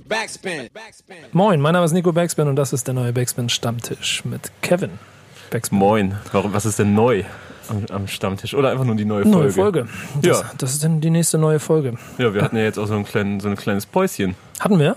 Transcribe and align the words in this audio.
Backspin. 0.00 0.68
Moin, 1.32 1.60
mein 1.60 1.72
Name 1.72 1.84
ist 1.84 1.92
Nico 1.92 2.12
Backspin 2.12 2.48
und 2.48 2.56
das 2.56 2.72
ist 2.72 2.86
der 2.86 2.94
neue 2.94 3.12
Backspin 3.12 3.48
Stammtisch 3.48 4.24
mit 4.24 4.50
Kevin. 4.62 4.90
Backspin. 5.50 5.78
Moin. 5.78 6.14
Warum, 6.32 6.52
was 6.52 6.66
ist 6.66 6.78
denn 6.78 6.94
neu 6.94 7.24
am, 7.68 7.84
am 7.90 8.06
Stammtisch? 8.08 8.54
Oder 8.54 8.70
einfach 8.70 8.84
nur 8.84 8.96
die 8.96 9.04
neue 9.04 9.22
Folge? 9.24 9.38
Neue 9.38 9.52
Folge. 9.52 9.88
Das, 10.22 10.40
Ja. 10.40 10.50
das 10.58 10.72
ist 10.72 10.84
dann 10.84 11.00
die 11.00 11.10
nächste 11.10 11.38
neue 11.38 11.60
Folge. 11.60 11.94
Ja, 12.18 12.34
wir 12.34 12.42
hatten 12.42 12.56
ja 12.56 12.62
jetzt 12.62 12.78
auch 12.78 12.86
so 12.86 12.94
ein, 12.94 13.04
klein, 13.04 13.40
so 13.40 13.48
ein 13.48 13.56
kleines 13.56 13.86
Päuschen. 13.86 14.34
Hatten 14.60 14.78
wir? 14.78 14.96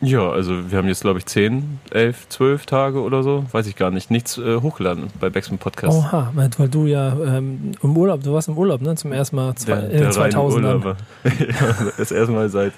Ja, 0.00 0.30
also 0.30 0.70
wir 0.70 0.78
haben 0.78 0.86
jetzt, 0.86 1.00
glaube 1.00 1.18
ich, 1.18 1.26
10, 1.26 1.80
11, 1.90 2.28
12 2.28 2.66
Tage 2.66 3.02
oder 3.02 3.22
so. 3.22 3.44
Weiß 3.50 3.66
ich 3.66 3.74
gar 3.74 3.90
nicht. 3.90 4.10
Nichts 4.10 4.38
äh, 4.38 4.60
hochgeladen 4.60 5.08
bei 5.18 5.28
Backspin 5.28 5.58
Podcast. 5.58 5.98
Oha, 5.98 6.32
weil 6.34 6.68
du 6.68 6.86
ja 6.86 7.16
ähm, 7.24 7.72
im 7.82 7.96
Urlaub, 7.96 8.22
du 8.22 8.32
warst 8.32 8.48
im 8.48 8.56
Urlaub, 8.56 8.80
ne? 8.80 8.94
Zum 8.94 9.12
ersten 9.12 9.36
Mal 9.36 9.54
zwei, 9.56 9.78
in 9.80 10.02
den 10.02 10.10
2000ern. 10.10 10.54
Urlauber. 10.54 10.96
ja, 11.24 11.90
das 11.96 12.12
erste 12.12 12.32
Mal 12.32 12.48
seit 12.48 12.72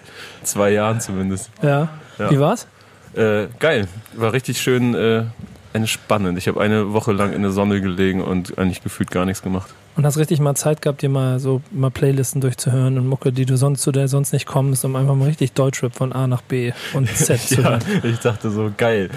zwei 0.44 0.70
Jahren 0.70 1.00
zumindest. 1.00 1.50
Ja. 1.62 1.88
Ja. 2.18 2.30
Wie 2.30 2.40
war's? 2.40 2.66
Äh, 3.14 3.48
geil. 3.58 3.86
War 4.14 4.32
richtig 4.32 4.60
schön 4.60 4.94
äh, 4.94 5.24
entspannend. 5.72 6.36
Ich 6.38 6.48
habe 6.48 6.60
eine 6.60 6.92
Woche 6.92 7.12
lang 7.12 7.32
in 7.32 7.42
der 7.42 7.50
Sonne 7.52 7.80
gelegen 7.80 8.22
und 8.22 8.58
eigentlich 8.58 8.82
gefühlt 8.82 9.10
gar 9.10 9.24
nichts 9.24 9.42
gemacht. 9.42 9.72
Und 9.96 10.06
hast 10.06 10.16
richtig 10.18 10.40
mal 10.40 10.54
Zeit 10.54 10.82
gehabt, 10.82 11.02
dir 11.02 11.08
mal 11.08 11.38
so 11.40 11.60
mal 11.70 11.90
Playlisten 11.90 12.40
durchzuhören 12.40 12.96
und 12.98 13.06
Mucke, 13.06 13.32
die 13.32 13.44
du 13.44 13.56
sonst 13.56 13.82
zu 13.82 13.92
der 13.92 14.08
sonst 14.08 14.32
nicht 14.32 14.46
kommst, 14.46 14.84
um 14.84 14.96
einfach 14.96 15.14
mal 15.14 15.26
richtig 15.26 15.52
Deutschrap 15.52 15.94
von 15.94 16.12
A 16.12 16.26
nach 16.26 16.42
B 16.42 16.72
und 16.94 17.08
Z 17.14 17.40
zu 17.46 17.60
Ja, 17.62 17.70
hören. 17.70 17.80
ich 18.04 18.18
dachte 18.18 18.50
so, 18.50 18.70
geil. 18.76 19.10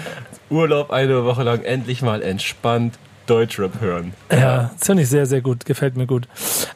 Urlaub 0.50 0.90
eine 0.90 1.24
Woche 1.24 1.42
lang 1.42 1.62
endlich 1.62 2.02
mal 2.02 2.22
entspannt 2.22 2.98
Deutschrap 3.26 3.80
hören. 3.80 4.12
Ja, 4.30 4.70
das 4.78 4.86
finde 4.86 5.02
ich 5.02 5.08
sehr, 5.08 5.26
sehr 5.26 5.40
gut. 5.40 5.64
Gefällt 5.64 5.96
mir 5.96 6.06
gut. 6.06 6.28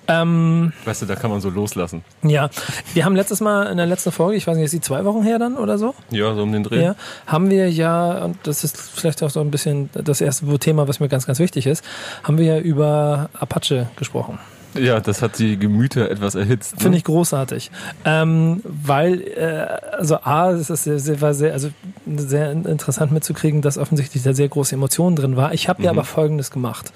Ähm, 0.07 0.73
Weißt 0.85 1.03
du, 1.03 1.07
da 1.07 1.15
kann 1.17 1.31
man 1.31 1.41
so 1.41 1.51
loslassen. 1.51 2.03
ja, 2.23 2.49
wir 2.95 3.05
haben 3.05 3.15
letztes 3.17 3.41
Mal 3.41 3.65
in 3.65 3.77
der 3.77 3.87
letzten 3.87 4.13
Folge, 4.13 4.37
ich 4.37 4.47
weiß 4.47 4.57
nicht, 4.57 4.67
ist 4.67 4.73
die 4.75 4.81
zwei 4.81 5.05
Wochen 5.05 5.23
her 5.23 5.39
dann 5.39 5.57
oder 5.57 5.77
so? 5.79 5.95
Ja, 6.11 6.35
so 6.35 6.43
um 6.43 6.53
den 6.53 6.63
Dreh. 6.65 6.83
Ja, 6.83 6.95
haben 7.27 7.51
wir 7.51 7.71
ja, 7.71 8.25
und 8.25 8.39
das 8.45 8.65
ist 8.65 8.79
vielleicht 8.79 9.23
auch 9.23 9.31
so 9.31 9.41
ein 9.41 9.51
bisschen 9.51 9.91
das 9.93 10.21
erste 10.21 10.59
Thema, 10.59 10.89
was 10.89 11.01
mir 11.01 11.09
ganz, 11.09 11.27
ganz 11.27 11.39
wichtig 11.39 11.67
ist, 11.67 11.85
haben 12.23 12.39
wir 12.39 12.47
ja 12.47 12.59
über 12.59 13.29
Apache 13.39 13.89
gesprochen. 13.97 14.39
Ja, 14.75 15.01
das 15.01 15.23
hat 15.23 15.39
die 15.39 15.59
Gemüter 15.59 16.11
etwas 16.11 16.35
erhitzt. 16.35 16.77
ne? 16.77 16.81
Finde 16.83 16.99
ich 16.99 17.05
großartig. 17.05 17.71
Ähm, 18.05 18.61
weil, 18.65 19.23
äh, 19.23 19.67
also 19.97 20.17
A, 20.23 20.51
es 20.51 20.71
ist 20.71 20.85
sehr, 20.85 20.99
sehr, 20.99 21.21
war 21.21 21.35
sehr, 21.35 21.53
also 21.53 21.71
sehr 22.17 22.53
interessant 22.53 23.11
mitzukriegen, 23.13 23.63
dass 23.63 23.79
offensichtlich 23.79 24.23
da 24.23 24.35
sehr 24.35 24.49
große 24.49 24.75
Emotionen 24.75 25.17
drin 25.17 25.37
war. 25.37 25.53
Ich 25.55 25.69
habe 25.69 25.83
ja 25.83 25.93
Mhm. 25.93 25.99
aber 25.99 26.05
Folgendes 26.07 26.51
gemacht. 26.51 26.93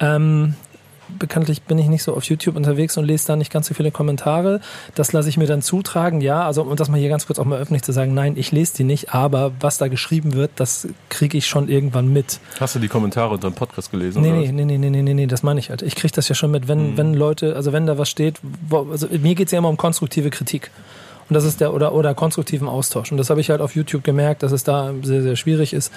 Ähm, 0.00 0.54
bekanntlich 1.18 1.62
bin 1.62 1.78
ich 1.78 1.88
nicht 1.88 2.02
so 2.02 2.14
auf 2.14 2.24
YouTube 2.24 2.56
unterwegs 2.56 2.96
und 2.96 3.04
lese 3.04 3.26
da 3.26 3.36
nicht 3.36 3.52
ganz 3.52 3.68
so 3.68 3.74
viele 3.74 3.90
Kommentare. 3.90 4.60
Das 4.94 5.12
lasse 5.12 5.28
ich 5.28 5.36
mir 5.36 5.46
dann 5.46 5.62
zutragen, 5.62 6.20
ja. 6.20 6.44
Also 6.44 6.62
um 6.62 6.76
das 6.76 6.88
mal 6.88 6.98
hier 6.98 7.08
ganz 7.08 7.26
kurz 7.26 7.38
auch 7.38 7.44
mal 7.44 7.58
öffentlich 7.58 7.82
zu 7.82 7.92
sagen, 7.92 8.14
nein, 8.14 8.34
ich 8.36 8.52
lese 8.52 8.76
die 8.76 8.84
nicht, 8.84 9.14
aber 9.14 9.52
was 9.60 9.78
da 9.78 9.88
geschrieben 9.88 10.34
wird, 10.34 10.50
das 10.56 10.88
kriege 11.08 11.38
ich 11.38 11.46
schon 11.46 11.68
irgendwann 11.68 12.12
mit. 12.12 12.40
Hast 12.60 12.74
du 12.74 12.78
die 12.78 12.88
Kommentare 12.88 13.34
unter 13.34 13.50
dem 13.50 13.54
Podcast 13.54 13.90
gelesen? 13.90 14.22
Nee, 14.22 14.30
oder 14.30 14.52
nee, 14.52 14.64
nee, 14.64 14.78
nee, 14.78 14.90
nee, 14.90 15.02
nee, 15.02 15.14
nee, 15.14 15.26
das 15.26 15.42
meine 15.42 15.60
ich 15.60 15.70
halt. 15.70 15.82
Ich 15.82 15.94
kriege 15.94 16.12
das 16.14 16.28
ja 16.28 16.34
schon 16.34 16.50
mit, 16.50 16.68
wenn, 16.68 16.96
wenn 16.96 17.14
Leute, 17.14 17.56
also 17.56 17.72
wenn 17.72 17.86
da 17.86 17.98
was 17.98 18.08
steht, 18.08 18.36
wo, 18.68 18.88
also 18.90 19.06
mir 19.10 19.34
geht's 19.34 19.52
ja 19.52 19.58
immer 19.58 19.68
um 19.68 19.76
konstruktive 19.76 20.30
Kritik. 20.30 20.70
Und 21.28 21.34
das 21.34 21.44
ist 21.44 21.60
der, 21.60 21.74
oder, 21.74 21.94
oder 21.94 22.14
konstruktiven 22.14 22.68
Austausch. 22.68 23.12
Und 23.12 23.18
das 23.18 23.30
habe 23.30 23.40
ich 23.40 23.50
halt 23.50 23.60
auf 23.60 23.74
YouTube 23.74 24.04
gemerkt, 24.04 24.42
dass 24.42 24.52
es 24.52 24.64
da 24.64 24.92
sehr, 25.02 25.22
sehr 25.22 25.36
schwierig 25.36 25.72
ist, 25.72 25.92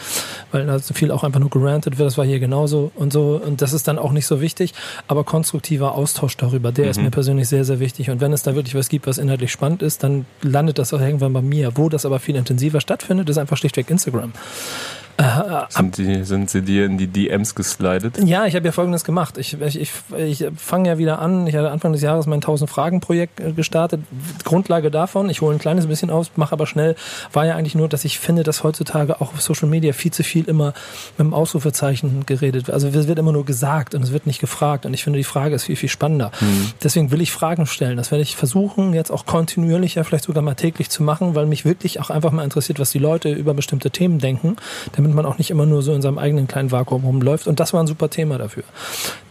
weil 0.52 0.66
da 0.66 0.80
so 0.80 0.94
viel 0.94 1.12
auch 1.12 1.24
einfach 1.24 1.40
nur 1.40 1.50
gerantet 1.50 1.98
wird. 1.98 2.08
Das 2.08 2.18
war 2.18 2.26
hier 2.26 2.40
genauso 2.40 2.92
und 2.96 3.14
so. 3.14 3.42
Und 3.44 3.62
das 3.62 3.74
ist 3.74 3.88
dann 3.88 3.98
auch 3.98 4.12
nicht 4.12 4.26
so 4.26 4.42
wichtig. 4.42 4.74
Aber 5.08 5.24
konstruktiver 5.24 5.96
Austausch 5.96 6.36
darüber, 6.38 6.72
der 6.72 6.90
ist 6.90 7.02
mir 7.02 7.12
persönlich 7.12 7.48
sehr, 7.48 7.66
sehr 7.66 7.80
wichtig. 7.80 8.10
Und 8.10 8.22
wenn 8.22 8.34
es 8.34 8.44
da 8.44 8.56
wirklich 8.56 8.76
was 8.76 8.90
gibt, 8.90 9.08
was 9.08 9.18
inhaltlich 9.18 9.52
spannend 9.52 9.82
ist, 9.82 10.04
dann 10.04 10.26
landet 10.42 10.80
das 10.80 10.94
auch 10.94 11.02
irgendwann 11.02 11.34
bei 11.34 11.42
mir. 11.42 11.78
Wo 11.78 11.90
das 11.90 12.06
aber 12.06 12.20
viel 12.20 12.36
intensiver 12.36 12.82
stattfindet, 12.82 13.30
ist 13.30 13.38
einfach 13.38 13.58
schlichtweg 13.58 13.90
Instagram. 13.90 14.34
Sind, 15.70 15.98
die, 15.98 16.24
sind 16.24 16.50
sie 16.50 16.62
dir 16.62 16.86
in 16.86 16.98
die 16.98 17.08
DMs 17.08 17.56
geslidet? 17.56 18.18
Ja, 18.24 18.46
ich 18.46 18.56
habe 18.56 18.66
ja 18.66 18.72
Folgendes 18.72 19.04
gemacht. 19.04 19.38
Ich, 19.38 19.60
ich, 19.60 19.76
ich, 19.76 19.92
ich 20.18 20.46
fange 20.56 20.90
ja 20.90 20.98
wieder 20.98 21.20
an. 21.20 21.48
Ich 21.48 21.56
hatte 21.56 21.72
Anfang 21.72 21.94
des 21.94 22.02
Jahres 22.02 22.26
mein 22.26 22.38
1000 22.38 22.70
Fragen 22.70 23.00
Projekt 23.00 23.40
äh, 23.40 23.52
gestartet. 23.52 24.02
Grundlage 24.44 24.92
davon, 24.92 25.30
ich 25.30 25.42
hole 25.42 25.56
ein 25.56 25.60
kleines 25.60 25.88
bisschen 25.88 26.10
aus, 26.10 26.32
mache 26.36 26.54
aber 26.54 26.68
schnell, 26.68 26.96
war 27.34 27.46
ja 27.46 27.56
eigentlich 27.56 27.76
nur, 27.76 27.88
dass 27.88 28.06
ich 28.06 28.20
finde, 28.20 28.44
dass 28.44 28.64
heutzutage 28.64 29.22
auch 29.22 29.34
auf 29.34 29.42
Social 29.42 29.70
Media 29.70 29.94
viel 29.94 30.12
zu 30.12 30.24
viel 30.24 30.46
immer 30.46 30.74
mit 31.18 31.28
dem 31.28 31.34
Ausrufezeichen 31.34 32.26
geredet 32.26 32.68
wird. 32.68 32.74
Also 32.74 32.88
es 32.88 33.08
wird 33.08 33.20
immer 33.20 33.32
nur 33.32 33.46
gesagt 33.46 33.96
und 33.96 34.04
es 34.04 34.12
wird 34.12 34.28
nicht 34.28 34.40
gefragt. 34.40 34.86
Und 34.86 34.94
ich 34.94 35.04
finde, 35.04 35.18
die 35.18 35.24
Frage 35.24 35.56
ist 35.56 35.64
viel, 35.66 35.76
viel 35.76 35.90
spannender. 35.90 36.32
Deswegen 36.84 37.12
will 37.12 37.22
ich 37.22 37.32
Fragen 37.32 37.66
stellen. 37.66 37.98
Das 37.98 38.12
werde 38.12 38.22
ich 38.22 38.36
versuchen, 38.36 38.94
jetzt 38.94 39.12
auch 39.12 39.26
kontinuierlicher, 39.26 40.04
vielleicht 40.04 40.26
sogar 40.26 40.44
mal 40.44 40.56
täglich 40.56 40.90
zu 40.90 41.04
machen, 41.04 41.36
weil 41.36 41.46
mich 41.46 41.66
wirklich 41.66 42.00
auch 42.00 42.10
einfach 42.10 42.32
mal 42.32 42.44
interessiert, 42.44 42.80
was 42.80 42.92
die 42.92 43.00
Leute 43.00 43.32
über 43.32 43.54
bestimmte 43.54 43.92
Themen 43.92 44.20
denken, 44.20 44.56
damit 45.02 45.16
man 45.16 45.26
auch 45.26 45.38
nicht 45.38 45.50
immer 45.50 45.66
nur 45.66 45.82
so 45.82 45.94
in 45.94 46.02
seinem 46.02 46.18
eigenen 46.18 46.48
kleinen 46.48 46.72
Vakuum 46.72 47.04
rumläuft. 47.04 47.48
Und 47.48 47.60
das 47.60 47.74
war 47.74 47.82
ein 47.82 47.88
super 47.88 48.10
Thema 48.10 48.38
dafür. 48.38 48.64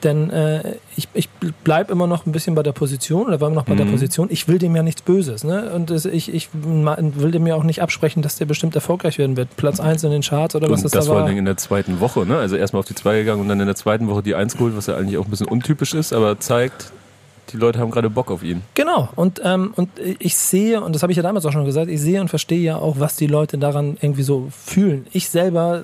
Denn 0.02 0.30
äh, 0.30 0.76
ich, 0.96 1.08
ich 1.14 1.28
bleib 1.64 1.90
immer 1.90 2.06
noch 2.06 2.26
ein 2.26 2.32
bisschen 2.32 2.54
bei 2.54 2.62
der 2.62 2.72
Position 2.72 3.26
oder 3.26 3.40
war 3.40 3.48
immer 3.48 3.56
noch 3.56 3.64
bei 3.64 3.74
der 3.74 3.84
Position. 3.84 4.28
Ich 4.30 4.48
will 4.48 4.58
dem 4.58 4.74
ja 4.74 4.82
nichts 4.82 5.02
Böses. 5.02 5.44
Ne? 5.44 5.70
Und 5.74 5.90
es, 5.90 6.04
ich, 6.04 6.32
ich 6.32 6.48
will 6.52 7.30
dem 7.30 7.46
ja 7.46 7.54
auch 7.54 7.64
nicht 7.64 7.82
absprechen, 7.82 8.22
dass 8.22 8.36
der 8.36 8.46
bestimmt 8.46 8.74
erfolgreich 8.74 9.18
werden 9.18 9.36
wird. 9.36 9.56
Platz 9.56 9.80
eins 9.80 10.02
in 10.04 10.10
den 10.10 10.22
Charts 10.22 10.54
oder 10.54 10.70
was 10.70 10.78
Und 10.78 10.84
das, 10.84 10.92
das 10.92 11.04
da 11.04 11.08
vor 11.08 11.16
war. 11.16 11.22
allen 11.22 11.28
Dingen 11.28 11.40
in 11.40 11.44
der 11.44 11.56
zweiten 11.56 12.00
Woche, 12.00 12.26
ne? 12.26 12.38
Also 12.38 12.56
erstmal 12.56 12.80
auf 12.80 12.86
die 12.86 12.94
zwei 12.94 13.18
gegangen 13.18 13.40
und 13.42 13.48
dann 13.48 13.60
in 13.60 13.66
der 13.66 13.76
zweiten 13.76 14.08
Woche 14.08 14.22
die 14.22 14.34
eins 14.34 14.56
geholt, 14.56 14.76
was 14.76 14.86
ja 14.86 14.96
eigentlich 14.96 15.18
auch 15.18 15.24
ein 15.24 15.30
bisschen 15.30 15.48
untypisch 15.48 15.94
ist, 15.94 16.12
aber 16.12 16.40
zeigt, 16.40 16.92
die 17.52 17.56
Leute 17.56 17.78
haben 17.78 17.90
gerade 17.90 18.10
Bock 18.10 18.30
auf 18.30 18.42
ihn. 18.42 18.62
Genau, 18.74 19.08
und, 19.16 19.40
ähm, 19.44 19.72
und 19.76 19.90
ich 20.18 20.36
sehe, 20.36 20.80
und 20.80 20.94
das 20.94 21.02
habe 21.02 21.12
ich 21.12 21.16
ja 21.16 21.22
damals 21.22 21.44
auch 21.46 21.52
schon 21.52 21.64
gesagt, 21.64 21.90
ich 21.90 22.00
sehe 22.00 22.20
und 22.20 22.28
verstehe 22.28 22.60
ja 22.60 22.76
auch, 22.76 22.98
was 22.98 23.16
die 23.16 23.26
Leute 23.26 23.58
daran 23.58 23.96
irgendwie 24.00 24.22
so 24.22 24.48
fühlen. 24.50 25.06
Ich 25.12 25.28
selber 25.28 25.82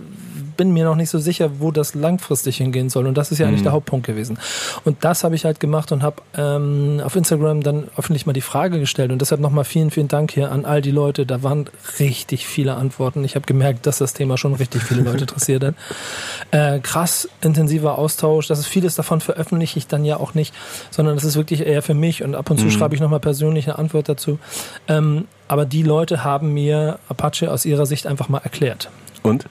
bin 0.57 0.73
mir 0.73 0.85
noch 0.85 0.97
nicht 0.97 1.11
so 1.11 1.19
sicher, 1.19 1.61
wo 1.61 1.71
das 1.71 1.95
langfristig 1.95 2.57
hingehen 2.57 2.91
soll. 2.91 3.07
Und 3.07 3.17
das 3.17 3.31
ist 3.31 3.39
ja 3.39 3.47
eigentlich 3.47 3.63
der 3.63 3.73
Hauptpunkt 3.73 4.07
gewesen. 4.07 4.39
Und 4.85 5.05
das 5.05 5.23
habe 5.23 5.35
ich 5.35 5.45
halt 5.45 5.61
gemacht 5.61 5.93
und 5.93 6.03
habe 6.03 6.23
ähm, 6.37 7.01
auf 7.05 7.15
Instagram 7.15 7.63
dann 7.63 7.89
öffentlich 7.97 8.27
mal 8.27 8.33
die 8.33 8.41
Frage 8.41 8.81
gestellt. 8.81 9.13
Und 9.13 9.21
deshalb 9.21 9.41
nochmal 9.41 9.65
vielen, 9.65 9.91
vielen 9.91 10.09
Dank 10.09 10.33
hier 10.33 10.51
an 10.51 10.65
all 10.65 10.83
die 10.83 10.91
Leute. 10.91 11.27
Da 11.27 11.43
waren 11.43 11.69
richtig 12.01 12.47
viele 12.47 12.75
Antworten. 12.75 13.25
Ich 13.25 13.37
habe 13.37 13.47
gemerkt, 13.47 13.87
dass 13.87 13.99
das 13.99 14.15
Thema 14.15 14.37
schon 14.37 14.55
richtig 14.55 14.83
viele 14.83 15.03
Leute 15.03 15.21
interessiert 15.21 15.63
hat. 15.63 15.75
Äh, 16.51 16.81
krass 16.81 17.29
intensiver 17.41 17.99
Austausch. 17.99 18.49
Das 18.49 18.59
ist 18.59 18.67
vieles 18.67 18.97
davon 18.97 19.21
veröffentliche 19.21 19.77
ich 19.77 19.87
dann 19.87 20.05
ja 20.05 20.17
auch 20.17 20.35
nicht, 20.35 20.55
sondern 20.91 21.15
das 21.15 21.25
ist 21.25 21.37
wirklich 21.37 21.61
eher 21.61 21.83
für 21.83 21.95
mich 21.95 22.23
und 22.23 22.35
ab 22.35 22.51
und 22.51 22.59
zu 22.59 22.71
schreibe 22.71 22.95
ich 22.95 23.01
nochmal 23.01 23.21
persönlich 23.21 23.67
eine 23.67 23.79
Antwort 23.79 24.09
dazu. 24.09 24.39
Ähm, 24.89 25.27
aber 25.49 25.65
die 25.65 25.83
Leute 25.83 26.25
haben 26.25 26.53
mir 26.53 26.99
Apache 27.09 27.51
aus 27.51 27.65
ihrer 27.65 27.87
Sicht 27.87 28.07
einfach 28.07 28.29
mal 28.29 28.39
erklärt. 28.39 28.91
Und? 29.23 29.47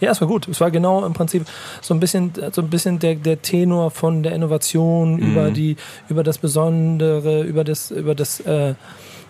Ja, 0.00 0.10
es 0.10 0.20
war 0.20 0.28
gut. 0.28 0.48
Es 0.48 0.60
war 0.60 0.70
genau 0.70 1.04
im 1.04 1.12
Prinzip 1.12 1.44
so 1.80 1.94
ein 1.94 2.00
bisschen, 2.00 2.32
so 2.52 2.62
ein 2.62 2.70
bisschen 2.70 2.98
der, 2.98 3.16
der 3.16 3.42
Tenor 3.42 3.90
von 3.90 4.22
der 4.22 4.32
Innovation 4.32 5.18
über 5.18 5.50
die, 5.50 5.76
über 6.08 6.22
das 6.22 6.38
Besondere, 6.38 7.42
über 7.42 7.64
das, 7.64 7.90
über 7.90 8.14
das 8.14 8.40
äh, 8.40 8.74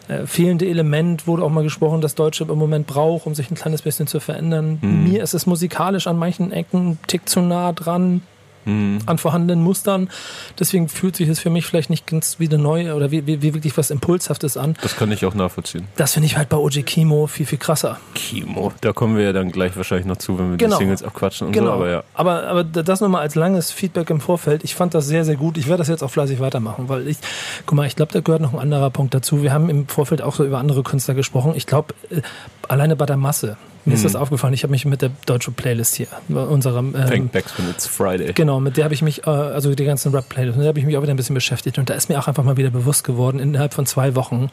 äh, 0.09 0.27
fehlende 0.27 0.67
Element 0.67 1.27
wurde 1.27 1.43
auch 1.43 1.51
mal 1.51 1.63
gesprochen, 1.63 2.01
das 2.01 2.15
Deutschrap 2.15 2.51
im 2.51 2.59
Moment 2.59 2.87
braucht, 2.87 3.27
um 3.27 3.35
sich 3.35 3.51
ein 3.51 3.55
kleines 3.55 3.83
bisschen 3.83 4.07
zu 4.07 4.21
verändern. 4.21 4.79
Mir 5.05 5.23
ist 5.23 5.35
es 5.35 5.47
musikalisch 5.47 6.07
an 6.07 6.19
manchen 6.19 6.51
Ecken 6.51 6.93
ein 6.93 6.99
Tick 7.07 7.29
zu 7.29 7.41
nah 7.41 7.73
dran 7.73 8.23
an 8.67 9.17
vorhandenen 9.19 9.63
Mustern. 9.65 10.11
Deswegen 10.59 10.89
fühlt 10.89 11.17
sich 11.17 11.29
es 11.29 11.41
für 11.41 11.49
mich 11.51 11.65
vielleicht 11.65 11.89
nicht 11.91 12.07
ganz 12.07 12.39
wie 12.39 12.47
eine 12.49 12.59
neue 12.59 12.95
oder 12.95 13.11
wie, 13.11 13.27
wie, 13.27 13.41
wie 13.41 13.55
wirklich 13.55 13.77
was 13.79 13.91
Impulshaftes 13.91 14.57
an. 14.59 14.75
Das 14.83 14.97
kann 14.97 15.11
ich 15.11 15.25
auch 15.25 15.35
nachvollziehen. 15.35 15.87
Das 15.97 16.13
finde 16.13 16.27
ich 16.27 16.37
halt 16.37 16.49
bei 16.51 16.57
OG 16.59 16.85
Kimo 16.85 17.27
viel, 17.27 17.47
viel 17.47 17.59
krasser. 17.59 17.99
Kimo. 18.15 18.73
Da 18.83 18.93
kommen 18.93 19.17
wir 19.17 19.25
ja 19.25 19.33
dann 19.33 19.51
gleich 19.53 19.77
wahrscheinlich 19.77 20.07
noch 20.07 20.19
zu, 20.19 20.39
wenn 20.39 20.51
wir 20.51 20.57
Genau. 20.59 20.77
die 20.77 20.83
Singles 20.85 21.03
abquatschen 21.03 21.47
und 21.47 21.53
Genau. 21.55 21.67
so, 21.69 21.73
aber 21.73 21.91
ja. 21.91 22.03
aber, 22.15 22.43
aber 22.47 22.65
das 22.65 23.01
nochmal 23.01 23.23
als 23.23 23.35
langes 23.35 23.71
Feedback 23.71 24.11
im 24.11 24.21
Vorfeld. 24.21 24.65
Ich 24.65 24.75
fand 24.75 24.93
das 24.95 25.07
sehr, 25.07 25.25
sehr 25.25 25.37
gut. 25.37 25.57
Ich 25.57 25.67
werde 25.67 25.79
das 25.79 25.89
jetzt 25.89 26.03
auch 26.03 26.11
fleißig 26.11 26.41
weitermachen, 26.41 26.89
weil 26.89 27.09
ich, 27.09 27.17
guck 27.65 27.77
mal, 27.77 27.87
ich 27.87 27.97
glaube, 27.97 28.13
da 28.13 28.21
gehört 28.21 28.43
noch 28.43 28.53
ein 28.53 28.59
anderer 28.61 28.91
Punkt 28.91 29.15
dazu. 29.15 29.43
Wir 29.43 29.53
haben 29.53 29.71
im 29.71 29.89
Vorfeld 29.89 30.21
auch 30.21 30.35
so 30.35 30.45
über 30.45 30.59
andere 30.59 30.83
Künstler 30.83 31.15
gesprochen. 31.15 31.53
Ich 31.57 31.67
glaube, 31.67 31.95
äh, 32.11 32.21
alleine 32.69 32.97
bei 32.97 33.07
der 33.07 33.17
Masse. 33.17 33.57
Mir 33.89 33.95
ist 33.95 34.05
das 34.05 34.17
aufgefallen. 34.17 34.55
Ich 34.55 34.63
habe 34.63 34.71
mich 34.71 34.85
mit 34.85 35.03
der 35.03 35.11
deutschen 35.27 35.55
Playlist 35.55 35.95
hier, 35.95 36.09
bei 36.29 36.43
unserem, 36.43 36.95
ähm, 36.95 37.07
Thank 37.07 37.33
Backspin, 37.33 37.71
it's 37.71 37.87
Friday. 37.87 38.33
Genau, 38.35 38.61
mit 38.61 38.77
der 38.77 38.85
habe 38.85 38.95
ich 38.95 39.03
mich, 39.03 39.27
äh, 39.27 39.31
also 39.31 39.75
die 39.75 39.85
ganzen 39.85 40.15
Rap-Playlists, 40.15 40.57
mit 40.57 40.65
der 40.65 40.69
habe 40.69 40.79
ich 40.79 40.85
mich 40.85 40.97
auch 40.97 41.03
wieder 41.03 41.15
ein 41.15 41.17
bisschen 41.17 41.35
beschäftigt. 41.35 41.79
Und 41.79 41.89
da 41.89 41.95
ist 41.95 42.09
mir 42.09 42.19
auch 42.19 42.29
einfach 42.29 42.45
mal 42.45 42.57
wieder 42.57 42.71
bewusst 42.71 43.05
geworden, 43.05 43.39
innerhalb 43.39 43.75
von 43.75 43.87
zwei 43.87 44.15
Wochen 44.15 44.51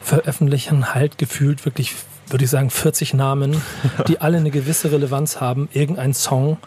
veröffentlichen 0.00 0.94
halt 0.94 1.18
gefühlt 1.18 1.64
wirklich, 1.64 1.94
würde 2.28 2.44
ich 2.44 2.50
sagen, 2.50 2.70
40 2.70 3.14
Namen, 3.14 3.60
die 4.08 4.20
alle 4.20 4.38
eine 4.38 4.50
gewisse 4.50 4.92
Relevanz 4.92 5.40
haben, 5.40 5.68
irgendein 5.72 6.14
Song, 6.14 6.58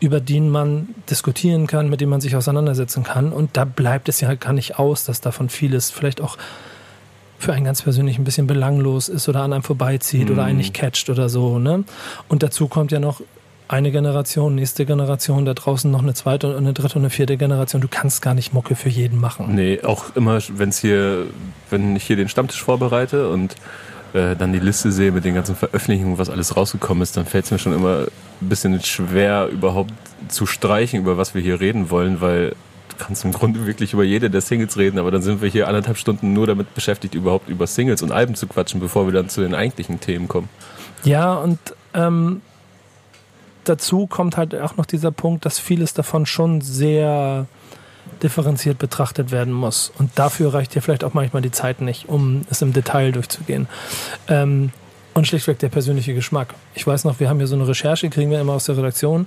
über 0.00 0.20
den 0.20 0.48
man 0.48 0.88
diskutieren 1.10 1.66
kann, 1.66 1.88
mit 1.88 2.00
dem 2.00 2.08
man 2.08 2.20
sich 2.20 2.34
auseinandersetzen 2.34 3.04
kann. 3.04 3.32
Und 3.32 3.56
da 3.56 3.64
bleibt 3.64 4.08
es 4.08 4.20
ja 4.20 4.28
halt 4.28 4.40
gar 4.40 4.52
nicht 4.52 4.78
aus, 4.78 5.04
dass 5.04 5.20
davon 5.20 5.48
vieles 5.48 5.90
vielleicht 5.90 6.20
auch 6.20 6.38
für 7.42 7.52
einen 7.52 7.64
ganz 7.64 7.82
persönlich 7.82 8.18
ein 8.18 8.24
bisschen 8.24 8.46
belanglos 8.46 9.08
ist 9.08 9.28
oder 9.28 9.42
an 9.42 9.52
einem 9.52 9.62
vorbeizieht 9.62 10.30
oder 10.30 10.44
einen 10.44 10.58
nicht 10.58 10.74
catcht 10.74 11.10
oder 11.10 11.28
so. 11.28 11.58
Ne? 11.58 11.84
Und 12.28 12.42
dazu 12.42 12.68
kommt 12.68 12.92
ja 12.92 13.00
noch 13.00 13.20
eine 13.68 13.90
Generation, 13.90 14.54
nächste 14.54 14.84
Generation, 14.84 15.44
da 15.44 15.54
draußen 15.54 15.90
noch 15.90 16.02
eine 16.02 16.14
zweite 16.14 16.48
und 16.48 16.56
eine 16.56 16.74
dritte 16.74 16.96
und 16.96 17.02
eine 17.02 17.10
vierte 17.10 17.36
Generation. 17.36 17.80
Du 17.80 17.88
kannst 17.88 18.20
gar 18.20 18.34
nicht 18.34 18.52
Mucke 18.52 18.76
für 18.76 18.90
jeden 18.90 19.18
machen. 19.18 19.54
Nee, 19.54 19.80
auch 19.82 20.14
immer, 20.14 20.40
wenn 20.56 20.68
es 20.68 20.78
hier, 20.78 21.26
wenn 21.70 21.96
ich 21.96 22.04
hier 22.04 22.16
den 22.16 22.28
Stammtisch 22.28 22.62
vorbereite 22.62 23.28
und 23.28 23.56
äh, 24.12 24.36
dann 24.36 24.52
die 24.52 24.58
Liste 24.58 24.92
sehe 24.92 25.10
mit 25.10 25.24
den 25.24 25.34
ganzen 25.34 25.56
Veröffentlichungen, 25.56 26.18
was 26.18 26.28
alles 26.28 26.56
rausgekommen 26.56 27.02
ist, 27.02 27.16
dann 27.16 27.24
fällt 27.24 27.46
es 27.46 27.50
mir 27.50 27.58
schon 27.58 27.72
immer 27.72 28.06
ein 28.40 28.48
bisschen 28.48 28.78
schwer, 28.82 29.48
überhaupt 29.50 29.94
zu 30.28 30.44
streichen, 30.44 31.00
über 31.00 31.16
was 31.16 31.34
wir 31.34 31.40
hier 31.40 31.60
reden 31.60 31.88
wollen, 31.88 32.20
weil 32.20 32.54
kannst 33.02 33.24
im 33.24 33.32
Grunde 33.32 33.66
wirklich 33.66 33.92
über 33.92 34.04
jede 34.04 34.30
der 34.30 34.40
Singles 34.40 34.76
reden, 34.76 34.98
aber 34.98 35.10
dann 35.10 35.22
sind 35.22 35.42
wir 35.42 35.48
hier 35.48 35.68
anderthalb 35.68 35.98
Stunden 35.98 36.32
nur 36.32 36.46
damit 36.46 36.74
beschäftigt, 36.74 37.14
überhaupt 37.14 37.48
über 37.48 37.66
Singles 37.66 38.02
und 38.02 38.12
Alben 38.12 38.34
zu 38.34 38.46
quatschen, 38.46 38.80
bevor 38.80 39.06
wir 39.06 39.12
dann 39.12 39.28
zu 39.28 39.40
den 39.40 39.54
eigentlichen 39.54 40.00
Themen 40.00 40.28
kommen. 40.28 40.48
Ja, 41.04 41.34
und 41.34 41.58
ähm, 41.94 42.42
dazu 43.64 44.06
kommt 44.06 44.36
halt 44.36 44.54
auch 44.54 44.76
noch 44.76 44.86
dieser 44.86 45.10
Punkt, 45.10 45.44
dass 45.44 45.58
vieles 45.58 45.94
davon 45.94 46.26
schon 46.26 46.60
sehr 46.60 47.46
differenziert 48.22 48.78
betrachtet 48.78 49.30
werden 49.30 49.52
muss. 49.52 49.92
Und 49.98 50.10
dafür 50.16 50.54
reicht 50.54 50.74
dir 50.74 50.82
vielleicht 50.82 51.02
auch 51.02 51.14
manchmal 51.14 51.42
die 51.42 51.50
Zeit 51.50 51.80
nicht, 51.80 52.08
um 52.08 52.42
es 52.50 52.62
im 52.62 52.72
Detail 52.72 53.12
durchzugehen. 53.12 53.66
Ähm, 54.28 54.70
und 55.14 55.26
schlichtweg 55.26 55.58
der 55.58 55.68
persönliche 55.68 56.14
Geschmack. 56.14 56.54
Ich 56.74 56.86
weiß 56.86 57.04
noch, 57.04 57.20
wir 57.20 57.28
haben 57.28 57.38
hier 57.38 57.46
so 57.46 57.54
eine 57.54 57.68
Recherche, 57.68 58.08
kriegen 58.08 58.30
wir 58.30 58.40
immer 58.40 58.54
aus 58.54 58.64
der 58.64 58.76
Redaktion. 58.76 59.26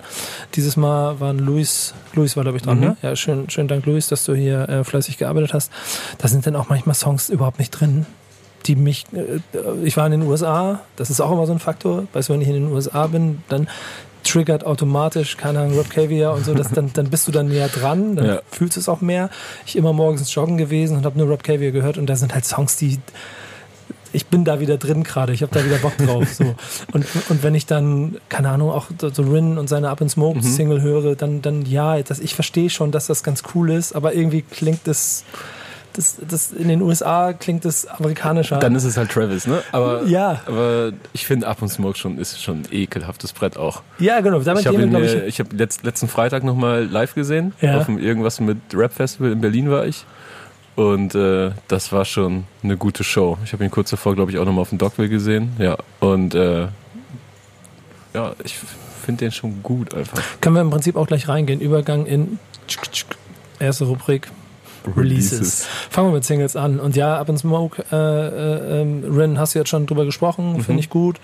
Dieses 0.55 0.77
Mal 0.77 1.19
waren 1.19 1.39
Luis, 1.39 1.93
Luis 2.13 2.35
war 2.35 2.43
glaube 2.43 2.57
ich 2.57 2.63
dran, 2.63 2.77
mhm. 2.79 2.85
ne? 2.85 2.97
Ja, 3.01 3.15
schön, 3.15 3.49
schönen 3.49 3.67
Dank, 3.67 3.85
Luis, 3.85 4.07
dass 4.07 4.25
du 4.25 4.33
hier 4.33 4.67
äh, 4.67 4.83
fleißig 4.83 5.17
gearbeitet 5.17 5.53
hast. 5.53 5.71
Da 6.17 6.27
sind 6.27 6.45
dann 6.47 6.55
auch 6.55 6.69
manchmal 6.69 6.95
Songs 6.95 7.29
überhaupt 7.29 7.59
nicht 7.59 7.71
drin, 7.71 8.05
die 8.65 8.75
mich, 8.75 9.05
äh, 9.13 9.39
ich 9.83 9.95
war 9.97 10.05
in 10.05 10.13
den 10.13 10.23
USA, 10.23 10.81
das 10.95 11.09
ist 11.09 11.21
auch 11.21 11.31
immer 11.31 11.45
so 11.45 11.53
ein 11.53 11.59
Faktor, 11.59 12.07
weißt 12.13 12.29
du, 12.29 12.33
wenn 12.33 12.41
ich 12.41 12.47
in 12.47 12.55
den 12.55 12.71
USA 12.71 13.07
bin, 13.07 13.43
dann 13.49 13.67
triggert 14.23 14.65
automatisch, 14.65 15.37
keine 15.37 15.59
Ahnung, 15.59 15.77
Rob 15.77 15.89
Caviar 15.89 16.33
und 16.33 16.45
so, 16.45 16.55
das, 16.55 16.71
dann, 16.71 16.91
dann 16.93 17.11
bist 17.11 17.27
du 17.27 17.31
dann 17.31 17.47
näher 17.47 17.67
dran, 17.67 18.15
dann 18.15 18.25
ja. 18.25 18.41
fühlst 18.49 18.75
du 18.75 18.79
es 18.79 18.89
auch 18.89 19.01
mehr. 19.01 19.29
Ich 19.67 19.75
immer 19.75 19.93
morgens 19.93 20.33
joggen 20.33 20.57
gewesen 20.57 20.97
und 20.97 21.05
habe 21.05 21.19
nur 21.19 21.27
Rob 21.27 21.43
Caviar 21.43 21.71
gehört 21.71 21.99
und 21.99 22.07
da 22.07 22.15
sind 22.15 22.33
halt 22.33 22.43
Songs, 22.43 22.75
die 22.75 22.99
ich 24.15 24.27
bin 24.27 24.45
da 24.45 24.59
wieder 24.59 24.77
drin 24.77 25.03
gerade, 25.03 25.33
ich 25.33 25.41
habe 25.41 25.53
da 25.53 25.63
wieder 25.65 25.77
Bock 25.77 25.97
drauf. 25.97 26.33
So. 26.33 26.55
Und, 26.93 27.05
und 27.29 27.43
wenn 27.43 27.55
ich 27.55 27.65
dann, 27.65 28.17
keine 28.29 28.49
Ahnung, 28.49 28.71
auch 28.71 28.87
so 28.99 29.23
Rin 29.23 29.57
und 29.57 29.67
seine 29.67 29.89
Up 29.89 30.01
and 30.01 30.09
Smoke 30.09 30.37
mhm. 30.37 30.43
Single 30.43 30.81
höre, 30.81 31.15
dann, 31.15 31.41
dann 31.41 31.65
ja, 31.65 32.01
das, 32.01 32.19
ich 32.19 32.35
verstehe 32.35 32.69
schon, 32.69 32.91
dass 32.91 33.07
das 33.07 33.23
ganz 33.23 33.43
cool 33.53 33.71
ist, 33.71 33.95
aber 33.95 34.13
irgendwie 34.13 34.41
klingt 34.41 34.87
es 34.87 35.25
das, 35.93 36.17
das 36.27 36.51
in 36.51 36.67
den 36.67 36.81
USA 36.81 37.31
klingt 37.31 37.63
das 37.63 37.87
amerikanischer. 37.87 38.59
Dann 38.59 38.75
ist 38.75 38.83
es 38.83 38.97
halt 38.97 39.11
Travis, 39.11 39.47
ne? 39.47 39.63
Aber, 39.71 40.03
ja. 40.03 40.41
aber 40.45 40.91
ich 41.13 41.25
finde 41.25 41.47
Up 41.47 41.61
and 41.61 41.71
Smoke 41.71 41.97
schon 41.97 42.17
ist 42.17 42.41
schon 42.41 42.61
ein 42.61 42.67
ekelhaftes 42.71 43.31
Brett 43.31 43.55
auch. 43.55 43.81
Ja, 43.99 44.19
genau. 44.19 44.39
Damit 44.39 44.61
ich 44.61 44.67
habe 44.67 45.05
ich, 45.05 45.13
ich 45.13 45.39
hab 45.39 45.53
letzt, 45.53 45.83
letzten 45.83 46.09
Freitag 46.09 46.43
nochmal 46.43 46.83
live 46.83 47.15
gesehen. 47.15 47.53
Ja. 47.61 47.77
Auf 47.77 47.85
dem 47.85 47.97
irgendwas 47.97 48.41
mit 48.41 48.57
Rap 48.73 48.91
Festival 48.93 49.31
in 49.31 49.39
Berlin 49.39 49.69
war 49.69 49.85
ich. 49.85 50.05
Und 50.75 51.15
äh, 51.15 51.51
das 51.67 51.91
war 51.91 52.03
schon 52.03 52.43
eine 52.63 52.75
gute 52.75 53.03
Show. 53.03 53.37
Ich 53.45 53.53
habe 53.53 53.63
ihn 53.63 53.71
kurz 53.71 53.91
davor, 53.91 54.15
glaube 54.15 54.31
ich, 54.31 54.37
auch 54.37 54.45
nochmal 54.45 54.63
auf 54.63 54.69
dem 54.69 54.77
Dockville 54.77 55.09
gesehen. 55.09 55.53
Ja. 55.57 55.77
Und 55.99 56.35
äh, 56.35 56.67
ja, 58.13 58.33
ich 58.43 58.57
finde 59.05 59.25
den 59.25 59.31
schon 59.31 59.63
gut 59.63 59.93
einfach. 59.93 60.21
Können 60.41 60.55
wir 60.55 60.61
im 60.61 60.69
Prinzip 60.69 60.95
auch 60.95 61.07
gleich 61.07 61.27
reingehen. 61.27 61.61
Übergang 61.61 62.05
in 62.05 62.39
erste 63.59 63.85
Rubrik. 63.85 64.29
Releases. 64.95 65.65
Fangen 65.89 66.09
wir 66.09 66.13
mit 66.15 66.25
Singles 66.25 66.55
an. 66.55 66.79
Und 66.79 66.95
ja, 66.95 67.17
Up 67.17 67.29
in 67.29 67.37
Smoke, 67.37 67.83
äh, 67.91 67.95
äh, 67.95 68.81
ähm, 68.81 69.03
Rin, 69.03 69.39
hast 69.39 69.55
du 69.55 69.59
jetzt 69.59 69.69
schon 69.69 69.87
drüber 69.87 70.05
gesprochen, 70.05 70.53
mhm. 70.53 70.61
finde 70.61 70.79
ich 70.81 70.89
gut. 70.89 71.17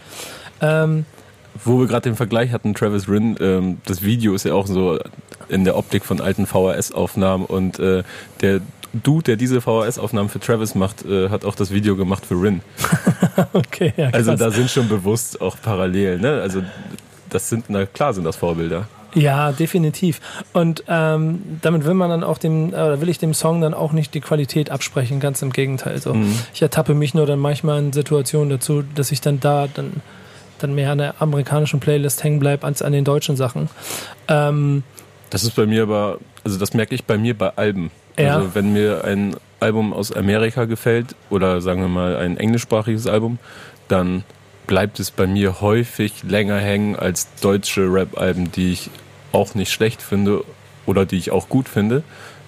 Ähm, 0.62 1.06
Wo 1.64 1.80
wir 1.80 1.88
gerade 1.88 2.10
den 2.10 2.16
Vergleich 2.16 2.52
hatten, 2.52 2.74
Travis 2.74 3.08
Rin, 3.08 3.36
ähm, 3.40 3.78
das 3.86 4.02
Video 4.02 4.34
ist 4.34 4.46
ja 4.46 4.54
auch 4.54 4.68
so 4.68 5.00
in 5.48 5.64
der 5.64 5.78
Optik 5.78 6.06
von 6.06 6.22
alten 6.22 6.48
VHS-Aufnahmen 6.48 7.46
und 7.46 7.78
äh, 7.80 8.04
der 8.42 8.62
Dude, 8.94 9.24
der 9.24 9.36
diese 9.38 9.62
VHS-Aufnahmen 9.62 10.30
für 10.30 10.40
Travis 10.40 10.76
macht, 10.76 11.06
äh, 11.06 11.30
hat 11.30 11.46
auch 11.46 11.56
das 11.56 11.72
Video 11.72 11.96
gemacht 11.96 12.26
für 12.26 12.36
Rin. 12.36 12.62
okay, 13.54 13.94
ja, 13.96 14.10
Also 14.10 14.36
da 14.36 14.52
sind 14.52 14.70
schon 14.70 14.90
bewusst 14.90 15.40
auch 15.42 15.56
Parallelen. 15.62 16.22
Ne? 16.22 16.42
Also 16.42 16.64
das 17.30 17.50
sind, 17.50 17.66
na 17.70 17.86
klar 17.86 18.14
sind 18.14 18.26
das 18.26 18.36
Vorbilder. 18.36 18.88
Ja, 19.14 19.52
definitiv. 19.52 20.22
Und 20.54 20.84
ähm, 20.88 21.42
damit 21.62 21.86
will 21.86 21.94
man 21.94 22.10
dann 22.10 22.24
auch 22.24 22.38
dem, 22.38 22.70
oder 22.70 23.02
will 23.02 23.10
ich 23.10 23.20
dem 23.20 23.34
Song 23.34 23.62
dann 23.62 23.74
auch 23.74 23.92
nicht 23.92 24.14
die 24.14 24.22
Qualität 24.22 24.72
absprechen, 24.72 25.20
ganz 25.20 25.42
im 25.42 25.52
Gegenteil. 25.52 26.00
So. 26.00 26.14
Mhm. 26.14 26.34
Ich 26.54 26.62
ertappe 26.62 26.94
mich 26.94 27.14
nur 27.14 27.26
dann 27.26 27.40
manchmal 27.40 27.80
in 27.80 27.94
Situationen 27.94 28.50
dazu, 28.50 28.84
dass 28.96 29.12
ich 29.12 29.22
dann 29.22 29.40
da 29.40 29.68
dann, 29.74 30.02
dann 30.60 30.76
mehr 30.76 30.92
an 30.92 31.00
der 31.00 31.22
amerikanischen 31.22 31.80
Playlist 31.80 32.24
hängen 32.24 32.40
bleibe 32.40 32.66
als 32.66 32.82
an 32.82 32.94
den 32.94 33.04
deutschen 33.04 33.36
Sachen. 33.36 33.70
Ähm, 34.28 34.84
das 35.30 35.44
ist 35.44 35.56
bei 35.56 35.66
mir 35.66 35.84
aber, 35.84 36.20
also 36.44 36.58
das 36.58 36.74
merke 36.74 36.96
ich 36.96 37.06
bei 37.06 37.18
mir 37.18 37.38
bei 37.38 37.56
Alben. 37.56 37.92
Ja. 38.18 38.38
Also 38.38 38.56
wenn 38.56 38.74
mir 38.74 39.04
ein 39.04 39.36
Album 39.60 39.94
aus 39.94 40.12
Amerika 40.12 40.66
gefällt 40.66 41.16
oder 41.30 41.62
sagen 41.62 41.82
wir 41.82 41.88
mal 41.88 42.16
ein 42.16 42.38
englischsprachiges 42.38 43.08
Album, 43.08 43.38
dann 43.88 44.24
bleibt 44.68 45.00
es 45.00 45.12
bei 45.12 45.28
mir 45.28 45.62
häufig 45.62 46.24
länger 46.24 46.58
hängen 46.58 46.96
als 46.96 47.28
deutsche 47.42 47.92
Rap-Alben, 47.92 48.52
die 48.52 48.72
ich 48.74 48.90
auch 49.32 49.56
nicht 49.56 49.72
schlecht 49.72 50.02
finde 50.02 50.44
oder 50.86 51.06
die 51.06 51.18
ich 51.18 51.32
auch 51.32 51.50
gut 51.50 51.70
finde. 51.70 52.04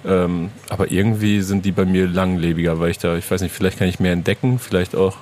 Ähm, 0.05 0.49
aber 0.69 0.91
irgendwie 0.91 1.41
sind 1.41 1.65
die 1.65 1.71
bei 1.71 1.85
mir 1.85 2.07
langlebiger, 2.07 2.79
weil 2.79 2.91
ich 2.91 2.97
da, 2.97 3.15
ich 3.15 3.29
weiß 3.29 3.41
nicht, 3.41 3.53
vielleicht 3.53 3.77
kann 3.77 3.87
ich 3.87 3.99
mehr 3.99 4.11
entdecken, 4.11 4.59
vielleicht 4.59 4.95
auch, 4.95 5.17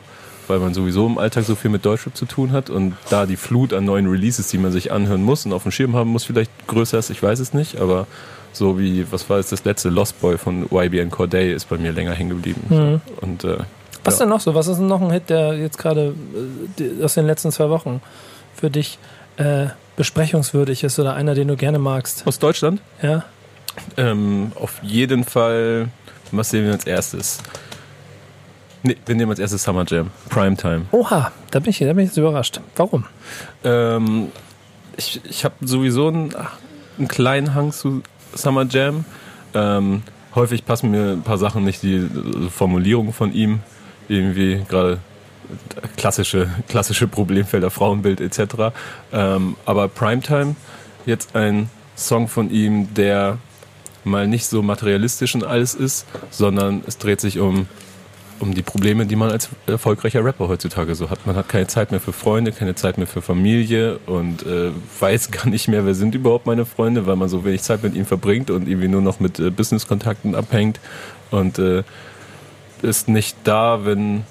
weil 0.48 0.60
man 0.60 0.74
sowieso 0.74 1.06
im 1.06 1.18
Alltag 1.18 1.44
so 1.44 1.56
viel 1.56 1.70
mit 1.70 1.86
Deutschrap 1.86 2.16
zu 2.16 2.26
tun 2.26 2.52
hat 2.52 2.70
und 2.70 2.96
da 3.10 3.26
die 3.26 3.36
Flut 3.36 3.74
an 3.74 3.86
neuen 3.86 4.08
Releases, 4.08 4.48
die 4.48 4.58
man 4.58 4.72
sich 4.72 4.92
anhören 4.92 5.24
muss 5.24 5.46
und 5.46 5.54
auf 5.54 5.64
dem 5.64 5.72
Schirm 5.72 5.96
haben 5.96 6.10
muss, 6.10 6.24
vielleicht 6.24 6.52
größer 6.68 6.98
ist, 6.98 7.12
ich 7.12 7.22
weiß 7.22 7.40
es 7.40 7.54
nicht, 7.54 7.80
aber 7.80 8.08
so 8.54 8.78
wie, 8.80 9.10
was 9.12 9.30
war 9.30 9.38
jetzt 9.38 9.52
das 9.52 9.64
letzte, 9.64 9.90
Lost 9.90 10.20
Boy 10.22 10.38
von 10.38 10.68
YBN 10.72 11.10
Corday 11.10 11.54
ist 11.54 11.70
bei 11.70 11.78
mir 11.78 11.92
länger 11.92 12.14
hängen 12.14 12.30
geblieben. 12.30 12.62
Mhm. 12.70 13.02
Und 13.22 13.44
äh, 13.44 13.58
was 14.04 14.16
ja. 14.16 14.20
denn 14.22 14.30
noch 14.30 14.40
so? 14.40 14.56
Was 14.56 14.68
ist 14.68 14.78
denn 14.78 14.88
noch 14.88 15.02
ein 15.02 15.12
Hit, 15.12 15.30
der 15.30 15.54
jetzt 15.56 15.78
gerade 15.78 16.16
äh, 16.80 17.04
aus 17.04 17.14
den 17.14 17.26
letzten 17.26 17.52
zwei 17.52 17.70
Wochen 17.70 18.02
für 18.56 18.70
dich 18.70 18.98
äh, 19.38 19.68
besprechungswürdig 19.96 20.84
ist 20.84 21.00
oder 21.00 21.14
einer, 21.14 21.36
den 21.36 21.48
du 21.48 21.56
gerne 21.56 21.80
magst? 21.80 22.26
Aus 22.26 22.40
Deutschland? 22.40 22.82
Ja. 23.02 23.24
Ähm, 23.98 24.52
auf 24.56 24.82
jeden 24.82 25.24
Fall, 25.24 25.90
was 26.32 26.50
sehen 26.50 26.66
wir 26.66 26.74
als 26.74 26.86
erstes? 26.86 27.40
Nee, 28.84 28.98
wir 29.06 29.16
nehmen 29.16 29.30
als 29.30 29.40
erstes 29.40 29.64
Summer 29.64 29.86
Jam, 29.88 30.10
Primetime. 30.30 30.86
Oha, 30.92 31.32
da 31.52 31.60
bin 31.60 31.70
ich, 31.70 31.80
da 31.80 31.94
bin 31.94 32.00
ich 32.00 32.10
jetzt 32.10 32.18
überrascht. 32.18 32.60
Warum? 32.76 33.06
Ähm, 33.64 34.32
ich 34.98 35.22
ich 35.24 35.46
habe 35.46 35.56
sowieso 35.62 36.08
einen, 36.08 36.36
einen 36.98 37.08
kleinen 37.08 37.54
Hang 37.54 37.72
zu 37.72 38.02
Summer 38.34 38.66
Jam. 38.70 39.06
Ähm, 39.54 40.04
häufig 40.36 40.66
passen 40.66 40.92
mir 40.92 41.12
ein 41.12 41.24
paar 41.24 41.38
Sachen 41.38 41.64
nicht, 41.64 41.84
die 41.84 42.08
Formulierungen 42.50 43.14
von 43.14 43.34
ihm 43.34 43.60
irgendwie 44.08 44.64
gerade 44.68 45.00
klassische, 45.98 46.50
klassische 46.68 47.08
Problemfelder, 47.08 47.70
Frauenbild 47.70 48.22
etc. 48.22 48.74
Ähm, 49.12 49.56
aber 49.66 49.88
Primetime, 49.88 50.56
jetzt 51.06 51.36
ein 51.36 51.70
Song 51.96 52.28
von 52.28 52.50
ihm, 52.52 52.94
der 52.94 53.38
mal 54.04 54.28
nicht 54.28 54.46
so 54.46 54.62
materialistisch 54.62 55.36
und 55.36 55.44
alles 55.44 55.76
ist, 55.76 56.08
sondern 56.30 56.84
es 56.88 56.98
dreht 56.98 57.22
sich 57.22 57.40
um, 57.40 57.68
um 58.42 58.54
die 58.54 58.64
Probleme, 58.64 59.06
die 59.06 59.16
man 59.16 59.30
als 59.32 59.50
erfolgreicher 59.68 60.26
Rapper 60.26 60.48
heutzutage 60.48 60.96
so 60.96 61.10
hat. 61.10 61.26
Man 61.26 61.36
hat 61.36 61.48
keine 61.48 61.68
Zeit 61.68 61.92
mehr 61.92 62.00
für 62.00 62.14
Freunde, 62.14 62.52
keine 62.52 62.76
Zeit 62.76 62.98
mehr 62.98 63.08
für 63.08 63.22
Familie 63.22 64.00
und 64.08 64.46
äh, 64.46 64.72
weiß 65.00 65.32
gar 65.32 65.48
nicht 65.48 65.68
mehr, 65.68 65.86
wer 65.86 65.96
sind 65.96 66.16
überhaupt 66.16 66.46
meine 66.46 66.66
Freunde, 66.66 67.06
weil 67.06 67.16
man 67.16 67.30
so 67.30 67.46
wenig 67.46 67.62
Zeit 67.62 67.84
mit 67.84 67.96
ihnen 67.96 68.06
verbringt 68.06 68.50
und 68.50 68.68
irgendwie 68.68 68.88
nur 68.88 69.02
noch 69.02 69.20
mit 69.20 69.40
äh, 69.40 69.50
Business-Kontakten 69.50 70.36
abhängt 70.36 70.80
und 71.30 71.60
äh, 71.60 71.84
ist 72.82 73.08
nicht 73.08 73.38
da, 73.44 73.86
wenn, 73.86 74.24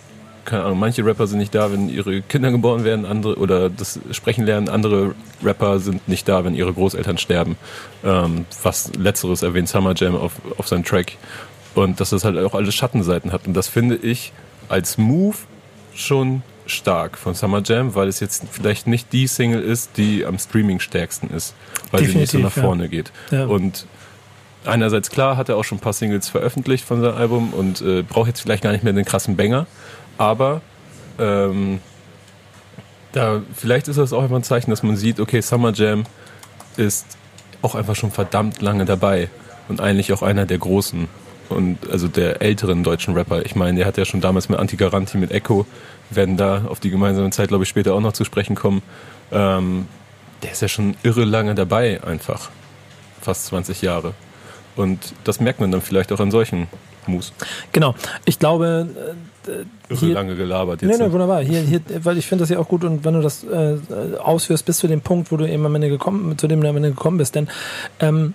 keine 0.44 0.64
Ahnung, 0.64 0.80
manche 0.80 1.04
Rapper 1.04 1.28
sind 1.28 1.38
nicht 1.38 1.54
da, 1.54 1.70
wenn 1.72 1.88
ihre 1.88 2.20
Kinder 2.22 2.50
geboren 2.50 2.82
werden, 2.82 3.04
andere 3.04 3.36
oder 3.36 3.70
das 3.70 4.00
Sprechen 4.10 4.44
lernen, 4.44 4.68
andere 4.68 5.14
Rapper 5.44 5.78
sind 5.78 6.08
nicht 6.08 6.28
da, 6.28 6.44
wenn 6.44 6.54
ihre 6.56 6.72
Großeltern 6.72 7.18
sterben. 7.18 7.56
Ähm, 8.04 8.46
was 8.62 8.92
letzteres 8.96 9.42
erwähnt 9.42 9.68
Summer 9.68 9.94
Jam 9.94 10.16
auf, 10.16 10.32
auf 10.58 10.66
seinem 10.66 10.84
Track. 10.84 11.12
Und 11.74 12.00
dass 12.00 12.10
das 12.10 12.24
halt 12.24 12.36
auch 12.38 12.54
alle 12.54 12.72
Schattenseiten 12.72 13.32
hat. 13.32 13.46
Und 13.46 13.54
das 13.54 13.68
finde 13.68 13.96
ich 13.96 14.32
als 14.68 14.98
Move 14.98 15.36
schon 15.94 16.42
stark 16.66 17.18
von 17.18 17.34
Summer 17.34 17.62
Jam, 17.64 17.94
weil 17.94 18.08
es 18.08 18.20
jetzt 18.20 18.44
vielleicht 18.50 18.86
nicht 18.86 19.12
die 19.12 19.26
Single 19.26 19.62
ist, 19.62 19.96
die 19.96 20.24
am 20.24 20.38
Streaming 20.38 20.80
stärksten 20.80 21.28
ist, 21.30 21.54
weil 21.90 22.02
Definitiv, 22.02 22.12
sie 22.12 22.18
nicht 22.18 22.30
so 22.30 22.38
nach 22.38 22.64
vorne 22.64 22.84
ja. 22.84 22.88
geht. 22.88 23.12
Ja. 23.30 23.46
Und 23.46 23.86
einerseits 24.64 25.10
klar, 25.10 25.36
hat 25.36 25.48
er 25.48 25.56
auch 25.56 25.64
schon 25.64 25.78
ein 25.78 25.80
paar 25.80 25.92
Singles 25.92 26.28
veröffentlicht 26.28 26.84
von 26.84 27.00
seinem 27.00 27.16
Album 27.16 27.52
und 27.52 27.80
äh, 27.80 28.02
braucht 28.02 28.28
jetzt 28.28 28.40
vielleicht 28.40 28.62
gar 28.62 28.72
nicht 28.72 28.84
mehr 28.84 28.92
den 28.92 29.04
krassen 29.04 29.36
Banger, 29.36 29.66
aber 30.18 30.60
ähm, 31.18 31.80
da, 33.12 33.42
vielleicht 33.54 33.88
ist 33.88 33.98
das 33.98 34.12
auch 34.12 34.22
einfach 34.22 34.36
ein 34.36 34.44
Zeichen, 34.44 34.70
dass 34.70 34.82
man 34.82 34.96
sieht, 34.96 35.18
okay, 35.18 35.40
Summer 35.40 35.72
Jam 35.72 36.04
ist 36.76 37.06
auch 37.62 37.74
einfach 37.74 37.96
schon 37.96 38.10
verdammt 38.10 38.62
lange 38.62 38.84
dabei 38.84 39.28
und 39.68 39.80
eigentlich 39.80 40.12
auch 40.12 40.22
einer 40.22 40.46
der 40.46 40.58
großen 40.58 41.08
und 41.50 41.78
also 41.90 42.08
der 42.08 42.42
älteren 42.42 42.82
deutschen 42.82 43.14
Rapper. 43.14 43.44
Ich 43.44 43.54
meine, 43.54 43.78
der 43.78 43.86
hat 43.86 43.96
ja 43.96 44.04
schon 44.04 44.20
damals 44.20 44.48
mit 44.48 44.58
Anti-Garanti, 44.58 45.18
mit 45.18 45.30
Echo, 45.32 45.66
werden 46.10 46.36
da 46.36 46.64
auf 46.68 46.80
die 46.80 46.90
gemeinsame 46.90 47.30
Zeit, 47.30 47.48
glaube 47.48 47.64
ich, 47.64 47.68
später 47.68 47.94
auch 47.94 48.00
noch 48.00 48.12
zu 48.12 48.24
sprechen 48.24 48.56
kommen. 48.56 48.82
Ähm, 49.32 49.86
der 50.42 50.52
ist 50.52 50.62
ja 50.62 50.68
schon 50.68 50.96
irre 51.02 51.24
lange 51.24 51.54
dabei, 51.54 52.02
einfach. 52.02 52.50
Fast 53.20 53.46
20 53.46 53.82
Jahre. 53.82 54.14
Und 54.76 55.14
das 55.24 55.40
merkt 55.40 55.60
man 55.60 55.70
dann 55.70 55.82
vielleicht 55.82 56.12
auch 56.12 56.20
an 56.20 56.30
solchen 56.30 56.68
Moves. 57.06 57.32
Genau. 57.72 57.94
Ich 58.24 58.38
glaube, 58.38 58.88
hier, 59.88 60.14
lange 60.14 60.36
gelabert 60.36 60.82
jetzt. 60.82 60.98
Nee, 60.98 61.04
nee, 61.04 61.12
wunderbar. 61.12 61.42
Hier, 61.42 61.60
hier, 61.60 61.80
weil 62.04 62.18
ich 62.18 62.26
finde 62.26 62.42
das 62.42 62.50
ja 62.50 62.58
auch 62.58 62.68
gut 62.68 62.84
und 62.84 63.04
wenn 63.04 63.14
du 63.14 63.20
das 63.20 63.44
äh, 63.44 63.76
ausführst 64.18 64.64
bis 64.64 64.78
zu 64.78 64.86
dem 64.86 65.00
Punkt, 65.00 65.32
wo 65.32 65.36
du 65.36 65.48
eben 65.48 65.64
am 65.66 65.74
Ende 65.74 65.88
gekommen, 65.88 66.38
zu 66.38 66.46
dem 66.46 66.60
du 66.60 66.68
am 66.68 66.76
Ende 66.76 66.90
gekommen 66.90 67.18
bist, 67.18 67.34
denn 67.34 67.48
ähm, 68.00 68.34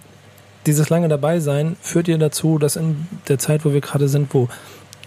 dieses 0.65 0.89
lange 0.89 1.07
dabei 1.07 1.39
sein 1.39 1.75
führt 1.81 2.07
dir 2.07 2.17
dazu, 2.17 2.57
dass 2.57 2.75
in 2.75 3.07
der 3.27 3.39
Zeit, 3.39 3.65
wo 3.65 3.73
wir 3.73 3.81
gerade 3.81 4.07
sind, 4.07 4.33
wo 4.33 4.49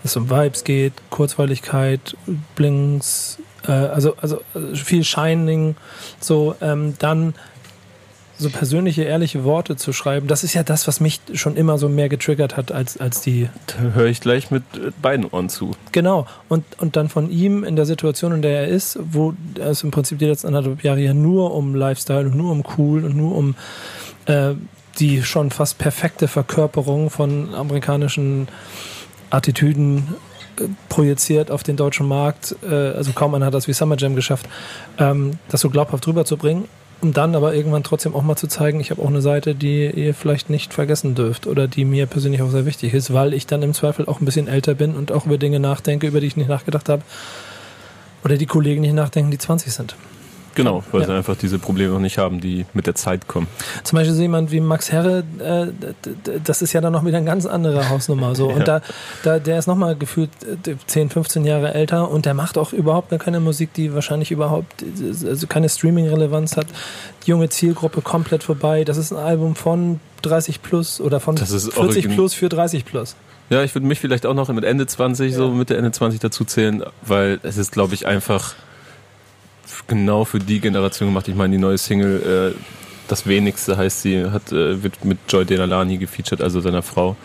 es 0.05 0.17
um 0.17 0.31
Vibes 0.31 0.65
geht, 0.65 0.93
Kurzweiligkeit, 1.11 2.17
Blinks, 2.55 3.38
äh, 3.67 3.73
also, 3.73 4.15
also 4.21 4.41
viel 4.75 5.05
Shining, 5.05 5.77
so, 6.21 6.55
ähm, 6.61 6.95
dann 6.99 7.35
so 8.38 8.50
persönliche, 8.50 9.03
ehrliche 9.03 9.43
Worte 9.43 9.75
zu 9.75 9.93
schreiben, 9.93 10.29
das 10.29 10.45
ist 10.45 10.55
ja 10.55 10.62
das, 10.62 10.87
was 10.87 11.00
mich 11.00 11.21
schon 11.35 11.57
immer 11.57 11.77
so 11.77 11.88
mehr 11.88 12.09
getriggert 12.09 12.57
hat 12.57 12.71
als, 12.71 12.97
als 12.97 13.21
die. 13.21 13.49
Da 13.67 13.95
höre 13.95 14.07
ich 14.07 14.21
gleich 14.21 14.53
mit 14.53 14.62
beiden 15.03 15.25
Ohren 15.27 15.49
zu. 15.49 15.73
Genau. 15.91 16.27
Und, 16.49 16.65
und 16.79 16.95
dann 16.95 17.09
von 17.09 17.31
ihm 17.31 17.65
in 17.65 17.75
der 17.75 17.85
Situation, 17.85 18.33
in 18.33 18.43
der 18.43 18.61
er 18.61 18.69
ist, 18.69 18.99
wo 19.03 19.35
es 19.59 19.83
im 19.83 19.91
Prinzip 19.91 20.21
die 20.21 20.27
letzten 20.27 20.47
anderthalb 20.47 20.85
Jahre 20.85 21.00
ja 21.00 21.15
nur 21.15 21.53
um 21.53 21.75
Lifestyle 21.75 22.27
und 22.27 22.37
nur 22.37 22.53
um 22.53 22.62
cool 22.79 23.05
und 23.05 23.17
nur 23.17 23.35
um 23.35 23.57
äh, 24.27 24.55
die 24.99 25.23
schon 25.23 25.50
fast 25.50 25.78
perfekte 25.78 26.28
Verkörperung 26.28 27.11
von 27.11 27.55
amerikanischen 27.55 28.49
Attitüden 29.31 30.14
äh, 30.59 30.64
projiziert 30.88 31.50
auf 31.50 31.62
den 31.62 31.76
deutschen 31.76 32.07
Markt. 32.07 32.57
Äh, 32.69 32.75
also 32.75 33.12
kaum 33.12 33.35
einer 33.35 33.47
hat 33.47 33.55
das 33.55 33.69
wie 33.69 33.73
Summer 33.73 33.97
Jam 33.97 34.14
geschafft, 34.17 34.49
ähm, 34.99 35.38
das 35.49 35.61
so 35.61 35.71
glaubhaft 35.71 36.07
rüberzubringen 36.07 36.64
um 37.00 37.12
dann 37.12 37.35
aber 37.35 37.55
irgendwann 37.55 37.85
trotzdem 37.85 38.14
auch 38.14 38.23
mal 38.23 38.37
zu 38.37 38.49
zeigen, 38.49 38.81
ich 38.81 38.90
habe 38.90 39.02
auch 39.02 39.09
eine 39.09 39.23
Seite, 39.23 39.55
die 39.55 39.87
ihr 39.87 40.14
vielleicht 40.14 40.50
nicht 40.50 40.75
vergessen 40.75 41.14
dürft 41.14 41.47
oder 41.47 41.69
die 41.69 41.85
mir 41.85 42.07
persönlich 42.07 42.43
auch 42.43 42.50
sehr 42.50 42.67
wichtig 42.67 42.93
ist, 42.95 43.12
weil 43.12 43.35
ich 43.35 43.47
dann 43.47 43.62
im 43.62 43.75
Zweifel 43.75 44.07
auch 44.07 44.21
ein 44.21 44.25
bisschen 44.25 44.49
älter 44.49 44.75
bin 44.75 44.95
und 44.95 45.12
auch 45.12 45.26
über 45.26 45.38
Dinge 45.38 45.61
nachdenke, 45.61 46.09
über 46.09 46.21
die 46.21 46.26
ich 46.26 46.37
nicht 46.37 46.49
nachgedacht 46.49 46.88
habe 46.88 47.02
oder 48.25 48.37
die 48.37 48.47
Kollegen 48.47 48.81
nicht 48.81 48.95
nachdenken, 48.95 49.31
die 49.31 49.38
20 49.38 49.73
sind. 49.73 49.95
Genau, 50.59 50.83
weil 50.91 51.03
ja. 51.03 51.07
sie 51.07 51.12
einfach 51.12 51.37
diese 51.37 51.61
Probleme 51.61 51.93
noch 51.93 52.00
nicht 52.00 52.19
haben, 52.19 52.41
die 52.41 52.67
mit 52.75 52.88
der 52.88 52.97
Zeit 52.97 53.29
kommen. 53.29 53.47
Zum 53.85 53.97
Beispiel 53.97 54.12
so 54.12 54.23
jemand 54.23 54.50
wie 54.50 54.59
Max 54.59 54.91
Herre, 54.91 55.23
äh, 55.38 55.69
das 56.43 56.62
ist 56.62 56.73
ja 56.73 56.81
dann 56.81 56.93
noch 56.93 57.05
wieder 57.05 57.19
eine 57.19 57.27
ganz 57.27 57.47
andere 57.47 57.88
Hausnummer. 57.91 58.35
So. 58.35 58.49
Und 58.53 58.67
ja. 58.67 58.81
da, 58.81 58.83
da, 59.23 59.38
der 59.38 59.61
ist 59.61 59.69
nochmal 59.69 59.95
gefühlt 59.95 60.31
10, 60.88 61.07
äh, 61.07 61.11
15 61.11 61.45
Jahre 61.45 61.75
älter 61.75 62.11
und 62.11 62.27
der 62.27 62.35
macht 62.35 62.59
auch 62.59 62.73
überhaupt 62.73 63.11
gar 63.11 63.21
keine 63.21 63.38
Musik, 63.38 63.73
die 63.75 63.95
wahrscheinlich 63.95 64.33
überhaupt 64.33 64.85
also 65.25 65.47
keine 65.47 65.69
Streaming-Relevanz 65.69 66.57
hat. 66.57 66.67
junge 67.25 67.49
Zielgruppe 67.50 68.00
komplett 68.00 68.43
vorbei. 68.43 68.83
Das 68.83 68.97
ist 68.97 69.12
ein 69.12 69.19
Album 69.19 69.55
von 69.55 70.00
30 70.23 70.61
plus 70.61 71.00
oder 71.00 71.21
von 71.21 71.37
40 71.37 72.09
plus 72.09 72.35
für 72.35 72.49
30 72.49 72.85
plus. 72.85 73.15
Ja, 73.49 73.62
ich 73.62 73.77
würde 73.77 73.87
mich 73.87 74.00
vielleicht 74.00 74.27
auch 74.27 74.35
noch 74.35 74.49
mit 74.49 74.65
Ende 74.65 74.88
20, 74.88 75.31
ja. 75.31 75.38
so 75.38 75.50
Mitte 75.50 75.77
Ende 75.77 75.93
20 75.93 76.19
dazu 76.19 76.45
zählen, 76.45 76.83
weil 77.03 77.38
es 77.45 77.59
ist, 77.59 77.71
glaube 77.71 77.95
ich, 77.95 78.07
einfach 78.09 78.57
genau 79.88 80.25
für 80.25 80.38
die 80.38 80.61
Generation 80.61 81.09
gemacht. 81.09 81.26
Ich 81.28 81.35
meine, 81.35 81.52
die 81.57 81.61
neue 81.61 81.78
Single, 81.78 82.54
äh, 82.54 82.59
das 83.09 83.26
wenigste 83.26 83.76
heißt 83.76 84.02
sie, 84.02 84.30
hat, 84.30 84.52
äh, 84.52 84.83
wird 84.83 85.04
mit 85.04 85.18
Joy 85.28 85.45
Denalani 85.45 85.99
gefeatured, 85.99 86.40
also 86.40 86.61
seiner 86.61 86.83
Frau. 86.83 87.16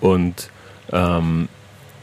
Und 0.00 0.50
ähm, 0.92 1.48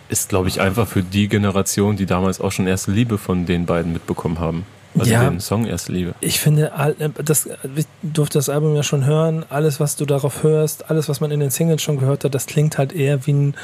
ist, 0.10 0.30
glaube 0.30 0.48
ich, 0.48 0.62
einfach 0.62 0.88
für 0.88 1.04
die 1.04 1.28
Generation, 1.28 1.96
die 1.96 2.06
damals 2.06 2.40
auch 2.40 2.52
schon 2.52 2.68
erste 2.68 2.92
Liebe 2.92 3.18
von 3.18 3.46
den 3.46 3.66
beiden 3.66 3.94
mitbekommen 3.94 4.40
haben. 4.40 4.66
Also 4.98 5.12
ja, 5.12 5.30
den 5.30 5.42
Song 5.42 5.66
Erste 5.66 5.92
Liebe. 5.92 6.16
Ich 6.22 6.40
finde, 6.40 6.72
äh, 6.78 7.10
das, 7.22 7.50
ich 7.76 7.86
durfte 8.02 8.38
das 8.38 8.48
Album 8.48 8.76
ja 8.76 8.84
schon 8.84 9.06
hören. 9.06 9.46
Alles, 9.50 9.80
was 9.80 9.98
du 9.98 10.06
darauf 10.06 10.44
hörst, 10.44 10.90
alles, 10.90 11.10
was 11.10 11.20
man 11.20 11.32
in 11.32 11.42
den 11.42 11.50
Singles 11.50 11.82
schon 11.82 12.00
gehört 12.00 12.24
hat, 12.24 12.34
das 12.34 12.46
klingt 12.46 12.78
halt 12.78 12.94
eher 12.94 13.26
wie 13.26 13.34
ein, 13.34 13.56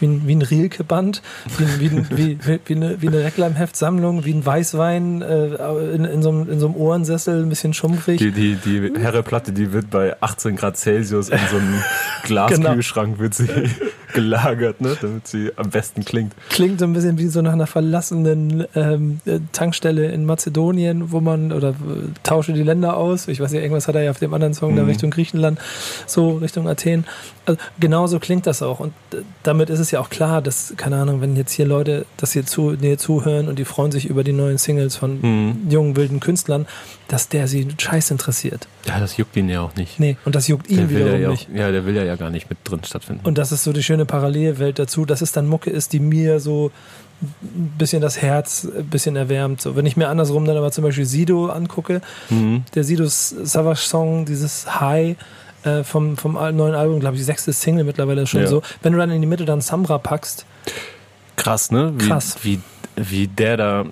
wie 0.00 0.06
ein, 0.06 0.26
wie 0.26 0.34
ein 0.34 0.42
Rilke-Band, 0.42 1.22
wie, 1.58 1.80
wie, 1.80 2.10
wie, 2.10 2.60
wie, 2.64 2.74
eine, 2.74 3.02
wie 3.02 3.08
eine 3.08 3.24
Reklamheftsammlung, 3.24 4.24
wie 4.24 4.34
ein 4.34 4.44
Weißwein 4.44 5.22
äh, 5.22 5.94
in, 5.94 6.04
in, 6.04 6.22
so 6.22 6.30
einem, 6.30 6.50
in 6.50 6.60
so 6.60 6.66
einem 6.66 6.76
Ohrensessel, 6.76 7.42
ein 7.42 7.48
bisschen 7.48 7.74
schumpfig. 7.74 8.18
Die, 8.18 8.30
die, 8.32 8.56
die 8.56 8.92
Herreplatte, 8.98 9.52
die 9.52 9.72
wird 9.72 9.90
bei 9.90 10.20
18 10.20 10.56
Grad 10.56 10.76
Celsius 10.76 11.28
in 11.28 11.38
so 11.50 11.56
einem 11.56 11.82
Glaskühlschrank 12.24 13.16
genau. 13.16 13.20
wird 13.20 13.34
sie 13.34 13.48
gelagert, 14.12 14.80
ne, 14.80 14.96
damit 15.00 15.26
sie 15.26 15.50
am 15.56 15.70
besten 15.70 16.04
klingt. 16.04 16.34
Klingt 16.50 16.80
so 16.80 16.86
ein 16.86 16.92
bisschen 16.92 17.18
wie 17.18 17.26
so 17.26 17.42
nach 17.42 17.52
einer 17.52 17.66
verlassenen 17.66 18.66
ähm, 18.74 19.20
Tankstelle 19.52 20.10
in 20.10 20.24
Mazedonien, 20.24 21.12
wo 21.12 21.20
man, 21.20 21.52
oder 21.52 21.70
äh, 21.70 21.74
tausche 22.22 22.52
die 22.52 22.62
Länder 22.62 22.96
aus. 22.96 23.28
Ich 23.28 23.40
weiß 23.40 23.52
nicht, 23.52 23.62
irgendwas 23.62 23.88
hat 23.88 23.94
er 23.94 24.02
ja 24.02 24.10
auf 24.10 24.18
dem 24.18 24.34
anderen 24.34 24.54
Song 24.54 24.72
mhm. 24.72 24.76
da 24.76 24.84
Richtung 24.84 25.10
Griechenland, 25.10 25.58
so 26.06 26.36
Richtung 26.36 26.68
Athen. 26.68 27.04
Also, 27.46 27.60
genauso 27.78 28.18
klingt 28.18 28.46
das 28.46 28.62
auch. 28.62 28.80
Und 28.80 28.92
äh, 29.12 29.18
damit 29.42 29.70
ist 29.70 29.80
es 29.80 29.90
ja 29.90 30.00
auch 30.00 30.10
klar, 30.10 30.42
dass, 30.42 30.74
keine 30.76 30.96
Ahnung, 30.96 31.20
wenn 31.20 31.36
jetzt 31.36 31.52
hier 31.52 31.66
Leute 31.66 32.06
das 32.16 32.32
hier, 32.32 32.46
zu, 32.46 32.76
hier 32.78 32.98
zuhören 32.98 33.48
und 33.48 33.58
die 33.58 33.64
freuen 33.64 33.92
sich 33.92 34.06
über 34.06 34.24
die 34.24 34.32
neuen 34.32 34.58
Singles 34.58 34.96
von 34.96 35.20
mhm. 35.20 35.70
jungen, 35.70 35.96
wilden 35.96 36.20
Künstlern, 36.20 36.66
dass 37.10 37.28
der 37.28 37.48
sie 37.48 37.66
scheiß 37.76 38.12
interessiert. 38.12 38.68
Ja, 38.86 39.00
das 39.00 39.16
juckt 39.16 39.36
ihn 39.36 39.48
ja 39.48 39.60
auch 39.62 39.74
nicht. 39.74 39.98
Nee, 39.98 40.16
und 40.24 40.36
das 40.36 40.46
juckt 40.46 40.70
ihn 40.70 40.90
wiederum 40.90 41.20
ja 41.20 41.30
nicht. 41.30 41.48
Ja, 41.52 41.72
der 41.72 41.84
will 41.84 41.96
ja, 41.96 42.04
ja 42.04 42.14
gar 42.14 42.30
nicht 42.30 42.48
mit 42.48 42.58
drin 42.64 42.80
stattfinden. 42.84 43.26
Und 43.26 43.36
das 43.36 43.50
ist 43.50 43.64
so 43.64 43.72
die 43.72 43.82
schöne 43.82 44.06
Parallelwelt 44.06 44.78
dazu, 44.78 45.04
dass 45.04 45.20
es 45.20 45.32
dann 45.32 45.48
Mucke 45.48 45.70
ist, 45.70 45.92
die 45.92 45.98
mir 45.98 46.38
so 46.38 46.70
ein 47.20 47.74
bisschen 47.76 48.00
das 48.00 48.22
Herz 48.22 48.64
ein 48.64 48.86
bisschen 48.86 49.16
erwärmt. 49.16 49.60
So, 49.60 49.74
wenn 49.74 49.86
ich 49.86 49.96
mir 49.96 50.08
andersrum 50.08 50.44
dann 50.44 50.56
aber 50.56 50.70
zum 50.70 50.84
Beispiel 50.84 51.04
Sido 51.04 51.46
angucke, 51.46 52.00
mhm. 52.28 52.64
der 52.74 52.84
Sido 52.84 53.06
Savage 53.08 53.80
Song, 53.80 54.24
dieses 54.24 54.80
High, 54.80 55.16
äh, 55.64 55.82
vom, 55.82 56.16
vom 56.16 56.34
neuen 56.34 56.74
Album, 56.74 57.00
glaube 57.00 57.16
ich, 57.16 57.20
die 57.20 57.26
sechste 57.26 57.52
Single 57.52 57.84
mittlerweile 57.84 58.26
schon 58.26 58.42
ja. 58.42 58.46
so. 58.46 58.62
Wenn 58.82 58.92
du 58.92 58.98
dann 58.98 59.10
in 59.10 59.20
die 59.20 59.26
Mitte 59.26 59.44
dann 59.44 59.60
Samra 59.60 59.98
packst. 59.98 60.46
Krass, 61.36 61.70
ne? 61.70 61.92
Wie, 61.96 62.08
Krass. 62.08 62.36
Wie, 62.42 62.60
wie 62.96 63.26
der 63.26 63.56
da. 63.56 63.84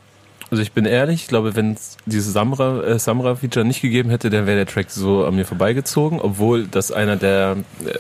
Also 0.51 0.63
ich 0.63 0.73
bin 0.73 0.87
ehrlich, 0.87 1.23
ich 1.23 1.29
glaube, 1.29 1.57
wenn 1.57 1.73
es 1.73 1.97
dieses 2.07 2.33
Samra, 2.33 2.83
äh, 2.83 2.99
Samra-Feature 2.99 3.67
nicht 3.67 3.83
gegeben 3.83 4.11
hätte, 4.11 4.31
dann 4.31 4.47
wäre 4.47 4.57
der 4.57 4.67
Track 4.67 4.91
so 4.91 5.25
an 5.25 5.37
mir 5.37 5.45
vorbeigezogen, 5.45 6.21
obwohl 6.21 6.67
das 6.67 6.91
einer 6.91 7.17
der 7.17 7.57
äh, 7.85 7.99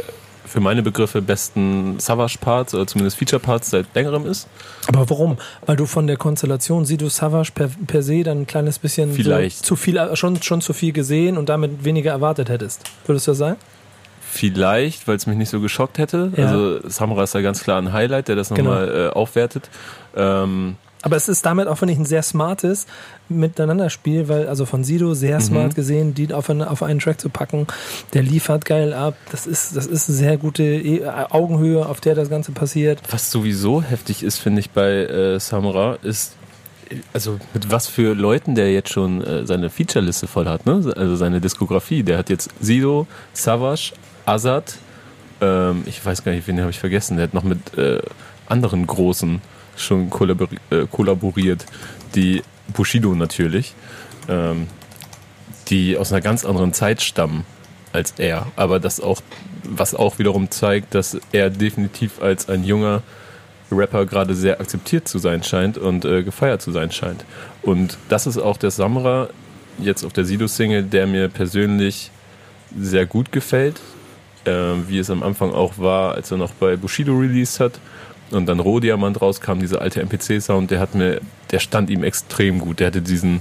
für 0.48 0.60
meine 0.60 0.82
Begriffe 0.82 1.20
besten 1.20 2.00
Savage-Parts 2.00 2.74
oder 2.74 2.86
zumindest 2.86 3.18
Feature-Parts 3.18 3.70
seit 3.70 3.86
längerem 3.94 4.26
ist. 4.26 4.48
Aber 4.86 5.08
warum? 5.10 5.36
Weil 5.66 5.76
du 5.76 5.86
von 5.86 6.06
der 6.06 6.16
Konstellation 6.16 6.84
siehst 6.86 7.02
du 7.02 7.08
Savage 7.08 7.52
per, 7.54 7.68
per 7.86 8.02
se 8.02 8.22
dann 8.22 8.40
ein 8.40 8.46
kleines 8.46 8.78
bisschen 8.78 9.12
Vielleicht. 9.12 9.58
So 9.58 9.64
zu 9.64 9.76
viel, 9.76 10.16
schon, 10.16 10.42
schon 10.42 10.60
zu 10.60 10.72
viel 10.72 10.92
gesehen 10.92 11.36
und 11.36 11.48
damit 11.48 11.84
weniger 11.84 12.12
erwartet 12.12 12.48
hättest. 12.48 12.82
Würdest 13.06 13.26
du 13.26 13.32
das 13.32 13.38
sagen? 13.38 13.56
Vielleicht, 14.30 15.08
weil 15.08 15.16
es 15.16 15.26
mich 15.26 15.36
nicht 15.36 15.50
so 15.50 15.60
geschockt 15.60 15.98
hätte. 15.98 16.32
Ja. 16.36 16.46
Also 16.46 16.88
Samra 16.88 17.24
ist 17.24 17.34
ja 17.34 17.40
ganz 17.40 17.62
klar 17.62 17.80
ein 17.80 17.92
Highlight, 17.92 18.28
der 18.28 18.36
das 18.36 18.50
nochmal 18.50 18.86
genau. 18.86 18.98
äh, 18.98 19.10
aufwertet. 19.10 19.70
Ähm, 20.16 20.76
aber 21.02 21.16
es 21.16 21.28
ist 21.28 21.46
damit 21.46 21.68
auch, 21.68 21.78
finde 21.78 21.92
ich, 21.94 21.98
ein 21.98 22.04
sehr 22.04 22.22
smartes 22.22 22.86
Miteinanderspiel, 23.28 24.28
weil, 24.28 24.48
also 24.48 24.66
von 24.66 24.84
Sido 24.84 25.14
sehr 25.14 25.38
mhm. 25.38 25.42
smart 25.42 25.74
gesehen, 25.74 26.14
die 26.14 26.32
auf, 26.32 26.50
eine, 26.50 26.70
auf 26.70 26.82
einen 26.82 26.98
Track 26.98 27.20
zu 27.20 27.28
packen, 27.28 27.66
der 28.14 28.22
liefert 28.22 28.64
geil 28.64 28.92
ab. 28.92 29.14
Das 29.30 29.46
ist, 29.46 29.76
das 29.76 29.86
ist 29.86 30.08
eine 30.08 30.18
sehr 30.18 30.36
gute 30.36 30.62
e 30.64 31.06
Augenhöhe, 31.06 31.86
auf 31.86 32.00
der 32.00 32.14
das 32.14 32.30
Ganze 32.30 32.52
passiert. 32.52 33.00
Was 33.10 33.30
sowieso 33.30 33.82
heftig 33.82 34.22
ist, 34.22 34.38
finde 34.38 34.60
ich, 34.60 34.70
bei 34.70 34.90
äh, 34.90 35.40
Samra, 35.40 35.98
ist, 36.02 36.32
also 37.12 37.38
mit 37.54 37.70
was 37.70 37.86
für 37.86 38.14
Leuten 38.14 38.54
der 38.54 38.72
jetzt 38.72 38.90
schon 38.90 39.22
äh, 39.22 39.46
seine 39.46 39.70
Featureliste 39.70 40.26
voll 40.26 40.46
hat, 40.46 40.66
ne? 40.66 40.92
Also 40.96 41.16
seine 41.16 41.40
Diskografie. 41.40 42.02
Der 42.02 42.18
hat 42.18 42.30
jetzt 42.30 42.50
Sido, 42.60 43.06
Savage, 43.34 43.92
Azad, 44.24 44.74
ähm, 45.40 45.82
ich 45.86 46.04
weiß 46.04 46.24
gar 46.24 46.32
nicht, 46.32 46.46
wen 46.46 46.60
habe 46.60 46.70
ich 46.70 46.78
vergessen. 46.78 47.16
Der 47.16 47.24
hat 47.24 47.34
noch 47.34 47.44
mit 47.44 47.76
äh, 47.76 48.00
anderen 48.46 48.86
großen 48.86 49.40
schon 49.78 50.10
äh, 50.70 50.86
kollaboriert, 50.90 51.66
die 52.14 52.42
Bushido 52.74 53.14
natürlich, 53.14 53.74
ähm, 54.28 54.66
die 55.68 55.96
aus 55.96 56.12
einer 56.12 56.20
ganz 56.20 56.44
anderen 56.44 56.72
Zeit 56.72 57.02
stammen 57.02 57.44
als 57.92 58.14
er, 58.18 58.46
aber 58.56 58.80
das 58.80 59.00
auch, 59.00 59.20
was 59.64 59.94
auch 59.94 60.18
wiederum 60.18 60.50
zeigt, 60.50 60.94
dass 60.94 61.18
er 61.32 61.50
definitiv 61.50 62.20
als 62.20 62.48
ein 62.48 62.64
junger 62.64 63.02
Rapper 63.70 64.06
gerade 64.06 64.34
sehr 64.34 64.60
akzeptiert 64.60 65.08
zu 65.08 65.18
sein 65.18 65.42
scheint 65.42 65.78
und 65.78 66.04
äh, 66.04 66.22
gefeiert 66.22 66.62
zu 66.62 66.72
sein 66.72 66.90
scheint. 66.90 67.24
Und 67.62 67.98
das 68.08 68.26
ist 68.26 68.38
auch 68.38 68.56
der 68.56 68.70
Samra 68.70 69.28
jetzt 69.78 70.04
auf 70.04 70.12
der 70.12 70.24
Sido-Single, 70.24 70.84
der 70.84 71.06
mir 71.06 71.28
persönlich 71.28 72.10
sehr 72.78 73.06
gut 73.06 73.32
gefällt, 73.32 73.80
äh, 74.44 74.50
wie 74.86 74.98
es 74.98 75.10
am 75.10 75.22
Anfang 75.22 75.52
auch 75.52 75.78
war, 75.78 76.14
als 76.14 76.30
er 76.30 76.38
noch 76.38 76.52
bei 76.52 76.76
Bushido 76.76 77.18
released 77.18 77.60
hat 77.60 77.78
und 78.30 78.46
dann 78.46 78.60
Rohdiamant 78.60 79.20
rauskam, 79.20 79.60
dieser 79.60 79.80
alte 79.80 80.00
MPC-Sound, 80.00 80.70
der 80.70 80.80
hat 80.80 80.94
mir, 80.94 81.20
der 81.50 81.58
stand 81.58 81.90
ihm 81.90 82.04
extrem 82.04 82.58
gut. 82.58 82.80
Der 82.80 82.88
hatte 82.88 83.02
diesen 83.02 83.40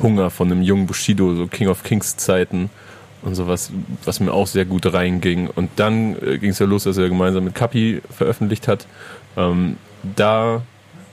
Hunger 0.00 0.30
von 0.30 0.50
einem 0.50 0.62
jungen 0.62 0.86
Bushido, 0.86 1.34
so 1.34 1.46
King 1.46 1.68
of 1.68 1.82
Kings 1.82 2.16
Zeiten 2.16 2.70
und 3.22 3.34
sowas, 3.34 3.70
was 4.04 4.20
mir 4.20 4.32
auch 4.32 4.46
sehr 4.46 4.64
gut 4.64 4.92
reinging. 4.92 5.48
Und 5.48 5.70
dann 5.76 6.16
äh, 6.22 6.38
ging 6.38 6.50
es 6.50 6.58
ja 6.58 6.66
los, 6.66 6.84
dass 6.84 6.96
er 6.96 7.08
gemeinsam 7.08 7.44
mit 7.44 7.54
Kapi 7.54 8.00
veröffentlicht 8.10 8.68
hat. 8.68 8.86
Ähm, 9.36 9.76
da, 10.16 10.62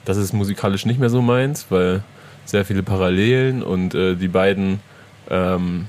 das 0.06 0.18
ist 0.18 0.34
musikalisch 0.34 0.86
nicht 0.86 1.00
mehr 1.00 1.10
so 1.10 1.22
meins, 1.22 1.68
weil 1.70 2.04
sehr 2.46 2.66
viele 2.66 2.84
Parallelen 2.84 3.62
und 3.62 3.94
äh, 3.94 4.16
die 4.16 4.30
beiden 4.30 4.80
ähm, 5.30 5.88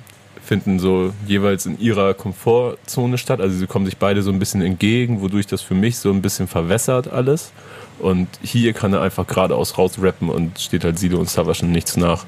finden 0.49 0.79
so 0.79 1.13
jeweils 1.27 1.67
in 1.67 1.79
ihrer 1.79 2.15
Komfortzone 2.15 3.19
statt. 3.19 3.39
Also 3.43 3.59
sie 3.59 3.67
kommen 3.67 3.85
sich 3.85 3.99
beide 3.99 4.23
so 4.23 4.31
ein 4.31 4.39
bisschen 4.39 4.63
entgegen, 4.63 5.21
wodurch 5.21 5.47
das 5.47 5.61
für 5.61 5.75
mich 5.75 5.99
so 5.99 6.11
ein 6.11 6.23
bisschen 6.23 6.49
verwässert 6.49 7.13
alles. 7.13 7.53
Und 7.99 8.29
hier 8.43 8.73
kann 8.73 8.95
er 8.95 9.03
einfach 9.03 9.27
geradeaus 9.27 9.77
rausrappen 9.77 10.31
und 10.31 10.59
steht 10.59 10.85
halt 10.85 10.99
Sido 10.99 11.19
und 11.19 11.29
Savage 11.29 11.67
nichts 11.67 11.99
nach. 11.99 12.25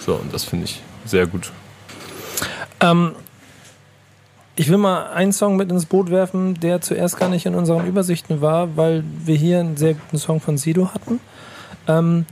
So, 0.00 0.14
und 0.14 0.32
das 0.32 0.44
finde 0.44 0.64
ich 0.64 0.80
sehr 1.04 1.26
gut. 1.26 1.52
Ähm, 2.80 3.12
ich 4.56 4.70
will 4.70 4.78
mal 4.78 5.10
einen 5.12 5.32
Song 5.32 5.56
mit 5.56 5.70
ins 5.70 5.84
Boot 5.84 6.10
werfen, 6.10 6.58
der 6.58 6.80
zuerst 6.80 7.18
gar 7.18 7.28
nicht 7.28 7.44
in 7.44 7.54
unseren 7.54 7.86
Übersichten 7.86 8.40
war, 8.40 8.78
weil 8.78 9.04
wir 9.24 9.36
hier 9.36 9.60
einen 9.60 9.76
sehr 9.76 9.92
guten 9.92 10.16
Song 10.16 10.40
von 10.40 10.56
Sido 10.56 10.94
hatten. 10.94 11.20
Ähm, 11.86 12.24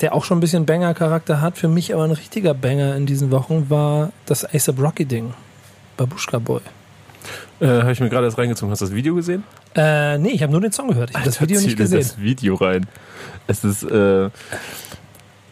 der 0.00 0.14
auch 0.14 0.24
schon 0.24 0.38
ein 0.38 0.40
bisschen 0.40 0.66
Banger-Charakter 0.66 1.40
hat. 1.40 1.58
Für 1.58 1.68
mich 1.68 1.94
aber 1.94 2.04
ein 2.04 2.10
richtiger 2.10 2.54
Banger 2.54 2.96
in 2.96 3.06
diesen 3.06 3.30
Wochen 3.30 3.70
war 3.70 4.12
das 4.26 4.44
ASAP 4.44 4.80
Rocky-Ding. 4.80 5.34
Babushka 5.96 6.38
Boy. 6.38 6.60
Äh, 7.60 7.66
habe 7.66 7.92
ich 7.92 8.00
mir 8.00 8.10
gerade 8.10 8.26
erst 8.26 8.38
reingezogen. 8.38 8.70
Hast 8.70 8.82
du 8.82 8.86
das 8.86 8.94
Video 8.94 9.14
gesehen? 9.14 9.42
Äh, 9.74 10.18
nee, 10.18 10.30
ich 10.30 10.42
habe 10.42 10.52
nur 10.52 10.60
den 10.60 10.72
Song 10.72 10.88
gehört. 10.88 11.10
Ich 11.10 11.16
habe 11.16 11.26
das 11.26 11.40
Video 11.40 11.60
nicht 11.60 11.76
gesehen. 11.76 11.98
das 11.98 12.20
Video 12.20 12.54
rein. 12.54 12.86
Es 13.46 13.64
ist, 13.64 13.82
äh, 13.84 14.26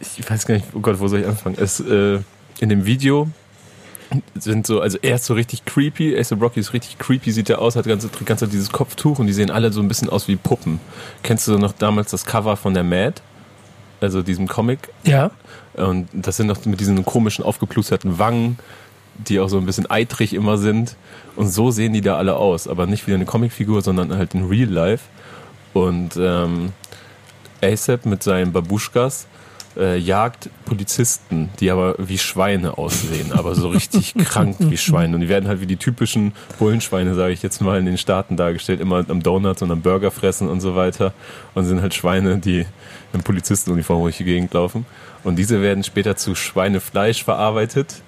ich 0.00 0.28
weiß 0.28 0.46
gar 0.46 0.54
nicht, 0.54 0.66
oh 0.74 0.80
Gott, 0.80 1.00
wo 1.00 1.08
soll 1.08 1.20
ich 1.20 1.26
anfangen? 1.26 1.56
Es, 1.58 1.80
äh, 1.80 2.20
in 2.60 2.68
dem 2.68 2.84
Video 2.84 3.28
sind 4.34 4.66
so, 4.66 4.80
also 4.80 4.98
er 5.00 5.16
ist 5.16 5.24
so 5.24 5.34
richtig 5.34 5.64
creepy, 5.64 6.16
Ace 6.16 6.32
Rocky 6.32 6.60
ist 6.60 6.72
richtig 6.72 6.98
creepy, 6.98 7.32
sieht 7.32 7.50
er 7.50 7.60
aus, 7.60 7.74
hat 7.74 7.86
ganz, 7.86 8.06
ganz 8.24 8.40
dieses 8.48 8.70
Kopftuch 8.70 9.18
und 9.18 9.26
die 9.26 9.32
sehen 9.32 9.50
alle 9.50 9.72
so 9.72 9.80
ein 9.80 9.88
bisschen 9.88 10.08
aus 10.08 10.28
wie 10.28 10.36
Puppen. 10.36 10.80
Kennst 11.22 11.48
du 11.48 11.58
noch 11.58 11.72
damals 11.72 12.10
das 12.10 12.24
Cover 12.24 12.56
von 12.56 12.74
der 12.74 12.84
Mad? 12.84 13.22
Also 14.04 14.23
diesem 14.23 14.46
Comic? 14.49 14.90
Ja. 15.04 15.30
Und 15.73 16.08
das 16.12 16.37
sind 16.37 16.46
noch 16.46 16.62
mit 16.66 16.78
diesen 16.78 17.02
komischen 17.06 17.42
aufgeplusterten 17.42 18.18
Wangen, 18.18 18.58
die 19.16 19.40
auch 19.40 19.49
so 19.49 19.56
ein 19.56 19.64
bisschen 19.64 19.90
eitrig 19.90 20.34
immer 20.34 20.58
sind. 20.58 20.96
Und 21.37 21.49
so 21.49 21.70
sehen 21.70 21.94
die 21.94 22.02
da 22.02 22.18
alle 22.18 22.37
aus, 22.37 22.68
aber 22.68 22.87
nicht 22.87 23.06
wie 23.06 23.14
eine 23.14 23.25
Comicfigur, 23.25 23.80
sondern 23.80 24.14
halt 24.14 24.34
in 24.34 24.46
Real 24.46 24.68
Life. 24.68 25.04
Und 25.73 26.16
ähm, 26.18 26.73
ASAP 27.62 28.04
mit 28.04 28.23
seinen 28.23 28.52
Babuschkas 28.52 29.26
äh, 29.76 29.97
jagt 29.97 30.49
Polizisten, 30.64 31.50
die 31.61 31.71
aber 31.71 31.97
wie 31.99 32.19
Schweine 32.19 32.78
aussehen, 32.78 33.33
aber 33.33 33.54
so 33.54 33.69
richtig 33.69 34.14
krank 34.25 34.57
wie 34.59 34.76
Schweine. 34.76 35.14
Und 35.14 35.23
die 35.23 35.28
werden 35.28 35.49
halt 35.49 35.61
wie 35.61 35.66
die 35.66 35.76
typischen 35.76 36.33
Bullenschweine, 36.59 37.14
sage 37.14 37.33
ich 37.33 37.43
jetzt 37.43 37.61
mal, 37.61 37.78
in 37.78 37.87
den 37.87 37.99
Staaten 37.99 38.37
dargestellt, 38.37 38.81
immer 38.81 39.04
am 39.09 39.23
Donuts 39.23 39.62
und 39.62 39.71
am 39.71 39.83
Burger 39.83 40.11
fressen 40.11 40.49
und 40.49 40.61
so 40.61 40.75
weiter. 40.76 41.12
Und 41.54 41.64
sind 41.64 41.83
halt 41.83 41.95
Schweine, 41.95 42.38
die 42.38 42.66
in 43.12 43.23
Polizistenuniform 43.23 44.02
durch 44.02 44.19
die 44.19 44.25
Gegend 44.25 44.52
laufen. 44.54 44.87
Und 45.23 45.37
diese 45.37 45.62
werden 45.62 45.85
später 45.85 46.16
zu 46.16 46.35
Schweinefleisch 46.35 47.25
verarbeitet 47.25 48.02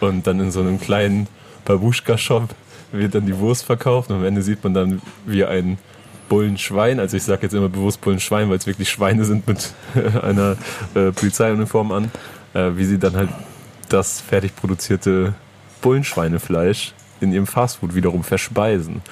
und 0.00 0.26
dann 0.26 0.40
in 0.40 0.50
so 0.50 0.60
einem 0.60 0.80
kleinen 0.80 1.26
Babuschka-Shop 1.64 2.54
wird 2.92 3.14
dann 3.14 3.26
die 3.26 3.38
Wurst 3.38 3.64
verkauft 3.64 4.10
und 4.10 4.16
am 4.16 4.24
Ende 4.24 4.42
sieht 4.42 4.64
man 4.64 4.74
dann, 4.74 5.02
wie 5.26 5.44
ein 5.44 5.78
Bullenschwein, 6.30 7.00
also 7.00 7.16
ich 7.16 7.24
sage 7.24 7.42
jetzt 7.42 7.52
immer 7.54 7.68
bewusst 7.68 8.00
Bullenschwein, 8.00 8.48
weil 8.48 8.56
es 8.56 8.66
wirklich 8.66 8.88
Schweine 8.88 9.24
sind 9.26 9.46
mit 9.46 9.74
einer 10.22 10.56
äh, 10.94 11.10
Polizeiuniform 11.10 11.92
an, 11.92 12.10
äh, 12.54 12.70
wie 12.76 12.84
sie 12.84 12.98
dann 12.98 13.16
halt 13.16 13.28
das 13.90 14.20
fertig 14.20 14.54
produzierte 14.56 15.34
Bullenschweinefleisch 15.82 16.94
in 17.20 17.32
ihrem 17.32 17.48
Fastfood 17.48 17.94
wiederum 17.94 18.22
verspeisen. 18.22 19.02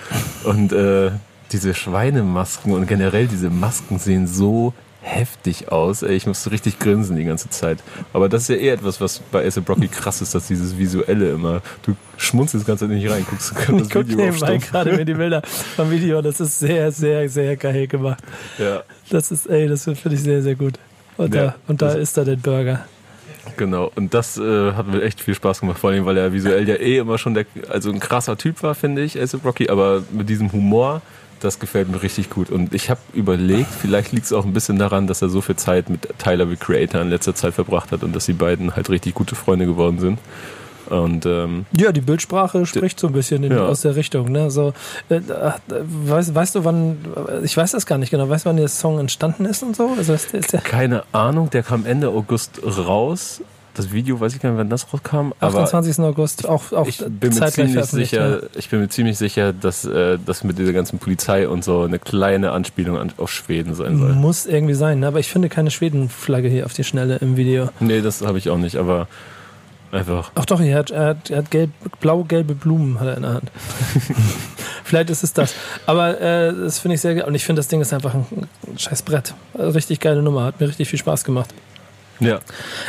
Und 0.45 0.73
äh, 0.73 1.11
diese 1.51 1.75
Schweinemasken 1.75 2.73
und 2.73 2.87
generell 2.87 3.27
diese 3.27 3.51
Masken 3.51 3.99
sehen 3.99 4.27
so 4.27 4.73
heftig 5.09 5.73
aus. 5.73 6.03
Ey, 6.03 6.15
ich 6.15 6.27
musste 6.27 6.51
richtig 6.51 6.79
grinsen 6.79 7.17
die 7.17 7.25
ganze 7.25 7.49
Zeit. 7.49 7.79
Aber 8.13 8.29
das 8.29 8.43
ist 8.43 8.49
ja 8.49 8.57
eher 8.57 8.75
etwas, 8.75 9.01
was 9.01 9.21
bei 9.33 9.45
A$AP 9.45 9.65
Brocky 9.65 9.89
krass 9.89 10.21
ist, 10.21 10.35
dass 10.35 10.47
dieses 10.47 10.79
Visuelle 10.79 11.31
immer. 11.33 11.63
Du 11.83 11.97
schmunzelst 12.17 12.67
ganz 12.67 12.83
nicht 12.83 13.11
rein, 13.11 13.27
guckst 13.29 13.53
das 13.53 13.83
ich 13.83 13.91
guck 13.91 14.09
Video 14.09 14.27
nebenbei 14.27 14.59
gerade 14.59 14.93
mir 14.93 15.05
die 15.05 15.15
Bilder 15.15 15.43
vom 15.77 15.91
Video. 15.91 16.21
Das 16.23 16.41
ist 16.41 16.59
sehr, 16.59 16.93
sehr, 16.93 17.29
sehr 17.29 17.57
geil 17.57 17.87
gemacht. 17.87 18.23
Ja. 18.59 18.83
Das 19.11 19.31
ist, 19.31 19.47
ey, 19.47 19.67
das 19.67 19.85
finde 19.85 20.13
ich 20.13 20.23
sehr, 20.23 20.43
sehr 20.43 20.55
gut. 20.55 20.75
Und 21.17 21.35
ja, 21.35 21.47
da, 21.47 21.55
und 21.67 21.83
da 21.83 21.93
ist 21.93 22.17
da 22.17 22.25
der 22.25 22.37
Burger. 22.37 22.85
Genau, 23.57 23.91
und 23.95 24.13
das 24.15 24.37
äh, 24.37 24.73
hat 24.73 24.87
mir 24.89 25.03
echt 25.03 25.21
viel 25.21 25.35
Spaß 25.35 25.61
gemacht, 25.61 25.79
vor 25.79 25.91
allem, 25.91 26.05
weil 26.05 26.17
er 26.17 26.33
visuell 26.33 26.69
ja 26.69 26.75
eh 26.75 26.99
immer 26.99 27.19
schon 27.19 27.35
der, 27.35 27.47
also 27.69 27.91
ein 27.91 27.99
krasser 27.99 28.37
Typ 28.37 28.63
war, 28.63 28.75
finde 28.75 29.03
ich, 29.03 29.19
A$AP 29.19 29.45
Rocky, 29.45 29.69
aber 29.71 30.03
mit 30.13 30.29
diesem 30.29 30.53
Humor 30.53 31.03
das 31.41 31.59
gefällt 31.59 31.89
mir 31.89 32.03
richtig 32.03 32.31
gut. 32.31 32.51
Und 32.51 32.75
ich 32.75 32.91
habe 32.91 33.01
überlegt, 33.13 33.71
vielleicht 33.71 34.13
liegt 34.13 34.27
es 34.27 34.33
auch 34.33 34.45
ein 34.45 34.53
bisschen 34.53 34.79
daran, 34.79 35.07
dass 35.07 35.23
er 35.23 35.29
so 35.29 35.41
viel 35.41 35.57
Zeit 35.57 35.89
mit 35.89 36.09
Tyler 36.19 36.47
the 36.47 36.57
Creator 36.57 37.01
in 37.01 37.11
letzter 37.11 37.35
Zeit 37.35 37.55
verbracht 37.55 37.93
hat 37.93 38.03
und 38.03 38.15
dass 38.15 38.27
die 38.27 38.33
beiden 38.33 38.75
halt 38.77 38.91
richtig 38.91 39.15
gute 39.15 39.35
Freunde 39.35 39.67
geworden 39.67 39.99
sind. 39.99 40.19
Und, 40.89 41.27
ähm, 41.27 41.67
ja, 41.77 41.93
die 41.93 42.01
Bildsprache 42.01 42.65
spricht 42.65 42.99
so 42.99 43.09
ein 43.09 43.13
bisschen 43.13 43.45
in, 43.45 43.53
ja. 43.53 43.67
aus 43.67 43.83
der 43.83 43.95
Richtung. 43.95 44.33
Ne? 44.33 44.51
So, 44.51 44.73
äh, 45.11 45.21
weißt, 45.69 46.35
weißt 46.35 46.55
du, 46.55 46.65
wann, 46.65 46.97
ich 47.43 47.57
weiß 47.57 47.73
das 47.73 47.85
gar 47.85 47.99
nicht 47.99 48.11
genau, 48.11 48.29
weißt 48.29 48.47
du, 48.47 48.51
wann 48.51 48.57
der 48.57 48.69
Song 48.69 48.99
entstanden 48.99 49.45
ist 49.45 49.63
und 49.63 49.77
so? 49.77 49.95
Also 49.97 50.15
ist 50.15 50.33
der, 50.33 50.61
Keine 50.61 51.05
Ahnung, 51.13 51.51
der 51.51 51.63
kam 51.63 51.85
Ende 51.85 52.09
August 52.09 52.63
raus 52.65 53.43
das 53.79 53.93
Video, 53.93 54.19
weiß 54.21 54.35
ich 54.35 54.41
gar 54.41 54.51
nicht, 54.51 54.59
wann 54.59 54.69
das 54.69 54.93
rauskam. 54.93 55.33
28. 55.41 56.01
August, 56.01 56.49
auch, 56.49 56.73
auch 56.73 56.87
ich 56.87 56.99
bin 56.99 57.35
mir 57.35 57.51
ziemlich 57.51 57.85
sicher, 57.85 58.43
ja. 58.43 58.49
Ich 58.57 58.69
bin 58.69 58.81
mir 58.81 58.89
ziemlich 58.89 59.17
sicher, 59.17 59.53
dass 59.53 59.85
äh, 59.85 60.19
das 60.25 60.45
mit 60.45 60.59
dieser 60.59 60.73
ganzen 60.73 60.99
Polizei 60.99 61.49
und 61.49 61.65
so 61.65 61.83
eine 61.83 61.99
kleine 61.99 62.53
Anspielung 62.53 62.99
auf 63.17 63.31
Schweden 63.31 63.75
sein 63.75 63.99
soll. 63.99 64.13
Muss 64.15 64.47
irgendwie 64.47 64.75
sein, 64.75 65.01
ne? 65.01 65.07
aber 65.07 65.21
ich 65.21 65.29
finde 65.29 65.49
keine 65.49 65.71
Schwedenflagge 65.71 66.49
hier 66.49 66.67
auf 66.67 66.75
die 66.75 66.85
Schnelle 66.85 67.17
im 67.17 67.37
Video. 67.37 67.69
Nee, 67.81 68.01
das 68.01 68.23
habe 68.23 68.39
ich 68.39 68.51
auch 68.51 68.59
nicht, 68.59 68.77
aber 68.77 69.07
einfach. 69.93 70.33
Ach 70.35 70.45
doch, 70.45 70.61
er 70.61 70.79
hat, 70.79 70.91
er 70.91 71.07
hat, 71.07 71.31
hat 71.31 71.51
gelb, 71.51 71.71
blau-gelbe 72.01 72.55
Blumen 72.55 72.99
hat 73.01 73.09
er 73.09 73.17
in 73.17 73.23
der 73.23 73.35
Hand. 73.35 73.51
Vielleicht 74.85 75.11
ist 75.11 75.23
es 75.23 75.33
das. 75.33 75.55
Aber 75.87 76.21
äh, 76.21 76.53
das 76.53 76.79
finde 76.79 76.95
ich 76.95 77.01
sehr 77.01 77.15
geil. 77.15 77.25
Und 77.25 77.35
ich 77.35 77.45
finde, 77.45 77.61
das 77.61 77.69
Ding 77.69 77.81
ist 77.81 77.93
einfach 77.93 78.15
ein 78.15 78.49
scheiß 78.77 79.03
Brett. 79.03 79.35
Richtig 79.57 80.01
geile 80.01 80.23
Nummer. 80.23 80.45
Hat 80.45 80.61
mir 80.61 80.69
richtig 80.69 80.89
viel 80.89 80.99
Spaß 80.99 81.25
gemacht. 81.25 81.55
Ja. 82.21 82.41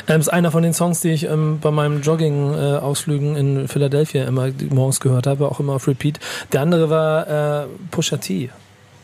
Ähm, 0.08 0.20
ist 0.20 0.30
einer 0.30 0.52
von 0.52 0.64
den 0.64 0.74
Songs, 0.74 1.02
die 1.02 1.10
ich 1.10 1.26
ähm, 1.26 1.60
bei 1.62 1.72
meinem 1.72 2.02
Jogging-Ausflügen 2.02 3.36
äh, 3.36 3.40
in 3.40 3.68
Philadelphia 3.68 4.26
immer 4.26 4.50
morgens 4.70 5.00
gehört 5.00 5.28
habe, 5.28 5.48
auch 5.50 5.60
immer 5.60 5.74
auf 5.74 5.88
Repeat. 5.88 6.20
Der 6.52 6.62
andere 6.62 6.90
war 6.90 7.64
äh, 7.64 7.68
Pusha 7.92 8.18
T. 8.18 8.50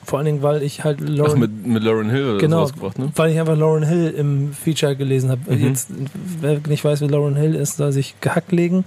Vor 0.05 0.19
allen 0.19 0.27
Dingen, 0.27 0.43
weil 0.43 0.61
ich 0.61 0.83
halt 0.83 1.01
Lauren, 1.01 1.31
Ach, 1.31 1.37
mit, 1.37 1.65
mit 1.65 1.81
Lauren 1.81 2.11
Hill 2.11 2.37
genau, 2.37 2.59
rausgebracht, 2.59 2.99
ne? 2.99 3.11
Weil 3.15 3.31
ich 3.31 3.39
einfach 3.39 3.57
Lauren 3.57 3.81
Hill 3.81 4.13
im 4.15 4.53
Feature 4.53 4.95
gelesen 4.95 5.31
habe. 5.31 5.55
Mhm. 5.55 5.67
Jetzt, 5.67 5.89
wer 6.41 6.59
nicht 6.67 6.85
weiß, 6.85 7.01
wie 7.01 7.07
Lauren 7.07 7.35
Hill 7.35 7.55
ist, 7.55 7.77
soll 7.77 7.91
sich 7.91 8.13
gehackt 8.21 8.51
legen 8.51 8.85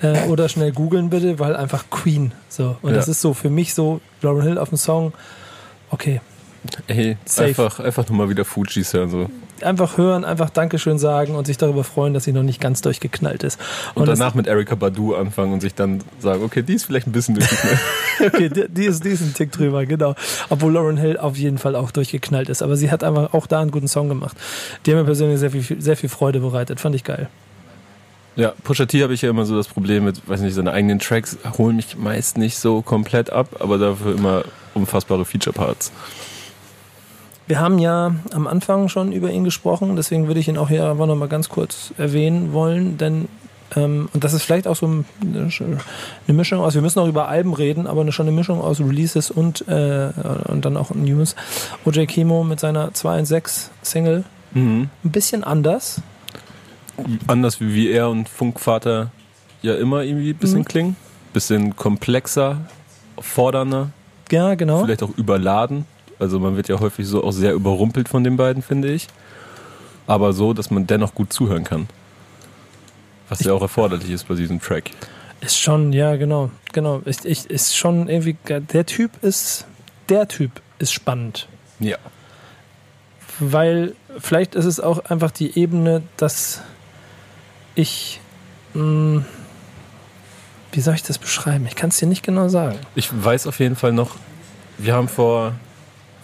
äh, 0.00 0.26
oder 0.28 0.48
schnell 0.48 0.72
googeln 0.72 1.10
bitte, 1.10 1.38
weil 1.38 1.54
einfach 1.54 1.90
Queen. 1.90 2.32
So. 2.48 2.76
Und 2.80 2.90
ja. 2.90 2.96
das 2.96 3.08
ist 3.08 3.20
so 3.20 3.34
für 3.34 3.50
mich 3.50 3.74
so, 3.74 4.00
Lauren 4.22 4.42
Hill 4.42 4.56
auf 4.56 4.70
dem 4.70 4.78
Song, 4.78 5.12
okay. 5.90 6.22
Ey, 6.86 7.18
Safe. 7.26 7.48
einfach, 7.48 7.80
einfach 7.80 8.08
nochmal 8.08 8.30
wieder 8.30 8.46
Fujis 8.46 8.94
hören. 8.94 9.10
So 9.10 9.28
einfach 9.62 9.96
hören, 9.98 10.24
einfach 10.24 10.50
Dankeschön 10.50 10.98
sagen 10.98 11.34
und 11.34 11.46
sich 11.46 11.56
darüber 11.56 11.84
freuen, 11.84 12.14
dass 12.14 12.24
sie 12.24 12.32
noch 12.32 12.42
nicht 12.42 12.60
ganz 12.60 12.82
durchgeknallt 12.82 13.42
ist. 13.42 13.60
Und, 13.94 14.02
und 14.02 14.08
danach 14.08 14.34
mit 14.34 14.46
Erika 14.46 14.74
Badu 14.74 15.14
anfangen 15.14 15.52
und 15.52 15.60
sich 15.60 15.74
dann 15.74 16.02
sagen, 16.18 16.42
okay, 16.42 16.62
die 16.62 16.74
ist 16.74 16.86
vielleicht 16.86 17.06
ein 17.06 17.12
bisschen 17.12 17.34
durchgeknallt. 17.34 17.78
okay, 18.26 18.48
die, 18.48 18.68
die, 18.68 18.84
ist, 18.84 19.04
die 19.04 19.10
ist 19.10 19.22
ein 19.22 19.34
Tick 19.34 19.52
drüber, 19.52 19.86
genau. 19.86 20.14
Obwohl 20.48 20.72
Lauren 20.72 20.96
Hill 20.96 21.16
auf 21.16 21.36
jeden 21.36 21.58
Fall 21.58 21.76
auch 21.76 21.90
durchgeknallt 21.90 22.48
ist. 22.48 22.62
Aber 22.62 22.76
sie 22.76 22.90
hat 22.90 23.04
einfach 23.04 23.32
auch 23.32 23.46
da 23.46 23.60
einen 23.60 23.70
guten 23.70 23.88
Song 23.88 24.08
gemacht. 24.08 24.36
Die 24.84 24.90
haben 24.90 24.98
mir 24.98 25.04
persönlich 25.04 25.38
sehr 25.38 25.50
viel, 25.50 25.80
sehr 25.80 25.96
viel 25.96 26.08
Freude 26.08 26.40
bereitet. 26.40 26.80
Fand 26.80 26.94
ich 26.94 27.04
geil. 27.04 27.28
Ja, 28.36 28.52
Pusha 28.64 28.86
T 28.86 29.00
habe 29.02 29.14
ich 29.14 29.22
ja 29.22 29.30
immer 29.30 29.46
so 29.46 29.56
das 29.56 29.68
Problem 29.68 30.04
mit, 30.04 30.28
weiß 30.28 30.40
nicht, 30.40 30.54
seine 30.54 30.72
eigenen 30.72 30.98
Tracks 30.98 31.38
holen 31.56 31.76
mich 31.76 31.96
meist 31.96 32.36
nicht 32.36 32.58
so 32.58 32.82
komplett 32.82 33.30
ab, 33.30 33.60
aber 33.60 33.78
dafür 33.78 34.16
immer 34.16 34.44
unfassbare 34.74 35.24
Feature-Parts. 35.24 35.92
Wir 37.46 37.60
haben 37.60 37.78
ja 37.78 38.14
am 38.32 38.46
Anfang 38.46 38.88
schon 38.88 39.12
über 39.12 39.30
ihn 39.30 39.44
gesprochen, 39.44 39.96
deswegen 39.96 40.26
würde 40.26 40.40
ich 40.40 40.48
ihn 40.48 40.56
auch 40.56 40.68
hier 40.68 40.88
einfach 40.90 41.06
nochmal 41.06 41.28
ganz 41.28 41.48
kurz 41.48 41.92
erwähnen 41.98 42.52
wollen, 42.52 42.96
denn 42.96 43.28
ähm, 43.76 44.08
und 44.12 44.24
das 44.24 44.32
ist 44.32 44.42
vielleicht 44.42 44.66
auch 44.66 44.76
so 44.76 44.86
eine 44.86 45.50
Mischung 46.26 46.60
aus, 46.60 46.74
wir 46.74 46.82
müssen 46.82 46.98
auch 46.98 47.08
über 47.08 47.28
Alben 47.28 47.54
reden, 47.54 47.86
aber 47.86 48.10
schon 48.12 48.26
eine 48.26 48.36
Mischung 48.36 48.60
aus 48.60 48.80
Releases 48.80 49.30
und, 49.30 49.66
äh, 49.68 50.10
und 50.46 50.64
dann 50.64 50.76
auch 50.76 50.90
News. 50.94 51.34
OJ 51.84 52.06
Kimo 52.06 52.44
mit 52.44 52.60
seiner 52.60 52.92
2 52.94 53.20
in 53.20 53.24
6 53.24 53.70
Single. 53.82 54.24
Mhm. 54.52 54.88
Ein 55.04 55.10
bisschen 55.10 55.44
anders. 55.44 56.00
Anders 57.26 57.60
wie, 57.60 57.74
wie 57.74 57.90
er 57.90 58.08
und 58.08 58.28
Funkvater 58.28 59.10
ja 59.62 59.74
immer 59.74 60.02
irgendwie 60.02 60.30
ein 60.30 60.36
bisschen 60.36 60.60
mhm. 60.60 60.66
klingen. 60.66 60.96
Bisschen 61.32 61.74
komplexer, 61.74 62.58
fordernder. 63.18 63.90
Ja, 64.30 64.54
genau. 64.54 64.84
Vielleicht 64.84 65.02
auch 65.02 65.16
überladen. 65.16 65.86
Also 66.24 66.40
man 66.40 66.56
wird 66.56 66.68
ja 66.68 66.80
häufig 66.80 67.06
so 67.06 67.22
auch 67.22 67.32
sehr 67.32 67.52
überrumpelt 67.52 68.08
von 68.08 68.24
den 68.24 68.36
beiden, 68.36 68.62
finde 68.62 68.90
ich. 68.90 69.08
Aber 70.06 70.32
so, 70.32 70.54
dass 70.54 70.70
man 70.70 70.86
dennoch 70.86 71.14
gut 71.14 71.32
zuhören 71.32 71.64
kann. 71.64 71.86
Was 73.28 73.40
ich 73.40 73.46
ja 73.46 73.52
auch 73.52 73.62
erforderlich 73.62 74.10
ist 74.10 74.26
bei 74.26 74.34
diesem 74.34 74.60
Track. 74.60 74.90
Ist 75.40 75.60
schon, 75.60 75.92
ja, 75.92 76.16
genau, 76.16 76.50
genau. 76.72 77.02
Ich, 77.04 77.24
ich, 77.24 77.50
ist 77.50 77.76
schon 77.76 78.08
irgendwie, 78.08 78.36
der 78.48 78.86
Typ 78.86 79.22
ist, 79.22 79.66
der 80.08 80.28
Typ 80.28 80.62
ist 80.78 80.92
spannend. 80.92 81.46
Ja. 81.78 81.98
Weil 83.38 83.94
vielleicht 84.18 84.54
ist 84.54 84.64
es 84.64 84.80
auch 84.80 85.04
einfach 85.10 85.30
die 85.30 85.58
Ebene, 85.58 86.02
dass 86.16 86.62
ich 87.74 88.20
mh, 88.72 89.24
wie 90.72 90.80
soll 90.80 90.94
ich 90.94 91.02
das 91.02 91.18
beschreiben? 91.18 91.66
Ich 91.66 91.76
kann 91.76 91.90
es 91.90 91.98
dir 91.98 92.06
nicht 92.06 92.22
genau 92.24 92.48
sagen. 92.48 92.78
Ich 92.94 93.10
weiß 93.12 93.46
auf 93.46 93.60
jeden 93.60 93.76
Fall 93.76 93.92
noch, 93.92 94.16
wir 94.78 94.94
haben 94.94 95.08
vor, 95.08 95.52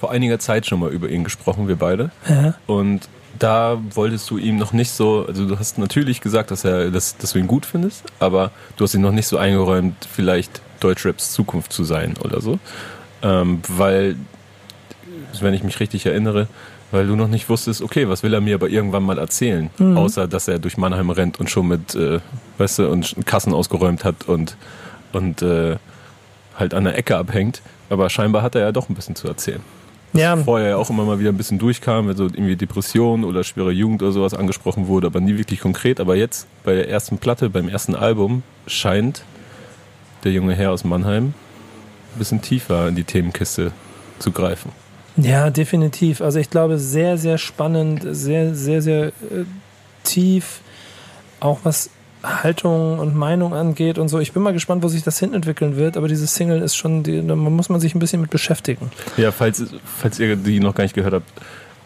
vor 0.00 0.10
einiger 0.10 0.38
Zeit 0.38 0.66
schon 0.66 0.80
mal 0.80 0.90
über 0.90 1.08
ihn 1.08 1.22
gesprochen, 1.24 1.68
wir 1.68 1.76
beide. 1.76 2.10
Ja. 2.28 2.54
Und 2.66 3.08
da 3.38 3.78
wolltest 3.94 4.28
du 4.30 4.38
ihm 4.38 4.56
noch 4.56 4.72
nicht 4.72 4.90
so, 4.90 5.24
also 5.28 5.46
du 5.46 5.58
hast 5.58 5.78
natürlich 5.78 6.20
gesagt, 6.20 6.50
dass 6.50 6.64
er, 6.64 6.90
dass, 6.90 7.16
dass 7.16 7.32
du 7.32 7.38
ihn 7.38 7.46
gut 7.46 7.64
findest, 7.66 8.02
aber 8.18 8.50
du 8.76 8.84
hast 8.84 8.94
ihn 8.94 9.02
noch 9.02 9.12
nicht 9.12 9.28
so 9.28 9.36
eingeräumt, 9.38 9.94
vielleicht 10.12 10.60
Deutschraps 10.80 11.32
Zukunft 11.32 11.72
zu 11.72 11.84
sein 11.84 12.14
oder 12.24 12.40
so. 12.40 12.58
Ähm, 13.22 13.60
weil, 13.68 14.16
wenn 15.40 15.54
ich 15.54 15.62
mich 15.62 15.78
richtig 15.80 16.06
erinnere, 16.06 16.48
weil 16.90 17.06
du 17.06 17.14
noch 17.14 17.28
nicht 17.28 17.48
wusstest, 17.48 17.82
okay, 17.82 18.08
was 18.08 18.22
will 18.22 18.34
er 18.34 18.40
mir 18.40 18.54
aber 18.56 18.68
irgendwann 18.68 19.04
mal 19.04 19.18
erzählen, 19.18 19.70
Mhm. 19.78 19.96
außer 19.96 20.26
dass 20.26 20.48
er 20.48 20.58
durch 20.58 20.76
Mannheim 20.76 21.10
rennt 21.10 21.38
und 21.38 21.48
schon 21.50 21.68
mit, 21.68 21.94
äh, 21.94 22.18
weißt 22.58 22.80
du, 22.80 22.88
und 22.90 23.14
Kassen 23.26 23.52
ausgeräumt 23.54 24.04
hat 24.04 24.26
und, 24.26 24.56
und 25.12 25.40
äh, 25.42 25.76
halt 26.58 26.74
an 26.74 26.84
der 26.84 26.98
Ecke 26.98 27.16
abhängt. 27.16 27.62
Aber 27.90 28.10
scheinbar 28.10 28.42
hat 28.42 28.54
er 28.54 28.62
ja 28.62 28.72
doch 28.72 28.88
ein 28.88 28.94
bisschen 28.94 29.14
zu 29.16 29.28
erzählen. 29.28 29.60
Ja, 30.12 30.36
Vorher 30.36 30.78
auch 30.78 30.90
immer 30.90 31.04
mal 31.04 31.20
wieder 31.20 31.30
ein 31.30 31.36
bisschen 31.36 31.58
durchkam, 31.58 32.08
wenn 32.08 32.16
so 32.16 32.24
irgendwie 32.24 32.56
Depression 32.56 33.24
oder 33.24 33.44
schwere 33.44 33.70
Jugend 33.70 34.02
oder 34.02 34.12
sowas 34.12 34.34
angesprochen 34.34 34.88
wurde, 34.88 35.06
aber 35.06 35.20
nie 35.20 35.38
wirklich 35.38 35.60
konkret. 35.60 36.00
Aber 36.00 36.16
jetzt 36.16 36.46
bei 36.64 36.74
der 36.74 36.88
ersten 36.88 37.18
Platte, 37.18 37.48
beim 37.48 37.68
ersten 37.68 37.94
Album, 37.94 38.42
scheint 38.66 39.22
der 40.24 40.32
junge 40.32 40.54
Herr 40.54 40.72
aus 40.72 40.84
Mannheim 40.84 41.34
ein 42.14 42.18
bisschen 42.18 42.42
tiefer 42.42 42.88
in 42.88 42.96
die 42.96 43.04
Themenkiste 43.04 43.72
zu 44.18 44.32
greifen. 44.32 44.72
Ja, 45.16 45.50
definitiv. 45.50 46.20
Also 46.20 46.38
ich 46.38 46.50
glaube, 46.50 46.78
sehr, 46.78 47.18
sehr 47.18 47.38
spannend, 47.38 48.04
sehr, 48.10 48.54
sehr, 48.54 48.82
sehr 48.82 49.06
äh, 49.06 49.44
tief, 50.02 50.60
auch 51.40 51.60
was 51.62 51.90
Haltung 52.22 52.98
und 52.98 53.14
Meinung 53.16 53.54
angeht 53.54 53.98
und 53.98 54.08
so. 54.08 54.18
Ich 54.18 54.32
bin 54.32 54.42
mal 54.42 54.52
gespannt, 54.52 54.82
wo 54.82 54.88
sich 54.88 55.02
das 55.02 55.18
hin 55.18 55.34
entwickeln 55.34 55.76
wird, 55.76 55.96
aber 55.96 56.08
diese 56.08 56.26
Single 56.26 56.60
ist 56.62 56.76
schon, 56.76 57.02
die, 57.02 57.26
da 57.26 57.34
muss 57.34 57.68
man 57.68 57.80
sich 57.80 57.94
ein 57.94 57.98
bisschen 57.98 58.20
mit 58.20 58.30
beschäftigen. 58.30 58.90
Ja, 59.16 59.32
falls, 59.32 59.64
falls 59.84 60.18
ihr 60.18 60.36
die 60.36 60.60
noch 60.60 60.74
gar 60.74 60.84
nicht 60.84 60.94
gehört 60.94 61.14
habt, 61.14 61.30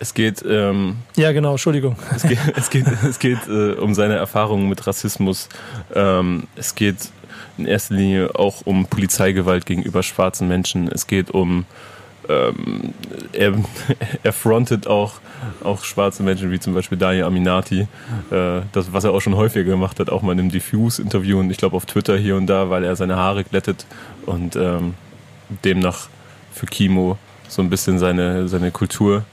es 0.00 0.12
geht, 0.12 0.44
ähm, 0.46 0.96
Ja, 1.16 1.32
genau, 1.32 1.52
Entschuldigung. 1.52 1.96
es 2.14 2.22
geht, 2.22 2.38
es 2.56 2.70
geht, 2.70 2.86
es 3.08 3.18
geht 3.18 3.46
äh, 3.48 3.72
um 3.72 3.94
seine 3.94 4.14
Erfahrungen 4.16 4.68
mit 4.68 4.86
Rassismus. 4.86 5.48
Ähm, 5.94 6.44
es 6.56 6.74
geht 6.74 6.96
in 7.56 7.66
erster 7.66 7.94
Linie 7.94 8.34
auch 8.34 8.62
um 8.64 8.86
Polizeigewalt 8.86 9.66
gegenüber 9.66 10.02
schwarzen 10.02 10.48
Menschen. 10.48 10.88
Es 10.88 11.06
geht 11.06 11.30
um 11.30 11.64
ähm, 12.28 12.94
er, 13.32 13.54
er 14.22 14.32
frontet 14.32 14.86
auch, 14.86 15.14
auch 15.62 15.84
schwarze 15.84 16.22
Menschen, 16.22 16.50
wie 16.50 16.60
zum 16.60 16.74
Beispiel 16.74 16.98
Daniel 16.98 17.24
Aminati, 17.24 17.86
äh, 18.30 18.60
das, 18.72 18.92
was 18.92 19.04
er 19.04 19.12
auch 19.12 19.20
schon 19.20 19.36
häufiger 19.36 19.64
gemacht 19.64 20.00
hat, 20.00 20.10
auch 20.10 20.22
mal 20.22 20.32
in 20.32 20.40
einem 20.40 20.50
Diffuse-Interview 20.50 21.38
und 21.38 21.50
ich 21.50 21.58
glaube 21.58 21.76
auf 21.76 21.86
Twitter 21.86 22.16
hier 22.16 22.36
und 22.36 22.46
da, 22.46 22.70
weil 22.70 22.84
er 22.84 22.96
seine 22.96 23.16
Haare 23.16 23.44
glättet 23.44 23.86
und 24.26 24.56
ähm, 24.56 24.94
demnach 25.64 26.08
für 26.52 26.66
Kimo 26.66 27.18
so 27.48 27.62
ein 27.62 27.70
bisschen 27.70 27.98
seine, 27.98 28.48
seine 28.48 28.70
Kultur 28.70 29.24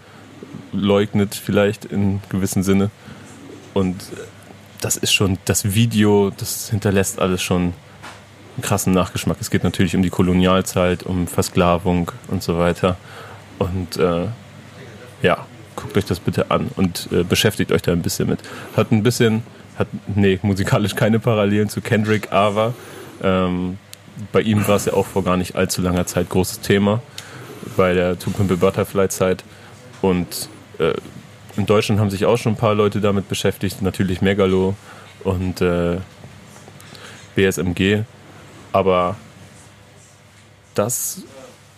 leugnet, 0.72 1.36
vielleicht 1.36 1.86
in 1.86 2.22
gewissem 2.30 2.64
Sinne. 2.64 2.90
Und 3.74 4.04
das 4.82 4.98
ist 4.98 5.14
schon, 5.14 5.38
das 5.46 5.74
Video, 5.74 6.32
das 6.36 6.70
hinterlässt 6.70 7.20
alles 7.20 7.42
schon 7.42 7.74
krassen 8.62 8.94
Nachgeschmack. 8.94 9.38
Es 9.40 9.50
geht 9.50 9.64
natürlich 9.64 9.96
um 9.96 10.02
die 10.02 10.10
Kolonialzeit, 10.10 11.04
um 11.04 11.28
Versklavung 11.28 12.12
und 12.28 12.44
so 12.44 12.58
weiter. 12.58 12.98
Und 13.60 13.98
äh, 13.98 14.28
ja, 15.22 15.46
guckt 15.76 15.98
euch 15.98 16.06
das 16.06 16.20
bitte 16.20 16.52
an 16.52 16.70
und 16.76 17.08
äh, 17.12 17.24
beschäftigt 17.24 17.72
euch 17.72 17.82
da 17.82 17.92
ein 17.92 18.02
bisschen 18.02 18.28
mit. 18.28 18.40
Hat 18.76 18.92
ein 18.92 19.04
bisschen, 19.04 19.44
hat, 19.78 19.88
nee, 20.16 20.40
musikalisch 20.42 20.96
keine 20.96 21.20
Parallelen 21.20 21.70
zu 21.70 21.82
Kendrick, 21.82 22.32
aber 22.32 22.74
ähm, 23.24 23.78
bei 24.32 24.42
ihm 24.42 24.68
war 24.68 24.76
es 24.76 24.86
ja 24.86 24.94
auch 24.94 25.06
vor 25.06 25.24
gar 25.24 25.38
nicht 25.38 25.56
allzu 25.56 25.82
langer 25.82 26.06
Zeit 26.06 26.30
großes 26.30 26.62
Thema, 26.62 27.02
bei 27.78 27.94
der 27.94 28.20
Two 28.20 28.32
Pimple 28.32 28.58
Butterfly 28.58 29.10
Zeit. 29.10 29.44
Und 30.02 30.50
äh, 30.80 30.94
in 31.58 31.66
Deutschland 31.66 32.00
haben 32.00 32.10
sich 32.10 32.26
auch 32.26 32.38
schon 32.38 32.54
ein 32.54 32.58
paar 32.58 32.76
Leute 32.76 33.02
damit 33.02 33.30
beschäftigt, 33.30 33.82
natürlich 33.82 34.22
Megalo 34.22 34.76
und 35.24 35.62
äh, 35.62 35.98
BSMG. 37.36 38.04
Aber 38.72 39.16
das 40.76 41.24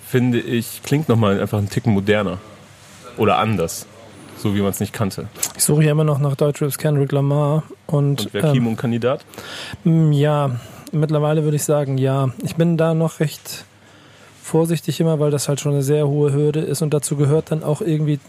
finde 0.07 0.39
ich, 0.39 0.81
klingt 0.83 1.09
nochmal 1.09 1.39
einfach 1.41 1.57
einen 1.57 1.69
Ticken 1.69 1.93
moderner. 1.93 2.37
Oder 3.17 3.37
anders. 3.37 3.85
So 4.37 4.55
wie 4.55 4.61
man 4.61 4.71
es 4.71 4.79
nicht 4.79 4.93
kannte. 4.93 5.27
Ich 5.55 5.63
suche 5.63 5.83
ja 5.83 5.91
immer 5.91 6.03
noch 6.03 6.19
nach 6.19 6.35
Deutschraps 6.35 6.77
Kendrick 6.77 7.11
Lamar 7.11 7.63
und, 7.87 8.25
Und 8.25 8.33
wer 8.33 8.43
ähm, 8.45 8.67
ein 8.67 8.75
Kandidat? 8.77 9.23
Mm, 9.83 10.11
Ja, 10.11 10.51
mittlerweile 10.91 11.43
würde 11.43 11.55
ich 11.55 11.63
sagen, 11.63 11.97
ja. 11.97 12.29
Ich 12.43 12.55
bin 12.55 12.75
da 12.77 12.93
noch 12.93 13.19
recht 13.19 13.65
vorsichtig 14.41 14.99
immer, 14.99 15.19
weil 15.19 15.31
das 15.31 15.47
halt 15.47 15.61
schon 15.61 15.71
eine 15.73 15.83
sehr 15.83 16.07
hohe 16.07 16.33
Hürde 16.33 16.59
ist 16.59 16.81
und 16.81 16.93
dazu 16.93 17.15
gehört 17.15 17.51
dann 17.51 17.63
auch 17.63 17.79
irgendwie, 17.81 18.19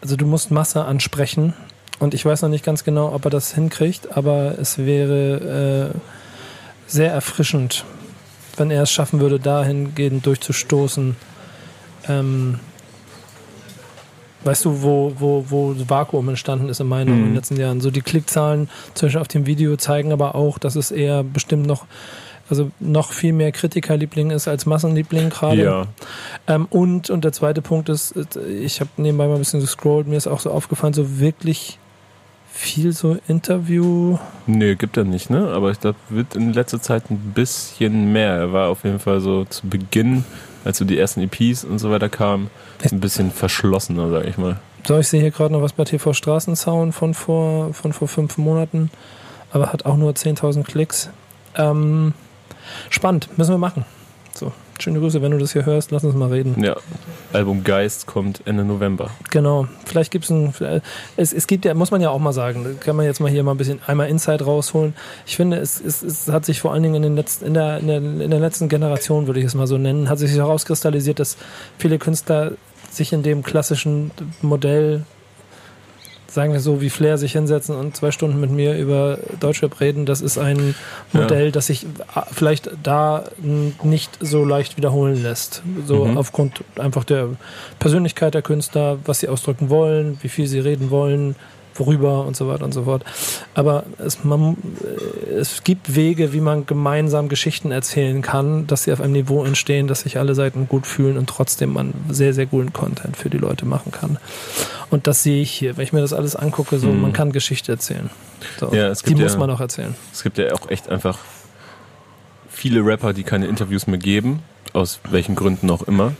also 0.00 0.16
du 0.16 0.26
musst 0.26 0.50
Masse 0.52 0.84
ansprechen 0.84 1.54
und 1.98 2.14
ich 2.14 2.24
weiß 2.24 2.42
noch 2.42 2.48
nicht 2.48 2.64
ganz 2.64 2.84
genau, 2.84 3.12
ob 3.12 3.24
er 3.24 3.30
das 3.30 3.54
hinkriegt, 3.54 4.16
aber 4.16 4.56
es 4.60 4.78
wäre 4.78 5.92
äh, 5.94 5.98
sehr 6.86 7.12
erfrischend, 7.12 7.84
wenn 8.56 8.70
er 8.70 8.82
es 8.82 8.90
schaffen 8.90 9.20
würde, 9.20 9.38
dahingehend 9.40 10.24
durchzustoßen. 10.26 11.16
Ähm, 12.08 12.60
Weißt 14.46 14.66
du, 14.66 14.82
wo, 14.82 15.14
wo, 15.18 15.46
wo 15.48 15.74
Vakuum 15.88 16.28
entstanden 16.28 16.68
ist 16.68 16.78
in 16.78 16.86
meinen 16.86 17.08
Augen 17.08 17.16
in 17.16 17.22
den 17.24 17.30
Mhm. 17.30 17.34
letzten 17.36 17.56
Jahren? 17.56 17.80
So 17.80 17.90
die 17.90 18.02
Klickzahlen 18.02 18.68
zum 18.92 19.06
Beispiel 19.06 19.20
auf 19.22 19.28
dem 19.28 19.46
Video 19.46 19.74
zeigen 19.78 20.12
aber 20.12 20.34
auch, 20.34 20.58
dass 20.58 20.76
es 20.76 20.90
eher 20.90 21.24
bestimmt 21.24 21.64
noch, 21.66 21.86
also 22.50 22.70
noch 22.78 23.12
viel 23.12 23.32
mehr 23.32 23.52
Kritikerliebling 23.52 24.30
ist 24.30 24.46
als 24.46 24.66
Massenliebling 24.66 25.30
gerade. 25.30 25.62
Ja. 25.64 25.86
Ähm, 26.46 26.66
und, 26.68 27.08
und 27.08 27.24
der 27.24 27.32
zweite 27.32 27.62
Punkt 27.62 27.88
ist, 27.88 28.14
ich 28.60 28.80
habe 28.80 28.90
nebenbei 28.98 29.28
mal 29.28 29.36
ein 29.36 29.38
bisschen 29.38 29.60
gescrollt, 29.60 30.06
mir 30.08 30.16
ist 30.16 30.26
auch 30.26 30.40
so 30.40 30.50
aufgefallen, 30.50 30.92
so 30.92 31.18
wirklich 31.18 31.78
viel 32.54 32.92
so 32.92 33.18
Interview. 33.26 34.16
Nee, 34.46 34.76
gibt 34.76 34.96
er 34.96 35.04
nicht, 35.04 35.28
ne? 35.28 35.48
Aber 35.48 35.72
ich 35.72 35.80
glaube, 35.80 35.98
wird 36.08 36.36
in 36.36 36.52
letzter 36.52 36.80
Zeit 36.80 37.10
ein 37.10 37.32
bisschen 37.34 38.12
mehr. 38.12 38.32
Er 38.34 38.52
war 38.52 38.68
auf 38.68 38.84
jeden 38.84 39.00
Fall 39.00 39.20
so 39.20 39.44
zu 39.44 39.66
Beginn, 39.66 40.24
als 40.64 40.78
so 40.78 40.84
die 40.84 40.98
ersten 40.98 41.20
EPs 41.20 41.64
und 41.64 41.78
so 41.78 41.90
weiter 41.90 42.08
kamen, 42.08 42.50
ein 42.90 43.00
bisschen 43.00 43.32
verschlossener, 43.32 44.08
sag 44.08 44.26
ich 44.26 44.38
mal. 44.38 44.60
So, 44.86 44.98
ich 44.98 45.08
sehe 45.08 45.20
hier 45.20 45.32
gerade 45.32 45.52
noch 45.52 45.62
was 45.62 45.72
bei 45.72 45.84
TV 45.84 46.12
Straßensound 46.12 46.94
von 46.94 47.14
vor, 47.14 47.74
von 47.74 47.92
vor 47.92 48.06
fünf 48.06 48.38
Monaten, 48.38 48.90
aber 49.50 49.72
hat 49.72 49.84
auch 49.84 49.96
nur 49.96 50.12
10.000 50.12 50.62
Klicks. 50.62 51.10
Ähm, 51.56 52.14
spannend, 52.88 53.36
müssen 53.36 53.52
wir 53.52 53.58
machen. 53.58 53.84
Schöne 54.78 54.98
Grüße, 55.00 55.22
wenn 55.22 55.30
du 55.30 55.38
das 55.38 55.52
hier 55.52 55.64
hörst, 55.66 55.90
lass 55.90 56.04
uns 56.04 56.14
mal 56.14 56.30
reden. 56.30 56.62
Ja. 56.62 56.76
Album 57.32 57.64
Geist 57.64 58.06
kommt 58.06 58.42
Ende 58.44 58.64
November. 58.64 59.10
Genau, 59.30 59.66
vielleicht 59.86 60.10
gibt 60.10 60.24
es 60.24 60.30
ein, 60.30 60.52
es, 61.16 61.32
es 61.32 61.46
gibt 61.46 61.64
ja, 61.64 61.74
muss 61.74 61.90
man 61.90 62.00
ja 62.00 62.10
auch 62.10 62.18
mal 62.18 62.32
sagen, 62.32 62.64
da 62.64 62.70
kann 62.84 62.96
man 62.96 63.06
jetzt 63.06 63.20
mal 63.20 63.30
hier 63.30 63.42
mal 63.42 63.52
ein 63.52 63.56
bisschen 63.56 63.80
einmal 63.86 64.08
Insight 64.08 64.44
rausholen. 64.44 64.94
Ich 65.26 65.36
finde, 65.36 65.58
es, 65.58 65.80
es, 65.80 66.02
es 66.02 66.28
hat 66.28 66.44
sich 66.44 66.60
vor 66.60 66.72
allen 66.72 66.82
Dingen 66.82 66.96
in, 66.96 67.02
den 67.02 67.16
letzten, 67.16 67.46
in, 67.46 67.54
der, 67.54 67.78
in, 67.78 67.86
der, 67.86 67.98
in 67.98 68.30
der 68.30 68.40
letzten 68.40 68.68
Generation, 68.68 69.26
würde 69.26 69.40
ich 69.40 69.46
es 69.46 69.54
mal 69.54 69.66
so 69.66 69.78
nennen, 69.78 70.08
hat 70.08 70.18
sich 70.18 70.32
herauskristallisiert, 70.32 71.18
dass 71.18 71.36
viele 71.78 71.98
Künstler 71.98 72.52
sich 72.90 73.12
in 73.12 73.22
dem 73.22 73.42
klassischen 73.42 74.10
Modell, 74.42 75.04
sagen 76.34 76.52
wir 76.52 76.60
so, 76.60 76.80
wie 76.80 76.90
Flair 76.90 77.16
sich 77.16 77.32
hinsetzen 77.32 77.74
und 77.76 77.96
zwei 77.96 78.10
Stunden 78.10 78.40
mit 78.40 78.50
mir 78.50 78.76
über 78.76 79.18
Deutschrap 79.40 79.80
reden, 79.80 80.04
das 80.04 80.20
ist 80.20 80.36
ein 80.36 80.74
Ja. 81.12 81.20
Modell, 81.20 81.52
das 81.52 81.66
sich 81.68 81.84
äh, 81.84 82.20
vielleicht 82.32 82.70
da 82.82 83.24
nicht 83.82 84.18
so 84.20 84.44
leicht 84.44 84.76
wiederholen 84.76 85.22
lässt. 85.22 85.62
So 85.86 86.04
Mhm. 86.04 86.18
aufgrund 86.18 86.64
einfach 86.78 87.04
der 87.04 87.28
Persönlichkeit 87.78 88.34
der 88.34 88.42
Künstler, 88.42 88.98
was 89.04 89.20
sie 89.20 89.28
ausdrücken 89.28 89.70
wollen, 89.70 90.18
wie 90.22 90.28
viel 90.28 90.46
sie 90.46 90.58
reden 90.58 90.90
wollen, 90.90 91.36
worüber 91.76 92.24
und 92.26 92.36
so 92.36 92.48
weiter 92.48 92.64
und 92.64 92.72
so 92.72 92.84
fort. 92.84 93.04
Aber 93.54 93.84
es, 93.98 94.24
man, 94.24 94.56
äh, 94.82 95.30
es 95.32 95.64
gibt 95.64 95.94
Wege, 95.94 96.32
wie 96.32 96.40
man 96.40 96.66
gemeinsam 96.66 97.28
Geschichten 97.28 97.70
erzählen 97.70 98.22
kann, 98.22 98.66
dass 98.66 98.84
sie 98.84 98.92
auf 98.92 99.00
einem 99.00 99.12
Niveau 99.12 99.44
entstehen, 99.44 99.86
dass 99.86 100.00
sich 100.00 100.18
alle 100.18 100.34
Seiten 100.34 100.68
gut 100.68 100.86
fühlen 100.86 101.16
und 101.18 101.28
trotzdem 101.28 101.72
man 101.72 101.92
sehr, 102.08 102.32
sehr 102.34 102.46
guten 102.46 102.72
Content 102.72 103.16
für 103.16 103.30
die 103.30 103.38
Leute 103.38 103.66
machen 103.66 103.92
kann. 103.92 104.18
Und 104.90 105.06
das 105.06 105.22
sehe 105.22 105.42
ich 105.42 105.50
hier. 105.50 105.76
Wenn 105.76 105.84
ich 105.84 105.92
mir 105.92 106.00
das 106.00 106.12
alles 106.12 106.36
angucke, 106.36 106.78
so, 106.78 106.88
Mhm. 106.88 107.00
man 107.02 107.12
kann 107.12 107.32
Geschichte 107.32 107.72
erzählen. 107.72 108.10
So, 108.60 108.72
Ja, 108.72 108.88
es 108.88 109.00
die 109.02 109.10
gibt 109.10 109.20
muss 109.22 109.32
ja- 109.32 109.38
man 109.38 109.50
auch 109.50 109.60
erzählen. 109.60 109.94
Es 110.12 110.22
gibt 110.22 110.38
ja 110.38 110.52
auch 110.52 110.68
echt 110.70 110.88
einfach 110.88 111.18
viele 112.48 112.84
Rapper, 112.84 113.12
die 113.12 113.24
keine 113.24 113.46
Interviews 113.46 113.86
mehr 113.86 113.98
geben, 113.98 114.40
aus 114.72 115.00
welchen 115.10 115.34
Gründen 115.34 115.70
auch 115.70 115.82
immer. 115.82 116.12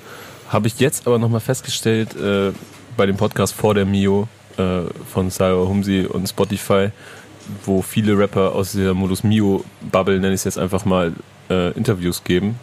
Habe 0.48 0.66
ich 0.66 0.78
jetzt 0.80 1.06
aber 1.06 1.18
nochmal 1.18 1.40
festgestellt 1.40 2.16
äh, 2.16 2.52
bei 2.96 3.06
dem 3.06 3.16
Podcast 3.16 3.54
vor 3.54 3.74
der 3.74 3.84
Mio 3.86 4.28
äh, 4.56 4.82
von 5.12 5.30
Sarah 5.30 5.66
Humsi 5.66 6.06
und 6.08 6.28
Spotify, 6.28 6.88
wo 7.64 7.82
viele 7.82 8.18
Rapper 8.18 8.54
aus 8.54 8.72
der 8.72 8.94
Modus 8.94 9.24
Mio 9.24 9.64
Bubble, 9.90 10.18
nenne 10.20 10.34
ich 10.34 10.40
es 10.40 10.44
jetzt 10.44 10.58
einfach 10.58 10.84
mal, 10.84 11.12
äh, 11.50 11.72
Interviews 11.72 12.24
geben. 12.24 12.58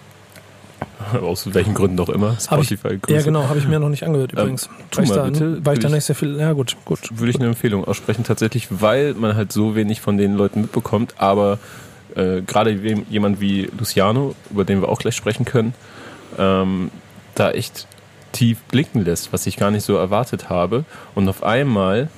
Aus 1.21 1.53
welchen 1.53 1.73
Gründen 1.73 1.99
auch 1.99 2.09
immer. 2.09 2.37
Spotify. 2.39 2.99
Ich, 3.05 3.09
ja, 3.09 3.21
genau, 3.21 3.47
habe 3.47 3.59
ich 3.59 3.67
mir 3.67 3.79
noch 3.79 3.89
nicht 3.89 4.03
angehört 4.03 4.33
ähm, 4.33 4.39
übrigens. 4.39 4.65
Ähm, 4.65 4.71
tu 4.89 5.01
mal, 5.01 5.15
da, 5.15 5.23
bitte. 5.25 5.65
Weil 5.65 5.73
ich 5.75 5.79
da 5.79 5.89
nicht 5.89 6.05
sehr 6.05 6.15
viel. 6.15 6.39
Ja, 6.39 6.53
gut, 6.53 6.75
gut. 6.85 6.99
Würde 7.11 7.29
ich 7.29 7.35
eine 7.37 7.47
Empfehlung 7.47 7.85
aussprechen, 7.85 8.23
tatsächlich, 8.23 8.67
weil 8.69 9.13
man 9.13 9.35
halt 9.35 9.51
so 9.51 9.75
wenig 9.75 10.01
von 10.01 10.17
den 10.17 10.35
Leuten 10.35 10.61
mitbekommt, 10.61 11.15
aber 11.17 11.59
äh, 12.15 12.41
gerade 12.41 12.71
jemand 12.71 13.39
wie 13.39 13.69
Luciano, 13.77 14.35
über 14.49 14.65
den 14.65 14.81
wir 14.81 14.89
auch 14.89 14.99
gleich 14.99 15.15
sprechen 15.15 15.45
können, 15.45 15.73
ähm, 16.37 16.91
da 17.35 17.51
echt 17.51 17.87
tief 18.31 18.59
blicken 18.63 19.03
lässt, 19.03 19.33
was 19.33 19.45
ich 19.47 19.57
gar 19.57 19.71
nicht 19.71 19.83
so 19.83 19.95
erwartet 19.95 20.49
habe. 20.49 20.85
Und 21.15 21.27
auf 21.29 21.43
einmal, 21.43 22.09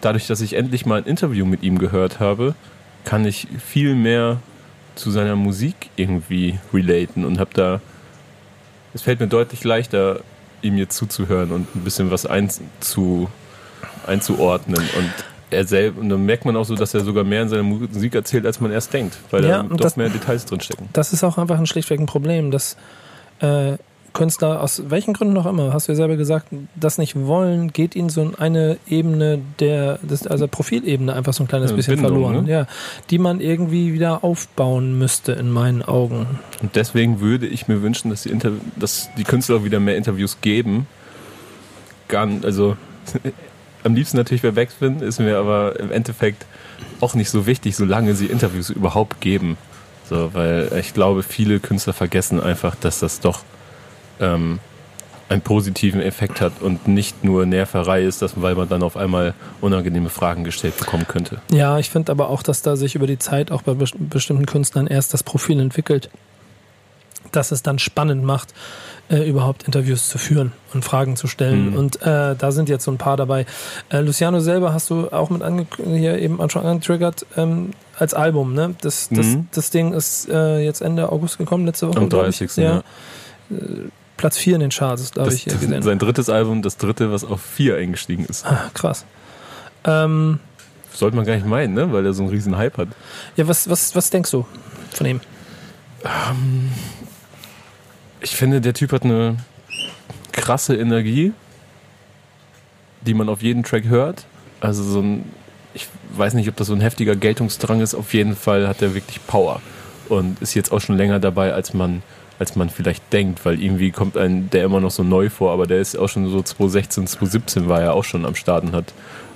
dadurch, 0.00 0.26
dass 0.26 0.40
ich 0.40 0.54
endlich 0.54 0.86
mal 0.86 0.98
ein 0.98 1.04
Interview 1.04 1.44
mit 1.46 1.62
ihm 1.62 1.78
gehört 1.78 2.20
habe, 2.20 2.54
kann 3.04 3.24
ich 3.24 3.46
viel 3.64 3.94
mehr 3.94 4.38
zu 4.94 5.10
seiner 5.10 5.36
Musik 5.36 5.90
irgendwie 5.96 6.58
relaten 6.72 7.24
und 7.24 7.38
habe 7.38 7.50
da, 7.54 7.80
es 8.94 9.02
fällt 9.02 9.20
mir 9.20 9.28
deutlich 9.28 9.62
leichter, 9.62 10.20
ihm 10.62 10.78
jetzt 10.78 10.96
zuzuhören 10.96 11.52
und 11.52 11.74
ein 11.76 11.84
bisschen 11.84 12.10
was 12.10 12.26
einzu, 12.26 13.28
einzuordnen 14.06 14.82
und 14.96 15.12
er 15.50 15.64
selbst, 15.64 15.98
und 16.00 16.08
dann 16.08 16.24
merkt 16.24 16.44
man 16.44 16.56
auch 16.56 16.64
so, 16.64 16.74
dass 16.74 16.92
er 16.94 17.00
sogar 17.00 17.22
mehr 17.22 17.42
in 17.42 17.48
seiner 17.48 17.62
Musik 17.62 18.14
erzählt, 18.14 18.46
als 18.46 18.60
man 18.60 18.72
erst 18.72 18.92
denkt, 18.92 19.16
weil 19.30 19.44
ja, 19.44 19.62
da 19.62 19.68
doch 19.68 19.76
das, 19.76 19.96
mehr 19.96 20.08
Details 20.08 20.44
drinstecken. 20.44 20.88
Das 20.92 21.12
ist 21.12 21.22
auch 21.22 21.38
einfach 21.38 21.58
ein 21.58 21.66
schlichtweg 21.66 22.00
ein 22.00 22.06
Problem, 22.06 22.50
dass 22.50 22.76
äh, 23.40 23.76
Künstler, 24.16 24.62
aus 24.62 24.82
welchen 24.88 25.12
Gründen 25.14 25.36
auch 25.36 25.46
immer, 25.46 25.72
hast 25.72 25.88
du 25.88 25.92
ja 25.92 25.96
selber 25.96 26.16
gesagt, 26.16 26.48
das 26.74 26.98
nicht 26.98 27.16
wollen, 27.16 27.72
geht 27.72 27.94
ihnen 27.94 28.08
so 28.08 28.32
eine 28.38 28.78
Ebene 28.88 29.40
der, 29.60 29.98
das, 30.02 30.26
also 30.26 30.48
Profilebene 30.48 31.12
einfach 31.12 31.32
so 31.34 31.44
ein 31.44 31.48
kleines 31.48 31.70
ja, 31.70 31.76
bisschen 31.76 31.96
Bindung, 31.96 32.12
verloren. 32.12 32.44
Ne? 32.44 32.50
Ja, 32.50 32.66
die 33.10 33.18
man 33.18 33.40
irgendwie 33.40 33.92
wieder 33.92 34.24
aufbauen 34.24 34.98
müsste, 34.98 35.32
in 35.32 35.50
meinen 35.50 35.82
Augen. 35.82 36.26
Und 36.62 36.76
deswegen 36.76 37.20
würde 37.20 37.46
ich 37.46 37.68
mir 37.68 37.82
wünschen, 37.82 38.10
dass 38.10 38.22
die, 38.22 38.30
Inter 38.30 38.52
dass 38.76 39.10
die 39.18 39.24
Künstler 39.24 39.64
wieder 39.64 39.80
mehr 39.80 39.96
Interviews 39.96 40.38
geben. 40.40 40.86
Gar, 42.08 42.28
also 42.42 42.76
am 43.84 43.94
liebsten 43.94 44.16
natürlich 44.16 44.42
wer 44.42 44.56
wegfinden, 44.56 45.06
ist 45.06 45.20
mir 45.20 45.36
aber 45.36 45.78
im 45.78 45.92
Endeffekt 45.92 46.46
auch 47.00 47.14
nicht 47.14 47.30
so 47.30 47.46
wichtig, 47.46 47.76
solange 47.76 48.14
sie 48.14 48.26
Interviews 48.26 48.70
überhaupt 48.70 49.20
geben. 49.20 49.58
So, 50.08 50.32
weil 50.34 50.70
ich 50.80 50.94
glaube, 50.94 51.22
viele 51.22 51.60
Künstler 51.60 51.92
vergessen 51.92 52.40
einfach, 52.40 52.76
dass 52.76 53.00
das 53.00 53.20
doch 53.20 53.42
ähm, 54.20 54.58
einen 55.28 55.40
positiven 55.40 56.00
Effekt 56.00 56.40
hat 56.40 56.52
und 56.60 56.86
nicht 56.86 57.24
nur 57.24 57.46
Nerverei 57.46 58.02
ist, 58.02 58.22
dass, 58.22 58.40
weil 58.40 58.54
man 58.54 58.68
dann 58.68 58.82
auf 58.82 58.96
einmal 58.96 59.34
unangenehme 59.60 60.08
Fragen 60.08 60.44
gestellt 60.44 60.78
bekommen 60.78 61.06
könnte. 61.08 61.40
Ja, 61.50 61.78
ich 61.78 61.90
finde 61.90 62.12
aber 62.12 62.28
auch, 62.28 62.42
dass 62.42 62.62
da 62.62 62.76
sich 62.76 62.94
über 62.94 63.06
die 63.06 63.18
Zeit 63.18 63.50
auch 63.50 63.62
bei 63.62 63.74
bestimmten 63.74 64.46
Künstlern 64.46 64.86
erst 64.86 65.14
das 65.14 65.22
Profil 65.24 65.58
entwickelt, 65.58 66.10
dass 67.32 67.50
es 67.50 67.62
dann 67.62 67.80
spannend 67.80 68.22
macht, 68.22 68.54
äh, 69.08 69.28
überhaupt 69.28 69.64
Interviews 69.64 70.08
zu 70.08 70.18
führen 70.18 70.52
und 70.72 70.84
Fragen 70.84 71.16
zu 71.16 71.26
stellen. 71.26 71.70
Mhm. 71.70 71.76
Und 71.76 72.02
äh, 72.02 72.36
da 72.36 72.52
sind 72.52 72.68
jetzt 72.68 72.84
so 72.84 72.92
ein 72.92 72.98
paar 72.98 73.16
dabei. 73.16 73.46
Äh, 73.88 74.00
Luciano 74.00 74.38
selber 74.38 74.72
hast 74.72 74.90
du 74.90 75.08
auch 75.10 75.30
mit 75.30 75.42
hier 75.84 76.18
eben 76.18 76.38
schon 76.50 76.64
angetriggert 76.64 77.26
ähm, 77.36 77.70
als 77.98 78.14
Album. 78.14 78.54
Ne? 78.54 78.76
Das, 78.80 79.08
das, 79.10 79.26
mhm. 79.26 79.48
das 79.52 79.70
Ding 79.70 79.92
ist 79.92 80.28
äh, 80.28 80.60
jetzt 80.60 80.82
Ende 80.82 81.10
August 81.10 81.38
gekommen, 81.38 81.66
letzte 81.66 81.88
Woche. 81.88 81.98
Am 81.98 82.08
30. 82.08 82.56
Ja. 82.56 82.62
ja. 82.62 82.82
Platz 84.16 84.38
4 84.38 84.54
in 84.54 84.60
den 84.60 84.70
Charts, 84.70 85.12
glaube 85.12 85.32
ich. 85.32 85.44
Das, 85.44 85.60
gesehen. 85.60 85.82
Sein 85.82 85.98
drittes 85.98 86.28
Album, 86.28 86.62
das 86.62 86.76
dritte, 86.76 87.12
was 87.12 87.24
auf 87.24 87.40
4 87.42 87.76
eingestiegen 87.76 88.24
ist. 88.24 88.46
Ah, 88.46 88.70
krass. 88.74 89.04
Ähm, 89.84 90.40
Sollte 90.92 91.16
man 91.16 91.26
gar 91.26 91.34
nicht 91.34 91.46
meinen, 91.46 91.74
ne? 91.74 91.92
weil 91.92 92.06
er 92.06 92.14
so 92.14 92.22
einen 92.22 92.32
riesen 92.32 92.56
Hype 92.56 92.78
hat. 92.78 92.88
Ja, 93.36 93.46
was, 93.46 93.68
was, 93.68 93.94
was 93.94 94.10
denkst 94.10 94.30
du 94.30 94.46
von 94.92 95.06
ihm? 95.06 95.20
Ähm, 96.04 96.70
ich 98.20 98.34
finde, 98.34 98.60
der 98.60 98.74
Typ 98.74 98.92
hat 98.92 99.04
eine 99.04 99.36
krasse 100.32 100.76
Energie, 100.76 101.32
die 103.02 103.14
man 103.14 103.28
auf 103.28 103.42
jeden 103.42 103.62
Track 103.62 103.84
hört. 103.84 104.24
Also 104.60 104.82
so 104.82 105.00
ein, 105.00 105.30
ich 105.74 105.86
weiß 106.12 106.34
nicht, 106.34 106.48
ob 106.48 106.56
das 106.56 106.68
so 106.68 106.74
ein 106.74 106.80
heftiger 106.80 107.14
Geltungsdrang 107.14 107.80
ist. 107.80 107.94
Auf 107.94 108.14
jeden 108.14 108.34
Fall 108.34 108.66
hat 108.66 108.80
er 108.80 108.94
wirklich 108.94 109.24
Power 109.26 109.60
und 110.08 110.40
ist 110.40 110.54
jetzt 110.54 110.72
auch 110.72 110.80
schon 110.80 110.96
länger 110.96 111.20
dabei, 111.20 111.52
als 111.52 111.74
man 111.74 112.02
als 112.38 112.56
man 112.56 112.68
vielleicht 112.70 113.12
denkt, 113.12 113.44
weil 113.44 113.62
irgendwie 113.62 113.90
kommt 113.90 114.16
ein 114.16 114.50
der 114.50 114.64
immer 114.64 114.80
noch 114.80 114.90
so 114.90 115.02
neu 115.02 115.30
vor, 115.30 115.52
aber 115.52 115.66
der 115.66 115.78
ist 115.78 115.98
auch 115.98 116.08
schon 116.08 116.28
so 116.28 116.42
2016, 116.42 117.06
2017 117.06 117.68
war 117.68 117.80
er 117.80 117.94
auch 117.94 118.04
schon 118.04 118.26
am 118.26 118.34
Start 118.34 118.64
und 118.64 118.72
hat 118.72 118.92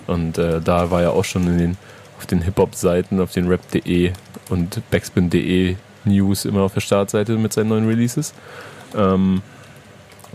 und 0.06 0.38
äh, 0.38 0.60
da 0.60 0.90
war 0.90 1.02
er 1.02 1.12
auch 1.12 1.24
schon 1.24 1.46
in 1.46 1.58
den 1.58 1.76
auf 2.18 2.26
den 2.26 2.42
Hip-Hop-Seiten, 2.42 3.18
auf 3.20 3.32
den 3.32 3.48
Rap.de 3.48 4.12
und 4.50 4.82
Backspin.de 4.90 5.76
News 6.04 6.44
immer 6.44 6.60
auf 6.60 6.74
der 6.74 6.80
Startseite 6.80 7.36
mit 7.36 7.52
seinen 7.52 7.68
neuen 7.68 7.88
Releases. 7.88 8.34
Ähm, 8.94 9.40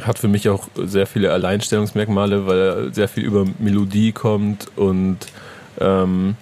hat 0.01 0.19
für 0.19 0.27
mich 0.27 0.49
auch 0.49 0.67
sehr 0.75 1.05
viele 1.05 1.31
Alleinstellungsmerkmale, 1.31 2.47
weil 2.47 2.57
er 2.57 2.93
sehr 2.93 3.07
viel 3.07 3.23
über 3.23 3.45
Melodie 3.59 4.11
kommt 4.11 4.67
und 4.75 5.19
ähm, 5.79 6.35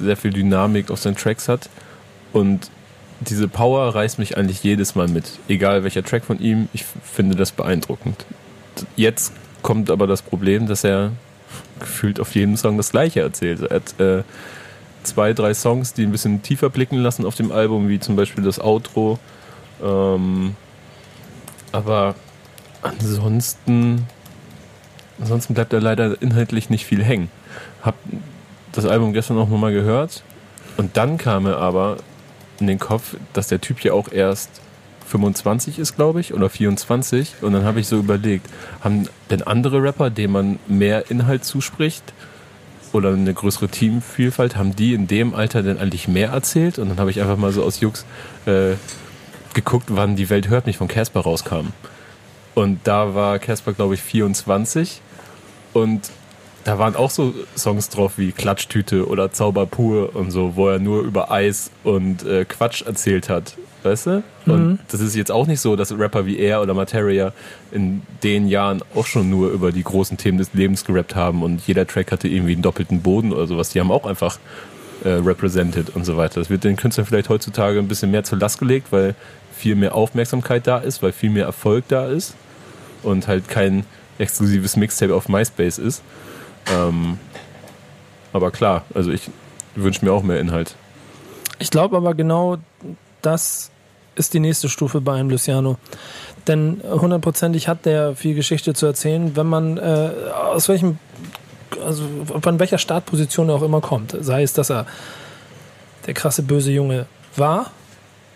sehr 0.00 0.16
viel 0.16 0.32
Dynamik 0.32 0.90
auf 0.90 0.98
seinen 0.98 1.16
Tracks 1.16 1.48
hat. 1.48 1.68
Und 2.32 2.70
diese 3.28 3.48
Power 3.48 3.94
reißt 3.94 4.18
mich 4.18 4.36
eigentlich 4.36 4.62
jedes 4.62 4.94
Mal 4.94 5.08
mit. 5.08 5.38
Egal 5.48 5.84
welcher 5.84 6.02
Track 6.02 6.24
von 6.24 6.40
ihm, 6.40 6.68
ich 6.72 6.84
finde 6.84 7.36
das 7.36 7.52
beeindruckend. 7.52 8.24
Jetzt 8.96 9.32
kommt 9.62 9.90
aber 9.90 10.06
das 10.06 10.22
Problem, 10.22 10.66
dass 10.66 10.84
er 10.84 11.12
gefühlt 11.78 12.20
auf 12.20 12.34
jedem 12.34 12.56
Song 12.56 12.76
das 12.76 12.90
Gleiche 12.90 13.20
erzählt. 13.20 13.60
Er 13.62 13.76
hat 13.76 14.00
äh, 14.00 14.22
zwei, 15.02 15.32
drei 15.32 15.54
Songs, 15.54 15.94
die 15.94 16.04
ein 16.04 16.12
bisschen 16.12 16.42
tiefer 16.42 16.70
blicken 16.70 16.98
lassen 16.98 17.24
auf 17.24 17.34
dem 17.34 17.52
Album, 17.52 17.88
wie 17.88 18.00
zum 18.00 18.16
Beispiel 18.16 18.44
das 18.44 18.60
Outro. 18.60 19.18
Ähm, 19.82 20.56
aber 21.72 22.14
ansonsten, 22.82 24.06
ansonsten 25.20 25.54
bleibt 25.54 25.72
er 25.72 25.80
leider 25.80 26.20
inhaltlich 26.20 26.70
nicht 26.70 26.86
viel 26.86 27.02
hängen. 27.02 27.30
Hab 27.82 27.94
das 28.72 28.86
Album 28.86 29.12
gestern 29.12 29.38
auch 29.38 29.48
nochmal 29.48 29.72
gehört 29.72 30.22
und 30.76 30.96
dann 30.96 31.18
kam 31.18 31.46
er 31.46 31.58
aber 31.58 31.98
in 32.62 32.68
den 32.68 32.78
Kopf, 32.78 33.16
dass 33.32 33.48
der 33.48 33.60
Typ 33.60 33.80
ja 33.84 33.92
auch 33.92 34.10
erst 34.10 34.48
25 35.08 35.78
ist, 35.78 35.96
glaube 35.96 36.20
ich, 36.20 36.32
oder 36.32 36.48
24. 36.48 37.42
Und 37.42 37.52
dann 37.52 37.64
habe 37.64 37.80
ich 37.80 37.86
so 37.86 37.98
überlegt, 37.98 38.46
haben 38.80 39.08
denn 39.30 39.42
andere 39.42 39.82
Rapper, 39.82 40.08
denen 40.08 40.32
man 40.32 40.58
mehr 40.68 41.10
Inhalt 41.10 41.44
zuspricht 41.44 42.02
oder 42.92 43.10
eine 43.10 43.34
größere 43.34 43.68
Teamvielfalt, 43.68 44.56
haben 44.56 44.74
die 44.76 44.94
in 44.94 45.06
dem 45.06 45.34
Alter 45.34 45.62
denn 45.62 45.78
eigentlich 45.78 46.08
mehr 46.08 46.30
erzählt? 46.30 46.78
Und 46.78 46.88
dann 46.88 46.98
habe 46.98 47.10
ich 47.10 47.20
einfach 47.20 47.36
mal 47.36 47.52
so 47.52 47.62
aus 47.62 47.80
Jux 47.80 48.06
äh, 48.46 48.74
geguckt, 49.54 49.86
wann 49.88 50.16
die 50.16 50.30
Welt 50.30 50.48
hört 50.48 50.66
mich 50.66 50.78
von 50.78 50.88
Casper 50.88 51.20
rauskam. 51.20 51.68
Und 52.54 52.80
da 52.84 53.14
war 53.14 53.38
Casper, 53.38 53.72
glaube 53.72 53.94
ich, 53.94 54.02
24. 54.02 55.00
Und 55.72 56.10
da 56.64 56.78
waren 56.78 56.96
auch 56.96 57.10
so 57.10 57.34
Songs 57.56 57.88
drauf 57.88 58.12
wie 58.16 58.32
Klatschtüte 58.32 59.08
oder 59.08 59.32
Zauber 59.32 59.66
pur 59.66 60.14
und 60.14 60.30
so, 60.30 60.56
wo 60.56 60.68
er 60.68 60.78
nur 60.78 61.02
über 61.02 61.30
Eis 61.30 61.70
und 61.84 62.24
äh, 62.24 62.44
Quatsch 62.44 62.82
erzählt 62.82 63.28
hat. 63.28 63.56
Weißt 63.82 64.06
du? 64.06 64.22
Und 64.46 64.68
mhm. 64.68 64.78
das 64.88 65.00
ist 65.00 65.16
jetzt 65.16 65.32
auch 65.32 65.48
nicht 65.48 65.60
so, 65.60 65.74
dass 65.74 65.96
Rapper 65.96 66.24
wie 66.24 66.38
er 66.38 66.62
oder 66.62 66.72
Materia 66.72 67.32
in 67.72 68.02
den 68.22 68.46
Jahren 68.46 68.80
auch 68.94 69.06
schon 69.06 69.28
nur 69.28 69.50
über 69.50 69.72
die 69.72 69.82
großen 69.82 70.16
Themen 70.16 70.38
des 70.38 70.54
Lebens 70.54 70.84
gerappt 70.84 71.16
haben 71.16 71.42
und 71.42 71.66
jeder 71.66 71.86
Track 71.86 72.12
hatte 72.12 72.28
irgendwie 72.28 72.52
einen 72.52 72.62
doppelten 72.62 73.02
Boden 73.02 73.32
oder 73.32 73.48
sowas. 73.48 73.70
Die 73.70 73.80
haben 73.80 73.90
auch 73.90 74.06
einfach 74.06 74.38
äh, 75.02 75.08
represented 75.08 75.90
und 75.96 76.04
so 76.04 76.16
weiter. 76.16 76.40
Das 76.40 76.48
wird 76.48 76.62
den 76.62 76.76
Künstlern 76.76 77.06
vielleicht 77.06 77.28
heutzutage 77.28 77.80
ein 77.80 77.88
bisschen 77.88 78.12
mehr 78.12 78.22
zur 78.22 78.38
Last 78.38 78.60
gelegt, 78.60 78.88
weil 78.90 79.16
viel 79.52 79.74
mehr 79.74 79.96
Aufmerksamkeit 79.96 80.66
da 80.66 80.78
ist, 80.78 81.02
weil 81.02 81.12
viel 81.12 81.30
mehr 81.30 81.46
Erfolg 81.46 81.84
da 81.88 82.06
ist 82.06 82.34
und 83.02 83.26
halt 83.26 83.48
kein 83.48 83.84
exklusives 84.18 84.76
Mixtape 84.76 85.14
auf 85.14 85.28
MySpace 85.28 85.78
ist. 85.78 86.02
Ähm, 86.66 87.18
aber 88.32 88.50
klar, 88.50 88.84
also 88.94 89.10
ich 89.10 89.30
wünsche 89.74 90.04
mir 90.04 90.12
auch 90.12 90.22
mehr 90.22 90.40
Inhalt. 90.40 90.74
Ich 91.58 91.70
glaube 91.70 91.96
aber 91.96 92.14
genau, 92.14 92.58
das 93.20 93.70
ist 94.14 94.34
die 94.34 94.40
nächste 94.40 94.68
Stufe 94.68 95.00
bei 95.00 95.14
einem 95.14 95.30
Luciano. 95.30 95.76
Denn 96.46 96.82
hundertprozentig 96.84 97.68
hat 97.68 97.86
der 97.86 98.16
viel 98.16 98.34
Geschichte 98.34 98.74
zu 98.74 98.86
erzählen, 98.86 99.36
wenn 99.36 99.46
man 99.46 99.78
äh, 99.78 100.10
aus 100.52 100.68
welchem, 100.68 100.98
also 101.84 102.04
von 102.40 102.58
welcher 102.58 102.78
Startposition 102.78 103.48
er 103.48 103.56
auch 103.56 103.62
immer 103.62 103.80
kommt. 103.80 104.16
Sei 104.20 104.42
es, 104.42 104.52
dass 104.52 104.70
er 104.70 104.86
der 106.06 106.14
krasse 106.14 106.42
böse 106.42 106.72
Junge 106.72 107.06
war 107.36 107.70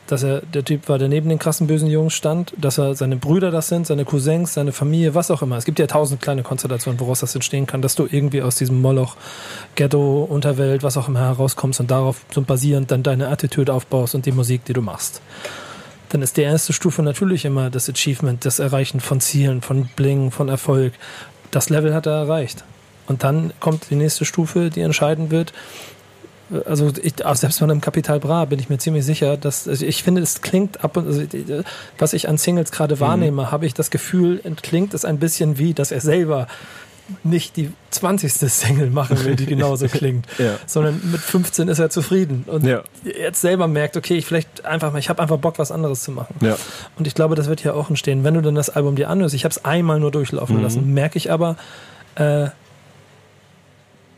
dass 0.06 0.22
er 0.22 0.40
der 0.40 0.64
Typ 0.64 0.88
war, 0.88 0.98
der 0.98 1.08
neben 1.08 1.28
den 1.28 1.38
krassen 1.38 1.66
bösen 1.66 1.88
Jungs 1.88 2.14
stand, 2.14 2.52
dass 2.56 2.78
er 2.78 2.94
seine 2.94 3.16
Brüder 3.16 3.50
das 3.50 3.68
sind, 3.68 3.86
seine 3.86 4.04
Cousins, 4.04 4.54
seine 4.54 4.72
Familie, 4.72 5.14
was 5.14 5.30
auch 5.30 5.42
immer. 5.42 5.56
Es 5.56 5.64
gibt 5.64 5.78
ja 5.78 5.86
tausend 5.86 6.22
kleine 6.22 6.42
Konstellationen, 6.42 7.00
woraus 7.00 7.20
das 7.20 7.34
entstehen 7.34 7.66
kann, 7.66 7.82
dass 7.82 7.94
du 7.94 8.06
irgendwie 8.10 8.42
aus 8.42 8.56
diesem 8.56 8.80
Moloch, 8.80 9.16
Ghetto, 9.74 10.24
Unterwelt, 10.24 10.82
was 10.82 10.96
auch 10.96 11.08
immer 11.08 11.20
herauskommst 11.20 11.80
und 11.80 11.90
darauf 11.90 12.20
so 12.32 12.42
basierend 12.42 12.90
dann 12.90 13.02
deine 13.02 13.28
Attitude 13.28 13.72
aufbaust 13.72 14.14
und 14.14 14.26
die 14.26 14.32
Musik, 14.32 14.64
die 14.64 14.72
du 14.72 14.82
machst. 14.82 15.20
Dann 16.10 16.22
ist 16.22 16.36
die 16.36 16.42
erste 16.42 16.72
Stufe 16.72 17.02
natürlich 17.02 17.44
immer 17.44 17.70
das 17.70 17.88
Achievement, 17.88 18.44
das 18.44 18.58
Erreichen 18.58 19.00
von 19.00 19.20
Zielen, 19.20 19.60
von 19.60 19.88
Bling, 19.96 20.30
von 20.30 20.48
Erfolg. 20.48 20.92
Das 21.50 21.68
Level 21.68 21.94
hat 21.94 22.06
er 22.06 22.12
erreicht. 22.12 22.64
Und 23.08 23.24
dann 23.24 23.52
kommt 23.60 23.90
die 23.90 23.96
nächste 23.96 24.24
Stufe, 24.24 24.70
die 24.70 24.80
entscheiden 24.80 25.30
wird, 25.30 25.52
also 26.64 26.92
ich, 27.02 27.14
selbst 27.34 27.58
von 27.58 27.70
einem 27.70 27.80
Kapital 27.80 28.20
Bra 28.20 28.44
bin 28.44 28.58
ich 28.58 28.68
mir 28.68 28.78
ziemlich 28.78 29.04
sicher, 29.04 29.36
dass 29.36 29.66
also 29.66 29.84
ich 29.84 30.02
finde, 30.02 30.20
es 30.22 30.42
klingt 30.42 30.84
ab 30.84 30.96
und 30.96 31.06
also, 31.06 31.22
was 31.98 32.12
ich 32.12 32.28
an 32.28 32.38
Singles 32.38 32.70
gerade 32.70 33.00
wahrnehme, 33.00 33.42
mhm. 33.42 33.50
habe 33.50 33.66
ich 33.66 33.74
das 33.74 33.90
Gefühl, 33.90 34.40
klingt 34.62 34.94
es 34.94 35.04
ein 35.04 35.18
bisschen 35.18 35.58
wie, 35.58 35.74
dass 35.74 35.90
er 35.90 36.00
selber 36.00 36.46
nicht 37.22 37.56
die 37.56 37.70
20. 37.90 38.32
Single 38.32 38.90
machen 38.90 39.24
will, 39.24 39.36
die 39.36 39.46
genauso 39.46 39.86
klingt, 39.88 40.26
ja. 40.38 40.54
sondern 40.66 41.00
mit 41.10 41.20
15 41.20 41.68
ist 41.68 41.78
er 41.78 41.90
zufrieden 41.90 42.44
und 42.46 42.64
ja. 42.64 42.82
jetzt 43.04 43.40
selber 43.40 43.68
merkt, 43.68 43.96
okay, 43.96 44.14
ich 44.14 44.26
vielleicht 44.26 44.64
einfach 44.64 44.92
mal, 44.92 44.98
ich 44.98 45.08
habe 45.08 45.22
einfach 45.22 45.38
Bock, 45.38 45.58
was 45.58 45.70
anderes 45.70 46.02
zu 46.02 46.10
machen. 46.10 46.34
Ja. 46.40 46.56
Und 46.98 47.06
ich 47.06 47.14
glaube, 47.14 47.34
das 47.34 47.48
wird 47.48 47.60
hier 47.60 47.74
auch 47.74 47.90
entstehen. 47.90 48.24
Wenn 48.24 48.34
du 48.34 48.42
dann 48.42 48.54
das 48.54 48.70
Album 48.70 48.96
dir 48.96 49.08
anhörst, 49.08 49.34
ich 49.34 49.44
habe 49.44 49.52
es 49.52 49.64
einmal 49.64 50.00
nur 50.00 50.10
durchlaufen 50.10 50.56
mhm. 50.56 50.62
lassen, 50.62 50.94
merke 50.94 51.16
ich 51.16 51.30
aber, 51.30 51.56
äh, 52.16 52.48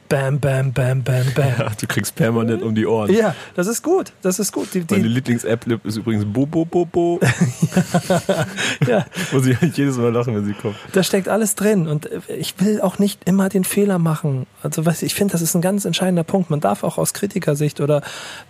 Bam, 0.09 0.41
bam, 0.41 0.73
bam, 0.73 1.03
bam, 1.03 1.27
bam. 1.35 1.53
Ja, 1.59 1.71
du 1.79 1.87
kriegst 1.87 2.15
permanent 2.15 2.63
um 2.63 2.75
die 2.75 2.87
Ohren. 2.87 3.13
Ja, 3.13 3.35
das 3.55 3.67
ist 3.67 3.83
gut. 3.83 4.13
Das 4.23 4.39
ist 4.39 4.53
gut. 4.53 4.73
Die, 4.73 4.81
die 4.81 4.95
Meine 4.95 5.07
Lieblings-App 5.07 5.67
ist 5.85 5.97
übrigens 5.97 6.25
Bobo 6.25 6.65
Bobo. 6.65 7.21
ja. 8.87 9.05
Muss 9.33 9.47
ich 9.47 9.61
jedes 9.77 9.99
Mal 9.99 10.11
lachen, 10.11 10.35
wenn 10.35 10.47
sie 10.47 10.55
kommt. 10.55 10.77
Da 10.93 11.03
steckt 11.03 11.29
alles 11.29 11.57
drin 11.57 11.89
und 11.89 12.09
ich 12.39 12.59
will 12.59 12.81
auch 12.81 12.99
nicht 12.99 13.29
immer 13.29 13.51
den 13.51 13.65
Fehler 13.65 13.99
machen. 13.99 14.47
Also 14.63 14.87
was 14.87 15.03
ich 15.03 15.15
finde, 15.15 15.33
das 15.33 15.43
ist 15.43 15.55
ein 15.55 15.61
ganz 15.61 15.85
entscheidender 15.85 16.25
Punkt. 16.25 16.49
Man 16.49 16.61
darf 16.61 16.85
auch 16.85 16.97
aus 16.97 17.13
Kritikersicht 17.13 17.83
oder 17.83 18.01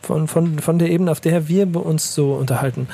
von, 0.01 0.29
von, 0.29 0.61
von 0.61 0.79
der 0.79 0.91
Ebene, 0.91 1.11
auf 1.11 1.21
der 1.21 1.49
wir 1.49 1.75
uns 1.75 2.15
so 2.15 2.35
unterhalten, 2.35 2.87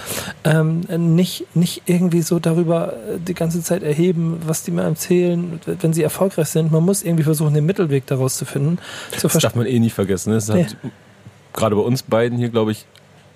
ähm, 0.45 0.81
nicht, 1.15 1.55
nicht 1.55 1.83
irgendwie 1.85 2.23
so 2.23 2.39
darüber 2.39 2.95
die 3.19 3.35
ganze 3.35 3.63
Zeit 3.63 3.83
erheben, 3.83 4.41
was 4.47 4.63
die 4.63 4.71
mir 4.71 4.85
erzählen, 4.85 5.61
wenn 5.67 5.93
sie 5.93 6.03
erfolgreich 6.03 6.49
sind. 6.49 6.73
Man 6.73 6.83
muss 6.83 7.03
irgendwie 7.03 7.25
versuchen, 7.25 7.53
den 7.53 7.67
Mittelweg 7.67 8.07
daraus 8.07 8.37
zu 8.37 8.47
finden 8.47 8.54
finden. 8.55 8.79
das 9.21 9.33
darf 9.35 9.55
man 9.55 9.67
eh 9.67 9.79
nicht 9.79 9.95
vergessen. 9.95 10.31
Ne? 10.31 10.37
Das 10.37 10.49
hat 10.49 10.59
ja. 10.59 10.91
gerade 11.53 11.77
bei 11.77 11.83
uns 11.83 12.03
beiden 12.03 12.39
hier, 12.39 12.49
glaube 12.49 12.73
ich, 12.73 12.87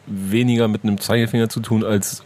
weniger 0.06 0.68
mit 0.68 0.84
einem 0.84 1.00
Zeigefinger 1.00 1.48
zu 1.48 1.60
tun, 1.60 1.84
als, 1.84 2.22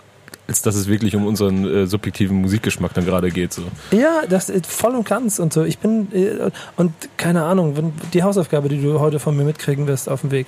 als 0.46 0.62
dass 0.62 0.74
es 0.74 0.87
wirklich 0.87 1.16
um 1.16 1.26
unseren 1.26 1.64
äh, 1.66 1.87
subjektiven 1.87 2.40
Musikgeschmack 2.40 2.94
dann 2.94 3.05
gerade 3.05 3.31
geht. 3.31 3.52
So. 3.52 3.62
Ja, 3.90 4.22
das 4.28 4.48
ist 4.48 4.66
voll 4.66 4.94
und 4.94 5.09
ganz 5.09 5.38
und 5.38 5.52
so. 5.52 5.64
Ich 5.64 5.78
bin, 5.78 6.12
äh, 6.12 6.50
und 6.76 6.92
keine 7.16 7.44
Ahnung, 7.44 7.92
die 8.12 8.22
Hausaufgabe, 8.22 8.68
die 8.68 8.81
du 8.81 9.00
heute 9.00 9.18
von 9.18 9.37
mir 9.37 9.44
mitkriegen 9.44 9.87
wirst 9.87 10.09
auf 10.09 10.20
dem 10.20 10.31
Weg, 10.31 10.46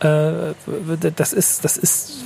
äh, 0.00 0.54
das 1.16 1.32
ist, 1.32 1.64
das 1.64 1.76
ist, 1.76 2.24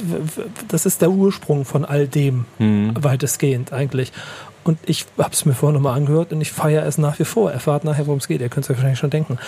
das 0.69 0.85
ist 0.85 1.01
der 1.01 1.11
Ursprung 1.11 1.65
von 1.65 1.85
all 1.85 2.07
dem, 2.07 2.45
mhm. 2.59 2.93
weitestgehend 3.01 3.73
eigentlich. 3.73 4.13
Und 4.65 4.79
ich 4.87 5.07
habe 5.19 5.33
es 5.33 5.45
mir 5.45 5.55
vorher 5.55 5.75
nochmal 5.75 5.97
angehört 5.97 6.33
und 6.33 6.41
ich 6.41 6.53
feiere 6.53 6.87
es 6.87 6.99
nach 6.99 7.19
wie 7.19 7.25
vor. 7.25 7.53
Erfahrt 7.53 7.85
nachher, 7.85 8.07
worum 8.07 8.19
es 8.19 8.29
geht. 8.29 8.41
Ihr 8.41 8.49
könnt 8.49 8.65
es 8.65 8.71
euch 8.71 8.77
wahrscheinlich 8.77 8.99
schon 8.99 9.11
denken. 9.11 9.39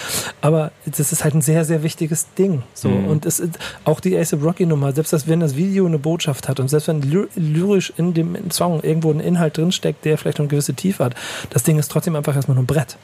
Aber 0.41 0.73
das 0.85 1.13
ist 1.13 1.25
halt 1.25 1.35
ein 1.35 1.43
sehr, 1.43 1.65
sehr 1.65 1.83
wichtiges 1.83 2.33
Ding. 2.35 2.63
So. 2.75 2.89
Mhm. 2.89 3.07
Und 3.07 3.27
es 3.27 3.39
ist 3.39 3.59
auch 3.85 4.01
die 4.01 4.17
Ace 4.17 4.35
Rocky 4.35 4.67
Nummer, 4.67 4.93
selbst 4.93 5.13
dass, 5.13 5.29
wenn 5.29 5.41
das 5.41 5.57
Video 5.57 5.87
eine 5.87 5.99
Botschaft 5.99 6.49
hat 6.49 6.61
und 6.61 6.69
selbst 6.69 6.89
wenn 6.89 7.03
lyrisch 7.03 7.93
in 7.97 8.15
dem 8.15 8.51
Song 8.51 8.83
irgendwo 8.83 9.11
ein 9.11 9.21
Inhalt 9.21 9.57
drinsteckt, 9.57 10.05
der 10.05 10.19
vielleicht 10.19 10.41
eine 10.41 10.49
gewisse 10.49 10.75
Tiefe 10.75 11.05
hat, 11.05 11.15
das 11.51 11.63
Ding 11.63 11.79
ist 11.79 11.91
trotzdem 11.91 12.17
einfach 12.17 12.35
erstmal 12.35 12.57
nur 12.57 12.65
ein 12.65 12.67
Brett. 12.67 12.97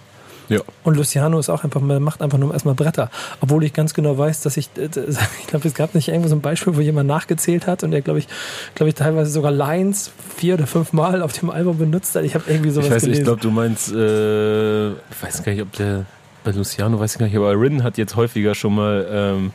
Ja. 0.51 0.61
Und 0.83 0.97
Luciano 0.97 1.39
ist 1.39 1.49
auch 1.49 1.63
einfach, 1.63 1.81
man 1.81 2.03
macht 2.03 2.21
einfach 2.21 2.37
nur 2.37 2.53
erstmal 2.53 2.75
Bretter. 2.75 3.09
Obwohl 3.41 3.63
ich 3.65 3.73
ganz 3.73 3.95
genau 3.95 4.19
weiß, 4.19 4.43
dass 4.43 4.57
ich, 4.57 4.69
äh, 4.77 4.87
ich 5.41 5.47
glaube, 5.47 5.67
es 5.67 5.75
gab 5.75 5.95
nicht 5.95 6.09
irgendwo 6.09 6.29
so 6.29 6.35
ein 6.35 6.41
Beispiel, 6.41 6.77
wo 6.77 6.81
jemand 6.81 7.09
nachgezählt 7.09 7.67
hat 7.69 7.85
und 7.85 7.93
der, 7.93 8.03
glaube 8.03 8.19
ich, 8.19 8.27
glaube 8.75 8.89
ich, 8.89 8.97
teilweise 8.97 9.31
sogar 9.31 9.53
Lines 9.53 10.11
vier 10.37 10.55
oder 10.55 10.67
fünf 10.67 10.93
Mal 10.93 11.23
auf 11.23 11.33
dem 11.33 11.51
Album 11.51 11.79
benutzt 11.79 12.17
hat. 12.17 12.25
Ich 12.25 12.35
habe 12.35 12.45
irgendwie 12.49 12.71
sowas 12.71 12.87
ich 12.87 12.93
weiß, 12.93 13.03
gelesen. 13.03 13.21
Ich 13.21 13.25
glaube, 13.25 13.41
du 13.41 13.51
meinst, 13.51 13.93
äh, 13.93 14.91
ich 14.91 15.23
weiß 15.23 15.43
gar 15.45 15.53
nicht, 15.53 15.63
ob 15.63 15.73
der, 15.73 16.05
bei 16.43 16.51
Luciano 16.51 16.99
weiß 16.99 17.13
ich 17.13 17.19
gar 17.19 17.27
nicht, 17.27 17.37
aber 17.37 17.53
Rin 17.53 17.85
hat 17.85 17.97
jetzt 17.97 18.17
häufiger 18.17 18.55
schon 18.57 18.75
mal, 18.75 19.07
ähm, 19.11 19.53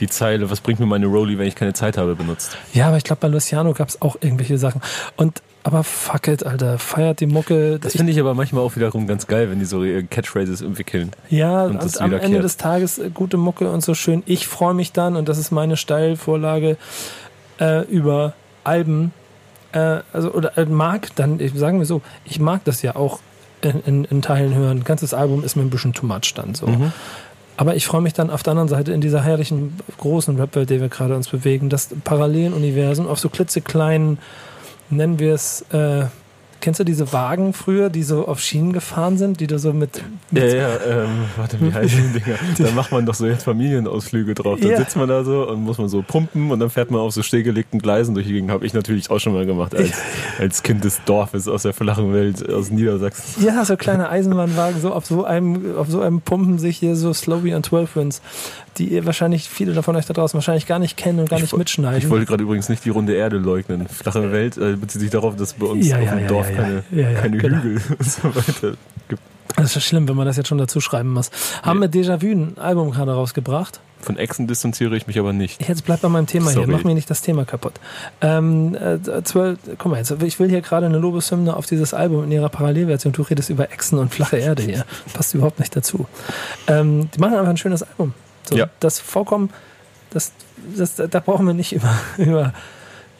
die 0.00 0.06
Zeile, 0.06 0.48
was 0.48 0.60
bringt 0.60 0.78
mir 0.78 0.86
meine 0.86 1.06
Rolli, 1.06 1.38
wenn 1.38 1.48
ich 1.48 1.56
keine 1.56 1.72
Zeit 1.72 1.98
habe, 1.98 2.14
benutzt. 2.14 2.56
Ja, 2.72 2.86
aber 2.86 2.98
ich 2.98 3.04
glaube, 3.04 3.20
bei 3.20 3.28
Luciano 3.28 3.72
gab 3.72 3.88
es 3.88 4.00
auch 4.00 4.16
irgendwelche 4.20 4.56
Sachen. 4.56 4.80
Und 5.16 5.42
aber 5.62 5.84
fuck 5.84 6.28
it, 6.28 6.46
Alter, 6.46 6.78
feiert 6.78 7.20
die 7.20 7.26
Mucke. 7.26 7.78
Das 7.78 7.92
finde 7.96 8.12
ich 8.12 8.20
aber 8.20 8.34
manchmal 8.34 8.62
auch 8.62 8.76
wiederum 8.76 9.06
ganz 9.06 9.26
geil, 9.26 9.50
wenn 9.50 9.58
die 9.58 9.64
so 9.64 9.84
Catchphrases 10.10 10.62
entwickeln. 10.62 11.10
Ja, 11.28 11.64
und, 11.64 11.82
und 11.82 12.00
am 12.00 12.12
Ende 12.12 12.40
des 12.40 12.56
Tages 12.56 12.98
äh, 12.98 13.10
gute 13.12 13.36
Mucke 13.36 13.70
und 13.70 13.82
so 13.82 13.94
schön. 13.94 14.22
Ich 14.26 14.46
freue 14.46 14.74
mich 14.74 14.92
dann, 14.92 15.16
und 15.16 15.28
das 15.28 15.38
ist 15.38 15.50
meine 15.50 15.76
Steilvorlage, 15.76 16.76
äh, 17.60 17.84
über 17.86 18.34
Alben, 18.64 19.12
äh, 19.72 20.00
also, 20.12 20.32
oder 20.32 20.56
äh, 20.56 20.64
mag 20.64 21.14
dann, 21.16 21.40
sagen 21.54 21.78
wir 21.78 21.86
so, 21.86 22.02
ich 22.24 22.40
mag 22.40 22.64
das 22.64 22.82
ja 22.82 22.96
auch 22.96 23.20
in, 23.60 23.80
in, 23.84 24.04
in 24.04 24.22
Teilen 24.22 24.54
hören. 24.54 24.78
Ein 24.78 24.84
ganzes 24.84 25.12
Album 25.12 25.44
ist 25.44 25.56
mir 25.56 25.62
ein 25.62 25.70
bisschen 25.70 25.92
too 25.92 26.06
much 26.06 26.34
dann 26.34 26.54
so. 26.54 26.66
Mhm. 26.66 26.92
Aber 27.56 27.74
ich 27.74 27.86
freue 27.86 28.00
mich 28.00 28.12
dann 28.12 28.30
auf 28.30 28.44
der 28.44 28.52
anderen 28.52 28.68
Seite 28.68 28.92
in 28.92 29.00
dieser 29.00 29.24
herrlichen 29.24 29.76
großen 29.98 30.36
Rap-Welt, 30.38 30.70
der 30.70 30.80
wir 30.80 30.88
gerade 30.88 31.16
uns 31.16 31.28
bewegen, 31.28 31.68
das 31.68 31.88
parallelen 32.04 32.52
Universen 32.52 33.08
auf 33.08 33.18
so 33.18 33.28
klitzekleinen 33.28 34.18
nennen 34.90 35.18
wir 35.18 35.34
es, 35.34 35.62
äh, 35.72 36.06
kennst 36.60 36.80
du 36.80 36.84
diese 36.84 37.12
Wagen 37.12 37.52
früher, 37.52 37.90
die 37.90 38.02
so 38.02 38.26
auf 38.26 38.40
Schienen 38.40 38.72
gefahren 38.72 39.18
sind, 39.18 39.40
die 39.40 39.46
da 39.46 39.58
so 39.58 39.72
mit. 39.72 40.02
mit 40.30 40.42
ja, 40.42 40.54
ja, 40.54 40.68
ähm, 40.86 41.08
warte, 41.36 41.60
wie 41.60 41.72
heißen 41.72 42.12
die 42.12 42.20
Dinger? 42.20 42.38
Da 42.58 42.70
macht 42.72 42.92
man 42.92 43.06
doch 43.06 43.14
so 43.14 43.26
jetzt 43.26 43.44
Familienausflüge 43.44 44.34
drauf. 44.34 44.58
Da 44.60 44.68
ja. 44.68 44.76
sitzt 44.78 44.96
man 44.96 45.08
da 45.08 45.24
so 45.24 45.48
und 45.48 45.62
muss 45.62 45.78
man 45.78 45.88
so 45.88 46.02
pumpen 46.02 46.50
und 46.50 46.60
dann 46.60 46.70
fährt 46.70 46.90
man 46.90 47.00
auf 47.00 47.12
so 47.12 47.22
stillgelegten 47.22 47.80
Gleisen 47.80 48.14
durch 48.14 48.26
die 48.26 48.32
Gegend. 48.32 48.50
Habe 48.50 48.66
ich 48.66 48.74
natürlich 48.74 49.10
auch 49.10 49.18
schon 49.18 49.32
mal 49.32 49.46
gemacht, 49.46 49.74
als, 49.74 49.92
als 50.38 50.62
Kind 50.62 50.84
des 50.84 51.00
Dorfes 51.04 51.48
aus 51.48 51.62
der 51.62 51.72
flachen 51.72 52.12
Welt, 52.12 52.48
aus 52.50 52.70
Niedersachsen. 52.70 53.44
Ja, 53.44 53.64
so 53.64 53.76
kleine 53.76 54.08
Eisenbahnwagen, 54.08 54.80
so 54.80 54.92
auf 54.92 55.06
so 55.06 55.24
einem, 55.24 55.76
auf 55.76 55.88
so 55.88 56.00
einem 56.00 56.20
pumpen 56.20 56.58
sich 56.58 56.78
hier 56.78 56.96
so 56.96 57.12
Slowy 57.12 57.54
und 57.54 57.66
12 57.66 57.96
Wins 57.96 58.22
die 58.78 58.88
ihr 58.92 59.06
wahrscheinlich 59.06 59.48
viele 59.48 59.72
davon 59.72 59.96
euch 59.96 60.06
da 60.06 60.14
draußen 60.14 60.36
wahrscheinlich 60.36 60.66
gar 60.66 60.78
nicht 60.78 60.96
kennen 60.96 61.20
und 61.20 61.28
gar 61.28 61.40
nicht 61.40 61.56
mitschneiden. 61.56 61.98
Ich 61.98 62.10
wollte 62.10 62.26
gerade 62.26 62.42
übrigens 62.42 62.68
nicht 62.68 62.84
die 62.84 62.90
runde 62.90 63.14
Erde 63.14 63.38
leugnen. 63.38 63.88
Flache 63.88 64.30
Welt 64.32 64.56
äh, 64.56 64.76
bezieht 64.76 65.00
sich 65.00 65.10
darauf, 65.10 65.36
dass 65.36 65.54
bei 65.54 65.66
uns 65.66 65.88
ja, 65.88 65.98
auf 65.98 66.08
dem 66.08 66.20
ja, 66.20 66.26
Dorf 66.26 66.47
keine, 66.54 66.82
keine 67.14 67.38
genau. 67.38 67.56
Hügel 67.58 67.82
und 67.98 68.10
so 68.10 68.34
weiter 68.34 68.76
gibt. 69.08 69.22
Das 69.56 69.74
ist 69.74 69.84
schlimm, 69.84 70.08
wenn 70.08 70.16
man 70.16 70.26
das 70.26 70.36
jetzt 70.36 70.48
schon 70.48 70.58
dazu 70.58 70.80
schreiben 70.80 71.12
muss. 71.12 71.30
Haben 71.62 71.80
wir 71.80 71.88
Déjà-vu 71.88 72.26
ein 72.26 72.58
Album 72.58 72.90
gerade 72.90 73.12
rausgebracht? 73.12 73.80
Von 74.00 74.16
Echsen 74.16 74.46
distanziere 74.46 74.96
ich 74.96 75.08
mich 75.08 75.18
aber 75.18 75.32
nicht. 75.32 75.66
Jetzt 75.66 75.84
bleib 75.84 76.00
bei 76.00 76.08
meinem 76.08 76.26
Thema 76.26 76.50
Sorry. 76.50 76.66
hier, 76.66 76.72
mach 76.72 76.84
mir 76.84 76.94
nicht 76.94 77.10
das 77.10 77.20
Thema 77.20 77.44
kaputt. 77.44 77.74
Ähm, 78.20 78.76
äh, 78.76 78.98
zwölf, 79.24 79.58
guck 79.76 79.90
mal, 79.90 79.96
jetzt, 79.98 80.14
ich 80.22 80.38
will 80.38 80.48
hier 80.48 80.60
gerade 80.60 80.86
eine 80.86 80.98
Lobeshymne 80.98 81.56
auf 81.56 81.66
dieses 81.66 81.94
Album 81.94 82.24
in 82.24 82.30
ihrer 82.30 82.48
Parallelversion. 82.48 83.12
Du 83.12 83.22
redest 83.22 83.50
über 83.50 83.72
Echsen 83.72 83.98
und 83.98 84.14
flache 84.14 84.36
Erde 84.36 84.62
hier. 84.62 84.84
Passt 85.14 85.34
überhaupt 85.34 85.58
nicht 85.58 85.74
dazu. 85.74 86.06
Ähm, 86.68 87.10
die 87.12 87.18
machen 87.18 87.34
einfach 87.34 87.50
ein 87.50 87.56
schönes 87.56 87.82
Album. 87.82 88.14
So, 88.48 88.56
ja. 88.56 88.68
Das 88.78 89.00
vollkommen, 89.00 89.50
das, 90.10 90.32
das, 90.76 90.94
da 90.94 91.20
brauchen 91.20 91.46
wir 91.46 91.54
nicht 91.54 91.72
über, 91.74 91.98
über, 92.16 92.52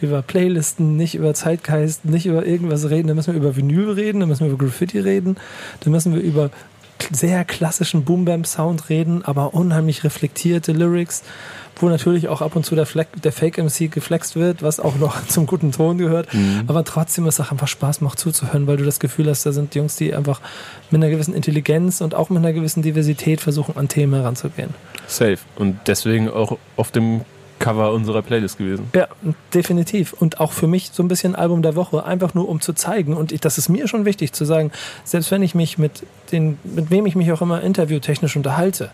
über 0.00 0.22
Playlisten, 0.22 0.96
nicht 0.96 1.14
über 1.14 1.34
Zeitgeist, 1.34 2.04
nicht 2.04 2.26
über 2.26 2.46
irgendwas 2.46 2.88
reden. 2.90 3.08
Da 3.08 3.14
müssen 3.14 3.34
wir 3.34 3.40
über 3.40 3.56
Vinyl 3.56 3.90
reden, 3.90 4.20
da 4.20 4.26
müssen 4.26 4.46
wir 4.46 4.52
über 4.52 4.64
Graffiti 4.64 4.98
reden, 4.98 5.36
da 5.80 5.90
müssen 5.90 6.14
wir 6.14 6.20
über 6.20 6.50
sehr 7.12 7.44
klassischen 7.44 8.04
Boom-Bam-Sound 8.04 8.88
reden, 8.88 9.24
aber 9.24 9.54
unheimlich 9.54 10.02
reflektierte 10.04 10.72
Lyrics 10.72 11.22
wo 11.82 11.88
natürlich 11.88 12.28
auch 12.28 12.42
ab 12.42 12.56
und 12.56 12.64
zu 12.64 12.74
der, 12.74 12.86
der 13.22 13.32
Fake-MC 13.32 13.90
geflext 13.90 14.36
wird, 14.36 14.62
was 14.62 14.80
auch 14.80 14.96
noch 14.96 15.26
zum 15.28 15.46
guten 15.46 15.72
Ton 15.72 15.98
gehört. 15.98 16.32
Mhm. 16.32 16.64
Aber 16.66 16.84
trotzdem 16.84 17.26
es 17.26 17.40
auch 17.40 17.50
einfach 17.50 17.68
Spaß 17.68 18.00
macht 18.00 18.18
zuzuhören, 18.18 18.66
weil 18.66 18.76
du 18.76 18.84
das 18.84 19.00
Gefühl 19.00 19.28
hast, 19.28 19.44
da 19.46 19.52
sind 19.52 19.74
Jungs, 19.74 19.96
die 19.96 20.14
einfach 20.14 20.40
mit 20.90 21.02
einer 21.02 21.10
gewissen 21.10 21.34
Intelligenz 21.34 22.00
und 22.00 22.14
auch 22.14 22.30
mit 22.30 22.38
einer 22.38 22.52
gewissen 22.52 22.82
Diversität 22.82 23.40
versuchen, 23.40 23.76
an 23.76 23.88
Themen 23.88 24.14
heranzugehen. 24.14 24.74
Safe. 25.06 25.38
Und 25.56 25.78
deswegen 25.86 26.28
auch 26.28 26.58
auf 26.76 26.90
dem 26.90 27.22
Cover 27.58 27.92
unserer 27.92 28.22
Playlist 28.22 28.58
gewesen. 28.58 28.88
Ja, 28.94 29.08
definitiv. 29.52 30.12
Und 30.12 30.40
auch 30.40 30.52
für 30.52 30.66
mich 30.66 30.90
so 30.92 31.02
ein 31.02 31.08
bisschen 31.08 31.34
Album 31.34 31.62
der 31.62 31.76
Woche, 31.76 32.04
einfach 32.04 32.34
nur 32.34 32.48
um 32.48 32.60
zu 32.60 32.72
zeigen. 32.72 33.14
Und 33.14 33.32
ich, 33.32 33.40
das 33.40 33.58
ist 33.58 33.68
mir 33.68 33.88
schon 33.88 34.04
wichtig 34.04 34.32
zu 34.32 34.44
sagen, 34.44 34.70
selbst 35.04 35.30
wenn 35.30 35.42
ich 35.42 35.54
mich 35.54 35.78
mit 35.78 36.04
den, 36.32 36.58
mit 36.64 36.90
wem 36.90 37.06
ich 37.06 37.16
mich 37.16 37.32
auch 37.32 37.42
immer 37.42 37.62
interviewtechnisch 37.62 38.36
unterhalte. 38.36 38.90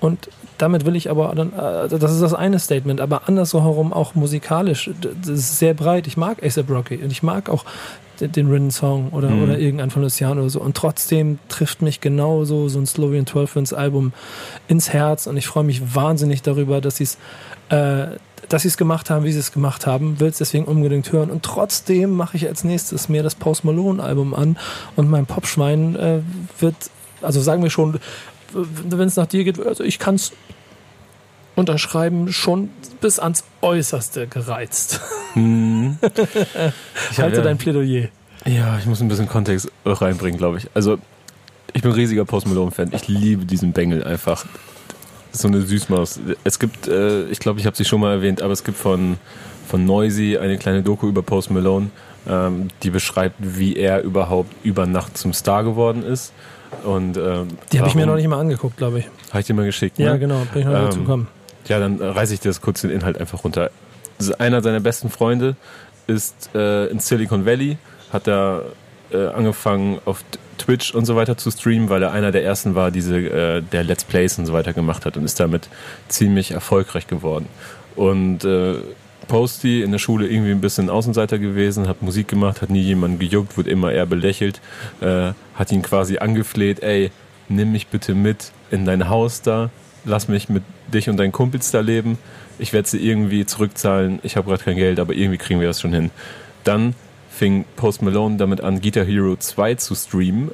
Und 0.00 0.28
damit 0.58 0.84
will 0.84 0.96
ich 0.96 1.10
aber 1.10 1.34
dann, 1.34 1.52
äh, 1.52 1.88
das 1.88 2.12
ist 2.12 2.22
das 2.22 2.34
eine 2.34 2.58
Statement, 2.58 3.00
aber 3.00 3.28
andersherum 3.28 3.92
auch 3.92 4.14
musikalisch. 4.14 4.90
Das 5.00 5.28
ist 5.28 5.58
sehr 5.58 5.74
breit. 5.74 6.06
Ich 6.06 6.16
mag 6.16 6.42
ASAP 6.42 6.70
Rocky 6.70 6.96
und 6.96 7.12
ich 7.12 7.22
mag 7.22 7.48
auch 7.48 7.64
den 8.20 8.50
Rin-Song 8.50 9.10
oder, 9.10 9.30
mhm. 9.30 9.44
oder 9.44 9.58
irgendein 9.58 9.90
von 9.90 10.02
Luciano 10.02 10.40
oder 10.40 10.50
so. 10.50 10.60
Und 10.60 10.76
trotzdem 10.76 11.38
trifft 11.48 11.82
mich 11.82 12.00
genauso 12.00 12.68
so 12.68 12.78
ein 12.78 12.86
Slovian 12.86 13.26
12 13.26 13.56
ins 13.56 13.72
Album 13.72 14.12
ins 14.66 14.92
Herz 14.92 15.26
und 15.26 15.36
ich 15.36 15.46
freue 15.46 15.64
mich 15.64 15.94
wahnsinnig 15.94 16.42
darüber, 16.42 16.80
dass 16.80 16.96
sie 16.96 17.04
es 17.04 17.18
äh, 17.68 18.16
dass 18.48 18.62
sie 18.62 18.68
es 18.68 18.76
gemacht 18.76 19.10
haben, 19.10 19.24
wie 19.24 19.32
sie 19.32 19.38
es 19.38 19.52
gemacht 19.52 19.86
haben, 19.86 20.20
will 20.20 20.28
es 20.28 20.38
deswegen 20.38 20.64
unbedingt 20.64 21.12
hören. 21.12 21.30
Und 21.30 21.42
trotzdem 21.42 22.12
mache 22.12 22.36
ich 22.36 22.46
als 22.46 22.64
nächstes 22.64 23.08
mir 23.08 23.22
das 23.22 23.34
Post 23.34 23.64
Malone 23.64 24.02
Album 24.02 24.34
an 24.34 24.56
und 24.96 25.10
mein 25.10 25.26
Popschwein 25.26 25.96
äh, 25.96 26.20
wird, 26.58 26.76
also 27.20 27.40
sagen 27.40 27.62
wir 27.62 27.70
schon, 27.70 28.00
wenn 28.52 29.08
es 29.08 29.16
nach 29.16 29.26
dir 29.26 29.44
geht, 29.44 29.64
also 29.64 29.84
ich 29.84 29.98
kann 29.98 30.14
es 30.14 30.32
unterschreiben, 31.56 32.32
schon 32.32 32.70
bis 33.00 33.18
ans 33.18 33.44
Äußerste 33.60 34.28
gereizt. 34.28 35.00
Hm. 35.34 35.98
ich 37.10 37.18
halte 37.18 37.38
ja, 37.38 37.42
dein 37.42 37.58
Plädoyer. 37.58 38.08
Ja, 38.46 38.78
ich 38.78 38.86
muss 38.86 39.00
ein 39.00 39.08
bisschen 39.08 39.28
Kontext 39.28 39.70
reinbringen, 39.84 40.38
glaube 40.38 40.58
ich. 40.58 40.68
Also, 40.74 40.98
ich 41.72 41.82
bin 41.82 41.90
ein 41.90 41.94
riesiger 41.94 42.24
Post 42.24 42.46
Malone-Fan. 42.46 42.92
Ich 42.92 43.08
liebe 43.08 43.44
diesen 43.44 43.72
Bengel 43.72 44.04
einfach 44.04 44.46
so 45.32 45.48
eine 45.48 45.60
Süßmaus. 45.60 46.20
Es 46.44 46.58
gibt, 46.58 46.88
äh, 46.88 47.24
ich 47.24 47.38
glaube, 47.38 47.60
ich 47.60 47.66
habe 47.66 47.76
sie 47.76 47.84
schon 47.84 48.00
mal 48.00 48.12
erwähnt, 48.12 48.42
aber 48.42 48.52
es 48.52 48.64
gibt 48.64 48.78
von, 48.78 49.16
von 49.68 49.84
Noisy 49.84 50.38
eine 50.38 50.58
kleine 50.58 50.82
Doku 50.82 51.08
über 51.08 51.22
Post 51.22 51.50
Malone, 51.50 51.90
ähm, 52.28 52.68
die 52.82 52.90
beschreibt, 52.90 53.36
wie 53.38 53.76
er 53.76 54.02
überhaupt 54.02 54.52
über 54.62 54.86
Nacht 54.86 55.16
zum 55.16 55.32
Star 55.32 55.64
geworden 55.64 56.02
ist. 56.02 56.32
Und, 56.84 57.16
ähm, 57.16 57.48
die 57.72 57.78
habe 57.78 57.88
ich 57.88 57.94
mir 57.94 58.06
noch 58.06 58.16
nicht 58.16 58.28
mal 58.28 58.40
angeguckt, 58.40 58.76
glaube 58.76 59.00
ich. 59.00 59.06
Habe 59.30 59.40
ich 59.40 59.46
dir 59.46 59.54
mal 59.54 59.64
geschickt. 59.64 59.98
Ja, 59.98 60.12
ne? 60.12 60.18
genau, 60.18 60.42
bin 60.52 60.62
ich 60.62 60.66
noch 60.66 60.74
ähm, 60.74 60.84
dazu 60.84 61.00
gekommen. 61.00 61.28
Ja, 61.66 61.78
dann 61.78 62.00
reiße 62.00 62.34
ich 62.34 62.40
dir 62.40 62.48
das 62.48 62.60
kurz 62.60 62.82
den 62.82 62.90
Inhalt 62.90 63.18
einfach 63.18 63.44
runter. 63.44 63.70
Einer 64.38 64.62
seiner 64.62 64.80
besten 64.80 65.10
Freunde 65.10 65.56
ist 66.06 66.50
äh, 66.54 66.86
in 66.86 66.98
Silicon 66.98 67.46
Valley, 67.46 67.78
hat 68.12 68.26
er 68.26 68.64
äh, 69.12 69.26
angefangen 69.28 69.98
auf 70.04 70.24
Twitch 70.58 70.94
und 70.94 71.04
so 71.04 71.16
weiter 71.16 71.36
zu 71.36 71.50
streamen, 71.50 71.88
weil 71.88 72.02
er 72.02 72.12
einer 72.12 72.32
der 72.32 72.44
ersten 72.44 72.74
war, 72.74 72.90
diese, 72.90 73.16
äh, 73.16 73.62
der 73.62 73.84
Let's 73.84 74.04
Plays 74.04 74.38
und 74.38 74.46
so 74.46 74.52
weiter 74.52 74.72
gemacht 74.72 75.06
hat 75.06 75.16
und 75.16 75.24
ist 75.24 75.40
damit 75.40 75.68
ziemlich 76.08 76.50
erfolgreich 76.50 77.06
geworden. 77.06 77.46
Und 77.96 78.44
äh, 78.44 78.74
Posty 79.28 79.82
in 79.82 79.92
der 79.92 79.98
Schule 79.98 80.26
irgendwie 80.26 80.50
ein 80.50 80.60
bisschen 80.60 80.90
Außenseiter 80.90 81.38
gewesen, 81.38 81.86
hat 81.86 82.02
Musik 82.02 82.28
gemacht, 82.28 82.62
hat 82.62 82.70
nie 82.70 82.80
jemanden 82.80 83.18
gejuckt, 83.18 83.56
wird 83.56 83.68
immer 83.68 83.92
eher 83.92 84.06
belächelt, 84.06 84.60
äh, 85.00 85.32
hat 85.54 85.70
ihn 85.70 85.82
quasi 85.82 86.18
angefleht, 86.18 86.82
ey, 86.82 87.10
nimm 87.48 87.72
mich 87.72 87.86
bitte 87.88 88.14
mit 88.14 88.52
in 88.70 88.84
dein 88.84 89.08
Haus 89.08 89.42
da, 89.42 89.70
lass 90.04 90.28
mich 90.28 90.48
mit 90.48 90.62
dich 90.92 91.08
und 91.08 91.18
deinen 91.18 91.32
Kumpels 91.32 91.70
da 91.70 91.80
leben, 91.80 92.18
ich 92.58 92.72
werde 92.72 92.88
sie 92.88 92.98
irgendwie 92.98 93.46
zurückzahlen, 93.46 94.18
ich 94.22 94.36
habe 94.36 94.48
gerade 94.48 94.64
kein 94.64 94.76
Geld, 94.76 94.98
aber 94.98 95.14
irgendwie 95.14 95.38
kriegen 95.38 95.60
wir 95.60 95.68
das 95.68 95.80
schon 95.80 95.92
hin. 95.92 96.10
Dann 96.64 96.94
fing 97.38 97.64
Post 97.76 98.02
Malone 98.02 98.36
damit 98.36 98.60
an, 98.62 98.80
Guitar 98.80 99.04
Hero 99.04 99.36
2 99.36 99.76
zu 99.76 99.94
streamen 99.94 100.50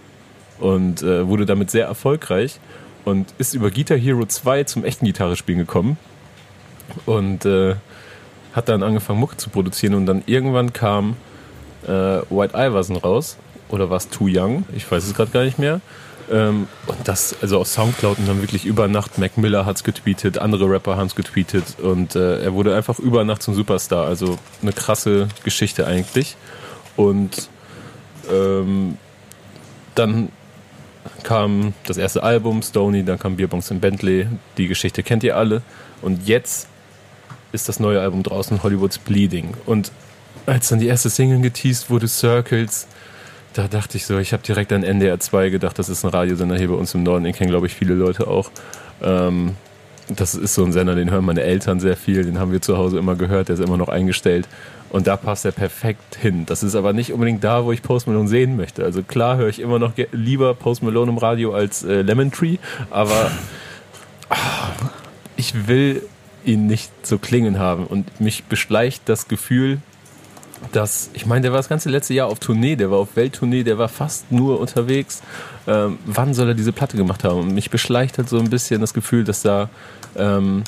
und 0.60 1.02
äh, 1.02 1.26
wurde 1.26 1.46
damit 1.46 1.70
sehr 1.70 1.86
erfolgreich 1.86 2.60
und 3.04 3.32
ist 3.38 3.54
über 3.54 3.70
Guitar 3.70 3.96
Hero 3.96 4.26
2 4.26 4.64
zum 4.64 4.84
echten 4.84 5.06
Gitarrespielen 5.06 5.60
gekommen 5.60 5.96
und 7.06 7.46
äh, 7.46 7.76
hat 8.52 8.68
dann 8.68 8.82
angefangen 8.82 9.18
Mucke 9.18 9.36
zu 9.38 9.48
produzieren 9.48 9.94
und 9.94 10.06
dann 10.06 10.22
irgendwann 10.26 10.72
kam 10.72 11.16
äh, 11.84 11.88
White 11.88 12.54
Iverson 12.54 12.96
raus 12.96 13.38
oder 13.70 13.88
war 13.88 13.96
es 13.96 14.10
Too 14.10 14.28
Young, 14.30 14.64
ich 14.76 14.90
weiß 14.90 15.04
es 15.04 15.14
gerade 15.14 15.30
gar 15.30 15.44
nicht 15.44 15.58
mehr. 15.58 15.80
Ähm, 16.30 16.68
und 16.86 16.96
das, 17.04 17.34
also 17.42 17.60
auf 17.60 17.68
Soundcloud 17.68 18.18
und 18.18 18.28
dann 18.28 18.40
wirklich 18.40 18.64
über 18.64 18.88
Nacht, 18.88 19.18
Mac 19.18 19.36
Miller 19.36 19.66
hat 19.66 19.76
es 19.76 19.84
getweetet, 19.84 20.38
andere 20.38 20.68
Rapper 20.70 20.96
haben 20.96 21.06
es 21.06 21.14
getweetet 21.14 21.78
und 21.82 22.14
äh, 22.14 22.42
er 22.42 22.54
wurde 22.54 22.74
einfach 22.74 22.98
über 22.98 23.24
Nacht 23.24 23.42
zum 23.42 23.54
Superstar. 23.54 24.06
Also 24.06 24.38
eine 24.62 24.72
krasse 24.72 25.28
Geschichte 25.44 25.86
eigentlich. 25.86 26.36
Und 26.96 27.48
ähm, 28.30 28.96
dann 29.94 30.28
kam 31.22 31.74
das 31.86 31.96
erste 31.96 32.22
Album, 32.22 32.62
Stony, 32.62 33.04
dann 33.04 33.18
kam 33.18 33.36
Beerbongs 33.36 33.70
in 33.70 33.80
Bentley. 33.80 34.26
Die 34.56 34.68
Geschichte 34.68 35.02
kennt 35.02 35.22
ihr 35.24 35.36
alle. 35.36 35.62
Und 36.02 36.26
jetzt 36.26 36.68
ist 37.52 37.68
das 37.68 37.80
neue 37.80 38.00
Album 38.00 38.22
draußen, 38.22 38.62
Hollywood's 38.62 38.98
Bleeding. 38.98 39.54
Und 39.66 39.92
als 40.46 40.68
dann 40.68 40.80
die 40.80 40.86
erste 40.86 41.10
Single 41.10 41.40
geteased 41.40 41.90
wurde, 41.90 42.08
Circles, 42.08 42.86
da 43.54 43.68
dachte 43.68 43.96
ich 43.96 44.06
so, 44.06 44.18
ich 44.18 44.32
habe 44.32 44.42
direkt 44.42 44.72
an 44.72 44.82
NDR 44.82 45.18
2 45.20 45.48
gedacht, 45.50 45.78
das 45.78 45.88
ist 45.88 46.04
ein 46.04 46.10
Radiosender 46.10 46.56
hier 46.56 46.68
bei 46.68 46.74
uns 46.74 46.94
im 46.94 47.04
Norden, 47.04 47.24
den 47.24 47.32
kennen, 47.32 47.50
glaube 47.50 47.66
ich, 47.66 47.74
viele 47.74 47.94
Leute 47.94 48.26
auch. 48.26 48.50
Ähm, 49.00 49.56
das 50.08 50.34
ist 50.34 50.54
so 50.54 50.64
ein 50.64 50.72
Sender, 50.72 50.94
den 50.94 51.10
hören 51.10 51.24
meine 51.24 51.42
Eltern 51.42 51.80
sehr 51.80 51.96
viel, 51.96 52.24
den 52.24 52.38
haben 52.38 52.52
wir 52.52 52.60
zu 52.60 52.76
Hause 52.76 52.98
immer 52.98 53.14
gehört, 53.14 53.48
der 53.48 53.54
ist 53.54 53.64
immer 53.64 53.78
noch 53.78 53.88
eingestellt. 53.88 54.48
Und 54.94 55.08
da 55.08 55.16
passt 55.16 55.44
er 55.44 55.50
perfekt 55.50 56.14
hin. 56.14 56.46
Das 56.46 56.62
ist 56.62 56.76
aber 56.76 56.92
nicht 56.92 57.12
unbedingt 57.12 57.42
da, 57.42 57.64
wo 57.64 57.72
ich 57.72 57.82
Post 57.82 58.06
Malone 58.06 58.28
sehen 58.28 58.56
möchte. 58.56 58.84
Also 58.84 59.02
klar 59.02 59.36
höre 59.36 59.48
ich 59.48 59.58
immer 59.58 59.80
noch 59.80 59.90
lieber 60.12 60.54
Post 60.54 60.84
Malone 60.84 61.10
im 61.10 61.18
Radio 61.18 61.52
als 61.52 61.82
äh, 61.82 62.02
Lemon 62.02 62.30
Tree, 62.30 62.58
aber 62.92 63.32
ach, 64.28 64.70
ich 65.36 65.66
will 65.66 66.02
ihn 66.44 66.68
nicht 66.68 66.92
so 67.04 67.18
klingen 67.18 67.58
haben. 67.58 67.88
Und 67.88 68.20
mich 68.20 68.44
beschleicht 68.44 69.08
das 69.08 69.26
Gefühl, 69.26 69.78
dass, 70.70 71.10
ich 71.12 71.26
meine, 71.26 71.42
der 71.42 71.50
war 71.50 71.58
das 71.58 71.68
ganze 71.68 71.88
letzte 71.88 72.14
Jahr 72.14 72.28
auf 72.28 72.38
Tournee, 72.38 72.76
der 72.76 72.92
war 72.92 72.98
auf 72.98 73.16
Welttournee, 73.16 73.64
der 73.64 73.78
war 73.78 73.88
fast 73.88 74.30
nur 74.30 74.60
unterwegs. 74.60 75.22
Ähm, 75.66 75.98
wann 76.06 76.34
soll 76.34 76.46
er 76.46 76.54
diese 76.54 76.72
Platte 76.72 76.96
gemacht 76.96 77.24
haben? 77.24 77.40
Und 77.40 77.52
mich 77.52 77.68
beschleicht 77.68 78.16
halt 78.18 78.28
so 78.28 78.38
ein 78.38 78.48
bisschen 78.48 78.80
das 78.80 78.94
Gefühl, 78.94 79.24
dass 79.24 79.42
da 79.42 79.70
ähm, 80.14 80.62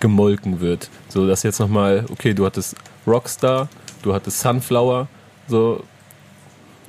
gemolken 0.00 0.60
wird. 0.60 0.90
So, 1.08 1.26
dass 1.26 1.42
jetzt 1.44 1.60
nochmal, 1.60 2.04
okay, 2.10 2.34
du 2.34 2.44
hattest 2.44 2.76
Rockstar, 3.10 3.68
du 4.02 4.14
hattest 4.14 4.40
Sunflower, 4.40 5.08
so, 5.48 5.82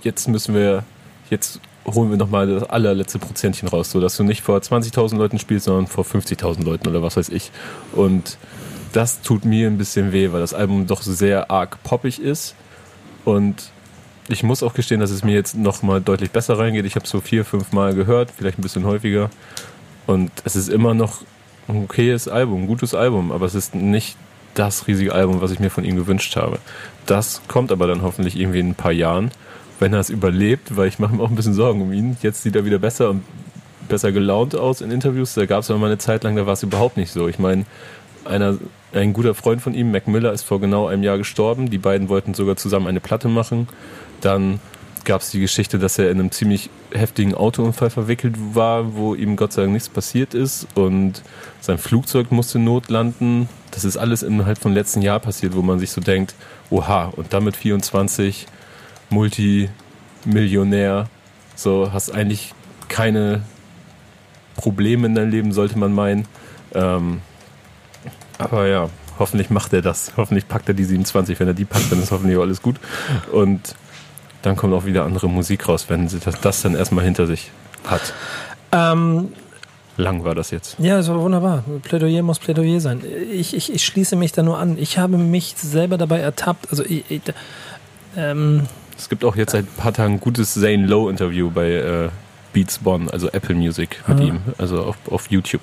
jetzt 0.04 0.28
müssen 0.28 0.54
wir, 0.56 0.84
jetzt 1.30 1.60
holen 1.86 2.12
wir 2.12 2.18
nochmal 2.18 2.48
das 2.48 2.70
allerletzte 2.70 3.20
Prozentchen 3.20 3.68
raus, 3.68 3.92
so 3.92 4.00
dass 4.00 4.18
du 4.18 4.24
nicht 4.24 4.42
vor 4.42 4.58
20.000 4.58 5.18
Leuten 5.18 5.40
spielst, 5.40 5.66
sondern 5.66 5.88
vor 5.88 6.06
50.000 6.06 6.64
Leuten 6.64 6.88
oder 6.88 7.02
was 7.02 7.18
weiß 7.18 7.30
ich. 7.30 7.52
Und 7.94 8.38
das 8.94 9.22
tut 9.22 9.46
mir 9.46 9.68
ein 9.68 9.78
bisschen 9.78 10.12
weh, 10.12 10.32
weil 10.32 10.42
das 10.42 10.54
Album 10.54 10.88
doch 10.88 11.02
sehr 11.02 11.50
arg 11.50 11.82
poppig 11.84 12.22
ist. 12.22 12.56
Und 13.26 13.72
ich 14.28 14.44
muss 14.44 14.64
auch 14.64 14.74
gestehen, 14.74 15.00
dass 15.00 15.12
es 15.12 15.24
mir 15.24 15.34
jetzt 15.34 15.56
nochmal 15.56 16.02
deutlich 16.02 16.32
besser 16.32 16.58
reingeht. 16.58 16.86
Ich 16.86 16.96
habe 16.96 17.06
es 17.06 17.12
so 17.12 17.20
vier, 17.20 17.46
fünf 17.46 17.72
Mal 17.72 17.96
gehört, 17.96 18.32
vielleicht 18.32 18.60
ein 18.60 18.62
bisschen 18.62 18.86
häufiger. 18.86 19.30
Und 20.08 20.32
es 20.44 20.56
ist 20.56 20.70
immer 20.70 20.94
noch 20.94 21.22
ein 21.68 21.84
okayes 21.84 22.28
Album, 22.28 22.64
ein 22.64 22.68
gutes 22.68 22.94
Album, 22.94 23.32
aber 23.32 23.46
es 23.46 23.56
ist 23.56 23.76
nicht 23.76 24.18
das 24.54 24.88
riesige 24.88 25.14
Album, 25.14 25.42
was 25.42 25.52
ich 25.52 25.60
mir 25.60 25.70
von 25.70 25.84
ihm 25.84 25.96
gewünscht 25.96 26.36
habe. 26.36 26.60
Das 27.06 27.42
kommt 27.48 27.72
aber 27.72 27.88
dann 27.88 28.02
hoffentlich 28.02 28.40
irgendwie 28.40 28.60
in 28.60 28.70
ein 28.70 28.76
paar 28.76 28.92
Jahren, 28.92 29.32
wenn 29.80 29.94
er 29.94 30.00
es 30.00 30.10
überlebt, 30.10 30.78
weil 30.78 30.88
ich 30.88 31.00
mache 31.00 31.16
mir 31.16 31.24
auch 31.24 31.30
ein 31.30 31.36
bisschen 31.36 31.54
Sorgen 31.54 31.82
um 31.82 31.94
ihn. 31.94 32.18
Jetzt 32.22 32.44
sieht 32.44 32.56
er 32.56 32.66
wieder 32.66 32.80
besser 32.80 33.10
und 33.10 33.24
besser 33.88 34.12
gelaunt 34.12 34.56
aus 34.56 34.82
in 34.82 34.92
Interviews. 34.92 35.34
Da 35.34 35.46
gab 35.46 35.62
es 35.62 35.72
aber 35.72 35.80
mal 35.80 35.88
eine 35.88 35.98
Zeit 35.98 36.24
lang, 36.24 36.36
da 36.36 36.46
war 36.46 36.54
es 36.54 36.64
überhaupt 36.64 36.98
nicht 36.98 37.12
so. 37.12 37.28
Ich 37.28 37.40
meine, 37.40 37.66
einer, 38.26 38.58
ein 38.94 39.14
guter 39.14 39.34
Freund 39.34 39.62
von 39.62 39.74
ihm, 39.74 39.92
Mac 39.92 40.08
Miller, 40.08 40.32
ist 40.32 40.44
vor 40.44 40.60
genau 40.60 40.88
einem 40.88 41.04
Jahr 41.04 41.18
gestorben. 41.18 41.70
Die 41.70 41.78
beiden 41.78 42.10
wollten 42.10 42.34
sogar 42.34 42.56
zusammen 42.56 42.88
eine 42.88 43.00
Platte 43.00 43.28
machen. 43.28 43.68
Dann 44.22 44.60
gab 45.06 45.22
es 45.22 45.32
die 45.32 45.40
Geschichte, 45.40 45.80
dass 45.80 45.98
er 45.98 46.12
in 46.12 46.20
einem 46.20 46.32
ziemlich 46.32 46.70
heftigen 46.92 47.34
Autounfall 47.34 47.90
verwickelt 47.90 48.36
war, 48.54 48.96
wo 48.96 49.16
ihm 49.16 49.36
Gott 49.36 49.54
sei 49.54 49.64
Dank 49.64 49.74
nichts 49.74 49.90
passiert 49.90 50.34
ist 50.34 50.68
und 50.76 51.22
sein 51.60 51.78
Flugzeug 51.78 52.32
musste 52.32 52.60
notlanden. 52.60 53.50
Das 53.72 53.86
ist 53.86 53.98
alles 53.98 54.24
innerhalb 54.24 54.58
von 54.58 54.74
letzten 54.74 55.02
Jahr 55.02 55.20
passiert, 55.20 55.56
wo 55.56 55.62
man 55.62 55.80
sich 55.80 55.92
so 55.92 56.02
denkt, 56.02 56.36
oha, 56.70 57.06
und 57.16 57.34
damit 57.34 57.56
24, 57.56 58.48
Multimillionär, 59.10 61.10
so 61.56 61.92
hast 61.94 62.12
eigentlich 62.12 62.54
keine 62.88 63.44
Probleme 64.56 65.08
in 65.08 65.16
deinem 65.16 65.32
Leben, 65.32 65.54
sollte 65.54 65.78
man 65.78 65.94
meinen. 65.94 66.28
Ähm, 66.74 67.22
aber 68.38 68.68
ja, 68.68 68.90
hoffentlich 69.20 69.50
macht 69.50 69.74
er 69.74 69.82
das. 69.82 70.14
Hoffentlich 70.18 70.48
packt 70.48 70.68
er 70.68 70.74
die 70.74 70.84
27. 70.84 71.40
Wenn 71.40 71.48
er 71.48 71.54
die 71.54 71.66
packt, 71.66 71.92
dann 71.92 72.02
ist 72.02 72.12
hoffentlich 72.12 72.40
alles 72.40 72.62
gut. 72.62 72.78
Und 73.32 73.76
dann 74.42 74.56
kommt 74.56 74.74
auch 74.74 74.86
wieder 74.86 75.06
andere 75.06 75.30
Musik 75.30 75.68
raus, 75.68 75.86
wenn 75.88 76.08
sie 76.08 76.20
das, 76.20 76.40
das 76.42 76.62
dann 76.62 76.76
erstmal 76.76 77.04
hinter 77.06 77.28
sich 77.28 77.52
hat. 77.86 78.14
Ähm, 78.72 79.30
Lang 79.98 80.24
war 80.24 80.36
das 80.36 80.52
jetzt. 80.52 80.78
Ja, 80.80 80.98
das 80.98 81.10
war 81.10 81.20
wunderbar. 81.20 81.64
Plädoyer 81.84 82.24
muss 82.24 82.40
Plädoyer 82.40 82.80
sein. 82.80 83.02
Ich, 83.32 83.54
ich, 83.54 83.74
ich 83.74 83.86
schließe 83.86 84.16
mich 84.16 84.32
da 84.32 84.42
nur 84.42 84.58
an. 84.58 84.78
Ich 84.78 84.98
habe 84.98 85.18
mich 85.18 85.56
selber 85.58 85.98
dabei 85.98 86.20
ertappt. 86.20 86.70
Also 86.72 86.84
ich, 86.84 87.04
ich, 87.10 87.22
ähm, 88.18 88.68
es 88.98 89.10
gibt 89.10 89.24
auch 89.26 89.36
jetzt 89.36 89.52
seit 89.52 89.66
ein 89.66 89.76
paar 89.78 89.94
Tagen 89.94 90.14
ein 90.14 90.20
gutes 90.20 90.54
Zane 90.54 90.86
Lowe 90.86 91.10
Interview 91.10 91.52
bei 91.52 91.72
äh, 91.72 92.10
Beats 92.54 92.80
Bonn, 92.80 93.10
also 93.10 93.30
Apple 93.30 93.56
Music 93.56 94.02
mit 94.08 94.20
ah. 94.20 94.24
ihm, 94.24 94.42
also 94.58 94.84
auf, 94.84 94.98
auf 95.10 95.30
YouTube, 95.30 95.62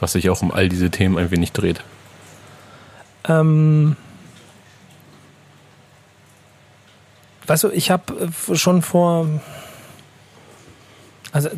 was 0.00 0.12
sich 0.12 0.28
auch 0.30 0.42
um 0.42 0.50
all 0.50 0.68
diese 0.68 0.90
Themen 0.90 1.18
ein 1.18 1.30
wenig 1.30 1.52
dreht. 1.52 1.82
Ähm, 3.28 3.96
weißt 7.46 7.64
du, 7.64 7.68
ich 7.70 7.90
habe 7.90 8.30
äh, 8.50 8.54
schon 8.56 8.82
vor. 8.82 9.28
Also, 11.32 11.48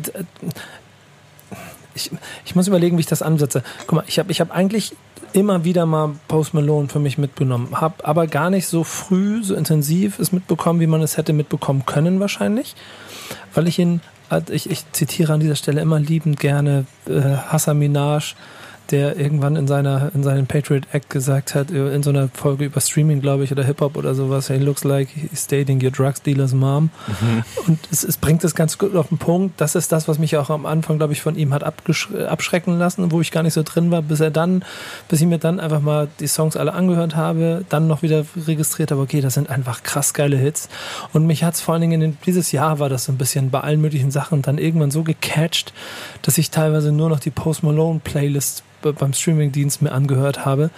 ich, 1.95 2.11
ich 2.45 2.55
muss 2.55 2.67
überlegen, 2.67 2.97
wie 2.97 3.01
ich 3.01 3.07
das 3.07 3.21
ansetze. 3.21 3.63
Guck 3.87 3.93
mal, 3.93 4.03
ich 4.07 4.19
habe 4.19 4.31
ich 4.31 4.41
hab 4.41 4.51
eigentlich 4.51 4.95
immer 5.35 5.65
wieder 5.65 5.85
mal 5.85 6.15
Post 6.27 6.53
Malone 6.53 6.87
für 6.87 6.99
mich 6.99 7.17
mitgenommen, 7.17 7.81
habe 7.81 8.05
aber 8.05 8.25
gar 8.25 8.49
nicht 8.49 8.67
so 8.67 8.85
früh, 8.85 9.43
so 9.43 9.53
intensiv 9.53 10.17
es 10.17 10.31
mitbekommen, 10.31 10.79
wie 10.79 10.87
man 10.87 11.01
es 11.01 11.17
hätte 11.17 11.33
mitbekommen 11.33 11.85
können 11.85 12.21
wahrscheinlich, 12.21 12.73
weil 13.53 13.67
ich 13.67 13.77
ihn, 13.77 13.99
ich, 14.49 14.69
ich 14.69 14.89
zitiere 14.93 15.33
an 15.33 15.41
dieser 15.41 15.55
Stelle 15.55 15.81
immer 15.81 15.99
liebend 15.99 16.39
gerne 16.39 16.85
äh, 17.05 17.19
Hassan 17.21 17.79
Minaj, 17.79 18.35
der 18.91 19.17
irgendwann 19.17 19.55
in 19.55 19.67
seiner 19.67 20.11
in 20.13 20.23
seinem 20.23 20.47
Patriot 20.47 20.83
Act 20.91 21.09
gesagt 21.09 21.55
hat, 21.55 21.71
äh, 21.71 21.93
in 21.93 22.03
so 22.03 22.09
einer 22.09 22.29
Folge 22.29 22.65
über 22.65 22.81
Streaming, 22.81 23.21
glaube 23.21 23.43
ich, 23.43 23.51
oder 23.51 23.63
Hip-Hop 23.63 23.97
oder 23.97 24.15
sowas, 24.15 24.49
hey, 24.49 24.57
looks 24.57 24.83
like 24.83 25.09
he's 25.09 25.47
dating 25.47 25.83
your 25.83 25.91
drugs 25.91 26.21
dealer's 26.21 26.53
mom. 26.53 26.89
Mhm. 27.07 27.43
Und 27.67 27.79
es, 27.91 28.03
es 28.03 28.17
bringt 28.17 28.43
es 28.43 28.55
ganz 28.55 28.77
gut 28.77 28.95
auf 28.95 29.09
den 29.09 29.17
Punkt. 29.17 29.59
Das 29.59 29.75
ist 29.75 29.91
das, 29.91 30.07
was 30.07 30.19
mich 30.19 30.37
auch 30.37 30.49
am 30.49 30.65
Anfang, 30.65 30.97
glaube 30.97 31.13
ich, 31.13 31.21
von 31.21 31.35
ihm 31.35 31.53
hat 31.53 31.63
abschrecken 31.63 32.77
lassen, 32.77 33.11
wo 33.11 33.21
ich 33.21 33.31
gar 33.31 33.43
nicht 33.43 33.53
so 33.53 33.63
drin 33.63 33.91
war, 33.91 34.01
bis 34.01 34.19
er 34.19 34.31
dann, 34.31 34.63
bis 35.09 35.21
ich 35.21 35.27
mir 35.27 35.39
dann 35.39 35.59
einfach 35.59 35.81
mal 35.81 36.07
die 36.19 36.27
Songs 36.27 36.55
alle 36.55 36.73
angehört 36.73 37.15
habe, 37.15 37.65
dann 37.69 37.87
noch 37.87 38.01
wieder 38.01 38.25
registriert 38.47 38.91
habe, 38.91 39.01
okay, 39.01 39.21
das 39.21 39.33
sind 39.33 39.49
einfach 39.49 39.83
krass 39.83 40.13
geile 40.13 40.37
Hits. 40.37 40.69
Und 41.13 41.25
mich 41.25 41.43
hat 41.43 41.55
es 41.55 41.61
vor 41.61 41.73
allen 41.73 41.81
Dingen 41.81 42.01
in 42.01 42.17
dieses 42.25 42.51
Jahr 42.51 42.79
war 42.79 42.89
das 42.89 43.05
so 43.05 43.11
ein 43.11 43.17
bisschen 43.17 43.49
bei 43.49 43.61
allen 43.61 43.81
möglichen 43.81 44.11
Sachen 44.11 44.41
dann 44.41 44.57
irgendwann 44.57 44.91
so 44.91 45.03
gecatcht, 45.03 45.73
dass 46.21 46.37
ich 46.37 46.51
teilweise 46.51 46.91
nur 46.91 47.09
noch 47.09 47.19
die 47.19 47.31
Post 47.31 47.63
Malone 47.63 48.01
Playlist 48.03 48.63
beim 48.93 49.13
Streamingdienst 49.13 49.81
mir 49.81 49.91
angehört 49.91 50.45
habe, 50.45 50.69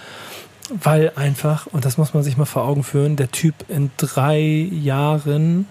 weil 0.70 1.12
einfach, 1.16 1.66
und 1.66 1.84
das 1.84 1.98
muss 1.98 2.14
man 2.14 2.22
sich 2.22 2.36
mal 2.36 2.44
vor 2.44 2.64
Augen 2.64 2.82
führen, 2.82 3.16
der 3.16 3.30
Typ 3.30 3.54
in 3.68 3.90
drei 3.96 4.40
Jahren, 4.40 5.66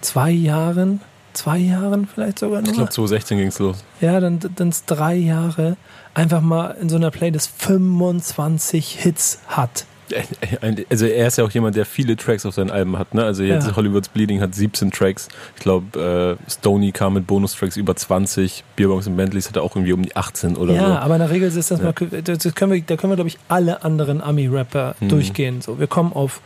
zwei 0.00 0.30
Jahren, 0.30 1.00
zwei 1.32 1.58
Jahren 1.58 2.06
vielleicht 2.06 2.38
sogar 2.38 2.60
nur. 2.60 2.70
Ich 2.70 2.76
glaube 2.76 2.90
2016 2.90 3.38
ging 3.38 3.48
es 3.48 3.58
los. 3.58 3.84
Ja, 4.00 4.20
dann 4.20 4.40
dann 4.56 4.74
drei 4.86 5.14
Jahre 5.14 5.76
einfach 6.14 6.40
mal 6.40 6.76
in 6.80 6.88
so 6.88 6.96
einer 6.96 7.10
Playlist 7.10 7.52
25 7.58 8.98
Hits 9.00 9.40
hat. 9.48 9.86
Also 10.90 11.06
er 11.06 11.26
ist 11.26 11.38
ja 11.38 11.44
auch 11.44 11.50
jemand, 11.50 11.76
der 11.76 11.84
viele 11.84 12.16
Tracks 12.16 12.46
auf 12.46 12.54
seinen 12.54 12.70
Alben 12.70 12.98
hat. 12.98 13.14
Ne? 13.14 13.24
Also 13.24 13.42
jetzt 13.42 13.66
ja. 13.66 13.76
Hollywood's 13.76 14.08
Bleeding 14.08 14.40
hat 14.40 14.54
17 14.54 14.90
Tracks. 14.90 15.28
Ich 15.56 15.62
glaube, 15.62 16.38
äh, 16.48 16.50
Stony 16.50 16.92
kam 16.92 17.14
mit 17.14 17.26
Bonustracks 17.26 17.76
über 17.76 17.96
20. 17.96 18.64
Beerbongs 18.76 19.06
und 19.06 19.16
Bentleys 19.16 19.48
hatte 19.48 19.62
auch 19.62 19.76
irgendwie 19.76 19.92
um 19.92 20.02
die 20.02 20.16
18 20.16 20.56
oder 20.56 20.74
ja, 20.74 20.80
so. 20.80 20.88
Ja, 20.88 20.98
aber 21.00 21.14
in 21.14 21.20
der 21.20 21.30
Regel 21.30 21.48
ist 21.48 21.70
das 21.70 21.80
ja. 21.80 21.84
mal, 21.84 22.22
das 22.22 22.54
können 22.54 22.72
wir, 22.72 22.82
da 22.82 22.96
können 22.96 23.12
wir, 23.12 23.16
glaube 23.16 23.28
ich, 23.28 23.38
alle 23.48 23.82
anderen 23.84 24.20
Ami-Rapper 24.20 24.96
mhm. 25.00 25.08
durchgehen. 25.08 25.60
So, 25.60 25.78
wir 25.78 25.86
kommen 25.86 26.12
auf 26.12 26.40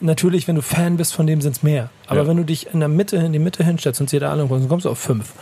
natürlich, 0.00 0.48
wenn 0.48 0.54
du 0.54 0.62
Fan 0.62 0.96
bist 0.96 1.14
von 1.14 1.26
dem, 1.26 1.40
sind 1.40 1.56
es 1.56 1.62
mehr. 1.62 1.90
Aber 2.06 2.22
ja. 2.22 2.28
wenn 2.28 2.36
du 2.36 2.44
dich 2.44 2.72
in 2.72 2.80
der 2.80 2.88
Mitte, 2.88 3.16
in 3.16 3.32
die 3.32 3.38
Mitte 3.38 3.64
hinstellst 3.64 4.00
und 4.00 4.10
dir 4.12 4.20
da 4.20 4.30
alle 4.30 4.46
dann 4.46 4.68
kommst 4.68 4.86
du 4.86 4.90
auf 4.90 4.98
fünf, 4.98 5.32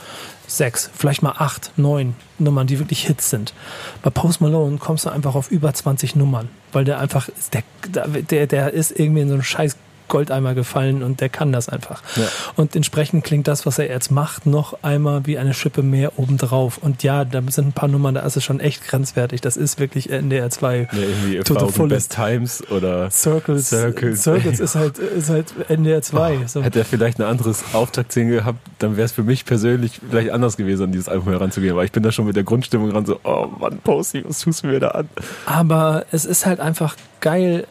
sechs, 0.57 0.91
vielleicht 0.95 1.23
mal 1.23 1.35
acht, 1.39 1.73
neun 1.77 2.15
Nummern, 2.39 2.67
die 2.67 2.79
wirklich 2.79 3.07
Hits 3.07 3.31
sind. 3.31 3.55
Bei 4.03 4.11
Post 4.11 4.41
Malone 4.41 4.79
kommst 4.79 5.07
du 5.07 5.11
einfach 5.11 5.35
auf 5.35 5.51
über 5.51 5.73
20 5.73 6.17
Nummern, 6.17 6.49
weil 6.73 6.85
der 6.85 6.99
einfach, 6.99 7.29
der, 7.53 8.07
der, 8.09 8.47
der 8.47 8.73
ist 8.73 8.99
irgendwie 8.99 9.23
in 9.23 9.29
so 9.29 9.35
einen 9.35 9.43
scheiß 9.43 9.77
Goldeimer 10.15 10.55
gefallen 10.55 11.03
und 11.03 11.21
der 11.21 11.29
kann 11.29 11.51
das 11.51 11.69
einfach. 11.69 12.01
Ja. 12.15 12.23
Und 12.55 12.77
entsprechend 12.77 13.25
klingt 13.25 13.49
das, 13.49 13.67
was 13.67 13.81
er 13.81 13.89
jetzt 13.89 14.13
macht, 14.13 14.47
noch 14.47 14.79
einmal 14.83 15.27
wie 15.27 15.39
eine 15.39 15.55
Schippe 15.55 15.83
mehr 15.83 16.21
obendrauf. 16.21 16.79
Und 16.79 17.03
ja, 17.03 17.25
da 17.25 17.43
sind 17.49 17.67
ein 17.67 17.73
paar 17.73 17.89
Nummern, 17.89 18.15
da 18.15 18.21
ist 18.21 18.37
es 18.37 18.45
schon 18.45 18.61
echt 18.61 18.87
grenzwertig. 18.87 19.41
Das 19.41 19.57
ist 19.57 19.81
wirklich 19.81 20.11
NDR 20.11 20.51
2. 20.51 20.77
Ja, 20.79 20.89
irgendwie 20.93 21.41
to 21.41 21.69
the 21.69 21.83
Best 21.89 22.15
Times 22.15 22.63
oder 22.71 23.11
Circles. 23.11 23.71
Circles, 23.71 24.23
Circles 24.23 24.61
ist 24.61 24.77
halt, 24.77 24.99
ist 24.99 25.31
halt 25.31 25.53
NDR 25.69 26.01
2. 26.01 26.39
Oh, 26.39 26.47
so. 26.47 26.63
Hätte 26.63 26.79
er 26.79 26.85
vielleicht 26.85 27.19
ein 27.19 27.27
anderes 27.27 27.65
Auftaktsingle 27.73 28.37
gehabt, 28.37 28.61
dann 28.79 28.97
wäre 28.97 29.07
es 29.07 29.13
für 29.13 29.25
mich 29.25 29.45
persönlich 29.45 30.01
vielleicht 30.09 30.31
anders 30.31 30.57
gewesen, 30.57 30.85
an 30.85 30.93
dieses 30.93 31.09
Album 31.09 31.31
heranzugehen. 31.31 31.75
Weil 31.75 31.87
ich 31.87 31.93
bin 31.93 32.05
da 32.05 32.13
schon 32.13 32.27
mit 32.27 32.37
der 32.37 32.45
Grundstimmung 32.45 32.93
ran 32.93 33.05
so, 33.05 33.19
oh 33.25 33.49
Mann, 33.59 33.81
Posty, 33.83 34.25
was 34.25 34.39
tust 34.39 34.63
du 34.63 34.69
mir 34.69 34.79
da 34.79 34.91
an? 34.91 35.09
Aber 35.47 36.07
es 36.13 36.25
ist 36.25 36.47
halt 36.47 36.61
einfach 36.61 36.95
geil, 37.21 37.67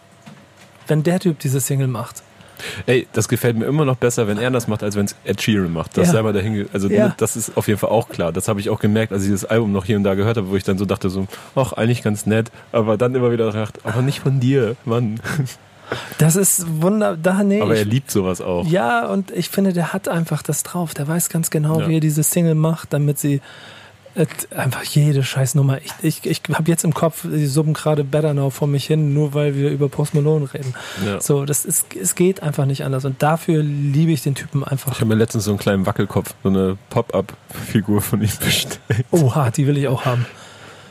wenn 0.87 1.03
der 1.03 1.21
Typ 1.21 1.39
diese 1.39 1.61
Single 1.61 1.87
macht. 1.87 2.21
Ey, 2.85 3.07
das 3.13 3.27
gefällt 3.27 3.57
mir 3.57 3.65
immer 3.65 3.85
noch 3.85 3.97
besser, 3.97 4.27
wenn 4.27 4.37
er 4.37 4.51
das 4.51 4.67
macht, 4.67 4.83
als 4.83 4.95
wenn 4.95 5.05
es 5.05 5.15
Ed 5.23 5.41
Sheeran 5.41 5.71
macht. 5.71 5.97
Das 5.97 6.07
ja. 6.07 6.13
sei 6.13 6.21
mal 6.21 6.33
dahin, 6.33 6.67
also 6.73 6.89
ja. 6.89 7.13
das 7.17 7.35
ist 7.35 7.57
auf 7.57 7.67
jeden 7.67 7.79
Fall 7.79 7.89
auch 7.89 8.09
klar. 8.09 8.31
Das 8.31 8.47
habe 8.47 8.59
ich 8.59 8.69
auch 8.69 8.79
gemerkt, 8.79 9.13
als 9.13 9.23
ich 9.23 9.31
das 9.31 9.45
Album 9.45 9.71
noch 9.71 9.85
hier 9.85 9.97
und 9.97 10.03
da 10.03 10.15
gehört 10.15 10.37
habe, 10.37 10.49
wo 10.49 10.55
ich 10.55 10.63
dann 10.63 10.77
so 10.77 10.85
dachte 10.85 11.09
so, 11.09 11.27
ach, 11.55 11.73
eigentlich 11.73 12.03
ganz 12.03 12.25
nett, 12.25 12.51
aber 12.71 12.97
dann 12.97 13.15
immer 13.15 13.31
wieder 13.31 13.51
gedacht, 13.51 13.79
aber 13.83 14.01
nicht 14.01 14.19
von 14.19 14.39
dir, 14.39 14.75
Mann. 14.85 15.19
Das 16.17 16.35
ist 16.35 16.81
wunderbar. 16.81 17.43
Nee, 17.43 17.61
aber 17.61 17.75
er 17.75 17.85
liebt 17.85 18.09
sowas 18.09 18.41
auch. 18.41 18.65
Ja, 18.65 19.05
und 19.05 19.31
ich 19.31 19.49
finde, 19.49 19.73
der 19.73 19.93
hat 19.93 20.07
einfach 20.07 20.41
das 20.41 20.63
drauf. 20.63 20.93
Der 20.93 21.07
weiß 21.07 21.29
ganz 21.29 21.49
genau, 21.49 21.81
ja. 21.81 21.87
wie 21.87 21.97
er 21.97 21.99
diese 21.99 22.23
Single 22.23 22.55
macht, 22.55 22.93
damit 22.93 23.19
sie 23.19 23.41
Einfach 24.55 24.83
jede 24.83 25.23
Scheißnummer. 25.23 25.79
Ich, 25.79 25.93
ich, 26.03 26.25
ich 26.25 26.41
habe 26.53 26.69
jetzt 26.69 26.83
im 26.83 26.93
Kopf, 26.93 27.23
die 27.23 27.47
summen 27.47 27.73
gerade 27.73 28.03
Better 28.03 28.35
Now 28.35 28.51
vor 28.51 28.67
mich 28.67 28.85
hin, 28.85 29.13
nur 29.13 29.33
weil 29.33 29.55
wir 29.55 29.71
über 29.71 29.89
Post 29.89 30.13
Malone 30.13 30.53
reden. 30.53 30.75
Ja. 31.03 31.19
So, 31.19 31.45
das 31.45 31.65
ist, 31.65 31.95
es 31.95 32.13
geht 32.13 32.43
einfach 32.43 32.65
nicht 32.65 32.83
anders. 32.83 33.05
Und 33.05 33.23
dafür 33.23 33.63
liebe 33.63 34.11
ich 34.11 34.21
den 34.21 34.35
Typen 34.35 34.63
einfach. 34.63 34.91
Ich 34.91 34.99
habe 34.99 35.07
mir 35.07 35.15
letztens 35.15 35.45
so 35.45 35.51
einen 35.51 35.57
kleinen 35.57 35.87
Wackelkopf, 35.87 36.35
so 36.43 36.49
eine 36.49 36.77
Pop-Up-Figur 36.91 38.01
von 38.01 38.21
ihm 38.21 38.29
bestellt. 38.39 38.79
Oha, 39.09 39.49
die 39.49 39.65
will 39.65 39.77
ich 39.77 39.87
auch 39.87 40.05
haben. 40.05 40.27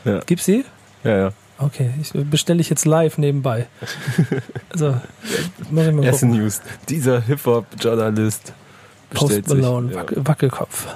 Ja. 0.03 0.19
Gibt's 0.25 0.45
sie? 0.45 0.65
Ja, 1.05 1.17
ja. 1.17 1.33
Okay, 1.59 1.91
ich 2.01 2.11
bestelle 2.29 2.59
ich 2.59 2.69
jetzt 2.69 2.85
live 2.85 3.17
nebenbei. 3.17 3.67
Also, 4.69 4.97
muss 5.69 5.85
ich 5.85 5.93
mal 5.93 6.03
Erste 6.03 6.25
News. 6.25 6.61
Dieser 6.89 7.21
Hip-Hop-Journalist 7.21 8.53
Post 9.13 9.47
Malone, 9.47 9.93
ja. 9.93 10.03
Wackelkopf. 10.15 10.87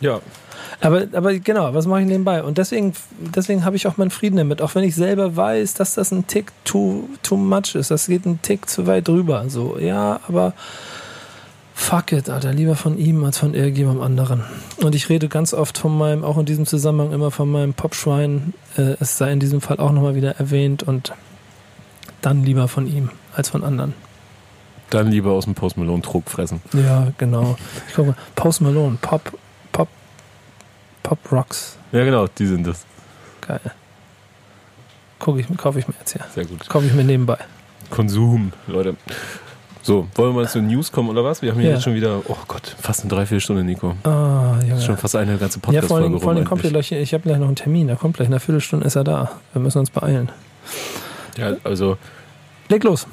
Ja, 0.00 0.20
aber, 0.80 1.06
aber 1.12 1.38
genau, 1.38 1.74
was 1.74 1.86
mache 1.86 2.00
ich 2.00 2.06
nebenbei? 2.06 2.42
Und 2.42 2.58
deswegen, 2.58 2.94
deswegen 3.18 3.64
habe 3.64 3.76
ich 3.76 3.86
auch 3.86 3.96
meinen 3.96 4.10
Frieden 4.10 4.36
damit, 4.36 4.62
auch 4.62 4.74
wenn 4.74 4.84
ich 4.84 4.94
selber 4.94 5.36
weiß, 5.36 5.74
dass 5.74 5.94
das 5.94 6.10
ein 6.10 6.26
Tick 6.26 6.52
too, 6.64 7.04
too 7.22 7.36
much 7.36 7.74
ist. 7.74 7.90
Das 7.90 8.06
geht 8.06 8.24
ein 8.24 8.40
Tick 8.42 8.68
zu 8.68 8.86
weit 8.86 9.08
drüber. 9.08 9.44
So, 9.48 9.78
ja, 9.78 10.20
aber 10.26 10.54
fuck 11.74 12.12
it, 12.12 12.28
Alter, 12.28 12.52
lieber 12.52 12.76
von 12.76 12.98
ihm 12.98 13.24
als 13.24 13.38
von 13.38 13.54
irgendjemandem 13.54 14.02
anderen. 14.02 14.44
Und 14.82 14.94
ich 14.94 15.08
rede 15.08 15.28
ganz 15.28 15.54
oft 15.54 15.78
von 15.78 15.96
meinem, 15.96 16.24
auch 16.24 16.38
in 16.38 16.46
diesem 16.46 16.66
Zusammenhang 16.66 17.12
immer 17.12 17.30
von 17.30 17.50
meinem 17.50 17.74
Popschwein. 17.74 18.54
Äh, 18.76 18.96
es 19.00 19.18
sei 19.18 19.32
in 19.32 19.40
diesem 19.40 19.60
Fall 19.60 19.78
auch 19.78 19.92
nochmal 19.92 20.14
wieder 20.14 20.36
erwähnt 20.36 20.82
und 20.82 21.12
dann 22.22 22.44
lieber 22.44 22.68
von 22.68 22.86
ihm 22.86 23.10
als 23.34 23.48
von 23.48 23.64
anderen. 23.64 23.94
Dann 24.90 25.10
lieber 25.10 25.30
aus 25.30 25.44
dem 25.44 25.54
Post 25.54 25.76
Malone 25.76 26.02
Trug 26.02 26.28
fressen. 26.28 26.60
Ja, 26.72 27.12
genau. 27.16 27.56
Ich 27.88 27.94
gucke 27.94 28.08
mal, 28.08 28.16
Post 28.34 28.60
Malone, 28.60 28.98
Pop, 29.00 29.38
Pop 31.10 31.32
Rocks. 31.32 31.76
Ja, 31.90 32.04
genau, 32.04 32.28
die 32.28 32.46
sind 32.46 32.64
das. 32.64 32.86
Geil. 33.40 33.58
Gucke 35.18 35.40
ich, 35.40 35.56
kaufe 35.56 35.80
ich 35.80 35.88
mir 35.88 35.94
jetzt 35.98 36.12
hier. 36.12 36.24
Sehr 36.32 36.44
gut. 36.44 36.68
Kaufe 36.68 36.86
ich 36.86 36.94
mir 36.94 37.02
nebenbei. 37.02 37.36
Konsum, 37.90 38.52
Leute. 38.68 38.94
So, 39.82 40.06
wollen 40.14 40.34
wir 40.34 40.42
mal 40.42 40.48
zu 40.48 40.62
News 40.62 40.92
kommen 40.92 41.08
oder 41.08 41.24
was? 41.24 41.42
Wir 41.42 41.50
haben 41.50 41.58
hier 41.58 41.70
ja. 41.70 41.74
jetzt 41.74 41.82
schon 41.82 41.96
wieder, 41.96 42.22
oh 42.28 42.36
Gott, 42.46 42.76
fast 42.80 43.00
eine 43.00 43.10
Dreiviertelstunde, 43.10 43.64
Nico. 43.64 43.96
Ah, 44.04 44.60
ja. 44.62 44.68
Das 44.68 44.78
ist 44.78 44.84
schon 44.84 44.98
fast 44.98 45.16
eine 45.16 45.36
ganze 45.36 45.58
Podcast-Folge. 45.58 46.14
Ja, 46.14 46.20
vor 46.20 46.30
allem, 46.30 46.44
kommt 46.44 46.62
gleich, 46.62 46.92
ich 46.92 47.12
habe 47.12 47.24
gleich 47.24 47.38
noch 47.38 47.48
einen 47.48 47.56
Termin, 47.56 47.88
da 47.88 47.96
kommt 47.96 48.14
gleich 48.14 48.28
eine 48.28 48.38
Viertelstunde 48.38 48.86
ist 48.86 48.94
er 48.94 49.02
da. 49.02 49.32
Wir 49.52 49.60
müssen 49.60 49.80
uns 49.80 49.90
beeilen. 49.90 50.30
Ja, 51.36 51.56
also. 51.64 51.98
Leg 52.68 52.84
los 52.84 53.08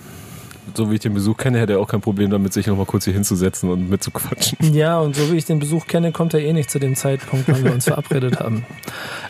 so 0.74 0.92
wie 0.92 0.96
ich 0.96 1.02
den 1.02 1.14
Besuch 1.14 1.38
kenne, 1.38 1.60
hätte 1.60 1.74
er 1.74 1.80
auch 1.80 1.88
kein 1.88 2.02
Problem 2.02 2.30
damit, 2.30 2.54
sich 2.54 2.68
nochmal 2.68 2.86
kurz 2.86 3.06
hier 3.06 3.14
hinzusetzen 3.14 3.70
und 3.70 3.90
mitzuquatschen. 3.90 4.58
Ja, 4.74 5.00
und 5.00 5.16
so 5.16 5.32
wie 5.32 5.38
ich 5.38 5.46
den 5.46 5.60
Besuch 5.60 5.88
kenne, 5.88 6.12
kommt 6.12 6.34
er 6.34 6.42
eh 6.42 6.54
nicht 6.54 6.70
zu 6.70 6.78
dem 6.78 6.96
Zeitpunkt, 6.96 7.48
wann 7.48 7.64
wir 7.64 7.74
uns 7.74 7.86
verabredet 7.86 8.40
haben. 8.40 8.66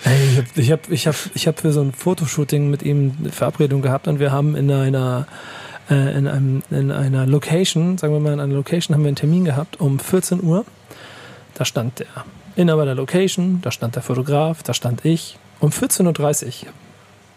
Ey, 0.04 0.44
ich 0.56 0.72
habe 0.72 0.82
ich 0.90 1.08
hab, 1.08 1.16
ich 1.34 1.48
hab 1.48 1.60
für 1.60 1.72
so 1.72 1.82
ein 1.82 1.94
Fotoshooting 1.94 2.70
mit 2.70 2.84
ihm 2.84 3.14
eine 3.20 3.32
Verabredung 3.32 3.82
gehabt 3.82 4.08
und 4.08 4.20
wir 4.20 4.32
haben 4.32 4.56
in 4.56 4.72
einer 4.72 5.28
äh, 5.90 6.18
in, 6.18 6.28
einem, 6.28 6.64
in 6.70 6.92
einer 6.92 7.26
Location, 7.26 7.98
sagen 7.98 8.14
wir 8.14 8.20
mal 8.20 8.34
in 8.34 8.40
einer 8.40 8.54
Location, 8.54 8.94
haben 8.94 9.04
wir 9.04 9.10
einen 9.10 9.16
Termin 9.16 9.46
gehabt 9.46 9.80
um 9.80 10.00
14 10.00 10.44
Uhr. 10.44 10.66
Da 11.54 11.66
stand 11.66 12.00
der 12.00 12.08
Inhaber 12.56 12.86
der 12.86 12.96
Location, 12.96 13.60
da 13.62 13.72
stand 13.72 13.96
der 13.96 14.04
Fotograf, 14.04 14.64
da 14.64 14.74
stand 14.74 15.06
ich. 15.06 15.38
Um 15.60 15.70
14.30 15.70 16.46
Uhr 16.46 16.54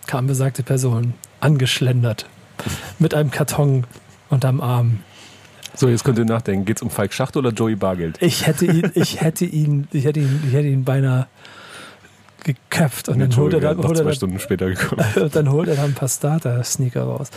kam 0.06 0.26
besagte 0.26 0.62
Person 0.62 1.14
angeschlendert 1.40 2.26
mit 3.00 3.14
einem 3.14 3.30
Karton 3.30 3.86
unterm 4.28 4.60
Arm. 4.60 5.00
So, 5.74 5.88
jetzt 5.88 6.04
könnt 6.04 6.18
ihr 6.18 6.24
nachdenken. 6.24 6.64
Geht 6.64 6.76
es 6.76 6.82
um 6.82 6.90
Falk 6.90 7.12
Schacht 7.12 7.36
oder 7.36 7.50
Joey 7.50 7.76
Bargeld? 7.76 8.18
Ich 8.20 8.46
hätte 8.46 8.66
ihn, 8.66 8.90
ich 8.94 9.20
hätte 9.20 9.44
ihn, 9.44 9.88
ich 9.92 10.04
hätte 10.04 10.20
ihn, 10.20 10.42
ich 10.46 10.52
hätte 10.52 10.68
ihn 10.68 10.84
beinahe 10.84 11.26
geköpft 12.44 13.08
und 13.08 13.18
dann 13.18 13.36
holt 13.36 13.52
er 13.54 13.60
dann, 13.60 13.78
holt 13.78 13.98
er 13.98 14.04
dann, 14.04 14.14
Stunden 14.14 14.38
später 14.38 14.68
gekommen. 14.70 15.04
Und 15.16 15.36
dann 15.36 15.50
holt 15.50 15.68
er 15.68 15.76
dann 15.76 15.86
ein 15.86 15.94
paar 15.94 16.08
Starter-Sneaker 16.08 17.02
raus. 17.02 17.28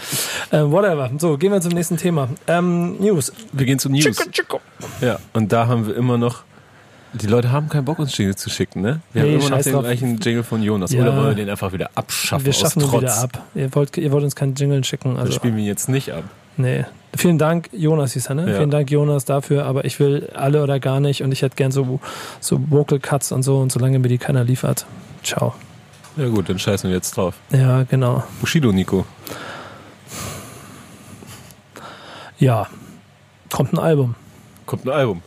Ähm, 0.51 0.71
whatever. 0.71 1.11
So, 1.17 1.37
gehen 1.37 1.51
wir 1.51 1.59
zum 1.59 1.73
nächsten 1.73 1.97
Thema. 1.97 2.29
Ähm, 2.47 2.95
News. 2.99 3.33
Wir 3.51 3.65
gehen 3.65 3.79
zu 3.79 3.89
News. 3.89 4.03
Chico, 4.03 4.29
Chico. 4.31 4.61
Ja, 5.01 5.19
und 5.33 5.51
da 5.51 5.67
haben 5.67 5.87
wir 5.87 5.95
immer 5.97 6.17
noch 6.17 6.43
die 7.13 7.27
Leute 7.27 7.51
haben 7.51 7.69
keinen 7.69 7.85
Bock, 7.85 7.99
uns 7.99 8.17
Jingle 8.17 8.35
zu 8.35 8.49
schicken, 8.49 8.81
ne? 8.81 8.99
Wir 9.13 9.23
nee, 9.23 9.29
haben 9.29 9.39
immer 9.39 9.49
noch 9.57 9.63
den 9.63 9.73
drauf. 9.73 9.83
gleichen 9.83 10.19
Jingle 10.19 10.43
von 10.43 10.63
Jonas. 10.63 10.91
Ja. 10.91 11.01
Oder 11.01 11.15
wollen 11.15 11.27
wir 11.29 11.35
den 11.35 11.49
einfach 11.49 11.71
wieder 11.71 11.91
abschaffen? 11.95 12.45
Wir 12.45 12.53
schaffen 12.53 12.81
ihn 12.81 12.91
wieder 12.91 13.17
ab. 13.17 13.43
Ihr 13.55 13.73
wollt, 13.75 13.97
ihr 13.97 14.11
wollt 14.11 14.23
uns 14.23 14.35
keinen 14.35 14.55
Jingle 14.55 14.83
schicken. 14.83 15.17
Also. 15.17 15.31
Wir 15.31 15.35
spielen 15.35 15.57
ihn 15.57 15.65
jetzt 15.65 15.89
nicht 15.89 16.11
ab. 16.11 16.23
Nee. 16.57 16.85
Vielen 17.15 17.37
Dank, 17.37 17.69
Jonas 17.71 18.13
hieß 18.13 18.27
er, 18.27 18.35
ne? 18.35 18.49
Ja. 18.49 18.57
Vielen 18.57 18.71
Dank, 18.71 18.89
Jonas, 18.89 19.25
dafür. 19.25 19.65
Aber 19.65 19.85
ich 19.85 19.99
will 19.99 20.29
alle 20.33 20.63
oder 20.63 20.79
gar 20.79 20.99
nicht. 20.99 21.21
Und 21.21 21.31
ich 21.31 21.43
hätte 21.43 21.55
gern 21.55 21.71
so, 21.71 21.99
so 22.39 22.59
Vocal 22.69 22.99
Cuts 22.99 23.31
und 23.31 23.43
so. 23.43 23.59
Und 23.59 23.71
solange 23.71 23.99
mir 23.99 24.07
die 24.07 24.17
keiner 24.17 24.43
liefert, 24.43 24.85
ciao. 25.23 25.53
Ja 26.17 26.27
gut, 26.27 26.49
dann 26.49 26.59
scheißen 26.59 26.89
wir 26.89 26.95
jetzt 26.95 27.15
drauf. 27.17 27.35
Ja, 27.51 27.83
genau. 27.83 28.23
Bushido, 28.39 28.71
Nico. 28.71 29.05
Ja. 32.39 32.67
Kommt 33.51 33.73
ein 33.73 33.79
Album. 33.79 34.15
Kommt 34.65 34.85
ein 34.85 34.91
Album. 34.91 35.21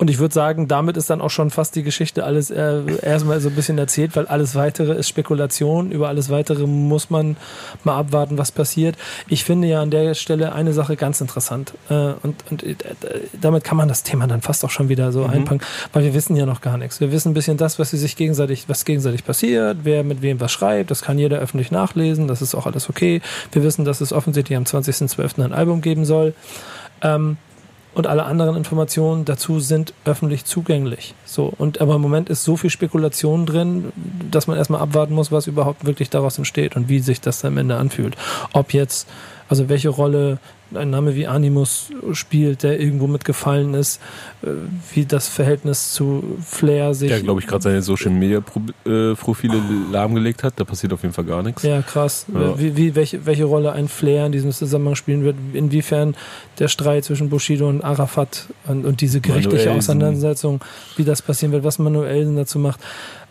Und 0.00 0.08
ich 0.08 0.18
würde 0.18 0.32
sagen, 0.32 0.66
damit 0.66 0.96
ist 0.96 1.10
dann 1.10 1.20
auch 1.20 1.28
schon 1.28 1.50
fast 1.50 1.76
die 1.76 1.82
Geschichte 1.82 2.24
alles 2.24 2.50
äh, 2.50 2.80
erstmal 3.02 3.38
so 3.38 3.50
ein 3.50 3.54
bisschen 3.54 3.76
erzählt, 3.76 4.16
weil 4.16 4.26
alles 4.28 4.54
weitere 4.54 4.94
ist 4.94 5.10
Spekulation. 5.10 5.92
Über 5.92 6.08
alles 6.08 6.30
weitere 6.30 6.66
muss 6.66 7.10
man 7.10 7.36
mal 7.84 7.98
abwarten, 7.98 8.38
was 8.38 8.50
passiert. 8.50 8.96
Ich 9.28 9.44
finde 9.44 9.68
ja 9.68 9.82
an 9.82 9.90
der 9.90 10.14
Stelle 10.14 10.54
eine 10.54 10.72
Sache 10.72 10.96
ganz 10.96 11.20
interessant. 11.20 11.74
Äh, 11.90 12.14
und 12.22 12.36
und 12.50 12.62
äh, 12.62 12.76
damit 13.38 13.62
kann 13.62 13.76
man 13.76 13.88
das 13.88 14.02
Thema 14.02 14.26
dann 14.26 14.40
fast 14.40 14.64
auch 14.64 14.70
schon 14.70 14.88
wieder 14.88 15.12
so 15.12 15.24
mhm. 15.24 15.34
einpacken, 15.34 15.60
weil 15.92 16.04
wir 16.04 16.14
wissen 16.14 16.34
ja 16.34 16.46
noch 16.46 16.62
gar 16.62 16.78
nichts. 16.78 17.02
Wir 17.02 17.12
wissen 17.12 17.32
ein 17.32 17.34
bisschen 17.34 17.58
das, 17.58 17.78
was 17.78 17.90
sie 17.90 17.98
sich 17.98 18.16
gegenseitig, 18.16 18.70
was 18.70 18.86
gegenseitig 18.86 19.26
passiert, 19.26 19.80
wer 19.82 20.02
mit 20.02 20.22
wem 20.22 20.40
was 20.40 20.50
schreibt. 20.50 20.90
Das 20.90 21.02
kann 21.02 21.18
jeder 21.18 21.40
öffentlich 21.40 21.70
nachlesen. 21.70 22.26
Das 22.26 22.40
ist 22.40 22.54
auch 22.54 22.64
alles 22.64 22.88
okay. 22.88 23.20
Wir 23.52 23.62
wissen, 23.62 23.84
dass 23.84 24.00
es 24.00 24.14
offensichtlich 24.14 24.56
am 24.56 24.64
20.12. 24.64 25.44
ein 25.44 25.52
Album 25.52 25.82
geben 25.82 26.06
soll. 26.06 26.32
Ähm, 27.02 27.36
und 27.94 28.06
alle 28.06 28.24
anderen 28.24 28.56
Informationen 28.56 29.24
dazu 29.24 29.60
sind 29.60 29.94
öffentlich 30.04 30.44
zugänglich. 30.44 31.14
So 31.24 31.52
und 31.58 31.80
aber 31.80 31.96
im 31.96 32.00
Moment 32.00 32.28
ist 32.30 32.44
so 32.44 32.56
viel 32.56 32.70
Spekulation 32.70 33.46
drin, 33.46 33.92
dass 34.30 34.46
man 34.46 34.56
erstmal 34.56 34.80
abwarten 34.80 35.14
muss, 35.14 35.32
was 35.32 35.46
überhaupt 35.46 35.84
wirklich 35.84 36.10
daraus 36.10 36.38
entsteht 36.38 36.76
und 36.76 36.88
wie 36.88 37.00
sich 37.00 37.20
das 37.20 37.44
am 37.44 37.58
Ende 37.58 37.76
anfühlt. 37.76 38.16
Ob 38.52 38.72
jetzt 38.72 39.08
also 39.48 39.68
welche 39.68 39.88
Rolle 39.88 40.38
ein 40.74 40.90
Name 40.90 41.14
wie 41.14 41.26
Animus 41.26 41.90
spielt, 42.12 42.62
der 42.62 42.80
irgendwo 42.80 43.06
mitgefallen 43.06 43.74
ist, 43.74 44.00
äh, 44.42 44.48
wie 44.94 45.04
das 45.04 45.28
Verhältnis 45.28 45.92
zu 45.92 46.38
Flair 46.44 46.94
sich. 46.94 47.10
Der, 47.10 47.20
glaube 47.20 47.40
ich, 47.40 47.46
gerade 47.46 47.62
seine 47.62 47.82
Social 47.82 48.10
Media 48.10 48.42
äh, 48.86 49.14
Profile 49.14 49.60
lahmgelegt 49.90 50.44
hat. 50.44 50.54
Da 50.56 50.64
passiert 50.64 50.92
auf 50.92 51.02
jeden 51.02 51.14
Fall 51.14 51.24
gar 51.24 51.42
nichts. 51.42 51.62
Ja, 51.62 51.82
krass. 51.82 52.26
Ja. 52.32 52.58
Wie, 52.58 52.76
wie, 52.76 52.94
welche, 52.94 53.26
welche 53.26 53.44
Rolle 53.44 53.72
ein 53.72 53.88
Flair 53.88 54.26
in 54.26 54.32
diesem 54.32 54.52
Zusammenhang 54.52 54.94
spielen 54.94 55.24
wird, 55.24 55.36
inwiefern 55.52 56.14
der 56.58 56.68
Streit 56.68 57.04
zwischen 57.04 57.30
Bushido 57.30 57.68
und 57.68 57.82
Arafat 57.82 58.46
und, 58.66 58.84
und 58.84 59.00
diese 59.00 59.20
gerichtliche 59.20 59.72
Auseinandersetzung, 59.72 60.60
wie 60.96 61.04
das 61.04 61.22
passieren 61.22 61.52
wird, 61.52 61.64
was 61.64 61.78
Manuelsen 61.78 62.36
dazu 62.36 62.58
macht. 62.58 62.80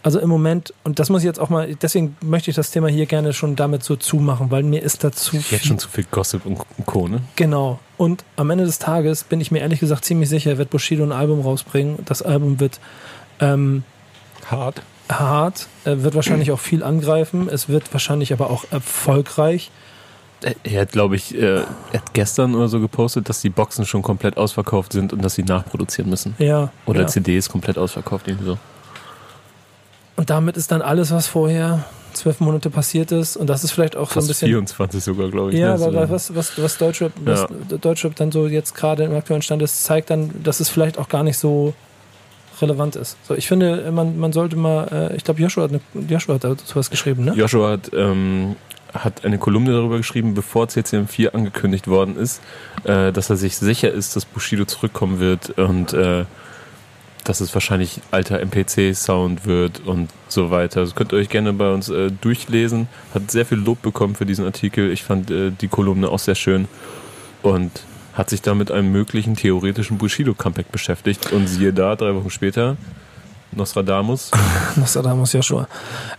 Also 0.01 0.19
im 0.19 0.29
Moment, 0.29 0.73
und 0.83 0.99
das 0.99 1.09
muss 1.09 1.21
ich 1.21 1.25
jetzt 1.25 1.39
auch 1.39 1.49
mal, 1.49 1.75
deswegen 1.75 2.15
möchte 2.21 2.49
ich 2.49 2.55
das 2.55 2.71
Thema 2.71 2.87
hier 2.87 3.05
gerne 3.05 3.33
schon 3.33 3.55
damit 3.55 3.83
so 3.83 3.97
zumachen, 3.97 4.49
weil 4.49 4.63
mir 4.63 4.81
ist 4.81 5.03
dazu. 5.03 5.37
Jetzt 5.49 5.65
schon 5.65 5.77
zu 5.77 5.89
viel 5.89 6.05
Gossip 6.09 6.45
und 6.45 6.59
Co., 6.85 7.07
ne? 7.07 7.21
Genau. 7.35 7.79
Und 7.97 8.23
am 8.37 8.49
Ende 8.49 8.65
des 8.65 8.79
Tages 8.79 9.25
bin 9.25 9.41
ich 9.41 9.51
mir 9.51 9.59
ehrlich 9.59 9.81
gesagt 9.81 10.05
ziemlich 10.05 10.29
sicher, 10.29 10.57
wird 10.57 10.69
Bushido 10.69 11.03
ein 11.03 11.11
Album 11.11 11.41
rausbringen. 11.41 11.97
Das 12.05 12.21
Album 12.21 12.61
wird 12.61 12.79
ähm, 13.41 13.83
hart. 14.49 14.81
Hart, 15.09 15.67
er 15.85 16.03
wird 16.03 16.13
wahrscheinlich 16.13 16.51
auch 16.51 16.59
viel 16.59 16.83
angreifen, 16.83 17.49
es 17.49 17.67
wird 17.67 17.91
wahrscheinlich 17.91 18.31
aber 18.31 18.51
auch 18.51 18.65
erfolgreich. 18.69 19.71
Er 20.63 20.81
hat, 20.81 20.91
glaube 20.91 21.15
ich, 21.15 21.35
äh, 21.35 21.55
er 21.55 21.65
hat 21.93 22.13
gestern 22.13 22.53
oder 22.55 22.69
so 22.69 22.79
gepostet, 22.79 23.27
dass 23.27 23.41
die 23.41 23.49
Boxen 23.49 23.85
schon 23.85 24.03
komplett 24.03 24.37
ausverkauft 24.37 24.93
sind 24.93 25.11
und 25.11 25.23
dass 25.23 25.33
sie 25.33 25.43
nachproduzieren 25.43 26.09
müssen. 26.09 26.35
Ja. 26.37 26.71
Oder 26.85 27.01
ja. 27.01 27.07
CDs 27.07 27.49
komplett 27.49 27.77
ausverkauft, 27.77 28.27
irgendwie 28.27 28.45
so. 28.45 28.57
Und 30.19 30.29
damit 30.29 30.57
ist 30.57 30.69
dann 30.73 30.81
alles, 30.81 31.11
was 31.11 31.27
vorher 31.27 31.85
zwölf 32.11 32.41
Monate 32.41 32.69
passiert 32.69 33.13
ist. 33.13 33.37
Und 33.37 33.47
das 33.47 33.63
ist 33.63 33.71
vielleicht 33.71 33.95
auch 33.95 34.11
Fast 34.11 34.15
so 34.15 34.19
ein 34.19 34.27
bisschen. 34.27 34.47
24 34.49 35.01
sogar, 35.01 35.29
glaube 35.29 35.53
ich. 35.53 35.57
Ja, 35.57 35.77
ne? 35.77 35.85
aber 35.85 36.09
was, 36.09 36.35
was, 36.35 36.61
was 36.61 36.77
Deutschrap, 36.77 37.13
ja. 37.25 37.47
was 37.47 37.79
Deutschrap 37.79 38.17
dann 38.17 38.29
so 38.29 38.45
jetzt 38.45 38.75
gerade 38.75 39.05
im 39.05 39.15
aktuellen 39.15 39.41
Stand 39.41 39.61
ist, 39.61 39.81
zeigt 39.81 40.09
dann, 40.09 40.43
dass 40.43 40.59
es 40.59 40.67
vielleicht 40.67 40.97
auch 40.97 41.07
gar 41.07 41.23
nicht 41.23 41.37
so 41.37 41.73
relevant 42.61 42.97
ist. 42.97 43.15
So, 43.23 43.33
ich 43.33 43.47
finde, 43.47 43.89
man, 43.93 44.19
man 44.19 44.33
sollte 44.33 44.57
mal, 44.57 44.89
äh, 44.91 45.15
ich 45.15 45.23
glaube, 45.23 45.39
Joshua 45.39 45.63
hat, 45.63 45.71
eine, 45.71 45.79
Joshua 46.09 46.35
hat 46.35 46.43
dazu 46.43 46.75
was 46.75 46.89
geschrieben, 46.89 47.23
ne? 47.23 47.33
Joshua 47.35 47.71
hat, 47.71 47.89
ähm, 47.93 48.57
hat 48.93 49.23
eine 49.23 49.37
Kolumne 49.37 49.71
darüber 49.71 49.95
geschrieben, 49.95 50.33
bevor 50.33 50.65
CCM4 50.65 51.29
angekündigt 51.29 51.87
worden 51.87 52.17
ist, 52.17 52.41
äh, 52.83 53.13
dass 53.13 53.29
er 53.29 53.37
sich 53.37 53.57
sicher 53.57 53.89
ist, 53.89 54.17
dass 54.17 54.25
Bushido 54.25 54.65
zurückkommen 54.65 55.21
wird 55.21 55.51
und 55.51 55.93
äh, 55.93 56.25
dass 57.29 57.41
es 57.41 57.53
wahrscheinlich 57.53 58.01
alter 58.09 58.39
MPC-Sound 58.39 59.45
wird 59.45 59.85
und 59.85 60.09
so 60.29 60.49
weiter. 60.49 60.81
Das 60.81 60.95
könnt 60.95 61.11
ihr 61.11 61.19
euch 61.19 61.29
gerne 61.29 61.53
bei 61.53 61.71
uns 61.71 61.87
äh, 61.87 62.09
durchlesen. 62.09 62.87
Hat 63.13 63.29
sehr 63.29 63.45
viel 63.45 63.59
Lob 63.59 63.83
bekommen 63.83 64.15
für 64.15 64.25
diesen 64.25 64.45
Artikel. 64.45 64.91
Ich 64.91 65.03
fand 65.03 65.29
äh, 65.29 65.51
die 65.51 65.67
Kolumne 65.67 66.09
auch 66.09 66.17
sehr 66.17 66.33
schön 66.33 66.67
und 67.43 67.83
hat 68.15 68.31
sich 68.31 68.41
da 68.41 68.55
mit 68.55 68.71
einem 68.71 68.91
möglichen 68.91 69.35
theoretischen 69.35 69.99
Bushido-Comeback 69.99 70.71
beschäftigt. 70.71 71.31
Und 71.31 71.45
siehe 71.45 71.71
da, 71.71 71.95
drei 71.95 72.15
Wochen 72.15 72.31
später, 72.31 72.77
Nostradamus. 73.51 74.31
Nostradamus 74.75 75.33
Joshua. 75.33 75.67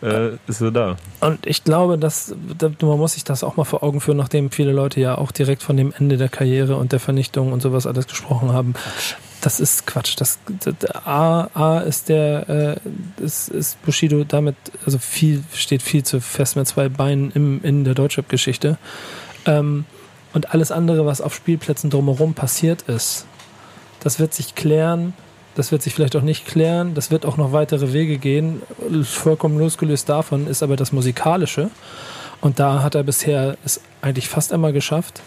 Äh, 0.03 0.37
ist 0.47 0.61
er 0.61 0.71
da. 0.71 0.97
Und 1.19 1.45
ich 1.45 1.65
glaube, 1.65 1.99
dass, 1.99 2.33
man 2.83 2.99
muss 2.99 3.15
sich 3.15 3.25
das 3.25 3.43
auch 3.43 3.57
mal 3.57 3.65
vor 3.65 3.83
Augen 3.83 4.01
führen, 4.01 4.19
nachdem 4.19 4.53
viele 4.53 4.71
Leute 4.71 5.01
ja 5.01 5.19
auch 5.19 5.33
direkt 5.33 5.65
von 5.65 5.77
dem 5.77 5.93
Ende 5.93 6.19
der 6.19 6.29
Karriere 6.29 6.77
und 6.77 6.93
der 6.93 7.01
Vernichtung 7.01 7.53
und 7.53 7.63
sowas 7.63 7.89
alles 7.89 8.07
gesprochen 8.07 8.53
haben. 8.53 8.75
Das 9.41 9.59
ist 9.59 9.87
Quatsch. 9.87 10.15
Das, 10.19 10.39
das 10.65 10.91
A, 11.07 11.49
A 11.55 11.79
ist 11.81 12.09
der 12.09 12.79
äh, 13.19 13.23
ist, 13.23 13.49
ist 13.49 13.83
Bushido 13.83 14.25
damit 14.25 14.57
also 14.85 14.99
viel 14.99 15.43
steht 15.55 15.83
viel 15.83 16.03
zu 16.03 16.21
fest 16.21 16.57
mit 16.57 16.67
zwei 16.67 16.89
Beinen 16.89 17.31
im, 17.33 17.63
in 17.63 17.85
der 17.85 17.95
Deutschrap-Geschichte. 17.95 18.79
Ähm, 19.47 19.85
und 20.33 20.53
alles 20.53 20.71
andere, 20.71 21.07
was 21.07 21.21
auf 21.21 21.35
Spielplätzen 21.35 21.91
drumherum 21.91 22.35
passiert 22.35 22.83
ist, 22.83 23.27
das 24.01 24.19
wird 24.19 24.35
sich 24.35 24.55
klären. 24.55 25.15
Das 25.57 25.73
wird 25.73 25.83
sich 25.83 25.95
vielleicht 25.95 26.15
auch 26.15 26.23
nicht 26.23 26.47
klären. 26.47 26.95
Das 26.95 27.11
wird 27.11 27.27
auch 27.27 27.37
noch 27.37 27.53
weitere 27.53 27.93
Wege 27.93 28.19
gehen. 28.19 28.63
Vollkommen 29.03 29.59
losgelöst 29.59 30.09
davon 30.09 30.47
ist 30.47 30.63
aber 30.63 30.77
das 30.77 30.93
Musikalische. 30.93 31.71
Und 32.41 32.59
da 32.59 32.83
hat 32.83 32.95
er 32.95 33.03
bisher 33.03 33.57
es 33.65 33.81
eigentlich 34.01 34.29
fast 34.29 34.53
immer 34.53 34.73
geschafft, 34.73 35.21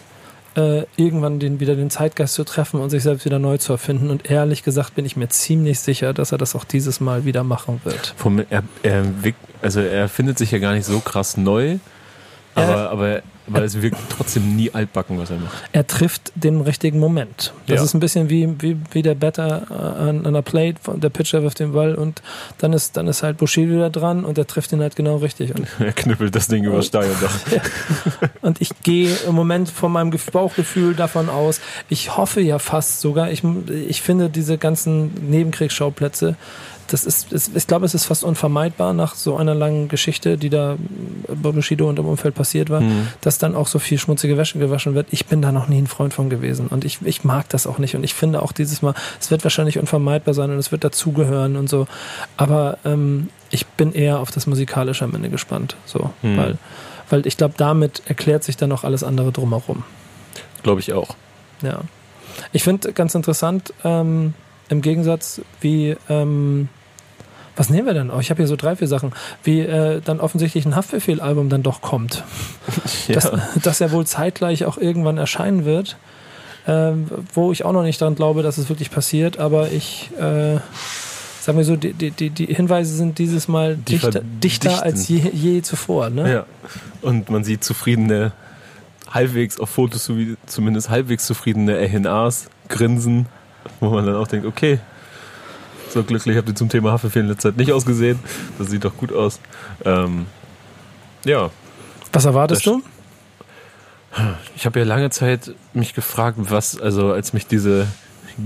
äh, 0.56 0.84
irgendwann 0.96 1.40
den, 1.40 1.60
wieder 1.60 1.76
den 1.76 1.90
Zeitgeist 1.90 2.34
zu 2.34 2.44
treffen 2.44 2.80
und 2.80 2.90
sich 2.90 3.02
selbst 3.02 3.24
wieder 3.24 3.38
neu 3.38 3.58
zu 3.58 3.72
erfinden. 3.72 4.10
Und 4.10 4.30
ehrlich 4.30 4.62
gesagt 4.62 4.94
bin 4.94 5.04
ich 5.04 5.16
mir 5.16 5.28
ziemlich 5.28 5.80
sicher, 5.80 6.12
dass 6.12 6.32
er 6.32 6.38
das 6.38 6.54
auch 6.54 6.64
dieses 6.64 7.00
Mal 7.00 7.24
wieder 7.24 7.44
machen 7.44 7.80
wird. 7.84 8.14
Vom, 8.16 8.44
er, 8.50 8.62
er, 8.82 9.04
also 9.62 9.80
er 9.80 10.08
findet 10.08 10.38
sich 10.38 10.50
ja 10.50 10.58
gar 10.58 10.74
nicht 10.74 10.86
so 10.86 11.00
krass 11.00 11.36
neu, 11.36 11.78
aber, 12.54 12.90
aber 12.90 13.22
weil 13.46 13.64
es 13.64 13.80
wirkt 13.82 13.98
trotzdem 14.08 14.56
nie 14.56 14.70
altbacken, 14.72 15.18
was 15.18 15.30
er 15.30 15.36
macht. 15.38 15.52
Er 15.72 15.86
trifft 15.86 16.32
den 16.34 16.60
richtigen 16.62 16.98
Moment. 16.98 17.52
Das 17.66 17.76
ja. 17.76 17.84
ist 17.84 17.94
ein 17.94 18.00
bisschen 18.00 18.30
wie, 18.30 18.48
wie, 18.60 18.76
wie 18.92 19.02
der 19.02 19.14
Better 19.14 19.70
an, 19.70 20.24
an 20.24 20.32
der 20.32 20.42
Plate, 20.42 20.76
der 20.96 21.10
Pitcher 21.10 21.42
wirft 21.42 21.60
den 21.60 21.72
Ball 21.72 21.94
und 21.94 22.22
dann 22.58 22.72
ist, 22.72 22.96
dann 22.96 23.06
ist 23.06 23.22
halt 23.22 23.36
Bushido 23.36 23.78
da 23.78 23.90
dran 23.90 24.24
und 24.24 24.38
er 24.38 24.46
trifft 24.46 24.72
ihn 24.72 24.80
halt 24.80 24.96
genau 24.96 25.16
richtig. 25.16 25.54
Und 25.54 25.66
er 25.78 25.92
knüppelt 25.92 26.34
das 26.34 26.48
Ding 26.48 26.64
über 26.64 26.80
Stadion. 26.82 27.16
ja. 27.20 27.60
Und 28.40 28.60
ich 28.60 28.70
gehe 28.82 29.14
im 29.28 29.34
Moment 29.34 29.68
von 29.68 29.92
meinem 29.92 30.14
Bauchgefühl 30.32 30.94
davon 30.94 31.28
aus, 31.28 31.60
ich 31.88 32.16
hoffe 32.16 32.40
ja 32.40 32.58
fast 32.58 33.00
sogar, 33.00 33.30
ich, 33.30 33.42
ich 33.88 34.00
finde 34.00 34.30
diese 34.30 34.56
ganzen 34.56 35.30
Nebenkriegsschauplätze, 35.30 36.36
das 36.88 37.04
ist, 37.04 37.32
ist, 37.32 37.56
ich 37.56 37.66
glaube, 37.66 37.86
es 37.86 37.94
ist 37.94 38.04
fast 38.04 38.24
unvermeidbar 38.24 38.92
nach 38.92 39.14
so 39.14 39.36
einer 39.36 39.54
langen 39.54 39.88
Geschichte, 39.88 40.36
die 40.36 40.50
da 40.50 40.76
bei 41.28 41.52
Bushido 41.52 41.88
und 41.88 41.98
im 41.98 42.06
Umfeld 42.06 42.34
passiert 42.34 42.70
war, 42.70 42.80
mhm. 42.80 43.08
dass 43.20 43.38
dann 43.38 43.54
auch 43.54 43.66
so 43.66 43.78
viel 43.78 43.98
schmutzige 43.98 44.36
Wäsche 44.36 44.58
gewaschen 44.58 44.94
wird. 44.94 45.08
Ich 45.10 45.26
bin 45.26 45.42
da 45.42 45.52
noch 45.52 45.68
nie 45.68 45.78
ein 45.78 45.86
Freund 45.86 46.14
von 46.14 46.30
gewesen 46.30 46.68
und 46.68 46.84
ich, 46.84 46.98
ich 47.04 47.24
mag 47.24 47.48
das 47.48 47.66
auch 47.66 47.78
nicht 47.78 47.94
und 47.96 48.04
ich 48.04 48.14
finde 48.14 48.42
auch 48.42 48.52
dieses 48.52 48.82
Mal, 48.82 48.94
es 49.20 49.30
wird 49.30 49.44
wahrscheinlich 49.44 49.78
unvermeidbar 49.78 50.34
sein 50.34 50.50
und 50.50 50.58
es 50.58 50.72
wird 50.72 50.84
dazugehören 50.84 51.56
und 51.56 51.68
so, 51.68 51.86
aber 52.36 52.78
ähm, 52.84 53.28
ich 53.50 53.66
bin 53.66 53.92
eher 53.92 54.20
auf 54.20 54.30
das 54.30 54.46
Musikalische 54.46 55.04
am 55.04 55.14
Ende 55.14 55.30
gespannt, 55.30 55.76
so, 55.86 56.10
mhm. 56.22 56.36
weil, 56.36 56.58
weil 57.10 57.26
ich 57.26 57.36
glaube, 57.36 57.54
damit 57.56 58.02
erklärt 58.06 58.44
sich 58.44 58.56
dann 58.56 58.68
noch 58.68 58.84
alles 58.84 59.02
andere 59.02 59.32
drumherum. 59.32 59.84
Glaube 60.62 60.80
ich 60.80 60.92
auch. 60.92 61.14
Ja. 61.62 61.80
Ich 62.52 62.64
finde 62.64 62.92
ganz 62.92 63.14
interessant, 63.14 63.72
ähm, 63.84 64.34
im 64.68 64.82
Gegensatz 64.82 65.40
wie, 65.60 65.96
ähm, 66.08 66.68
was 67.56 67.70
nehmen 67.70 67.86
wir 67.86 67.94
denn? 67.94 68.10
Oh, 68.10 68.18
ich 68.18 68.30
habe 68.30 68.38
hier 68.38 68.48
so 68.48 68.56
drei, 68.56 68.76
vier 68.76 68.88
Sachen, 68.88 69.12
wie 69.42 69.60
äh, 69.60 70.00
dann 70.04 70.20
offensichtlich 70.20 70.66
ein 70.66 70.74
Haftbefehl-Album 70.74 71.48
dann 71.48 71.62
doch 71.62 71.80
kommt. 71.80 72.24
Ja. 73.06 73.16
Das, 73.16 73.32
das 73.62 73.78
ja 73.80 73.92
wohl 73.92 74.06
zeitgleich 74.06 74.64
auch 74.64 74.78
irgendwann 74.78 75.18
erscheinen 75.18 75.66
wird, 75.66 75.98
äh, 76.66 76.92
wo 77.34 77.52
ich 77.52 77.64
auch 77.64 77.72
noch 77.72 77.82
nicht 77.82 78.00
daran 78.00 78.14
glaube, 78.14 78.42
dass 78.42 78.56
es 78.56 78.70
wirklich 78.70 78.90
passiert, 78.90 79.38
aber 79.38 79.72
ich, 79.72 80.10
äh, 80.16 80.58
sagen 81.40 81.58
wir 81.58 81.64
so, 81.64 81.76
die, 81.76 81.92
die, 81.92 82.30
die 82.30 82.46
Hinweise 82.46 82.94
sind 82.94 83.18
dieses 83.18 83.46
Mal 83.46 83.76
die 83.76 83.98
dichter, 83.98 84.22
dichter 84.22 84.82
als 84.82 85.06
je, 85.08 85.28
je 85.34 85.60
zuvor. 85.60 86.08
Ne? 86.08 86.32
Ja, 86.32 86.46
und 87.02 87.28
man 87.28 87.44
sieht 87.44 87.62
zufriedene, 87.62 88.32
halbwegs 89.10 89.60
auf 89.60 89.68
Fotos 89.68 90.10
zumindest 90.46 90.88
halbwegs 90.88 91.26
zufriedene 91.26 91.78
RNAs 91.78 92.48
grinsen 92.68 93.26
wo 93.84 93.94
man 93.94 94.06
dann 94.06 94.16
auch 94.16 94.28
denkt, 94.28 94.46
okay, 94.46 94.78
so 95.90 96.02
glücklich 96.02 96.36
habt 96.36 96.48
ihr 96.48 96.54
zum 96.54 96.68
Thema 96.68 96.92
Haferfehl 96.92 97.22
in 97.22 97.28
letzter 97.28 97.50
Zeit 97.50 97.56
nicht 97.56 97.72
ausgesehen. 97.72 98.18
Das 98.58 98.68
sieht 98.68 98.84
doch 98.84 98.96
gut 98.96 99.12
aus. 99.12 99.40
Ähm, 99.84 100.26
ja. 101.24 101.50
Was 102.12 102.24
erwartest 102.24 102.66
du? 102.66 102.82
Ich 104.56 104.66
habe 104.66 104.78
ja 104.78 104.84
lange 104.84 105.10
Zeit 105.10 105.52
mich 105.72 105.94
gefragt, 105.94 106.38
was, 106.38 106.80
also 106.80 107.12
als 107.12 107.32
mich 107.32 107.46
diese 107.46 107.86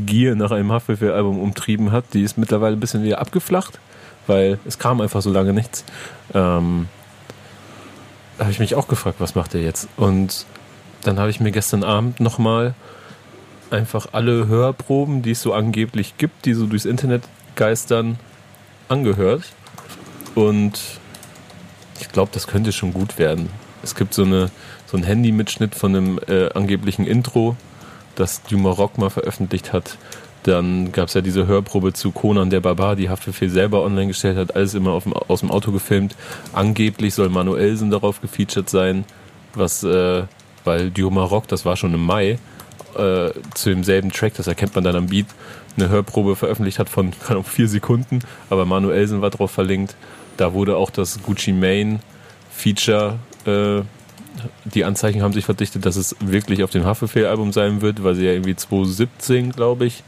Gier 0.07 0.35
nach 0.35 0.51
einem 0.51 0.73
Haftbefehl-Album 0.73 1.39
umtrieben 1.39 1.93
hat, 1.93 2.05
die 2.13 2.23
ist 2.23 2.39
mittlerweile 2.39 2.77
ein 2.77 2.81
bisschen 2.81 3.03
wieder 3.03 3.21
abgeflacht, 3.21 3.79
weil 4.27 4.59
es 4.67 4.79
kam 4.79 5.01
einfach 5.01 5.23
so 5.23 5.31
lange 5.31 5.53
nichts. 5.53 5.85
Ähm, 6.35 6.89
habe 8.39 8.51
ich 8.51 8.61
mich 8.61 8.75
auch 8.75 8.89
gefragt, 8.89 9.17
was 9.21 9.35
macht 9.35 9.55
er 9.55 9.63
jetzt? 9.63 9.89
Und 9.97 10.47
dann 11.03 11.19
habe 11.19 11.31
ich 11.31 11.41
mir 11.41 11.51
gestern 11.51 11.85
Abend 11.85 12.21
nochmal 12.21 12.75
einfach 13.71 14.09
alle 14.13 14.49
Hörproben, 14.49 15.23
die 15.23 15.33
es 15.33 15.43
so 15.43 15.53
angeblich 15.53 16.17
gibt, 16.19 16.45
die 16.45 16.55
so 16.55 16.67
durchs 16.67 16.85
Internet 16.85 17.23
geistern, 17.55 18.19
angehört. 18.89 19.43
Und 20.35 20.81
ich 22.01 22.09
glaube, 22.09 22.31
das 22.33 22.47
könnte 22.47 22.73
schon 22.73 22.93
gut 22.93 23.19
werden. 23.19 23.49
Es 23.83 23.95
gibt 23.95 24.15
so, 24.15 24.23
eine, 24.23 24.51
so 24.87 24.97
einen 24.97 25.05
Handy-Mitschnitt 25.05 25.75
von 25.75 25.95
einem 25.95 26.21
äh, 26.29 26.51
angeblichen 26.53 27.07
Intro, 27.07 27.57
das 28.15 28.43
Duma 28.43 28.71
Rock 28.71 28.99
mal 28.99 29.11
veröffentlicht 29.11 29.73
hat. 29.73 29.97
Dann 30.45 30.93
gab 30.93 31.09
es 31.09 31.15
ja 31.15 31.21
diese 31.21 31.47
Hörprobe 31.47 31.93
zu 31.93 32.13
Conan 32.13 32.51
der 32.51 32.61
Barbar, 32.61 32.97
die 32.97 33.09
Haftbefehl 33.09 33.51
selber 33.51 33.83
online 33.83 34.09
gestellt 34.09 34.37
hat, 34.37 34.55
alles 34.55 34.75
immer 34.75 34.99
dem, 35.01 35.13
aus 35.13 35.41
dem 35.41 35.51
Auto 35.51 35.73
gefilmt. 35.73 36.17
Angeblich 36.53 37.15
soll 37.15 37.29
Manuelsen 37.29 37.91
darauf 37.91 38.21
gefeatured 38.21 38.71
sein, 38.71 39.05
was, 39.55 39.83
äh, 39.83 40.25
weil 40.65 40.91
Duma 40.91 41.25
Rock, 41.25 41.49
das 41.49 41.65
war 41.65 41.77
schon 41.77 41.95
im 41.95 42.05
Mai, 42.05 42.39
äh, 42.99 43.33
zu 43.55 43.71
demselben 43.71 44.11
Track, 44.11 44.35
das 44.35 44.47
erkennt 44.47 44.75
man 44.75 44.85
dann 44.85 44.97
am 44.97 45.07
Beat, 45.07 45.27
eine 45.77 45.89
Hörprobe 45.89 46.37
veröffentlicht 46.37 46.79
hat 46.79 46.89
von 46.89 47.11
keine 47.21 47.31
Ahnung, 47.31 47.45
vier 47.45 47.69
Sekunden, 47.69 48.21
aber 48.51 48.65
Manuelsen 48.65 49.21
war 49.21 49.31
drauf 49.31 49.51
verlinkt. 49.51 49.97
Da 50.37 50.53
wurde 50.53 50.77
auch 50.77 50.91
das 50.91 51.21
Gucci 51.23 51.53
Mane 51.53 52.01
Feature, 52.51 53.19
äh, 53.45 53.83
die 54.65 54.85
Anzeichen 54.85 55.23
haben 55.23 55.33
sich 55.33 55.45
verdichtet, 55.45 55.85
dass 55.87 55.97
es 55.97 56.15
wirklich 56.21 56.63
auf 56.63 56.71
dem 56.71 56.85
Haftbefehl-Album 56.85 57.53
sein 57.53 57.81
wird, 57.81 58.05
weil 58.05 58.15
sie 58.15 58.25
ja 58.25 58.33
irgendwie 58.33 58.55
2017, 58.55 59.53
glaube 59.53 59.87
ich, 59.87 60.03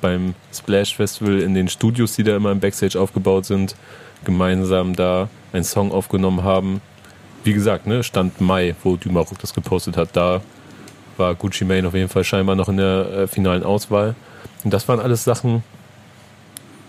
beim 0.00 0.34
Splash 0.52 0.96
Festival 0.96 1.40
in 1.40 1.54
den 1.54 1.68
Studios, 1.68 2.14
die 2.14 2.24
da 2.24 2.36
immer 2.36 2.52
im 2.52 2.60
Backstage 2.60 2.98
aufgebaut 2.98 3.46
sind, 3.46 3.76
gemeinsam 4.24 4.94
da 4.94 5.28
einen 5.52 5.64
Song 5.64 5.92
aufgenommen 5.92 6.42
haben. 6.42 6.80
Wie 7.44 7.52
gesagt, 7.52 7.86
ne, 7.86 8.02
Stand 8.02 8.40
Mai, 8.40 8.74
wo 8.82 8.96
Dumaruk 8.96 9.38
das 9.38 9.54
gepostet 9.54 9.96
hat, 9.96 10.10
da 10.12 10.42
war 11.18 11.34
Gucci 11.34 11.64
Mane 11.64 11.86
auf 11.86 11.94
jeden 11.94 12.08
Fall 12.08 12.24
scheinbar 12.24 12.56
noch 12.56 12.68
in 12.68 12.76
der 12.76 13.06
äh, 13.12 13.26
finalen 13.26 13.62
Auswahl. 13.62 14.14
Und 14.64 14.72
das 14.72 14.88
waren 14.88 15.00
alles 15.00 15.24
Sachen, 15.24 15.62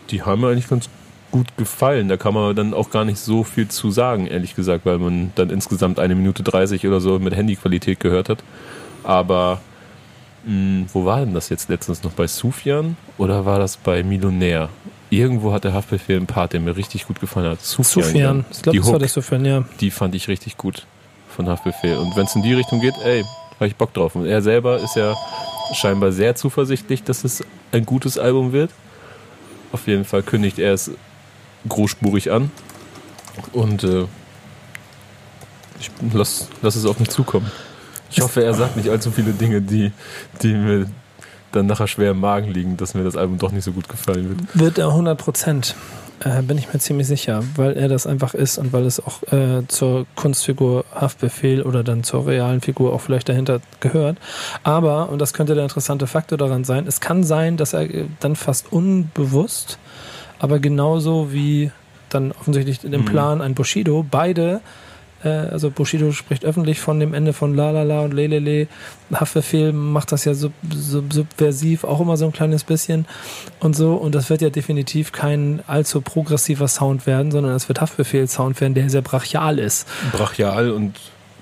die 0.10 0.22
haben 0.22 0.42
mir 0.42 0.50
eigentlich 0.50 0.70
ganz 0.70 0.90
gut 1.32 1.58
gefallen. 1.58 2.08
Da 2.08 2.18
kann 2.18 2.34
man 2.34 2.56
dann 2.56 2.74
auch 2.74 2.92
gar 2.92 3.06
nicht 3.06 3.20
so 3.20 3.44
viel 3.44 3.68
zu 3.68 3.92
sagen, 3.92 4.28
ehrlich 4.28 4.56
gesagt, 4.56 4.86
weil 4.86 5.00
man 5.00 5.32
dann 5.36 5.50
insgesamt 5.50 6.00
eine 6.00 6.16
Minute 6.16 6.44
30 6.44 6.88
oder 6.88 7.02
so 7.02 7.20
mit 7.20 7.36
Handyqualität 7.36 8.00
gehört 8.00 8.30
hat. 8.30 8.44
Aber 9.04 9.60
mh, 10.46 10.52
hm, 10.52 10.86
wo 10.94 11.06
war 11.06 11.20
denn 11.20 11.34
das 11.34 11.50
jetzt 11.50 11.70
letztens 11.70 12.04
noch? 12.04 12.12
Bei 12.12 12.28
Sufjan 12.28 12.96
oder 13.18 13.46
war 13.46 13.60
das 13.60 13.78
bei 13.78 14.04
Millionär? 14.04 14.70
Irgendwo 15.10 15.52
hat 15.52 15.64
der 15.64 15.74
Haftbefehl 15.74 16.18
einen 16.18 16.28
Part, 16.28 16.54
der 16.54 16.60
mir 16.60 16.76
richtig 16.76 17.08
gut 17.08 17.20
gefallen 17.20 17.50
hat. 17.50 17.62
Sufjan. 17.62 18.04
Sufjan. 18.04 18.46
Ich 18.52 18.62
glaube, 18.62 18.80
das 18.80 18.92
war 18.92 19.00
der 19.00 19.10
Sufjan, 19.10 19.46
ja. 19.46 19.66
Die 19.80 19.92
fand 19.92 20.16
ich 20.16 20.28
richtig 20.28 20.58
gut 20.58 20.86
von 21.30 21.48
Haftbefehl. 21.50 21.98
Und 21.98 22.16
wenn 22.16 22.26
es 22.26 22.36
in 22.36 22.44
die 22.44 22.54
Richtung 22.54 22.80
geht, 22.80 22.96
ey, 23.04 23.24
habe 23.56 23.68
ich 23.68 23.76
Bock 23.76 23.94
drauf. 23.94 24.16
Und 24.16 24.26
er 24.26 24.42
selber 24.42 24.80
ist 24.80 24.96
ja 24.96 25.16
scheinbar 25.74 26.12
sehr 26.12 26.36
zuversichtlich, 26.36 27.04
dass 27.04 27.24
es 27.24 27.44
ein 27.72 27.86
gutes 27.86 28.18
Album 28.18 28.52
wird. 28.52 28.72
Auf 29.72 29.88
jeden 29.88 30.06
Fall 30.06 30.24
kündigt 30.24 30.60
er 30.60 30.74
es 30.74 30.92
großspurig 31.68 32.32
an. 32.32 32.52
Und 33.52 33.84
äh, 33.84 34.06
ich 35.80 35.90
lass, 36.14 36.50
lass 36.62 36.76
es 36.76 36.86
auf 36.86 37.00
mich 37.00 37.10
zukommen. 37.10 37.50
Ich 38.12 38.22
hoffe, 38.22 38.44
er 38.44 38.54
sagt 38.54 38.78
nicht 38.78 38.90
allzu 38.90 39.10
viele 39.10 39.32
Dinge, 39.32 39.62
die, 39.62 39.92
die 40.44 40.54
mir 40.54 40.86
dann 41.52 41.66
nachher 41.66 41.88
schwer 41.88 42.12
im 42.12 42.20
Magen 42.20 42.52
liegen, 42.52 42.78
dass 42.78 42.94
mir 42.94 43.04
das 43.04 43.16
Album 43.16 43.38
doch 43.40 43.52
nicht 43.52 43.64
so 43.64 43.72
gut 43.72 43.90
gefallen 43.90 44.30
wird. 44.30 44.60
Wird 44.60 44.78
er 44.78 44.90
100 44.90 45.18
Prozent. 45.18 45.76
Äh, 46.24 46.42
bin 46.42 46.58
ich 46.58 46.72
mir 46.72 46.80
ziemlich 46.80 47.08
sicher, 47.08 47.44
weil 47.56 47.74
er 47.74 47.90
das 47.90 48.08
einfach 48.08 48.34
ist 48.34 48.58
und 48.58 48.72
weil 48.72 48.86
es 48.86 49.00
auch 49.00 49.24
äh, 49.32 49.68
zur 49.68 50.06
Kunstfigur 50.16 50.86
Haftbefehl 50.94 51.62
oder 51.62 51.84
dann 51.84 52.04
zur 52.04 52.28
realen 52.28 52.62
Figur 52.62 52.94
auch 52.94 53.02
vielleicht 53.02 53.28
dahinter 53.30 53.60
gehört. 53.80 54.18
Aber, 54.64 55.10
und 55.10 55.20
das 55.20 55.34
könnte 55.34 55.56
der 55.56 55.64
interessante 55.64 56.08
Faktor 56.08 56.38
daran 56.38 56.64
sein, 56.64 56.88
es 56.88 57.02
kann 57.02 57.24
sein, 57.24 57.58
dass 57.58 57.74
er 57.74 57.88
dann 58.20 58.36
fast 58.36 58.72
unbewusst, 58.72 59.80
aber 60.40 60.60
genauso 60.60 61.34
wie 61.34 61.72
dann 62.10 62.32
offensichtlich 62.32 62.84
im 62.84 63.02
mhm. 63.02 63.06
Plan 63.06 63.42
ein 63.42 63.56
Bushido, 63.56 64.06
beide 64.10 64.62
äh, 65.24 65.30
also 65.30 65.70
Bushido 65.70 66.12
spricht 66.12 66.46
öffentlich 66.46 66.80
von 66.80 67.00
dem 67.00 67.14
Ende 67.14 67.34
von 67.34 67.56
La 67.56 67.72
La 67.72 67.84
La 67.84 68.02
und 68.02 68.14
Lelele. 68.14 68.68
Haftbefehl 69.14 69.74
macht 69.74 70.12
das 70.12 70.26
ja 70.26 70.34
sub, 70.34 70.54
sub, 70.74 71.14
subversiv 71.14 71.84
auch 71.84 72.02
immer 72.02 72.18
so 72.18 72.26
ein 72.26 72.32
kleines 72.32 72.64
bisschen 72.64 73.06
und 73.60 73.76
so. 73.76 73.96
Und 73.96 74.16
das 74.16 74.30
wird 74.30 74.42
ja 74.42 74.50
definitiv 74.50 75.12
kein 75.12 75.62
allzu 75.68 76.02
progressiver 76.02 76.68
Sound 76.68 77.06
werden, 77.06 77.32
sondern 77.32 77.54
es 77.54 77.68
wird 77.68 77.82
Haftbefehl-Sound 77.82 78.60
werden, 78.60 78.74
der 78.74 78.90
sehr 78.90 79.02
brachial 79.02 79.60
ist. 79.60 79.88
Brachial 80.12 80.72
und 80.72 80.96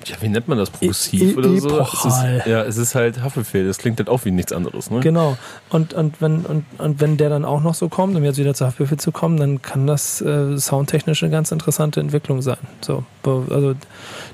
ja, 0.06 0.16
wie 0.22 0.30
nennt 0.30 0.48
man 0.48 0.58
das? 0.58 0.70
Progressiv 0.70 1.22
e 1.22 1.36
oder 1.36 1.50
so? 1.58 1.80
Es 1.80 2.06
ist, 2.06 2.48
ja, 2.48 2.64
es 2.64 2.78
ist 2.78 2.96
halt 2.96 3.22
Haftbefehl. 3.22 3.66
Das 3.66 3.78
klingt 3.78 4.00
halt 4.00 4.10
auch 4.10 4.26
wie 4.26 4.32
nichts 4.32 4.52
anderes, 4.54 4.90
ne? 4.90 5.00
Genau. 5.00 5.38
Und, 5.70 5.94
und, 5.94 6.22
wenn, 6.22 6.46
und, 6.46 6.66
und 6.78 7.02
wenn 7.02 7.18
der 7.18 7.30
dann 7.30 7.46
auch 7.46 7.62
noch 7.62 7.74
so 7.74 7.90
kommt, 7.90 8.16
um 8.16 8.24
jetzt 8.24 8.38
wieder 8.38 8.54
zu 8.54 8.66
Haftbefehl 8.66 8.98
zu 8.98 9.12
kommen, 9.12 9.38
dann 9.38 9.62
kann 9.62 9.88
das 9.88 10.22
äh, 10.22 10.58
soundtechnisch 10.58 11.24
eine 11.24 11.32
ganz 11.32 11.52
interessante 11.52 12.00
Entwicklung 12.00 12.42
sein. 12.42 12.58
So, 12.82 13.04
also 13.24 13.74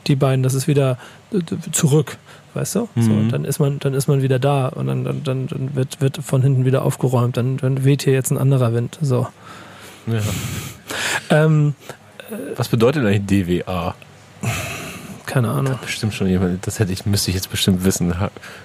die 0.08 0.16
beiden, 0.16 0.44
das 0.44 0.54
ist 0.54 0.68
wieder 0.68 0.98
zurück, 1.72 2.18
weißt 2.54 2.76
du? 2.76 2.90
Mhm. 2.96 3.02
So, 3.02 3.32
dann 3.32 3.46
ist 3.46 3.60
man, 3.60 3.80
dann 3.80 3.94
ist 3.94 4.08
man 4.08 4.22
wieder 4.22 4.40
da 4.40 4.68
und 4.68 4.88
dann, 4.88 5.04
dann, 5.04 5.48
dann 5.48 5.76
wird, 5.76 6.02
wird 6.02 6.18
von 6.18 6.42
hinten 6.42 6.66
wieder 6.66 6.84
aufgeräumt. 6.84 7.38
Dann, 7.38 7.58
dann 7.58 7.84
weht 7.84 8.04
hier 8.04 8.14
jetzt 8.14 8.32
ein 8.32 8.38
anderer 8.38 8.74
Wind. 8.74 8.98
So. 9.02 9.28
Ja. 10.08 10.22
Ähm, 11.30 11.76
Was 12.56 12.70
bedeutet 12.70 13.06
eigentlich 13.06 13.64
DWA? 13.66 13.96
Keine 15.28 15.50
Ahnung. 15.50 15.74
Das 15.74 15.82
bestimmt 15.82 16.14
schon 16.14 16.28
jemand. 16.28 16.66
Das 16.66 16.80
hätte 16.80 16.92
ich, 16.92 17.06
müsste 17.06 17.30
ich 17.30 17.36
jetzt 17.36 17.52
bestimmt 17.52 17.84
wissen. 17.84 18.16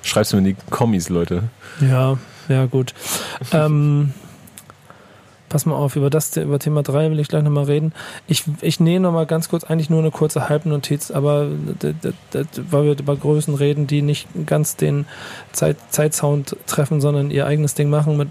Schreib's 0.02 0.32
mir 0.32 0.38
in 0.38 0.44
die 0.44 0.56
Kommis, 0.70 1.10
Leute. 1.10 1.42
Ja, 1.80 2.16
ja, 2.48 2.66
gut. 2.66 2.94
ähm, 3.52 4.14
pass 5.48 5.66
mal 5.66 5.74
auf, 5.74 5.96
über 5.96 6.08
das, 6.08 6.36
über 6.36 6.58
Thema 6.60 6.82
3 6.82 7.10
will 7.10 7.18
ich 7.18 7.28
gleich 7.28 7.42
nochmal 7.42 7.64
reden. 7.64 7.92
Ich, 8.28 8.44
ich 8.62 8.78
nähe 8.78 9.00
nochmal 9.00 9.26
ganz 9.26 9.48
kurz, 9.48 9.64
eigentlich 9.64 9.90
nur 9.90 9.98
eine 9.98 10.12
kurze 10.12 10.48
Halbnotiz, 10.48 11.10
aber 11.10 11.48
weil 12.70 12.84
wir 12.84 12.98
über 12.98 13.16
Größen 13.16 13.54
reden, 13.54 13.88
die 13.88 14.00
nicht 14.00 14.28
ganz 14.46 14.76
den 14.76 15.04
Zeit, 15.50 15.76
Zeitsound 15.90 16.56
treffen, 16.66 17.00
sondern 17.00 17.30
ihr 17.30 17.46
eigenes 17.46 17.74
Ding 17.74 17.90
machen 17.90 18.16
mit 18.16 18.28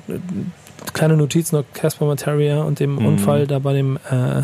kleine 0.94 1.18
Notiz 1.18 1.52
noch 1.52 1.66
Casper 1.74 2.06
Materia 2.06 2.64
und 2.64 2.80
dem 2.80 2.96
mhm. 2.96 3.06
Unfall 3.06 3.46
da 3.46 3.60
bei 3.60 3.74
dem 3.74 3.98
äh, 4.10 4.44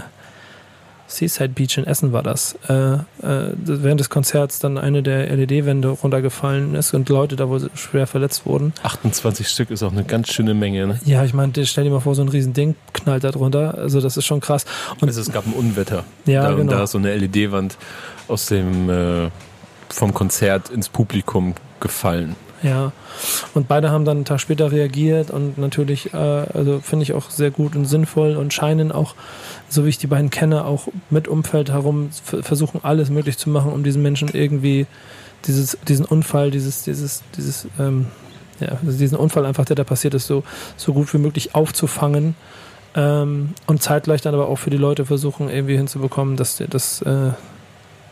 Seaside 1.07 1.49
Beach 1.49 1.77
in 1.77 1.85
Essen 1.85 2.11
war 2.11 2.21
das. 2.21 2.57
Äh, 2.67 2.73
äh, 2.73 2.99
während 3.21 3.99
des 3.99 4.09
Konzerts 4.09 4.59
dann 4.59 4.77
eine 4.77 5.01
der 5.01 5.33
LED-Wände 5.35 5.87
runtergefallen 5.87 6.75
ist 6.75 6.93
und 6.93 7.07
Leute 7.09 7.35
da 7.35 7.47
wohl 7.47 7.69
schwer 7.75 8.07
verletzt 8.07 8.45
wurden. 8.45 8.73
28 8.83 9.47
Stück 9.47 9.71
ist 9.71 9.83
auch 9.83 9.91
eine 9.91 10.03
ganz 10.03 10.31
schöne 10.33 10.53
Menge, 10.53 10.85
ne? 10.85 10.99
Ja, 11.05 11.23
ich 11.23 11.33
meine, 11.33 11.53
stell 11.65 11.85
dir 11.85 11.91
mal 11.91 12.01
vor, 12.01 12.13
so 12.13 12.21
ein 12.21 12.29
riesen 12.29 12.53
Ding 12.53 12.75
knallt 12.93 13.23
da 13.23 13.31
drunter. 13.31 13.75
Also 13.77 14.01
das 14.01 14.17
ist 14.17 14.25
schon 14.25 14.41
krass. 14.41 14.65
Und 14.99 15.07
also 15.07 15.21
es 15.21 15.31
gab 15.31 15.47
ein 15.47 15.53
Unwetter. 15.53 16.03
Ja, 16.25 16.43
da, 16.43 16.49
genau. 16.49 16.61
Und 16.61 16.71
da 16.71 16.83
ist 16.83 16.91
so 16.91 16.97
eine 16.97 17.15
LED-Wand 17.15 17.77
aus 18.27 18.47
dem 18.47 18.89
äh, 18.89 19.29
vom 19.89 20.13
Konzert 20.13 20.69
ins 20.69 20.89
Publikum 20.89 21.55
gefallen. 21.79 22.35
Ja, 22.63 22.91
und 23.53 23.67
beide 23.67 23.91
haben 23.91 24.03
dann 24.03 24.17
einen 24.17 24.25
Tag 24.25 24.39
später 24.41 24.71
reagiert 24.71 25.29
und 25.29 25.59
natürlich, 25.59 26.13
äh, 26.13 26.17
also 26.17 26.79
finde 26.79 27.03
ich 27.03 27.13
auch 27.13 27.29
sehr 27.29 27.51
gut 27.51 27.75
und 27.75 27.85
sinnvoll 27.85 28.35
und 28.35 28.51
scheinen 28.51 28.91
auch, 28.91 29.13
so 29.69 29.85
wie 29.85 29.89
ich 29.89 29.99
die 29.99 30.07
beiden 30.07 30.31
kenne, 30.31 30.65
auch 30.65 30.87
mit 31.11 31.27
Umfeld 31.27 31.69
herum 31.69 32.09
versuchen 32.23 32.79
alles 32.83 33.11
möglich 33.11 33.37
zu 33.37 33.51
machen, 33.51 33.71
um 33.71 33.83
diesen 33.83 34.01
Menschen 34.01 34.29
irgendwie 34.29 34.87
dieses, 35.45 35.77
diesen 35.87 36.05
Unfall, 36.05 36.49
dieses, 36.49 36.83
dieses, 36.83 37.21
dieses, 37.35 37.67
ähm, 37.79 38.07
ja, 38.59 38.69
also 38.83 38.97
diesen 38.97 39.17
Unfall 39.17 39.45
einfach, 39.45 39.65
der 39.65 39.75
da 39.75 39.83
passiert 39.83 40.15
ist, 40.15 40.25
so, 40.25 40.43
so 40.77 40.93
gut 40.93 41.13
wie 41.13 41.19
möglich 41.19 41.53
aufzufangen. 41.53 42.35
Ähm, 42.95 43.53
und 43.67 43.83
zeitgleich 43.83 44.21
dann 44.21 44.33
aber 44.33 44.47
auch 44.47 44.55
für 44.55 44.71
die 44.71 44.77
Leute 44.77 45.05
versuchen, 45.05 45.49
irgendwie 45.49 45.77
hinzubekommen, 45.77 46.37
dass, 46.37 46.63
dass 46.69 47.03
äh, 47.03 47.31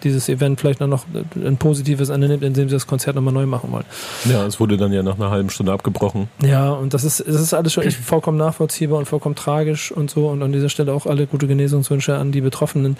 dieses 0.05 0.29
Event 0.29 0.59
vielleicht 0.59 0.79
noch 0.79 1.05
ein 1.35 1.57
positives 1.57 2.09
Ende 2.09 2.27
nimmt, 2.27 2.43
indem 2.43 2.69
sie 2.69 2.75
das 2.75 2.87
Konzert 2.87 3.15
nochmal 3.15 3.33
neu 3.33 3.45
machen 3.45 3.71
wollen. 3.71 3.85
Ja, 4.25 4.45
es 4.45 4.59
wurde 4.59 4.77
dann 4.77 4.93
ja 4.93 5.03
nach 5.03 5.15
einer 5.15 5.31
halben 5.31 5.49
Stunde 5.49 5.73
abgebrochen. 5.73 6.29
Ja, 6.41 6.71
und 6.71 6.93
das 6.93 7.03
ist, 7.03 7.19
das 7.27 7.41
ist 7.41 7.53
alles 7.53 7.73
schon 7.73 7.89
vollkommen 7.91 8.37
nachvollziehbar 8.37 8.99
und 8.99 9.05
vollkommen 9.05 9.35
tragisch 9.35 9.91
und 9.91 10.09
so. 10.09 10.29
Und 10.29 10.41
an 10.43 10.53
dieser 10.53 10.69
Stelle 10.69 10.93
auch 10.93 11.05
alle 11.05 11.27
gute 11.27 11.47
Genesungswünsche 11.47 12.15
an 12.15 12.31
die 12.31 12.41
Betroffenen. 12.41 12.97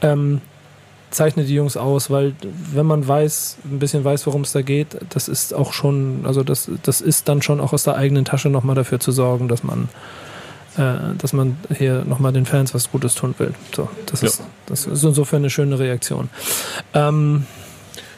Ähm, 0.00 0.40
zeichnet 1.10 1.48
die 1.48 1.54
Jungs 1.54 1.76
aus, 1.76 2.10
weil 2.10 2.34
wenn 2.72 2.86
man 2.86 3.06
weiß, 3.06 3.58
ein 3.64 3.80
bisschen 3.80 4.04
weiß, 4.04 4.26
worum 4.26 4.42
es 4.42 4.52
da 4.52 4.62
geht, 4.62 4.96
das 5.10 5.28
ist 5.28 5.52
auch 5.52 5.72
schon, 5.72 6.20
also 6.24 6.44
das, 6.44 6.70
das 6.84 7.00
ist 7.00 7.28
dann 7.28 7.42
schon 7.42 7.60
auch 7.60 7.72
aus 7.72 7.82
der 7.82 7.96
eigenen 7.96 8.24
Tasche 8.24 8.48
nochmal 8.48 8.76
dafür 8.76 9.00
zu 9.00 9.10
sorgen, 9.10 9.48
dass 9.48 9.64
man 9.64 9.88
äh, 10.80 11.14
dass 11.18 11.32
man 11.32 11.58
hier 11.76 12.04
nochmal 12.06 12.32
den 12.32 12.46
Fans 12.46 12.74
was 12.74 12.90
Gutes 12.90 13.14
tun 13.14 13.34
will. 13.38 13.52
So, 13.76 13.88
das, 14.06 14.22
ja. 14.22 14.28
ist, 14.28 14.42
das 14.66 14.86
ist 14.86 15.04
insofern 15.04 15.42
eine 15.42 15.50
schöne 15.50 15.78
Reaktion. 15.78 16.30
Ähm, 16.94 17.46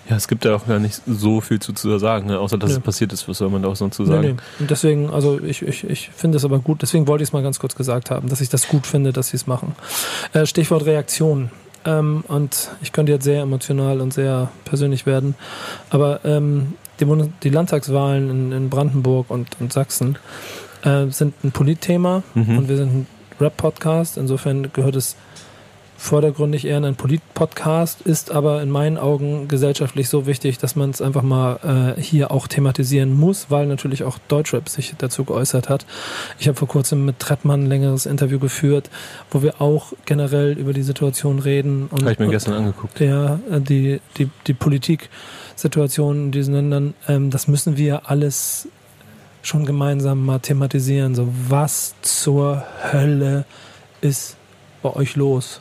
ja, 0.09 0.17
es 0.17 0.29
gibt 0.29 0.45
ja 0.45 0.55
auch 0.55 0.67
gar 0.67 0.79
nicht 0.79 1.01
so 1.07 1.41
viel 1.41 1.59
zu, 1.59 1.73
zu 1.73 1.99
sagen, 1.99 2.27
ne? 2.27 2.39
außer 2.39 2.59
dass 2.59 2.71
nee. 2.71 2.77
es 2.77 2.83
passiert 2.83 3.13
ist. 3.13 3.29
Was 3.29 3.39
soll 3.39 3.51
man 3.51 3.63
da 3.63 3.69
auch 3.69 3.77
sonst 3.77 3.97
zu 3.97 4.05
sagen? 4.05 4.21
Nee, 4.21 4.33
nee. 4.33 4.61
Und 4.61 4.71
deswegen, 4.71 5.11
also 5.11 5.41
ich, 5.41 5.63
ich, 5.63 5.85
ich 5.85 6.11
finde 6.11 6.39
es 6.39 6.45
aber 6.45 6.59
gut, 6.61 6.83
deswegen 6.83 7.07
wollte 7.07 7.23
ich 7.23 7.31
es 7.31 7.33
mal 7.33 7.43
ganz 7.43 7.59
kurz 7.59 7.75
gesagt 7.75 8.11
haben, 8.11 8.29
dass 8.29 8.41
ich 8.41 8.49
das 8.49 8.69
gut 8.69 8.87
finde, 8.87 9.13
dass 9.13 9.29
sie 9.29 9.37
es 9.37 9.47
machen. 9.47 9.75
Äh, 10.33 10.47
Stichwort 10.47 10.87
Reaktion. 10.87 11.51
Ähm, 11.85 12.23
und 12.29 12.71
ich 12.81 12.93
könnte 12.93 13.11
jetzt 13.11 13.25
sehr 13.25 13.43
emotional 13.43 14.01
und 14.01 14.15
sehr 14.15 14.51
persönlich 14.65 15.05
werden, 15.05 15.35
aber 15.91 16.21
ähm, 16.25 16.75
die, 17.01 17.07
die 17.43 17.49
Landtagswahlen 17.49 18.31
in, 18.31 18.53
in 18.53 18.71
Brandenburg 18.71 19.31
und, 19.31 19.49
und 19.59 19.73
Sachsen 19.73 20.17
äh, 20.83 21.07
sind 21.11 21.35
ein 21.45 21.53
Politthema 21.53 22.23
Mhm. 22.35 22.59
und 22.59 22.69
wir 22.69 22.77
sind 22.77 22.89
ein 22.95 23.07
Rap-Podcast. 23.41 24.17
Insofern 24.19 24.73
gehört 24.73 24.97
es 24.97 25.17
vordergründig 25.97 26.65
eher 26.65 26.79
in 26.79 26.85
einen 26.85 26.97
Polit-Podcast, 26.97 28.01
ist 28.01 28.33
aber 28.33 28.61
in 28.61 28.71
meinen 28.71 28.99
Augen 28.99 29.47
gesellschaftlich 29.47 30.09
so 30.09 30.27
wichtig, 30.27 30.59
dass 30.59 30.75
man 30.75 30.91
es 30.91 31.01
einfach 31.01 31.23
mal 31.23 31.95
äh, 31.97 32.01
hier 32.01 32.33
auch 32.33 32.49
thematisieren 32.49 33.13
muss, 33.13 33.47
weil 33.51 33.67
natürlich 33.69 34.03
auch 34.03 34.19
Deutschrap 34.27 34.69
sich 34.69 34.95
dazu 34.99 35.23
geäußert 35.25 35.69
hat. 35.69 35.87
Ich 36.41 36.49
habe 36.49 36.59
vor 36.59 36.67
kurzem 36.67 37.05
mit 37.05 37.21
Trettmann 37.21 37.63
ein 37.65 37.67
längeres 37.69 38.07
Interview 38.07 38.41
geführt, 38.41 38.91
wo 39.31 39.43
wir 39.43 39.61
auch 39.61 39.93
generell 40.05 40.59
über 40.59 40.73
die 40.73 40.83
Situation 40.83 41.39
reden. 41.39 41.87
Und, 41.93 42.01
Habe 42.03 42.13
ich 42.15 42.19
mir 42.19 42.25
und, 42.27 42.31
gestern 42.33 42.55
angeguckt. 42.55 42.99
ja, 42.99 43.39
äh, 43.49 43.61
die, 43.61 44.01
die, 44.19 44.29
die 44.49 44.55
Politiksituation 44.55 46.17
in 46.25 46.33
diesen 46.33 46.55
Ländern, 46.55 46.95
ähm, 47.09 47.31
das 47.31 47.47
müssen 47.47 47.77
wir 47.77 48.11
alles 48.11 48.67
schon 49.43 49.67
gemeinsam 49.67 50.25
mal 50.25 50.39
thematisieren. 50.39 51.15
So, 51.15 51.29
was 51.49 51.95
zur 52.03 52.65
Hölle 52.93 53.45
ist 54.01 54.37
bei 54.83 54.95
euch 54.95 55.17
los? 55.17 55.61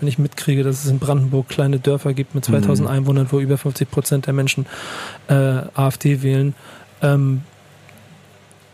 Wenn 0.00 0.08
ich 0.08 0.18
mitkriege, 0.18 0.62
dass 0.62 0.84
es 0.84 0.90
in 0.90 0.98
Brandenburg 0.98 1.48
kleine 1.48 1.80
Dörfer 1.80 2.14
gibt 2.14 2.34
mit 2.34 2.44
2000 2.44 2.88
Mhm. 2.88 2.94
Einwohnern, 2.94 3.26
wo 3.30 3.40
über 3.40 3.58
50 3.58 3.90
Prozent 3.90 4.26
der 4.26 4.32
Menschen 4.34 4.66
äh, 5.28 5.34
AfD 5.34 6.22
wählen. 6.22 6.54
Ähm, 7.02 7.42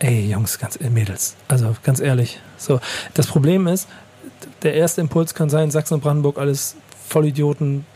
ey, 0.00 0.30
Jungs, 0.30 0.58
ganz 0.58 0.76
äh, 0.76 0.90
Mädels, 0.90 1.34
also 1.48 1.74
ganz 1.82 2.00
ehrlich. 2.00 2.40
So, 2.58 2.78
das 3.14 3.26
Problem 3.26 3.66
ist, 3.66 3.88
der 4.62 4.74
erste 4.74 5.00
Impuls 5.00 5.34
kann 5.34 5.48
sein, 5.48 5.70
Sachsen 5.70 5.94
und 5.94 6.00
Brandenburg 6.02 6.38
alles 6.38 6.76
Vollidioten. 7.08 7.86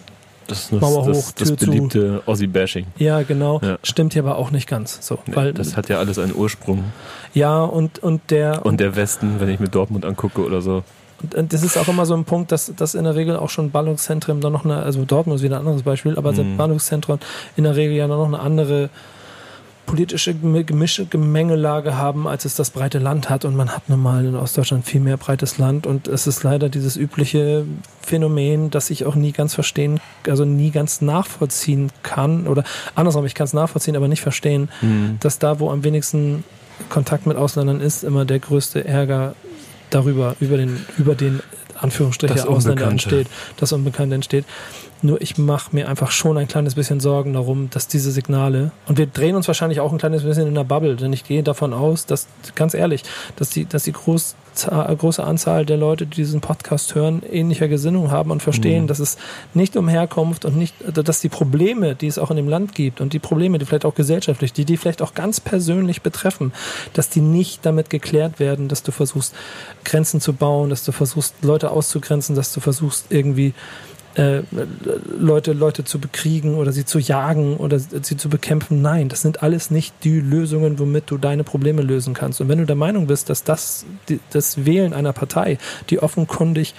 Das 0.49 0.61
ist 0.65 0.73
das, 0.73 0.81
Mauer 0.81 1.07
das, 1.07 1.17
hoch, 1.17 1.33
das 1.33 1.49
Tür 1.49 1.57
zu. 1.59 1.67
beliebte 1.67 2.23
Ossi-Bashing. 2.27 2.87
Ja, 2.97 3.23
genau. 3.23 3.61
Ja. 3.63 3.79
Stimmt 3.85 4.15
hier 4.15 4.23
aber 4.25 4.37
auch 4.37 4.51
nicht 4.51 4.69
ganz. 4.69 4.99
So, 5.01 5.19
Nee, 5.27 5.37
weil 5.37 5.53
das 5.53 5.77
hat 5.77 5.89
ja 5.89 5.99
alles 5.99 6.19
einen 6.19 6.35
Ursprung. 6.35 6.85
ja 7.35 7.63
und 7.63 8.01
und 8.03 8.23
der 8.31 8.67
Und 8.67 8.81
der 8.81 8.97
Westen, 8.97 9.39
wenn 9.39 9.49
ich 9.49 9.61
mir 9.61 9.69
Dortmund 9.69 10.05
angucke 10.05 10.45
oder 10.45 10.61
so. 10.61 10.83
Und, 11.23 11.35
und 11.35 11.53
das 11.53 11.63
ist 11.63 11.77
auch 11.77 11.89
immer 11.89 12.07
so 12.07 12.15
ein 12.15 12.25
Punkt, 12.25 12.51
dass, 12.53 12.73
dass 12.77 12.95
in 12.95 13.05
der 13.05 13.15
Regel 13.17 13.37
auch 13.37 13.51
schon 13.51 13.71
Ballungszentren 13.71 14.41
dann 14.41 14.53
noch 14.53 14.65
eine, 14.65 14.77
also 14.83 15.05
Dortmund 15.05 15.39
ist 15.39 15.43
wieder 15.45 15.57
ein 15.57 15.61
anderes 15.67 15.83
Beispiel, 15.83 16.17
aber 16.17 16.33
Mhm. 16.33 16.57
Ballungszentren 16.57 17.19
in 17.57 17.65
der 17.65 17.77
Regel 17.77 17.97
ja 17.97 18.07
noch 18.07 18.25
eine 18.27 18.39
andere 18.41 18.89
politische 19.89 20.35
Gem- 20.35 20.65
Gemische, 20.65 21.07
Gemengelage 21.07 21.97
haben, 21.97 22.29
als 22.29 22.45
es 22.45 22.55
das 22.55 22.71
breite 22.71 22.99
Land 23.01 23.29
hat. 23.29 23.45
Und 23.45 23.57
man 23.57 23.71
hat 23.71 23.89
nun 23.89 24.01
mal 24.01 24.25
in 24.25 24.37
Ostdeutschland 24.37 24.85
viel 24.85 25.01
mehr 25.01 25.17
breites 25.17 25.59
Land. 25.59 25.87
Und 25.87 26.07
es 26.07 26.29
ist 26.29 26.45
leider 26.45 26.69
dieses 26.69 26.97
übliche 26.97 27.65
Phänomen, 28.01 28.71
das 28.71 28.91
ich 28.91 29.07
auch 29.07 29.17
nie 29.17 29.33
ganz 29.33 29.55
verstehen, 29.55 29.99
also 30.29 30.45
nie 30.45 30.71
ganz 30.71 31.01
nachvollziehen 31.01 31.91
kann. 32.05 32.47
Oder 32.47 32.63
andersrum, 32.95 33.25
ich 33.27 33.35
kann 33.35 33.47
es 33.47 33.55
nachvollziehen, 33.55 33.97
aber 33.97 34.07
nicht 34.07 34.21
verstehen, 34.21 34.69
dass 35.21 35.39
da, 35.41 35.59
wo 35.59 35.71
am 35.71 35.83
wenigsten 35.83 36.45
Kontakt 36.91 37.27
mit 37.27 37.37
Ausländern 37.37 37.81
ist, 37.81 38.05
immer 38.05 38.25
der 38.25 38.39
größte 38.39 38.85
Ärger 38.85 39.35
darüber, 39.91 40.37
über 40.39 40.57
den, 40.59 40.85
über 40.99 41.15
den 41.15 41.41
Anführungsstriche 41.81 42.35
Das 42.35 42.47
Ausländer 42.47 42.89
entsteht, 42.89 43.27
das 43.57 43.73
Unbekannte 43.73 44.15
entsteht. 44.15 44.45
Nur 45.01 45.21
ich 45.23 45.39
mache 45.39 45.75
mir 45.75 45.89
einfach 45.89 46.11
schon 46.11 46.37
ein 46.39 46.49
kleines 46.49 46.75
bisschen 46.75 46.99
Sorgen 47.01 47.33
darum, 47.35 47.71
dass 47.71 47.87
diese 47.89 48.11
Signale, 48.11 48.73
und 48.87 48.99
wir 48.99 49.07
drehen 49.07 49.37
uns 49.37 49.47
wahrscheinlich 49.47 49.81
auch 49.81 49.93
ein 49.93 49.99
kleines 49.99 50.25
bisschen 50.25 50.49
in 50.49 50.55
der 50.55 50.65
Bubble, 50.65 50.97
denn 50.97 51.13
ich 51.13 51.25
gehe 51.25 51.43
davon 51.43 51.73
aus, 51.73 52.07
dass, 52.07 52.27
ganz 52.55 52.75
ehrlich, 52.75 53.05
dass 53.37 53.51
die, 53.51 53.65
dass 53.65 53.85
die 53.85 53.93
groß, 53.93 54.35
große 54.99 55.23
Anzahl 55.23 55.65
der 55.65 55.77
Leute, 55.77 56.05
die 56.05 56.17
diesen 56.17 56.41
Podcast 56.41 56.97
hören, 56.97 57.23
ähnlicher 57.31 57.69
Gesinnung 57.69 58.11
haben 58.11 58.33
und 58.33 58.43
verstehen, 58.43 58.85
Mhm. 58.85 58.87
dass 58.89 58.99
es 58.99 59.17
nicht 59.55 59.77
um 59.77 59.87
Herkunft 59.87 60.45
und 60.45 60.57
nicht, 60.57 60.75
dass 60.93 61.21
die 61.21 61.29
Probleme, 61.29 61.95
die 61.95 62.09
es 62.09 62.19
auch 62.19 62.31
in 62.33 62.37
dem 62.37 62.49
Land 62.49 62.75
gibt 62.75 63.01
und 63.01 63.13
die 63.13 63.21
Probleme, 63.21 63.59
die 63.61 63.67
vielleicht 63.67 63.85
auch 63.85 63.95
gesellschaftlich, 63.95 64.53
die 64.53 64.65
die 64.65 64.77
vielleicht 64.77 65.01
auch 65.01 65.15
ganz 65.15 65.39
persönlich 65.39 66.03
betreffen, 66.03 66.53
dass 66.93 67.09
die 67.09 67.21
nicht 67.21 67.65
damit 67.65 67.89
geklärt 67.89 68.41
werden, 68.41 68.67
dass 68.67 68.83
du 68.83 68.91
versuchst, 68.91 69.33
Grenzen 69.85 70.21
zu 70.21 70.33
bauen, 70.33 70.71
dass 70.71 70.85
du 70.85 70.91
versuchst, 70.91 71.35
Leute 71.43 71.71
auszugrenzen, 71.71 72.35
dass 72.35 72.53
du 72.53 72.59
versuchst, 72.59 73.07
irgendwie 73.11 73.55
äh, 74.19 74.43
Leute, 75.19 75.53
Leute 75.53 75.85
zu 75.85 76.01
bekriegen 76.01 76.57
oder 76.57 76.73
sie 76.73 76.85
zu 76.85 76.99
jagen 76.99 77.57
oder 77.57 77.79
sie 77.79 78.17
zu 78.17 78.29
bekämpfen. 78.29 78.83
Nein, 78.83 79.09
das 79.09 79.23
sind 79.23 79.43
alles 79.43 79.71
nicht 79.71 79.95
die 80.03 80.21
Lösungen, 80.21 80.79
womit 80.79 81.05
du 81.11 81.19
deine 81.19 81.45
Probleme 81.45 81.83
lösen 81.83 82.15
kannst. 82.15 82.41
Und 82.41 82.49
wenn 82.49 82.59
du 82.59 82.67
der 82.67 82.77
Meinung 82.77 83.07
bist, 83.07 83.31
dass 83.31 83.45
das 83.45 83.87
das 84.31 84.65
Wählen 84.65 84.93
einer 84.93 85.13
Partei, 85.13 85.59
die 85.91 86.03
offenkundig 86.03 86.75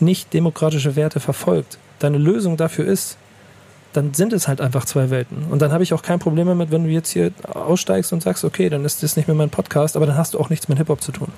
nicht 0.00 0.34
demokratische 0.34 0.96
Werte 0.96 1.20
verfolgt, 1.20 1.78
deine 2.00 2.18
Lösung 2.18 2.56
dafür 2.56 2.86
ist, 2.86 3.18
dann 3.92 4.14
sind 4.14 4.32
es 4.32 4.46
halt 4.46 4.60
einfach 4.60 4.84
zwei 4.84 5.10
Welten. 5.10 5.44
Und 5.50 5.60
dann 5.62 5.72
habe 5.72 5.82
ich 5.82 5.92
auch 5.92 6.02
kein 6.02 6.18
Problem 6.20 6.46
damit, 6.46 6.70
wenn 6.70 6.84
du 6.84 6.90
jetzt 6.90 7.10
hier 7.10 7.32
aussteigst 7.52 8.12
und 8.12 8.22
sagst, 8.22 8.44
okay, 8.44 8.68
dann 8.68 8.84
ist 8.84 9.02
das 9.02 9.16
nicht 9.16 9.26
mehr 9.26 9.34
mein 9.34 9.50
Podcast, 9.50 9.96
aber 9.96 10.06
dann 10.06 10.16
hast 10.16 10.34
du 10.34 10.38
auch 10.38 10.48
nichts 10.48 10.68
mit 10.68 10.78
Hip-Hop 10.78 11.00
zu 11.02 11.10
tun. 11.12 11.28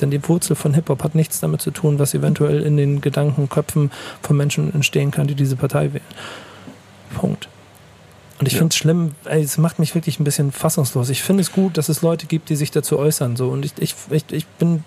Denn 0.00 0.10
die 0.10 0.26
Wurzel 0.28 0.56
von 0.56 0.74
Hip-Hop 0.74 1.04
hat 1.04 1.14
nichts 1.14 1.38
damit 1.40 1.60
zu 1.62 1.70
tun, 1.70 1.98
was 1.98 2.12
eventuell 2.14 2.62
in 2.62 2.76
den 2.76 3.00
Gedankenköpfen 3.00 3.90
von 4.22 4.36
Menschen 4.36 4.74
entstehen 4.74 5.10
kann, 5.12 5.26
die 5.28 5.34
diese 5.36 5.56
Partei 5.56 5.92
wählen. 5.92 6.04
Punkt. 7.14 7.48
Und 8.40 8.46
ich 8.46 8.54
Ja. 8.54 8.58
finde 8.60 8.72
es 8.72 8.76
schlimm, 8.76 9.14
ey, 9.26 9.42
es 9.42 9.58
macht 9.58 9.78
mich 9.78 9.94
wirklich 9.94 10.18
ein 10.18 10.24
bisschen 10.24 10.50
fassungslos. 10.50 11.10
Ich 11.10 11.22
finde 11.22 11.42
es 11.42 11.52
gut, 11.52 11.76
dass 11.76 11.88
es 11.88 12.02
Leute 12.02 12.26
gibt, 12.26 12.48
die 12.48 12.56
sich 12.56 12.70
dazu 12.70 12.98
äußern. 12.98 13.36
So. 13.36 13.48
Und 13.50 13.64
ich, 13.64 13.72
ich, 13.78 13.94
ich, 14.10 14.24
ich 14.30 14.46
bin 14.46 14.82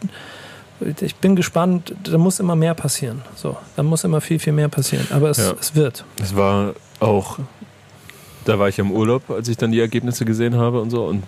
ich 1.02 1.16
bin 1.16 1.36
gespannt, 1.36 1.94
da 2.04 2.18
muss 2.18 2.40
immer 2.40 2.56
mehr 2.56 2.74
passieren. 2.74 3.22
So, 3.36 3.58
da 3.76 3.84
muss 3.84 4.04
immer 4.04 4.22
viel, 4.22 4.40
viel 4.40 4.54
mehr 4.54 4.70
passieren. 4.70 5.08
Aber 5.12 5.30
es, 5.30 5.38
Ja. 5.38 5.54
es 5.60 5.76
wird. 5.76 6.04
Es 6.22 6.36
war 6.36 6.74
auch, 7.00 7.40
da 8.46 8.60
war 8.60 8.68
ich 8.70 8.80
im 8.80 8.92
Urlaub, 8.92 9.30
als 9.30 9.48
ich 9.48 9.58
dann 9.58 9.72
die 9.72 9.80
Ergebnisse 9.80 10.26
gesehen 10.26 10.56
habe 10.58 10.82
und 10.82 10.90
so. 10.90 11.06
Und 11.06 11.24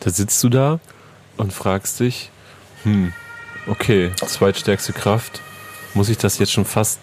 da 0.00 0.10
sitzt 0.10 0.42
du 0.44 0.48
da 0.48 0.80
und 1.36 1.52
fragst 1.52 2.00
dich, 2.00 2.30
hm, 2.84 3.12
okay, 3.66 4.10
zweitstärkste 4.16 4.92
Kraft, 4.92 5.40
muss 5.94 6.08
ich 6.08 6.18
das 6.18 6.38
jetzt 6.38 6.52
schon 6.52 6.64
fast 6.64 6.98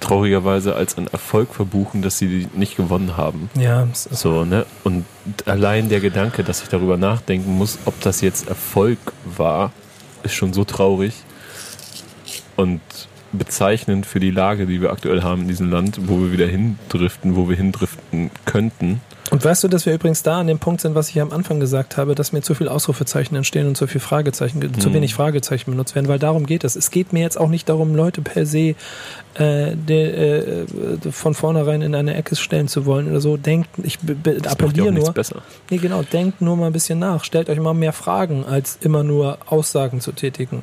traurigerweise 0.00 0.76
als 0.76 0.96
einen 0.96 1.08
Erfolg 1.08 1.52
verbuchen, 1.54 2.02
dass 2.02 2.18
sie 2.18 2.48
nicht 2.54 2.76
gewonnen 2.76 3.16
haben? 3.16 3.50
Ja, 3.58 3.88
So, 3.92 4.44
ne? 4.44 4.64
Und 4.84 5.04
allein 5.44 5.88
der 5.88 6.00
Gedanke, 6.00 6.44
dass 6.44 6.62
ich 6.62 6.68
darüber 6.68 6.96
nachdenken 6.96 7.56
muss, 7.58 7.78
ob 7.84 8.00
das 8.00 8.20
jetzt 8.20 8.48
Erfolg 8.48 8.98
war, 9.36 9.72
ist 10.22 10.34
schon 10.34 10.52
so 10.52 10.64
traurig 10.64 11.14
und 12.58 12.80
bezeichnend 13.32 14.06
für 14.06 14.20
die 14.20 14.30
Lage, 14.30 14.66
die 14.66 14.80
wir 14.80 14.90
aktuell 14.90 15.22
haben 15.22 15.42
in 15.42 15.48
diesem 15.48 15.70
Land, 15.70 15.98
wo 16.08 16.18
wir 16.18 16.32
wieder 16.32 16.46
hindriften, 16.46 17.36
wo 17.36 17.48
wir 17.48 17.56
hindriften 17.56 18.30
könnten. 18.46 19.00
Und 19.30 19.44
weißt 19.44 19.64
du, 19.64 19.68
dass 19.68 19.84
wir 19.84 19.92
übrigens 19.92 20.22
da 20.22 20.40
an 20.40 20.46
dem 20.46 20.58
Punkt 20.58 20.80
sind, 20.80 20.94
was 20.94 21.10
ich 21.10 21.20
am 21.20 21.32
Anfang 21.32 21.60
gesagt 21.60 21.98
habe, 21.98 22.14
dass 22.14 22.32
mir 22.32 22.40
zu 22.40 22.54
viel 22.54 22.66
Ausrufezeichen 22.68 23.36
entstehen 23.36 23.66
und 23.66 23.76
zu 23.76 23.86
viel 23.86 24.00
Fragezeichen, 24.00 24.62
zu 24.80 24.86
Hm. 24.86 24.94
wenig 24.94 25.12
Fragezeichen 25.12 25.70
benutzt 25.70 25.94
werden, 25.94 26.08
weil 26.08 26.18
darum 26.18 26.46
geht 26.46 26.64
es. 26.64 26.74
Es 26.76 26.90
geht 26.90 27.12
mir 27.12 27.20
jetzt 27.20 27.38
auch 27.38 27.50
nicht 27.50 27.68
darum, 27.68 27.94
Leute 27.94 28.22
per 28.22 28.46
se 28.46 28.74
äh, 29.34 29.76
de, 29.76 30.62
äh, 30.62 30.66
von 31.12 31.34
vornherein 31.34 31.82
in 31.82 31.94
eine 31.94 32.14
Ecke 32.14 32.34
stellen 32.34 32.68
zu 32.68 32.86
wollen 32.86 33.10
oder 33.10 33.20
so. 33.20 33.36
Denkt, 33.36 33.68
ich 33.82 33.98
appelliere 34.48 34.90
nur. 34.90 35.12
besser. 35.12 35.42
Nee, 35.68 35.76
genau, 35.76 36.02
denkt 36.02 36.40
nur 36.40 36.56
mal 36.56 36.68
ein 36.68 36.72
bisschen 36.72 36.98
nach. 36.98 37.22
Stellt 37.24 37.50
euch 37.50 37.60
mal 37.60 37.74
mehr 37.74 37.92
Fragen, 37.92 38.46
als 38.46 38.78
immer 38.80 39.02
nur 39.04 39.36
Aussagen 39.46 40.00
zu 40.00 40.12
tätigen. 40.12 40.62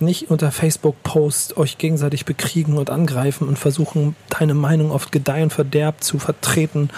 Nicht 0.00 0.30
unter 0.30 0.52
Facebook-Posts 0.52 1.56
euch 1.56 1.78
gegenseitig 1.78 2.24
bekriegen 2.24 2.76
und 2.76 2.90
angreifen 2.90 3.48
und 3.48 3.58
versuchen, 3.58 4.14
deine 4.28 4.54
Meinung 4.54 4.92
auf 4.92 5.10
Gedeih 5.10 5.42
und 5.42 5.52
Verderb 5.52 6.02
zu 6.04 6.18
vertreten, 6.18 6.90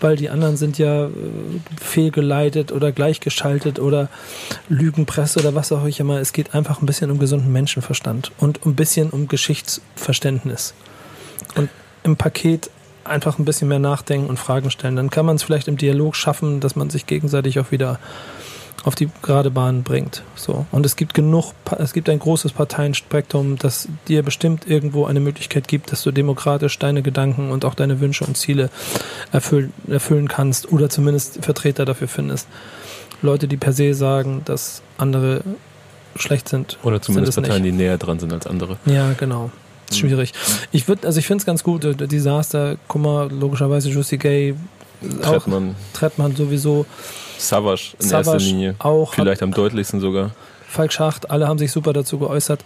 weil 0.00 0.16
die 0.16 0.28
anderen 0.28 0.56
sind 0.56 0.78
ja 0.78 1.06
äh, 1.06 1.10
fehlgeleitet 1.80 2.72
oder 2.72 2.92
gleichgeschaltet 2.92 3.78
oder 3.78 4.08
Lügenpresse 4.68 5.40
oder 5.40 5.54
was 5.54 5.70
auch 5.72 5.86
immer. 5.86 6.18
Es 6.20 6.32
geht 6.32 6.54
einfach 6.54 6.82
ein 6.82 6.86
bisschen 6.86 7.10
um 7.10 7.18
gesunden 7.18 7.52
Menschenverstand 7.52 8.32
und 8.38 8.66
ein 8.66 8.74
bisschen 8.74 9.10
um 9.10 9.28
Geschichtsverständnis. 9.28 10.74
Und 11.54 11.70
im 12.02 12.16
Paket 12.16 12.70
einfach 13.04 13.38
ein 13.38 13.44
bisschen 13.44 13.68
mehr 13.68 13.78
nachdenken 13.78 14.28
und 14.28 14.38
Fragen 14.38 14.70
stellen. 14.70 14.96
Dann 14.96 15.10
kann 15.10 15.26
man 15.26 15.36
es 15.36 15.42
vielleicht 15.42 15.68
im 15.68 15.76
Dialog 15.76 16.14
schaffen, 16.16 16.60
dass 16.60 16.76
man 16.76 16.90
sich 16.90 17.06
gegenseitig 17.06 17.58
auch 17.58 17.70
wieder 17.70 17.98
auf 18.84 18.94
die 18.94 19.08
gerade 19.22 19.50
Bahn 19.50 19.82
bringt. 19.82 20.22
So. 20.34 20.66
Und 20.70 20.86
es 20.86 20.96
gibt 20.96 21.14
genug, 21.14 21.52
es 21.78 21.92
gibt 21.92 22.08
ein 22.08 22.18
großes 22.18 22.52
Parteienspektrum, 22.52 23.58
das 23.58 23.88
dir 24.06 24.22
bestimmt 24.22 24.68
irgendwo 24.68 25.06
eine 25.06 25.20
Möglichkeit 25.20 25.68
gibt, 25.68 25.92
dass 25.92 26.02
du 26.02 26.12
demokratisch 26.12 26.78
deine 26.78 27.02
Gedanken 27.02 27.50
und 27.50 27.64
auch 27.64 27.74
deine 27.74 28.00
Wünsche 28.00 28.24
und 28.24 28.36
Ziele 28.36 28.70
erfüllen, 29.32 29.72
erfüllen 29.88 30.28
kannst 30.28 30.70
oder 30.72 30.88
zumindest 30.88 31.44
Vertreter 31.44 31.84
dafür 31.84 32.08
findest. 32.08 32.48
Leute, 33.20 33.48
die 33.48 33.56
per 33.56 33.72
se 33.72 33.94
sagen, 33.94 34.42
dass 34.44 34.82
andere 34.96 35.42
schlecht 36.14 36.48
sind. 36.48 36.78
Oder 36.82 37.02
zumindest 37.02 37.34
Sind 37.34 37.44
Parteien, 37.44 37.64
die 37.64 37.72
näher 37.72 37.98
dran 37.98 38.18
sind 38.18 38.32
als 38.32 38.46
andere. 38.46 38.76
Ja, 38.86 39.12
genau. 39.12 39.50
Mhm. 39.90 39.94
schwierig. 39.94 40.32
Ich 40.72 40.88
würde, 40.88 41.06
also 41.06 41.18
ich 41.18 41.26
finde 41.26 41.42
es 41.42 41.46
ganz 41.46 41.62
gut, 41.62 41.84
äh, 41.84 41.94
Desaster, 41.94 42.76
Kummer, 42.86 43.28
logischerweise 43.28 43.88
Juicy 43.90 44.18
Gay, 44.18 44.54
Trettmann, 45.22 45.76
Trettmann 45.92 46.34
sowieso, 46.34 46.86
Savage 47.38 47.94
in 47.98 48.06
Savage 48.08 48.30
erster 48.32 48.38
Linie. 48.50 48.74
auch. 48.78 49.14
Vielleicht 49.14 49.42
am 49.42 49.52
deutlichsten 49.52 50.00
sogar. 50.00 50.30
Falk 50.70 50.92
Schacht, 50.92 51.30
alle 51.30 51.48
haben 51.48 51.58
sich 51.58 51.72
super 51.72 51.94
dazu 51.94 52.18
geäußert. 52.18 52.62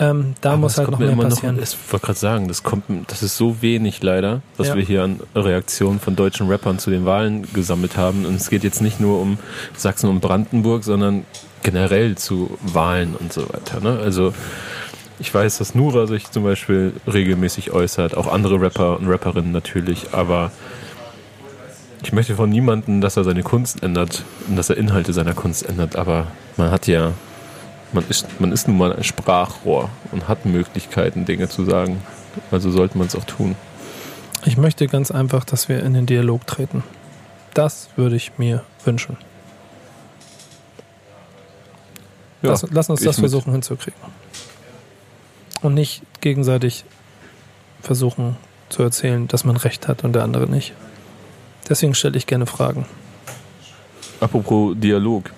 Ähm, 0.00 0.34
da 0.40 0.50
Aber 0.50 0.58
muss 0.62 0.76
halt 0.76 0.90
noch 0.90 0.98
mehr 0.98 1.14
passieren. 1.14 1.54
Noch, 1.54 1.62
ich 1.62 1.76
wollte 1.92 2.06
gerade 2.06 2.18
sagen, 2.18 2.48
das 2.48 2.64
kommt, 2.64 2.84
das 3.06 3.22
ist 3.22 3.36
so 3.36 3.62
wenig 3.62 4.02
leider, 4.02 4.42
was 4.56 4.68
Ja. 4.68 4.74
wir 4.74 4.82
hier 4.82 5.04
an 5.04 5.20
Reaktionen 5.36 6.00
von 6.00 6.16
deutschen 6.16 6.48
Rappern 6.48 6.80
zu 6.80 6.90
den 6.90 7.04
Wahlen 7.04 7.46
gesammelt 7.52 7.96
haben. 7.96 8.26
Und 8.26 8.34
es 8.34 8.50
geht 8.50 8.64
jetzt 8.64 8.82
nicht 8.82 8.98
nur 8.98 9.20
um 9.20 9.38
Sachsen 9.76 10.10
und 10.10 10.18
Brandenburg, 10.20 10.82
sondern 10.82 11.24
generell 11.62 12.16
zu 12.16 12.58
Wahlen 12.60 13.14
und 13.14 13.32
so 13.32 13.42
weiter. 13.42 13.78
Ne? 13.80 14.00
Also 14.02 14.34
ich 15.20 15.32
weiß, 15.32 15.58
dass 15.58 15.76
Nura 15.76 16.08
sich 16.08 16.28
zum 16.32 16.42
Beispiel 16.42 16.92
regelmäßig 17.06 17.70
äußert, 17.70 18.16
auch 18.16 18.26
andere 18.26 18.60
Rapper 18.60 18.98
und 18.98 19.08
Rapperinnen 19.08 19.52
natürlich, 19.52 20.12
aber 20.12 20.50
ich 22.04 22.12
möchte 22.12 22.36
von 22.36 22.50
niemandem, 22.50 23.00
dass 23.00 23.16
er 23.16 23.24
seine 23.24 23.42
Kunst 23.42 23.82
ändert 23.82 24.24
und 24.48 24.56
dass 24.56 24.68
er 24.68 24.76
Inhalte 24.76 25.12
seiner 25.12 25.32
Kunst 25.32 25.66
ändert, 25.66 25.96
aber 25.96 26.26
man 26.56 26.70
hat 26.70 26.86
ja, 26.86 27.12
man 27.92 28.04
ist, 28.08 28.40
man 28.40 28.52
ist 28.52 28.68
nun 28.68 28.76
mal 28.76 28.92
ein 28.92 29.04
Sprachrohr 29.04 29.88
und 30.12 30.28
hat 30.28 30.44
Möglichkeiten, 30.44 31.24
Dinge 31.24 31.48
zu 31.48 31.64
sagen. 31.64 32.02
Also 32.50 32.70
sollte 32.70 32.98
man 32.98 33.06
es 33.06 33.16
auch 33.16 33.24
tun. 33.24 33.54
Ich 34.44 34.56
möchte 34.58 34.86
ganz 34.86 35.10
einfach, 35.10 35.44
dass 35.44 35.68
wir 35.68 35.82
in 35.82 35.94
den 35.94 36.04
Dialog 36.04 36.46
treten. 36.46 36.82
Das 37.54 37.88
würde 37.96 38.16
ich 38.16 38.32
mir 38.36 38.64
wünschen. 38.84 39.16
Ja, 42.42 42.50
lass, 42.50 42.66
lass 42.70 42.90
uns 42.90 43.00
das 43.00 43.16
mit. 43.16 43.30
versuchen 43.30 43.52
hinzukriegen. 43.52 43.98
Und 45.62 45.72
nicht 45.72 46.02
gegenseitig 46.20 46.84
versuchen 47.80 48.36
zu 48.68 48.82
erzählen, 48.82 49.28
dass 49.28 49.44
man 49.44 49.56
recht 49.56 49.88
hat 49.88 50.04
und 50.04 50.12
der 50.12 50.24
andere 50.24 50.50
nicht. 50.50 50.74
Deswegen 51.68 51.94
stelle 51.94 52.16
ich 52.16 52.26
gerne 52.26 52.46
Fragen. 52.46 52.86
Apropos 54.20 54.74
Dialog. 54.76 55.30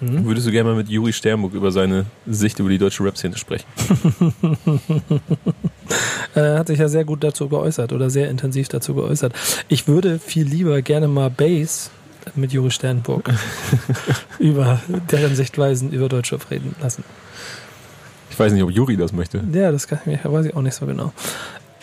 Hm? 0.00 0.24
Würdest 0.24 0.46
du 0.46 0.50
gerne 0.50 0.70
mal 0.70 0.76
mit 0.76 0.88
Juri 0.88 1.12
Sternburg 1.12 1.52
über 1.52 1.70
seine 1.70 2.06
Sicht 2.26 2.58
über 2.58 2.70
die 2.70 2.78
deutsche 2.78 3.04
Rap-Szene 3.04 3.36
sprechen? 3.36 3.66
Er 6.34 6.58
hat 6.60 6.68
sich 6.68 6.78
ja 6.78 6.88
sehr 6.88 7.04
gut 7.04 7.24
dazu 7.24 7.48
geäußert 7.48 7.92
oder 7.92 8.08
sehr 8.08 8.30
intensiv 8.30 8.68
dazu 8.68 8.94
geäußert. 8.94 9.34
Ich 9.68 9.88
würde 9.88 10.18
viel 10.18 10.46
lieber 10.46 10.80
gerne 10.80 11.08
mal 11.08 11.28
Bass 11.28 11.90
mit 12.34 12.52
Juri 12.52 12.70
Sternburg 12.70 13.30
über 14.38 14.80
deren 15.10 15.34
Sichtweisen 15.34 15.90
über 15.90 16.08
Deutschrap 16.08 16.50
reden 16.50 16.74
lassen. 16.80 17.02
Ich 18.30 18.38
weiß 18.38 18.52
nicht, 18.52 18.62
ob 18.62 18.70
Juri 18.70 18.96
das 18.96 19.12
möchte. 19.12 19.42
Ja, 19.52 19.72
das 19.72 19.88
kann 19.88 19.98
ich 20.06 20.24
weiß 20.24 20.46
ich 20.46 20.54
auch 20.54 20.62
nicht 20.62 20.74
so 20.74 20.86
genau. 20.86 21.12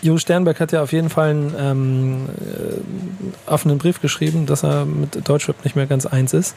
Juri 0.01 0.19
Sternberg 0.19 0.59
hat 0.59 0.71
ja 0.71 0.83
auf 0.83 0.91
jeden 0.91 1.09
Fall 1.09 1.29
einen 1.29 1.55
ähm, 1.57 2.29
äh, 2.29 3.49
offenen 3.49 3.77
Brief 3.77 4.01
geschrieben, 4.01 4.45
dass 4.45 4.63
er 4.63 4.85
mit 4.85 5.27
Deutschrap 5.27 5.63
nicht 5.63 5.75
mehr 5.75 5.87
ganz 5.87 6.05
eins 6.05 6.33
ist 6.33 6.55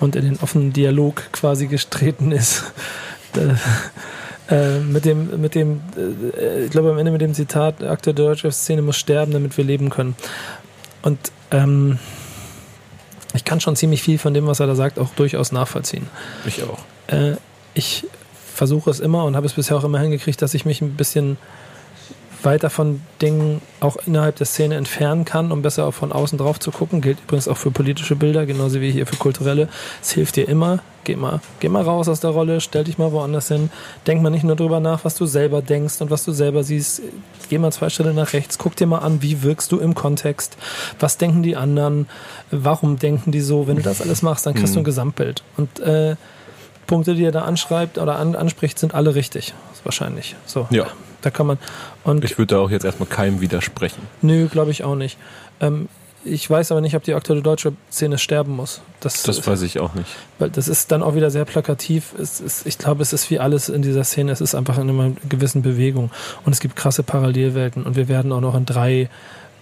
und 0.00 0.16
in 0.16 0.24
den 0.24 0.40
offenen 0.40 0.72
Dialog 0.72 1.22
quasi 1.32 1.66
getreten 1.66 2.32
ist. 2.32 2.64
Äh, 3.36 3.54
äh, 4.50 4.80
mit 4.80 5.04
dem, 5.04 5.40
mit 5.42 5.54
dem, 5.54 5.82
äh, 5.96 6.64
ich 6.64 6.70
glaube 6.70 6.90
am 6.90 6.98
Ende 6.98 7.12
mit 7.12 7.20
dem 7.20 7.34
Zitat, 7.34 7.82
der 7.82 7.90
Akteur 7.90 8.14
der 8.14 8.24
Deutschrap-Szene 8.24 8.80
muss 8.80 8.96
sterben, 8.96 9.32
damit 9.32 9.56
wir 9.58 9.64
leben 9.64 9.90
können. 9.90 10.16
Und 11.02 11.18
ähm, 11.50 11.98
ich 13.34 13.44
kann 13.44 13.60
schon 13.60 13.76
ziemlich 13.76 14.02
viel 14.02 14.18
von 14.18 14.32
dem, 14.32 14.46
was 14.46 14.60
er 14.60 14.66
da 14.66 14.74
sagt, 14.74 14.98
auch 14.98 15.10
durchaus 15.10 15.52
nachvollziehen. 15.52 16.08
Ich 16.46 16.62
auch. 16.62 16.78
Äh, 17.08 17.36
ich 17.74 18.06
versuche 18.54 18.90
es 18.90 19.00
immer 19.00 19.24
und 19.24 19.36
habe 19.36 19.46
es 19.46 19.52
bisher 19.52 19.76
auch 19.76 19.84
immer 19.84 20.00
hingekriegt, 20.00 20.40
dass 20.40 20.54
ich 20.54 20.64
mich 20.64 20.80
ein 20.80 20.94
bisschen 20.94 21.36
weiter 22.42 22.70
von 22.70 23.00
Dingen 23.20 23.60
auch 23.80 23.96
innerhalb 24.06 24.36
der 24.36 24.46
Szene 24.46 24.76
entfernen 24.76 25.24
kann, 25.24 25.52
um 25.52 25.62
besser 25.62 25.86
auch 25.86 25.94
von 25.94 26.12
außen 26.12 26.38
drauf 26.38 26.60
zu 26.60 26.70
gucken. 26.70 27.00
Gilt 27.00 27.18
übrigens 27.20 27.48
auch 27.48 27.56
für 27.56 27.70
politische 27.70 28.16
Bilder, 28.16 28.46
genauso 28.46 28.80
wie 28.80 28.90
hier 28.90 29.06
für 29.06 29.16
kulturelle. 29.16 29.68
Es 30.02 30.12
hilft 30.12 30.36
dir 30.36 30.48
immer. 30.48 30.80
Geh 31.04 31.16
mal, 31.16 31.40
geh 31.60 31.70
mal 31.70 31.82
raus 31.82 32.06
aus 32.08 32.20
der 32.20 32.30
Rolle, 32.30 32.60
stell 32.60 32.84
dich 32.84 32.98
mal 32.98 33.12
woanders 33.12 33.48
hin. 33.48 33.70
Denk 34.06 34.20
mal 34.20 34.28
nicht 34.28 34.44
nur 34.44 34.56
drüber 34.56 34.78
nach, 34.78 35.06
was 35.06 35.14
du 35.14 35.24
selber 35.24 35.62
denkst 35.62 36.02
und 36.02 36.10
was 36.10 36.22
du 36.24 36.32
selber 36.32 36.64
siehst. 36.64 37.00
Geh 37.48 37.56
mal 37.56 37.72
zwei 37.72 37.88
Schritte 37.88 38.12
nach 38.12 38.34
rechts, 38.34 38.58
guck 38.58 38.76
dir 38.76 38.86
mal 38.86 38.98
an, 38.98 39.22
wie 39.22 39.42
wirkst 39.42 39.72
du 39.72 39.78
im 39.78 39.94
Kontext. 39.94 40.58
Was 40.98 41.16
denken 41.16 41.42
die 41.42 41.56
anderen? 41.56 42.08
Warum 42.50 42.98
denken 42.98 43.32
die 43.32 43.40
so? 43.40 43.66
Wenn 43.66 43.76
du 43.76 43.82
das 43.82 44.02
alles 44.02 44.20
machst, 44.20 44.44
dann 44.44 44.54
kriegst 44.54 44.74
du 44.74 44.80
ein 44.80 44.84
Gesamtbild. 44.84 45.42
Und 45.56 45.80
äh, 45.80 46.16
Punkte, 46.86 47.14
die 47.14 47.24
er 47.24 47.32
da 47.32 47.42
anschreibt 47.42 47.96
oder 47.96 48.18
an, 48.18 48.36
anspricht, 48.36 48.78
sind 48.78 48.94
alle 48.94 49.14
richtig. 49.14 49.54
Wahrscheinlich. 49.84 50.36
So. 50.44 50.66
Ja. 50.70 50.88
Da 51.22 51.30
kann 51.30 51.46
man. 51.46 51.58
Und 52.04 52.24
Ich 52.24 52.38
würde 52.38 52.54
da 52.54 52.60
auch 52.60 52.70
jetzt 52.70 52.84
erstmal 52.84 53.08
keinem 53.08 53.40
widersprechen. 53.40 54.02
nö, 54.22 54.46
glaube 54.48 54.70
ich 54.70 54.84
auch 54.84 54.94
nicht. 54.94 55.18
Ähm, 55.60 55.88
ich 56.24 56.48
weiß 56.50 56.72
aber 56.72 56.80
nicht, 56.80 56.94
ob 56.96 57.04
die 57.04 57.14
aktuelle 57.14 57.42
deutsche 57.42 57.72
Szene 57.90 58.18
sterben 58.18 58.54
muss. 58.56 58.80
Das, 59.00 59.22
Das 59.22 59.46
weiß 59.46 59.62
ich 59.62 59.78
auch 59.80 59.94
nicht. 59.94 60.08
weil 60.38 60.50
das 60.50 60.68
ist 60.68 60.90
dann 60.92 61.02
auch 61.02 61.14
wieder 61.14 61.30
sehr 61.30 61.44
plakativ. 61.44 62.12
Ist, 62.18 62.66
ich 62.66 62.76
glaube, 62.76 63.02
es 63.02 63.12
ist 63.12 63.30
wie 63.30 63.38
alles 63.38 63.68
in 63.68 63.82
dieser 63.82 64.04
Szene. 64.04 64.32
Es 64.32 64.40
ist 64.40 64.54
einfach 64.54 64.78
in 64.78 64.90
einer 64.90 65.12
gewissen 65.28 65.62
Bewegung. 65.62 66.10
Und 66.44 66.52
es 66.52 66.60
gibt 66.60 66.76
krasse 66.76 67.02
Parallelwelten. 67.02 67.84
Und 67.84 67.96
wir 67.96 68.08
werden 68.08 68.32
auch 68.32 68.40
noch 68.40 68.56
in 68.56 68.66
drei 68.66 69.08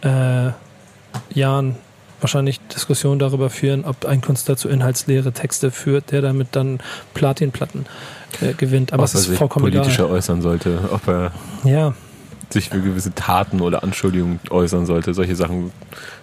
äh, 0.03 0.51
Jahren 1.35 1.77
wahrscheinlich 2.21 2.61
Diskussionen 2.69 3.19
darüber 3.19 3.51
führen, 3.51 3.85
ob 3.85 4.07
ein 4.07 4.23
Künstler 4.23 4.57
zu 4.57 4.69
inhaltsleere 4.69 5.33
Texte 5.33 5.71
führt, 5.71 6.11
der 6.13 6.23
damit 6.23 6.49
dann 6.53 6.81
Platinplatten 7.15 7.87
äh, 8.41 8.53
gewinnt. 8.55 8.93
Aber 8.93 9.03
ob 9.03 9.09
es 9.09 9.15
er 9.15 9.21
ist 9.21 9.27
sich 9.29 9.39
vollkommen 9.39 9.65
politischer 9.71 10.05
egal. 10.05 10.17
äußern 10.17 10.43
sollte, 10.43 10.79
ob 10.93 11.07
er 11.09 11.33
Ja, 11.65 11.95
sich 12.51 12.69
für 12.69 12.81
gewisse 12.81 13.13
Taten 13.15 13.61
oder 13.61 13.83
Anschuldigungen 13.83 14.41
äußern 14.51 14.87
sollte. 14.87 15.15
Solche 15.15 15.35
Sachen, 15.37 15.73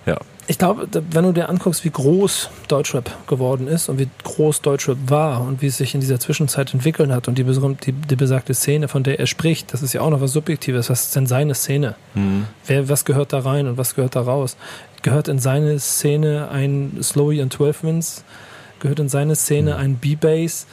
ja. 0.06 0.18
Ich 0.48 0.58
glaube, 0.58 0.88
wenn 1.12 1.24
du 1.24 1.32
dir 1.32 1.48
anguckst, 1.48 1.86
wie 1.86 1.90
groß 1.90 2.50
Deutschrap 2.68 3.28
geworden 3.28 3.68
ist 3.68 3.88
und 3.88 3.98
wie 3.98 4.10
groß 4.24 4.62
Deutschrap 4.62 4.98
war 5.08 5.42
und 5.42 5.62
wie 5.62 5.68
es 5.68 5.78
sich 5.78 5.96
in 5.96 6.02
dieser 6.02 6.20
Zwischenzeit 6.20 6.74
entwickelt 6.74 7.12
hat 7.12 7.30
und 7.30 7.38
die, 7.38 7.46
die, 7.46 7.92
die 7.94 8.16
besagte 8.18 8.54
Szene, 8.54 8.90
von 8.90 9.04
der 9.04 9.20
er 9.20 9.28
spricht, 9.28 9.74
das 9.74 9.82
ist 9.82 9.94
ja 9.94 10.02
auch 10.02 10.10
noch 10.10 10.20
was 10.20 10.34
Subjektives. 10.34 10.90
Was 10.90 11.06
ist 11.06 11.16
denn 11.16 11.28
seine 11.28 11.56
Szene? 11.56 11.96
Hm. 12.14 12.46
Wer, 12.68 12.90
was 12.90 13.06
gehört 13.06 13.32
da 13.32 13.40
rein 13.40 13.68
und 13.68 13.78
was 13.78 13.96
gehört 13.96 14.16
da 14.18 14.22
raus? 14.22 14.58
Gehört 15.02 15.30
in 15.30 15.40
seine 15.40 15.80
Szene 15.80 16.50
ein 16.52 16.98
Slowy 17.02 17.42
und 17.42 17.54
12 17.54 17.84
Wins? 17.84 18.24
Gehört 18.84 19.00
in 19.00 19.08
seine 19.08 19.38
Szene 19.38 19.78
ein 19.78 19.96
B-Bass? 19.96 20.68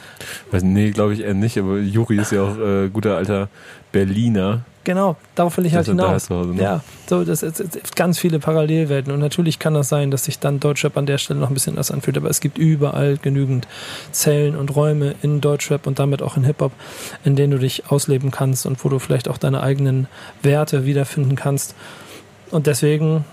Nee, 0.51 0.91
glaube 0.91 1.13
ich 1.13 1.21
eher 1.21 1.33
nicht, 1.33 1.57
aber 1.57 1.77
Juri 1.77 2.17
ist 2.19 2.33
ja 2.33 2.43
auch 2.43 2.57
äh, 2.57 2.89
guter 2.89 3.15
alter 3.15 3.47
Berliner. 3.93 4.65
Genau, 4.83 5.15
darauf 5.33 5.55
will 5.55 5.65
ich 5.65 5.75
halt 5.75 5.85
hinaus. 5.85 6.29
Hause, 6.29 6.53
ne? 6.53 6.61
Ja, 6.61 6.83
so, 7.07 7.23
das 7.23 7.41
ist, 7.41 7.95
ganz 7.95 8.19
viele 8.19 8.39
Parallelwelten 8.39 9.13
und 9.13 9.21
natürlich 9.21 9.59
kann 9.59 9.75
das 9.75 9.87
sein, 9.87 10.11
dass 10.11 10.25
sich 10.25 10.39
dann 10.39 10.59
Deutschrap 10.59 10.97
an 10.97 11.05
der 11.05 11.19
Stelle 11.19 11.39
noch 11.39 11.47
ein 11.47 11.53
bisschen 11.53 11.75
anders 11.75 11.89
anfühlt, 11.89 12.17
aber 12.17 12.29
es 12.29 12.41
gibt 12.41 12.57
überall 12.57 13.17
genügend 13.17 13.65
Zellen 14.11 14.57
und 14.57 14.75
Räume 14.75 15.15
in 15.21 15.39
Deutschrap 15.39 15.87
und 15.87 15.97
damit 15.97 16.21
auch 16.21 16.35
in 16.35 16.43
Hip-Hop, 16.43 16.73
in 17.23 17.37
denen 17.37 17.51
du 17.51 17.59
dich 17.59 17.89
ausleben 17.89 18.29
kannst 18.31 18.65
und 18.65 18.83
wo 18.83 18.89
du 18.89 18.99
vielleicht 18.99 19.29
auch 19.29 19.37
deine 19.37 19.63
eigenen 19.63 20.07
Werte 20.43 20.85
wiederfinden 20.85 21.37
kannst. 21.37 21.75
Und 22.49 22.67
deswegen 22.67 23.23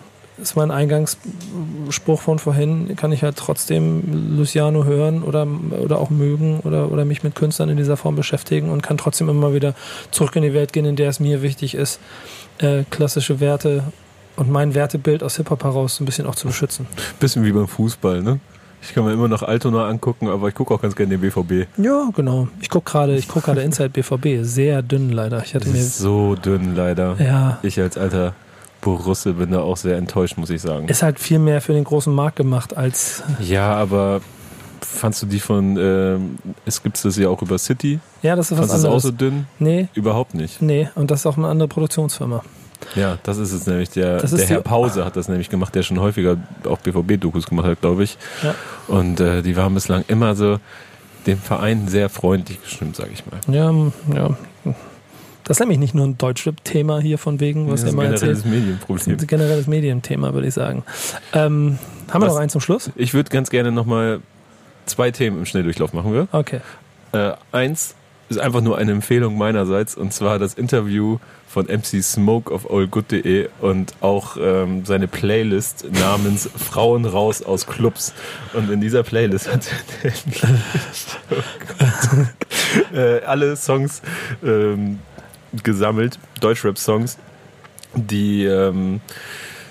ist 0.41 0.57
mein 0.57 0.71
Eingangsspruch 0.71 2.21
von 2.21 2.39
vorhin, 2.39 2.95
kann 2.97 3.13
ich 3.13 3.23
halt 3.23 3.37
trotzdem 3.37 4.37
Luciano 4.37 4.85
hören 4.85 5.23
oder, 5.23 5.47
oder 5.81 5.99
auch 5.99 6.11
mögen 6.11 6.61
oder, 6.61 6.91
oder 6.91 7.05
mich 7.05 7.23
mit 7.23 7.35
Künstlern 7.35 7.69
in 7.69 7.77
dieser 7.77 7.97
Form 7.97 8.17
beschäftigen 8.17 8.71
und 8.71 8.83
kann 8.83 8.99
trotzdem 8.99 9.29
immer 9.29 9.55
wieder 9.55 9.75
zurück 10.11 10.37
in 10.37 10.43
die 10.43 10.55
Welt 10.55 10.73
gehen, 10.73 10.85
in 10.85 10.97
der 10.97 11.09
es 11.09 11.21
mir 11.21 11.43
wichtig 11.43 11.75
ist, 11.75 12.01
äh, 12.59 12.85
klassische 12.91 13.41
Werte 13.41 13.85
und 14.37 14.51
mein 14.51 14.75
Wertebild 14.75 15.23
aus 15.23 15.37
Hip-Hop 15.37 15.65
heraus 15.65 15.97
so 15.97 16.05
ein 16.05 16.07
bisschen 16.07 16.27
auch 16.27 16.35
zu 16.35 16.47
beschützen. 16.47 16.87
Bisschen 17.19 17.45
wie 17.45 17.53
beim 17.53 17.67
Fußball, 17.69 18.23
ne? 18.23 18.39
Ich 18.81 18.95
kann 18.95 19.05
mir 19.05 19.13
immer 19.13 19.27
noch 19.27 19.43
Altona 19.43 19.89
angucken, 19.89 20.29
aber 20.29 20.49
ich 20.49 20.55
gucke 20.55 20.73
auch 20.73 20.81
ganz 20.81 20.95
gerne 20.95 21.19
den 21.19 21.21
BVB. 21.21 21.67
Ja, 21.79 22.11
genau. 22.15 22.47
Ich 22.61 22.71
gucke 22.71 22.89
gerade, 22.91 23.17
ich 23.17 23.27
gucke 23.27 23.47
gerade 23.47 23.63
Inside 23.63 23.91
BVB, 23.91 24.45
sehr 24.45 24.83
dünn 24.83 25.11
leider. 25.11 25.43
Ich 25.45 25.55
hatte 25.57 25.69
mir 25.69 25.83
so 25.83 26.37
dünn 26.37 26.77
leider. 26.77 27.17
ja, 27.19 27.59
Ich 27.63 27.81
als 27.81 27.99
alter 27.99 28.35
Borusse 28.81 29.35
bin 29.35 29.51
da 29.51 29.61
auch 29.61 29.77
sehr 29.77 29.97
enttäuscht, 29.97 30.37
muss 30.37 30.51
ich 30.51 30.61
sagen. 30.63 30.89
ist 30.89 31.03
halt 31.03 31.19
viel 31.19 31.39
mehr 31.39 31.61
für 31.61 31.73
den 31.73 31.85
großen 31.85 32.15
Markt 32.15 32.37
gemacht 32.37 32.77
als 32.77 33.23
Ja, 33.41 33.75
aber 33.75 34.21
fandst 34.81 35.23
du 35.23 35.27
die 35.27 35.41
von, 35.41 35.77
ähm, 35.77 36.39
es 36.65 36.83
gibt 36.83 37.05
das 37.05 37.17
ja 37.17 37.29
auch 37.29 37.43
über 37.43 37.59
City? 37.59 37.99
ja, 38.23 38.37
das 38.37 38.51
ist 38.51 38.59
was 38.59 38.67
du 38.69 38.73
das 38.73 38.83
auch 38.85 38.87
anderes. 38.89 39.03
so 39.05 39.11
dünn? 39.11 39.47
Nee, 39.59 39.89
Überhaupt 39.95 40.35
nicht. 40.35 40.63
nee, 40.63 40.89
und 40.95 41.11
das 41.11 41.21
ist 41.21 41.27
auch 41.27 41.37
eine 41.37 41.49
andere 41.49 41.69
Produktionsfirma. 41.69 42.43
Ja, 42.95 43.19
das 43.25 43.39
ist 43.39 43.53
es 43.53 43.67
nämlich. 43.67 43.91
Der, 43.91 44.23
ist 44.23 44.37
der 44.39 44.47
Herr 44.47 44.61
Pause 44.61 45.05
hat 45.05 45.17
das 45.17 45.29
nämlich 45.29 45.51
gemacht, 45.51 45.75
der 45.75 45.83
schon 45.83 45.99
häufiger 45.99 46.37
auch 46.65 46.79
BVB-Dokus 46.79 47.47
gemacht 47.47 47.67
hat, 47.67 47.81
glaube 47.81 48.05
ich. 48.05 48.17
Ja. 48.45 48.55
Und 48.87 49.19
äh, 49.19 49.43
die 49.43 49.57
waren 49.57 49.75
bislang 49.75 50.05
immer 50.07 50.37
so 50.37 50.59
dem 51.27 51.39
Verein 51.39 51.89
sehr 51.89 52.09
freundlich 52.09 52.63
gestimmt, 52.63 52.95
sage 52.95 53.11
ich 53.13 53.25
mal. 53.27 53.41
Ja, 53.53 53.73
ja. 54.15 54.37
Das 55.49 55.57
ist 55.57 55.61
nämlich 55.61 55.79
nicht 55.79 55.95
nur 55.95 56.07
ein 56.07 56.19
Deutschrap-Thema 56.19 57.01
hier 57.01 57.19
von 57.19 57.41
wegen, 57.41 57.67
was 57.71 57.81
das 57.81 57.83
ihr 57.83 57.89
ist 57.89 57.97
mal 57.97 58.07
ein 58.07 58.13
erzählt. 58.13 58.43
generelles 58.43 58.43
Das 58.45 58.53
ist 58.53 58.59
Medienproblem. 58.61 59.19
ein 59.19 59.27
generelles 59.27 59.67
Medienthema, 59.67 60.35
würde 60.35 60.47
ich 60.49 60.55
sagen. 60.55 60.85
Ähm, 61.33 61.79
haben 62.11 62.23
wir 62.23 62.27
Was- 62.27 62.35
noch 62.35 62.41
einen 62.41 62.51
zum 62.51 62.61
Schluss? 62.61 62.91
Ich 62.97 63.15
würde 63.15 63.31
ganz 63.31 63.49
gerne 63.51 63.73
nochmal 63.73 64.21
zwei 64.87 65.11
Themen 65.11 65.39
im 65.39 65.47
Schnelldurchlauf 65.47 65.93
machen 65.93 66.13
wir. 66.13 66.29
Okay. 66.33 66.61
Äh, 67.13 67.33
eins, 67.51 67.95
ist 68.29 68.39
einfach 68.39 68.61
nur 68.61 68.77
eine 68.77 68.93
Empfehlung 68.93 69.39
meinerseits 69.39 69.97
und 69.97 70.13
zwar 70.13 70.39
das 70.39 70.53
Interview 70.53 71.19
von 71.49 71.65
MC 71.65 72.03
Smoke 72.03 72.53
auf 72.53 72.71
allgood.de 72.71 73.49
und 73.63 73.95
auch 74.03 74.37
ähm, 74.39 74.85
seine 74.85 75.09
Playlist 75.09 75.87
namens 75.93 76.49
Frauen 76.57 77.07
raus 77.07 77.43
aus 77.43 77.67
Clubs. 77.67 78.13
Und 78.53 78.71
in 78.71 78.83
dieser 78.83 79.03
Playlist 79.03 79.51
hat 79.51 79.67
er 80.03 80.13
oh 81.31 82.95
äh, 82.95 83.21
alle 83.25 83.57
Songs 83.57 84.03
ähm, 84.45 84.99
gesammelt, 85.65 86.19
Deutschrap-Songs, 86.41 87.19
die 87.95 88.45
ähm, 88.45 89.01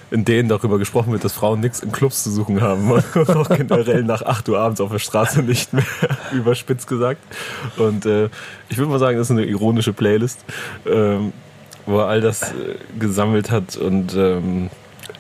in 0.10 0.24
denen 0.26 0.48
darüber 0.48 0.80
gesprochen 0.80 1.12
wird, 1.12 1.24
dass 1.24 1.34
Frauen 1.34 1.60
nichts 1.60 1.82
in 1.82 1.92
Clubs 1.92 2.24
zu 2.24 2.32
suchen 2.32 2.62
haben 2.62 2.92
und 3.16 3.30
auch 3.30 3.50
generell 3.50 4.04
nach 4.04 4.22
8 4.22 4.48
Uhr 4.50 4.60
abends 4.60 4.80
auf 4.80 4.92
der 4.92 5.00
Straße 5.00 5.44
nicht 5.44 5.74
mehr, 5.74 5.86
überspitzt 6.32 6.88
gesagt. 6.88 7.22
Und 7.78 8.06
äh, 8.06 8.30
ich 8.70 8.78
würde 8.78 8.92
mal 8.92 9.00
sagen, 9.00 9.18
das 9.18 9.28
ist 9.28 9.32
eine 9.32 9.46
ironische 9.46 9.94
Playlist, 9.94 10.46
ähm, 10.86 11.34
wo 11.86 12.00
er 12.00 12.08
all 12.08 12.22
das 12.22 12.52
äh, 12.52 12.76
gesammelt 13.00 13.52
hat 13.52 13.76
und 13.76 14.16
ähm, 14.16 14.70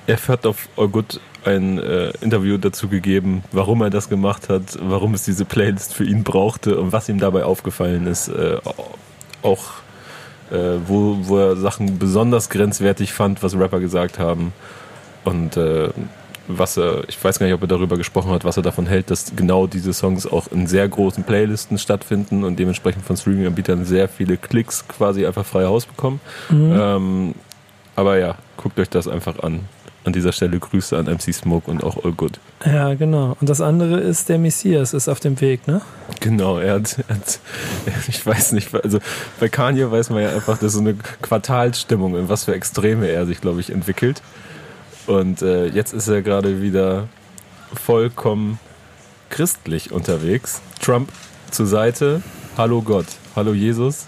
er 0.05 0.17
hat 0.27 0.45
auf 0.45 0.69
All 0.77 0.87
Good 0.87 1.19
ein 1.43 1.79
äh, 1.79 2.11
Interview 2.21 2.57
dazu 2.57 2.87
gegeben, 2.87 3.43
warum 3.51 3.81
er 3.81 3.89
das 3.89 4.09
gemacht 4.09 4.49
hat, 4.49 4.77
warum 4.81 5.13
es 5.13 5.23
diese 5.23 5.45
Playlist 5.45 5.93
für 5.93 6.05
ihn 6.05 6.23
brauchte 6.23 6.79
und 6.79 6.91
was 6.91 7.09
ihm 7.09 7.19
dabei 7.19 7.43
aufgefallen 7.43 8.07
ist. 8.07 8.29
Äh, 8.29 8.57
auch 9.43 9.65
äh, 10.51 10.79
wo, 10.85 11.17
wo 11.21 11.37
er 11.37 11.55
Sachen 11.55 11.99
besonders 11.99 12.49
grenzwertig 12.49 13.13
fand, 13.13 13.43
was 13.43 13.57
Rapper 13.57 13.79
gesagt 13.79 14.19
haben. 14.19 14.53
Und 15.23 15.57
äh, 15.57 15.89
was 16.47 16.77
er, 16.77 17.03
ich 17.09 17.21
weiß 17.21 17.39
gar 17.39 17.45
nicht, 17.45 17.55
ob 17.55 17.61
er 17.61 17.67
darüber 17.67 17.97
gesprochen 17.97 18.31
hat, 18.31 18.45
was 18.45 18.57
er 18.57 18.63
davon 18.63 18.85
hält, 18.87 19.11
dass 19.11 19.33
genau 19.35 19.67
diese 19.67 19.93
Songs 19.93 20.25
auch 20.25 20.47
in 20.47 20.67
sehr 20.67 20.87
großen 20.87 21.23
Playlisten 21.23 21.77
stattfinden 21.77 22.43
und 22.43 22.57
dementsprechend 22.57 23.05
von 23.05 23.17
Streaming-Anbietern 23.17 23.85
sehr 23.85 24.07
viele 24.07 24.37
Klicks 24.37 24.87
quasi 24.87 25.25
einfach 25.25 25.45
frei 25.45 25.65
Haus 25.65 25.85
bekommen. 25.85 26.21
Mhm. 26.49 26.75
Ähm, 26.79 27.35
aber 27.95 28.17
ja, 28.17 28.35
guckt 28.55 28.79
euch 28.79 28.89
das 28.89 29.07
einfach 29.07 29.39
an. 29.39 29.61
An 30.07 30.13
dieser 30.13 30.31
Stelle 30.31 30.57
Grüße 30.57 30.97
an 30.97 31.07
MC 31.07 31.33
Smoke 31.33 31.69
und 31.69 31.83
auch 31.83 32.05
All 32.05 32.13
Good. 32.13 32.39
Ja, 32.65 32.93
genau. 32.93 33.35
Und 33.41 33.49
das 33.49 33.59
andere 33.59 33.99
ist, 33.99 34.29
der 34.29 34.39
Messias 34.39 34.93
ist 34.93 35.09
auf 35.09 35.19
dem 35.19 35.41
Weg, 35.41 35.67
ne? 35.67 35.81
Genau, 36.21 36.59
er 36.59 36.75
hat, 36.75 36.97
er 37.09 37.15
hat 37.15 37.39
ich 38.07 38.25
weiß 38.25 38.53
nicht, 38.53 38.73
also 38.73 38.99
bei 39.41 39.49
Kanye 39.49 39.91
weiß 39.91 40.09
man 40.11 40.23
ja 40.23 40.29
einfach, 40.29 40.57
dass 40.59 40.71
so 40.71 40.79
eine 40.79 40.95
Quartalsstimmung, 41.21 42.15
in 42.15 42.29
was 42.29 42.45
für 42.45 42.55
Extreme 42.55 43.09
er 43.09 43.25
sich, 43.25 43.41
glaube 43.41 43.59
ich, 43.59 43.69
entwickelt. 43.69 44.21
Und 45.07 45.41
äh, 45.41 45.65
jetzt 45.65 45.93
ist 45.93 46.07
er 46.07 46.21
gerade 46.21 46.61
wieder 46.61 47.09
vollkommen 47.73 48.59
christlich 49.29 49.91
unterwegs. 49.91 50.61
Trump 50.81 51.11
zur 51.51 51.67
Seite. 51.67 52.21
Hallo 52.57 52.81
Gott. 52.81 53.07
Hallo 53.35 53.53
Jesus. 53.53 54.07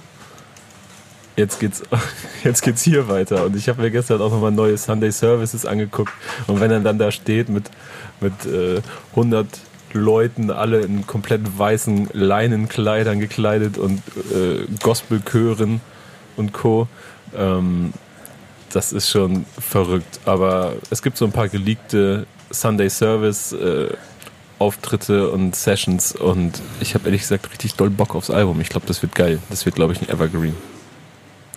Jetzt 1.40 1.62
geht's, 1.62 1.84
jetzt 2.44 2.62
geht's 2.64 2.84
hier 2.84 3.08
weiter. 3.08 3.46
Und 3.46 3.56
ich 3.56 3.70
habe 3.70 3.82
mir 3.82 3.92
gestern 3.92 4.22
auch 4.22 4.30
nochmal 4.30 4.52
neue 4.52 4.78
Sunday 4.78 5.10
Services 5.10 5.66
angeguckt. 5.66 6.12
Und 6.48 6.60
wenn 6.60 6.70
er 6.70 6.82
dann 6.82 7.00
da 7.00 7.12
steht 7.12 7.48
mit, 7.48 7.72
mit 8.20 8.46
äh, 8.46 8.82
100 9.12 9.48
Leuten, 9.94 10.52
alle 10.52 10.82
in 10.82 11.08
komplett 11.08 11.58
weißen 11.58 12.10
Leinenkleidern 12.12 13.22
gekleidet 13.22 13.78
und 13.78 14.02
äh, 14.34 14.66
Gospelchören 14.84 15.80
und 16.36 16.52
Co. 16.52 16.90
Ähm, 17.34 17.94
das 18.74 18.92
ist 18.92 19.10
schon 19.10 19.46
verrückt. 19.58 20.20
Aber 20.26 20.74
es 20.90 21.02
gibt 21.02 21.16
so 21.16 21.24
ein 21.24 21.32
paar 21.32 21.48
geleakte 21.48 22.28
Sunday 22.52 22.90
Service 22.90 23.54
äh, 23.54 23.88
Auftritte 24.60 25.30
und 25.30 25.56
Sessions 25.56 26.14
und 26.14 26.62
ich 26.82 26.96
habe 26.96 27.06
ehrlich 27.06 27.22
gesagt 27.22 27.50
richtig 27.50 27.76
doll 27.76 27.90
Bock 27.90 28.14
aufs 28.14 28.30
Album. 28.30 28.60
Ich 28.60 28.68
glaube, 28.68 28.86
das 28.88 29.02
wird 29.02 29.16
geil. 29.16 29.40
Das 29.50 29.66
wird, 29.66 29.76
glaube 29.76 29.94
ich, 29.94 30.02
ein 30.02 30.10
Evergreen. 30.10 30.54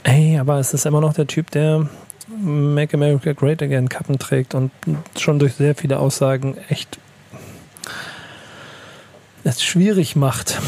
Ey, 0.05 0.38
aber 0.38 0.59
es 0.59 0.74
ist 0.74 0.86
immer 0.86 1.00
noch 1.00 1.14
der 1.14 1.26
Typ, 1.26 1.50
der 1.50 1.88
Make 2.28 2.96
America 2.96 3.32
Great 3.32 3.62
Again 3.62 3.88
Kappen 3.88 4.18
trägt 4.18 4.55
und 4.55 4.70
schon 5.18 5.38
durch 5.38 5.55
sehr 5.55 5.74
viele 5.74 5.98
Aussagen 5.98 6.57
echt 6.68 6.98
es 9.44 9.62
schwierig 9.62 10.16
macht. 10.16 10.61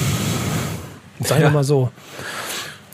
Sagen 1.20 1.40
wir 1.40 1.46
ja. 1.46 1.50
mal 1.50 1.64
so. 1.64 1.90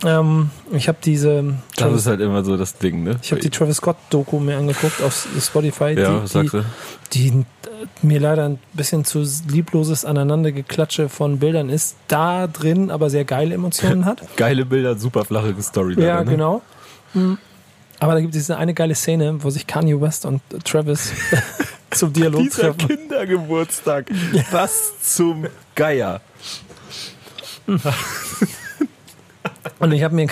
Ähm, 0.05 0.51
ich 0.73 0.89
habe 0.89 0.99
diese. 1.05 1.55
Das 1.77 1.93
ist 1.93 2.07
halt 2.07 2.21
immer 2.21 2.43
so 2.45 2.57
das 2.57 2.79
Ding, 2.79 3.03
ne? 3.03 3.19
Ich 3.23 3.33
habe 3.33 3.41
die 3.41 3.51
Travis 3.51 3.77
Scott 3.77 3.97
Doku 4.09 4.39
mir 4.39 4.57
angeguckt 4.57 5.03
auf 5.03 5.29
Spotify. 5.41 5.93
Ja, 5.99 6.25
die? 6.25 6.51
Die, 7.13 7.31
die 7.31 7.45
mir 8.03 8.21
leider 8.21 8.45
ein 8.47 8.59
bisschen 8.73 9.05
zu 9.05 9.25
liebloses 9.49 10.05
Aneinandergeklatsche 10.05 11.09
von 11.09 11.39
Bildern 11.39 11.69
ist, 11.69 11.97
da 12.09 12.47
drin 12.47 12.91
aber 12.91 13.11
sehr 13.11 13.25
geile 13.25 13.55
Emotionen 13.55 14.07
hat. 14.07 14.23
geile 14.37 14.65
Bilder, 14.65 14.97
super 14.97 15.25
flache 15.25 15.55
Story. 15.61 15.95
Ja, 15.95 16.17
leider, 16.17 16.25
ne? 16.25 16.31
genau. 16.31 16.63
Mhm. 17.13 17.39
Aber 17.99 18.15
da 18.15 18.21
gibt 18.21 18.35
es 18.35 18.45
diese 18.45 18.57
eine 18.57 18.73
geile 18.73 18.95
Szene, 18.95 19.43
wo 19.43 19.51
sich 19.51 19.67
Kanye 19.67 20.01
West 20.01 20.25
und 20.25 20.41
Travis 20.65 21.13
zum 21.91 22.13
Dialog 22.15 22.43
Dieser 22.43 22.75
treffen. 22.75 22.89
Kindergeburtstag. 22.89 24.11
Was 24.51 24.99
zum 25.03 25.47
Geier. 25.75 26.23
Und 29.79 29.93
ich 29.93 30.03
habe 30.03 30.15
mir, 30.15 30.27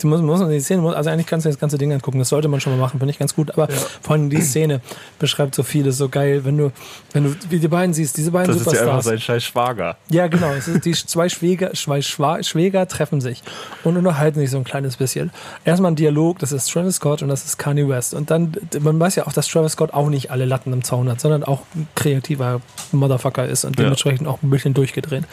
du 0.00 0.06
musst, 0.06 0.22
musst 0.22 0.50
die 0.50 0.60
Szene, 0.60 0.94
also 0.94 1.10
eigentlich 1.10 1.26
kannst 1.26 1.46
du 1.46 1.50
das 1.50 1.58
ganze 1.58 1.78
Ding 1.78 1.92
angucken, 1.92 2.18
das 2.18 2.28
sollte 2.28 2.48
man 2.48 2.60
schon 2.60 2.72
mal 2.72 2.78
machen, 2.78 2.98
finde 2.98 3.12
ich 3.12 3.18
ganz 3.18 3.34
gut, 3.34 3.50
aber 3.52 3.70
ja. 3.70 3.76
vor 4.00 4.14
allem 4.14 4.30
die 4.30 4.40
Szene 4.40 4.80
beschreibt 5.18 5.54
so 5.54 5.62
vieles 5.62 5.96
so 5.96 6.08
geil, 6.08 6.44
wenn 6.44 6.58
du, 6.58 6.72
wenn 7.12 7.24
du 7.24 7.36
wie 7.50 7.58
die 7.58 7.68
beiden 7.68 7.94
siehst, 7.94 8.16
diese 8.16 8.30
beiden 8.30 8.54
das 8.54 8.58
Superstars. 8.58 8.74
Das 8.74 8.80
ist 8.80 8.86
ja 8.86 8.92
einfach 8.92 9.04
sein 9.04 9.20
scheiß 9.20 9.44
Schwager. 9.44 9.96
Ja, 10.10 10.26
genau, 10.26 10.50
es 10.52 10.68
ist, 10.68 10.84
die 10.84 10.92
zwei 10.92 11.28
Schwäger, 11.28 11.72
zwei 11.72 12.02
Schwäger 12.02 12.86
treffen 12.88 13.20
sich 13.20 13.42
und 13.84 13.96
unterhalten 13.96 14.40
sich 14.40 14.50
so 14.50 14.58
ein 14.58 14.64
kleines 14.64 14.96
bisschen. 14.96 15.30
Erstmal 15.64 15.92
ein 15.92 15.96
Dialog, 15.96 16.38
das 16.38 16.52
ist 16.52 16.70
Travis 16.70 16.96
Scott 16.96 17.22
und 17.22 17.28
das 17.28 17.44
ist 17.44 17.58
Kanye 17.58 17.88
West 17.88 18.14
und 18.14 18.30
dann, 18.30 18.52
man 18.80 18.98
weiß 18.98 19.16
ja 19.16 19.26
auch, 19.26 19.32
dass 19.32 19.48
Travis 19.48 19.72
Scott 19.72 19.92
auch 19.92 20.08
nicht 20.08 20.30
alle 20.30 20.44
Latten 20.44 20.72
im 20.72 20.84
Zaun 20.84 21.08
hat, 21.08 21.20
sondern 21.20 21.44
auch 21.44 21.62
ein 21.74 21.88
kreativer 21.94 22.60
Motherfucker 22.92 23.46
ist 23.46 23.64
und 23.64 23.78
dementsprechend 23.78 24.22
ja. 24.22 24.32
auch 24.32 24.42
ein 24.42 24.50
bisschen 24.50 24.74
durchgedreht. 24.74 25.24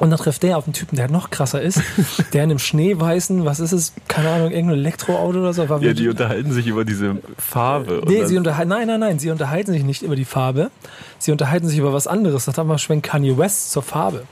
Und 0.00 0.10
dann 0.10 0.18
trifft 0.18 0.42
der 0.42 0.58
auf 0.58 0.64
einen 0.64 0.74
Typen, 0.74 0.96
der 0.96 1.10
noch 1.10 1.30
krasser 1.30 1.60
ist, 1.60 1.82
der 2.32 2.44
in 2.44 2.50
einem 2.50 2.58
schneeweißen, 2.58 3.44
was 3.44 3.60
ist 3.60 3.72
es, 3.72 3.92
keine 4.06 4.30
Ahnung, 4.30 4.50
irgendein 4.50 4.78
Elektroauto 4.78 5.38
oder 5.40 5.52
so. 5.52 5.64
ja, 5.64 5.92
die 5.92 6.08
unterhalten 6.08 6.52
sich 6.52 6.66
über 6.66 6.84
diese 6.84 7.16
Farbe. 7.36 8.02
Nee, 8.06 8.24
sie 8.26 8.36
unterhalten, 8.36 8.70
nein, 8.70 8.86
nein, 8.86 9.00
nein, 9.00 9.18
sie 9.18 9.30
unterhalten 9.30 9.72
sich 9.72 9.82
nicht 9.82 10.02
über 10.02 10.16
die 10.16 10.24
Farbe. 10.24 10.70
Sie 11.18 11.32
unterhalten 11.32 11.66
sich 11.66 11.78
über 11.78 11.92
was 11.92 12.06
anderes. 12.06 12.44
Das 12.44 12.56
haben 12.58 12.68
wir 12.68 12.78
schwenkt 12.78 13.06
Kanye 13.06 13.36
West 13.36 13.72
zur 13.72 13.82
Farbe. 13.82 14.24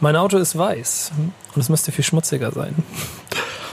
Mein 0.00 0.16
Auto 0.16 0.36
ist 0.36 0.58
weiß 0.58 1.12
und 1.54 1.60
es 1.60 1.68
müsste 1.68 1.90
viel 1.92 2.04
schmutziger 2.04 2.52
sein. 2.52 2.74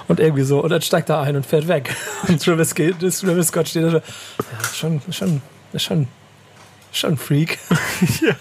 Und 0.07 0.19
irgendwie 0.19 0.43
so, 0.43 0.61
und 0.61 0.69
dann 0.69 0.81
steigt 0.81 1.09
er 1.09 1.21
ein 1.21 1.35
und 1.35 1.45
fährt 1.45 1.67
weg. 1.67 1.95
Und 2.27 2.43
Travis, 2.43 2.73
Travis 2.73 3.47
Scott 3.47 3.69
steht 3.69 3.83
da, 3.83 3.93
ja, 3.93 4.01
schon, 4.73 5.01
schon, 5.09 5.41
schon, 5.77 6.07
schon 6.91 7.17
Freak. 7.17 7.59
ja. 8.21 8.35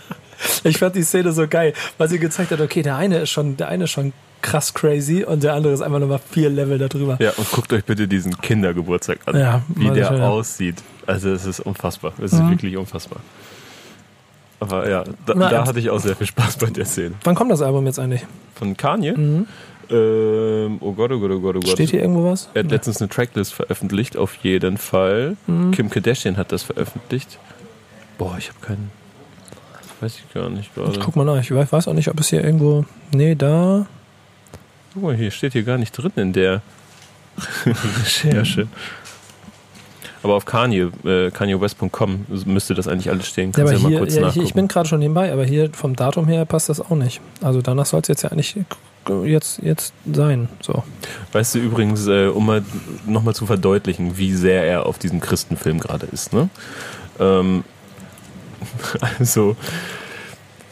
Ich 0.64 0.78
fand 0.78 0.96
die 0.96 1.02
Szene 1.02 1.32
so 1.32 1.46
geil, 1.48 1.72
weil 1.98 2.08
sie 2.08 2.18
gezeigt 2.18 2.50
hat, 2.50 2.60
okay, 2.60 2.82
der 2.82 2.96
eine 2.96 3.18
ist 3.18 3.30
schon, 3.30 3.56
der 3.56 3.68
eine 3.68 3.84
ist 3.84 3.90
schon 3.90 4.12
krass 4.42 4.72
crazy 4.72 5.24
und 5.24 5.42
der 5.42 5.54
andere 5.54 5.72
ist 5.72 5.82
einfach 5.82 5.98
nochmal 5.98 6.20
vier 6.30 6.50
Level 6.50 6.78
darüber. 6.78 7.16
Ja, 7.20 7.32
und 7.36 7.50
guckt 7.50 7.72
euch 7.72 7.84
bitte 7.84 8.08
diesen 8.08 8.38
Kindergeburtstag 8.40 9.18
an, 9.26 9.38
ja, 9.38 9.62
wie 9.68 9.90
der 9.90 10.06
schon, 10.06 10.20
aussieht. 10.20 10.76
Also 11.06 11.30
es 11.30 11.44
ist 11.44 11.60
unfassbar. 11.60 12.12
Es 12.18 12.32
ist 12.32 12.40
mhm. 12.40 12.50
wirklich 12.50 12.76
unfassbar. 12.76 13.20
Aber 14.60 14.88
ja, 14.88 15.04
da, 15.26 15.34
Na, 15.34 15.48
da, 15.48 15.66
hatte 15.66 15.78
ich 15.78 15.88
auch 15.88 15.98
sehr 15.98 16.14
viel 16.14 16.26
Spaß 16.26 16.58
bei 16.58 16.66
der 16.66 16.84
Szene. 16.84 17.14
Wann 17.24 17.34
kommt 17.34 17.50
das 17.50 17.62
Album 17.62 17.86
jetzt 17.86 17.98
eigentlich? 17.98 18.26
Von 18.54 18.76
Kanye? 18.76 19.12
Mhm. 19.12 19.46
Ähm, 19.90 20.78
oh 20.80 20.92
Gott, 20.92 21.10
oh 21.10 21.18
Gott, 21.18 21.30
oh 21.30 21.40
Gott, 21.40 21.56
oh 21.56 21.60
Gott. 21.60 21.70
Steht 21.70 21.90
hier 21.90 22.00
irgendwo 22.00 22.30
was? 22.30 22.48
Er 22.54 22.62
hat 22.62 22.70
letztens 22.70 23.00
eine 23.00 23.08
Tracklist 23.08 23.54
veröffentlicht, 23.54 24.16
auf 24.16 24.36
jeden 24.36 24.78
Fall. 24.78 25.36
Mhm. 25.46 25.72
Kim 25.72 25.90
Kardashian 25.90 26.36
hat 26.36 26.52
das 26.52 26.62
veröffentlicht. 26.62 27.38
Boah, 28.18 28.36
ich 28.38 28.48
habe 28.48 28.60
keinen. 28.60 28.90
Weiß 30.00 30.16
ich 30.16 30.32
gar 30.32 30.48
nicht 30.48 30.74
gerade. 30.74 30.92
Ich 30.92 31.00
guck 31.00 31.16
mal 31.16 31.24
nach. 31.24 31.38
Ich 31.38 31.50
weiß 31.50 31.88
auch 31.88 31.92
nicht, 31.92 32.08
ob 32.08 32.18
es 32.20 32.28
hier 32.28 32.42
irgendwo. 32.42 32.84
Nee, 33.12 33.34
da. 33.34 33.86
Guck 34.94 35.02
mal, 35.02 35.14
hier 35.14 35.30
steht 35.30 35.52
hier 35.52 35.62
gar 35.62 35.78
nicht 35.78 35.92
drin 35.92 36.12
in 36.16 36.32
der 36.32 36.62
Recherche. 37.66 38.66
Aber 40.22 40.34
auf 40.34 40.44
Kanye, 40.44 40.90
äh, 41.04 41.30
KanyeWest.com 41.30 42.26
müsste 42.44 42.74
das 42.74 42.88
eigentlich 42.88 43.08
alles 43.08 43.26
stehen. 43.26 43.52
Kannst 43.52 43.72
ja, 43.72 43.78
aber 43.78 43.90
ja 43.90 44.04
hier, 44.04 44.20
ja, 44.20 44.28
ich, 44.28 44.36
ich 44.36 44.54
bin 44.54 44.68
gerade 44.68 44.86
schon 44.88 45.00
nebenbei, 45.00 45.32
aber 45.32 45.44
hier 45.44 45.70
vom 45.72 45.96
Datum 45.96 46.26
her 46.26 46.44
passt 46.44 46.68
das 46.68 46.80
auch 46.80 46.90
nicht. 46.96 47.20
Also 47.40 47.62
danach 47.62 47.86
soll 47.86 48.00
es 48.02 48.08
jetzt 48.08 48.22
ja 48.22 48.30
eigentlich 48.30 48.56
jetzt, 49.24 49.62
jetzt 49.62 49.94
sein. 50.12 50.48
So. 50.60 50.82
Weißt 51.32 51.54
du 51.54 51.58
übrigens, 51.58 52.06
äh, 52.06 52.26
um 52.26 52.46
mal 52.46 52.62
nochmal 53.06 53.34
zu 53.34 53.46
verdeutlichen, 53.46 54.18
wie 54.18 54.34
sehr 54.34 54.64
er 54.64 54.86
auf 54.86 54.98
diesem 54.98 55.20
Christenfilm 55.20 55.80
gerade 55.80 56.06
ist, 56.06 56.32
ne? 56.32 56.50
Ähm, 57.18 57.64
also, 59.18 59.56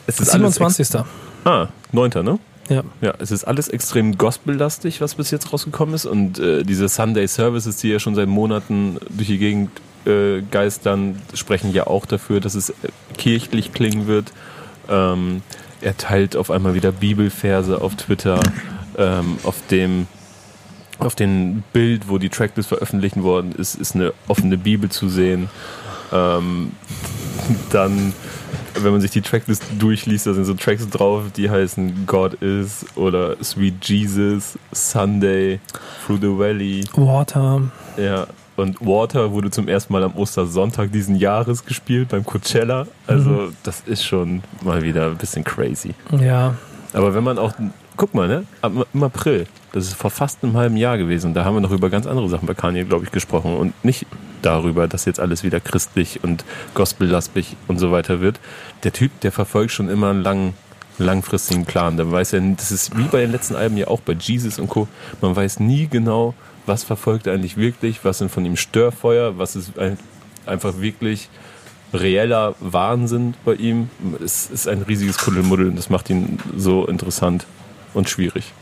es 0.07 0.21
ist 0.21 0.33
27. 0.33 1.01
ah, 1.45 1.69
9. 1.93 2.11
ne? 2.25 2.39
Ja. 2.69 2.83
Ja, 3.01 3.15
es 3.19 3.31
ist 3.31 3.45
alles 3.45 3.69
extrem 3.69 4.19
gospellastig, 4.19 5.01
was 5.01 5.15
bis 5.15 5.31
jetzt 5.31 5.53
rausgekommen 5.53 5.95
ist. 5.95 6.07
Und 6.07 6.39
äh, 6.39 6.65
diese 6.65 6.89
Sunday 6.89 7.27
Services, 7.27 7.77
die 7.79 7.89
ja 7.89 7.99
schon 7.99 8.15
seit 8.15 8.29
Monaten 8.29 8.99
durch 9.11 9.29
die 9.29 9.39
Gegend 9.39 9.71
äh, 10.07 10.43
geistern, 10.43 11.21
sprechen 11.35 11.73
ja 11.73 11.87
auch 11.87 12.07
dafür, 12.07 12.41
dass 12.41 12.55
es 12.55 12.71
äh, 12.71 12.75
kirchlich 13.17 13.73
klingen 13.73 14.07
wird. 14.07 14.33
Ähm, 14.89 15.43
er 15.81 15.97
teilt 15.97 16.37
auf 16.37 16.51
einmal 16.51 16.75
wieder 16.75 16.93
Bibelverse 16.93 17.81
auf 17.81 17.95
Twitter. 17.95 18.41
Ähm, 18.97 19.39
auf 19.45 19.57
dem 19.71 20.07
auf 20.99 21.15
dem 21.15 21.63
Bild, 21.73 22.09
wo 22.09 22.19
die 22.19 22.29
Tracklist 22.29 22.69
veröffentlicht 22.69 23.23
worden 23.23 23.53
ist, 23.53 23.77
ist 23.77 23.95
eine 23.95 24.13
offene 24.27 24.59
Bibel 24.59 24.91
zu 24.91 25.09
sehen. 25.09 25.49
Ähm, 26.13 26.73
dann, 27.71 28.13
wenn 28.75 28.93
man 28.93 29.01
sich 29.01 29.11
die 29.11 29.23
Tracklist 29.23 29.63
durchliest, 29.79 30.27
da 30.27 30.35
sind 30.35 30.45
so 30.45 30.55
Tracks 30.55 30.89
drauf, 30.89 31.25
die 31.37 31.51
heißen 31.51 32.07
God 32.07 32.35
Is 32.43 32.87
oder 32.95 33.43
Sweet 33.43 33.85
Jesus, 33.85 34.59
Sunday, 34.73 35.61
Through 36.07 36.19
the 36.21 36.39
Valley. 36.39 36.85
Water. 36.95 37.63
Ja, 37.97 38.27
und 38.59 38.81
Water 38.81 39.31
wurde 39.31 39.51
zum 39.51 39.69
ersten 39.69 39.93
Mal 39.93 40.03
am 40.03 40.17
Ostersonntag 40.17 40.91
diesen 40.91 41.15
Jahres 41.15 41.65
gespielt 41.65 42.09
beim 42.09 42.25
Coachella. 42.25 42.89
Also 43.07 43.31
mhm. 43.31 43.57
das 43.63 43.83
ist 43.87 44.05
schon 44.05 44.43
mal 44.63 44.83
wieder 44.83 45.07
ein 45.07 45.17
bisschen 45.17 45.45
crazy. 45.45 45.95
Ja. 46.19 46.57
Aber 46.93 47.15
wenn 47.15 47.23
man 47.23 47.39
auch, 47.39 47.53
guck 47.99 48.15
mal, 48.15 48.29
ne, 48.29 48.45
im 48.95 49.03
April, 49.03 49.47
das 49.73 49.89
ist 49.89 49.95
vor 49.95 50.11
fast 50.11 50.43
einem 50.43 50.57
halben 50.57 50.77
Jahr 50.79 50.97
gewesen. 50.97 51.35
Da 51.35 51.45
haben 51.45 51.55
wir 51.55 51.61
noch 51.61 51.73
über 51.73 51.91
ganz 51.91 52.07
andere 52.07 52.29
Sachen 52.29 52.47
bei 52.47 52.55
Kanye, 52.55 52.85
glaube 52.85 53.05
ich, 53.05 53.13
gesprochen 53.13 53.57
und 53.57 53.85
nicht 53.85 54.07
darüber, 54.41 54.89
dass 54.89 55.05
jetzt 55.05 55.21
alles 55.21 55.43
wieder 55.43 55.61
christlich 55.61 56.23
und 56.23 56.45
gospellastig 56.75 57.57
und 57.67 57.79
so 57.79 57.93
weiter 57.93 58.21
wird. 58.21 58.41
Der 58.85 58.93
Typ, 58.93 59.21
der 59.21 59.33
verfolgt 59.33 59.73
schon 59.73 59.91
immer 59.91 60.11
einen 60.11 60.23
langen, 60.23 60.55
langfristigen 60.99 61.67
Plan. 61.67 61.97
Der 61.97 62.11
weiß 62.11 62.33
ja, 62.33 62.41
das 62.57 62.71
ist 62.71 62.97
wie 62.97 63.03
bei 63.03 63.21
den 63.21 63.33
letzten 63.33 63.57
Alben 63.57 63.77
ja 63.77 63.89
auch 63.89 64.01
bei 64.01 64.15
Jesus 64.15 64.59
und 64.59 64.69
Co. 64.69 64.87
Man 65.21 65.35
weiß 65.35 65.59
nie 65.61 65.89
genau, 65.89 66.35
was 66.67 66.85
verfolgt 66.85 67.27
er 67.27 67.35
eigentlich 67.35 67.57
wirklich, 67.57 68.05
was 68.05 68.19
sind 68.19 68.31
von 68.31 68.45
ihm 68.45 68.57
Störfeuer, 68.57 69.39
was 69.39 69.57
ist 69.57 69.73
einfach 70.47 70.79
wirklich 70.79 71.29
reeller 71.93 72.55
Wahnsinn 72.61 73.35
bei 73.45 73.55
ihm. 73.55 73.91
Es 74.25 74.49
ist 74.51 74.69
ein 74.69 74.83
riesiges 74.83 75.19
Kuddelmuddel 75.19 75.69
und 75.69 75.77
das 75.77 75.91
macht 75.91 76.11
ihn 76.11 76.39
so 76.57 76.87
interessant 76.87 77.45
und 77.95 78.09
schwierig. 78.09 78.53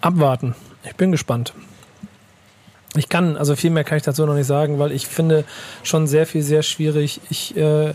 Abwarten. 0.00 0.54
Ich 0.84 0.94
bin 0.96 1.12
gespannt. 1.12 1.52
Ich 2.96 3.08
kann, 3.08 3.36
also 3.36 3.54
viel 3.54 3.70
mehr 3.70 3.84
kann 3.84 3.98
ich 3.98 4.02
dazu 4.02 4.26
noch 4.26 4.34
nicht 4.34 4.46
sagen, 4.46 4.80
weil 4.80 4.90
ich 4.90 5.06
finde 5.06 5.44
schon 5.84 6.08
sehr 6.08 6.26
viel 6.26 6.42
sehr 6.42 6.62
schwierig. 6.62 7.20
Ich 7.30 7.56
äh, 7.56 7.90
äh, 7.90 7.94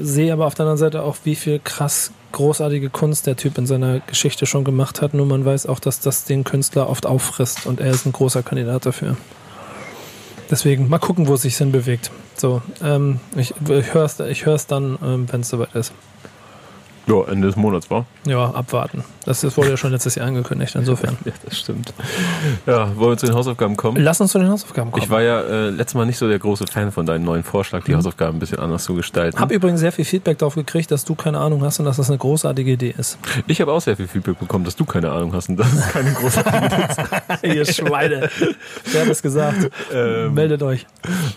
sehe 0.00 0.32
aber 0.32 0.46
auf 0.46 0.54
der 0.54 0.64
anderen 0.64 0.78
Seite 0.78 1.02
auch, 1.02 1.16
wie 1.24 1.34
viel 1.34 1.60
krass 1.62 2.12
großartige 2.32 2.88
Kunst 2.88 3.26
der 3.26 3.36
Typ 3.36 3.58
in 3.58 3.66
seiner 3.66 4.00
Geschichte 4.00 4.46
schon 4.46 4.64
gemacht 4.64 5.02
hat. 5.02 5.12
Nur 5.12 5.26
man 5.26 5.44
weiß 5.44 5.66
auch, 5.66 5.78
dass 5.78 6.00
das 6.00 6.24
den 6.24 6.44
Künstler 6.44 6.88
oft 6.88 7.04
auffrisst 7.04 7.66
und 7.66 7.80
er 7.80 7.90
ist 7.90 8.06
ein 8.06 8.12
großer 8.12 8.42
Kandidat 8.42 8.86
dafür. 8.86 9.16
Deswegen 10.50 10.88
mal 10.88 10.98
gucken, 10.98 11.26
wo 11.26 11.34
es 11.34 11.42
sich 11.42 11.56
hinbewegt. 11.56 12.10
So, 12.34 12.62
ähm, 12.82 13.20
ich, 13.36 13.52
ich 13.68 13.94
höre 13.94 14.04
es 14.04 14.20
ich 14.20 14.44
dann, 14.66 14.98
ähm, 15.02 15.26
wenn 15.30 15.42
es 15.42 15.50
soweit 15.50 15.74
ist. 15.74 15.92
Ja, 17.08 17.32
Ende 17.32 17.46
des 17.46 17.56
Monats 17.56 17.90
war. 17.90 18.06
Ja, 18.24 18.50
abwarten. 18.50 19.04
Das, 19.24 19.40
das 19.40 19.56
wurde 19.56 19.70
ja 19.70 19.76
schon 19.76 19.92
letztes 19.92 20.14
Jahr 20.14 20.26
angekündigt, 20.26 20.74
insofern. 20.74 21.16
ja, 21.24 21.32
das 21.44 21.58
stimmt. 21.58 21.92
Ja, 22.66 22.96
wollen 22.96 23.12
wir 23.12 23.16
zu 23.16 23.26
den 23.26 23.34
Hausaufgaben 23.34 23.76
kommen? 23.76 24.02
Lass 24.02 24.20
uns 24.20 24.32
zu 24.32 24.38
den 24.38 24.48
Hausaufgaben 24.48 24.90
kommen. 24.90 25.02
Ich 25.02 25.10
war 25.10 25.22
ja 25.22 25.40
äh, 25.40 25.70
letztes 25.70 25.94
Mal 25.94 26.06
nicht 26.06 26.18
so 26.18 26.28
der 26.28 26.38
große 26.38 26.66
Fan 26.66 26.92
von 26.92 27.06
deinem 27.06 27.24
neuen 27.24 27.44
Vorschlag, 27.44 27.84
die 27.84 27.92
mhm. 27.92 27.98
Hausaufgaben 27.98 28.36
ein 28.36 28.40
bisschen 28.40 28.58
anders 28.58 28.84
zu 28.84 28.94
gestalten. 28.94 29.38
Hab 29.38 29.50
übrigens 29.50 29.80
sehr 29.80 29.92
viel 29.92 30.04
Feedback 30.04 30.38
darauf 30.38 30.54
gekriegt, 30.54 30.90
dass 30.90 31.04
du 31.04 31.14
keine 31.14 31.40
Ahnung 31.40 31.62
hast 31.62 31.78
und 31.78 31.84
dass 31.84 31.96
das 31.96 32.08
eine 32.08 32.18
großartige 32.18 32.72
Idee 32.72 32.94
ist. 32.96 33.18
Ich 33.46 33.60
habe 33.60 33.72
auch 33.72 33.80
sehr 33.80 33.96
viel 33.96 34.08
Feedback 34.08 34.38
bekommen, 34.38 34.64
dass 34.64 34.76
du 34.76 34.84
keine 34.84 35.10
Ahnung 35.10 35.32
hast 35.34 35.48
und 35.48 35.56
dass 35.56 35.72
es 35.72 35.88
keine 35.88 36.12
großartige 36.12 36.66
Idee 36.66 36.86
ist. 36.88 37.42
Ihr 37.42 37.64
Schweine. 37.66 38.30
Wer 38.92 39.02
hat 39.02 39.08
es 39.08 39.22
gesagt? 39.22 39.70
Ähm, 39.92 40.34
Meldet 40.34 40.62
euch. 40.62 40.86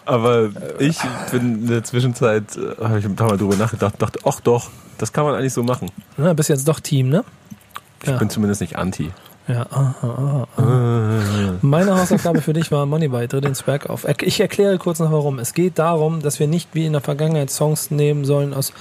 Aber 0.06 0.50
ich 0.80 0.98
bin 1.32 1.62
in 1.64 1.68
der 1.68 1.84
Zwischenzeit, 1.84 2.44
äh, 2.58 2.84
habe 2.84 3.00
ich 3.00 3.06
ein 3.06 3.16
paar 3.16 3.28
Mal 3.28 3.38
drüber 3.38 3.56
nachgedacht, 3.56 3.96
dachte, 4.02 4.20
ach 4.26 4.40
doch, 4.40 4.70
das 5.02 5.14
kann 5.14 5.26
man 5.26 5.36
eigentlich 5.36 5.54
so 5.54 5.64
machen. 5.64 5.90
Na, 6.18 6.34
bist 6.34 6.50
jetzt 6.50 6.68
doch 6.68 6.80
Team, 6.80 7.10
ne? 7.10 7.24
Ich 8.04 8.10
ja. 8.10 8.18
bin 8.18 8.30
zumindest 8.30 8.62
nicht 8.62 8.78
Anti. 8.78 9.12
Ja, 9.48 9.66
aha, 9.70 9.96
aha, 10.02 10.48
aha. 10.56 11.58
Meine 11.62 12.00
Hausaufgabe 12.00 12.42
für 12.42 12.54
dich 12.54 12.72
war 12.72 12.86
Moneyboy, 12.86 13.28
dreh 13.28 13.42
den 13.42 13.56
Swag 13.56 13.90
auf. 13.90 14.08
Ich 14.22 14.40
erkläre 14.40 14.78
kurz 14.78 15.00
noch 15.00 15.12
warum. 15.12 15.40
Es 15.40 15.54
geht 15.54 15.80
darum, 15.80 16.22
dass 16.22 16.40
wir 16.40 16.48
nicht 16.48 16.70
wie 16.74 16.86
in 16.86 16.94
der 16.94 17.02
Vergangenheit 17.02 17.50
Songs 17.50 17.92
nehmen 17.92 18.24
sollen 18.24 18.54
aus 18.54 18.74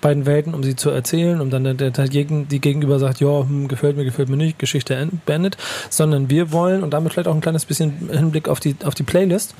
beiden 0.00 0.26
Welten, 0.26 0.54
um 0.54 0.62
sie 0.62 0.76
zu 0.76 0.90
erzählen, 0.90 1.40
um 1.40 1.50
dann 1.50 1.64
der, 1.64 1.74
der, 1.74 1.90
der 1.90 2.08
Gegen, 2.08 2.48
die 2.48 2.60
Gegenüber 2.60 2.98
sagt, 2.98 3.20
ja, 3.20 3.40
hm, 3.40 3.68
gefällt 3.68 3.96
mir, 3.96 4.04
gefällt 4.04 4.28
mir 4.28 4.36
nicht, 4.36 4.58
Geschichte 4.58 5.08
beendet, 5.24 5.56
sondern 5.88 6.28
wir 6.30 6.52
wollen, 6.52 6.82
und 6.82 6.90
damit 6.90 7.12
vielleicht 7.12 7.28
auch 7.28 7.34
ein 7.34 7.40
kleines 7.40 7.64
bisschen 7.64 8.10
Hinblick 8.10 8.48
auf 8.48 8.60
die, 8.60 8.76
auf 8.84 8.94
die 8.94 9.02
Playlist, 9.02 9.54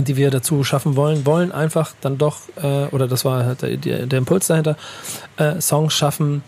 die 0.00 0.16
wir 0.16 0.30
dazu 0.30 0.64
schaffen 0.64 0.96
wollen, 0.96 1.26
wollen 1.26 1.52
einfach 1.52 1.94
dann 2.00 2.18
doch, 2.18 2.40
äh, 2.62 2.86
oder 2.86 3.08
das 3.08 3.24
war 3.24 3.44
halt 3.44 3.62
der, 3.62 4.06
der 4.06 4.18
Impuls 4.18 4.46
dahinter, 4.46 4.76
äh, 5.36 5.60
Songs 5.60 5.92
schaffen, 5.92 6.42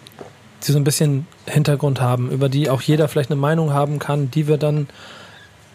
die 0.66 0.72
so 0.72 0.78
ein 0.78 0.84
bisschen 0.84 1.26
Hintergrund 1.46 2.00
haben, 2.00 2.30
über 2.30 2.48
die 2.48 2.70
auch 2.70 2.80
jeder 2.80 3.08
vielleicht 3.08 3.30
eine 3.30 3.40
Meinung 3.40 3.72
haben 3.72 3.98
kann, 3.98 4.30
die 4.30 4.48
wir 4.48 4.56
dann 4.56 4.88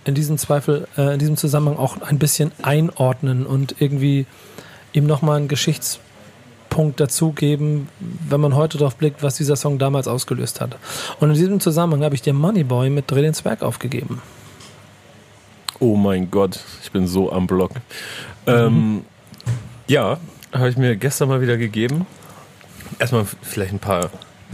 in 0.06 0.16
diesem 0.16 0.38
Zweifel, 0.38 0.88
äh, 0.98 1.14
in 1.14 1.20
diesem 1.20 1.38
Zusammenhang 1.38 1.78
auch 1.78 2.02
ein 2.02 2.20
bisschen 2.20 2.52
einordnen 2.62 3.46
und 3.46 3.76
irgendwie 3.80 4.26
ihm 4.94 5.06
nochmal 5.06 5.38
einen 5.38 5.48
Geschichtspunkt 5.48 7.00
dazugeben, 7.00 7.90
wenn 8.00 8.42
man 8.42 8.56
heute 8.56 8.80
darauf 8.80 8.96
blickt, 8.96 9.22
was 9.22 9.36
dieser 9.36 9.56
Song 9.56 9.78
damals 9.78 10.08
ausgelöst 10.08 10.62
hat. 10.62 10.78
Und 11.20 11.30
in 11.30 11.36
diesem 11.36 11.60
Zusammenhang 11.60 12.04
habe 12.04 12.16
ich 12.16 12.24
dir 12.24 12.34
Moneyboy 12.34 12.90
mit 12.90 13.12
Dreh 13.12 13.22
den 13.22 13.36
Zwerg 13.36 13.62
aufgegeben. 13.62 14.22
Oh 15.80 15.96
mein 15.96 16.30
Gott, 16.30 16.60
ich 16.84 16.92
bin 16.92 17.08
so 17.08 17.32
am 17.32 17.48
Block. 17.48 17.72
Ähm, 18.46 19.06
ja, 19.88 20.18
habe 20.52 20.70
ich 20.70 20.78
mir 20.78 20.96
gestern 20.96 21.30
mal 21.30 21.42
wieder 21.42 21.58
gegeben. 21.58 22.06
Erstmal 23.00 23.26
vielleicht 23.42 23.74
ein 23.74 23.80
paar 23.80 24.10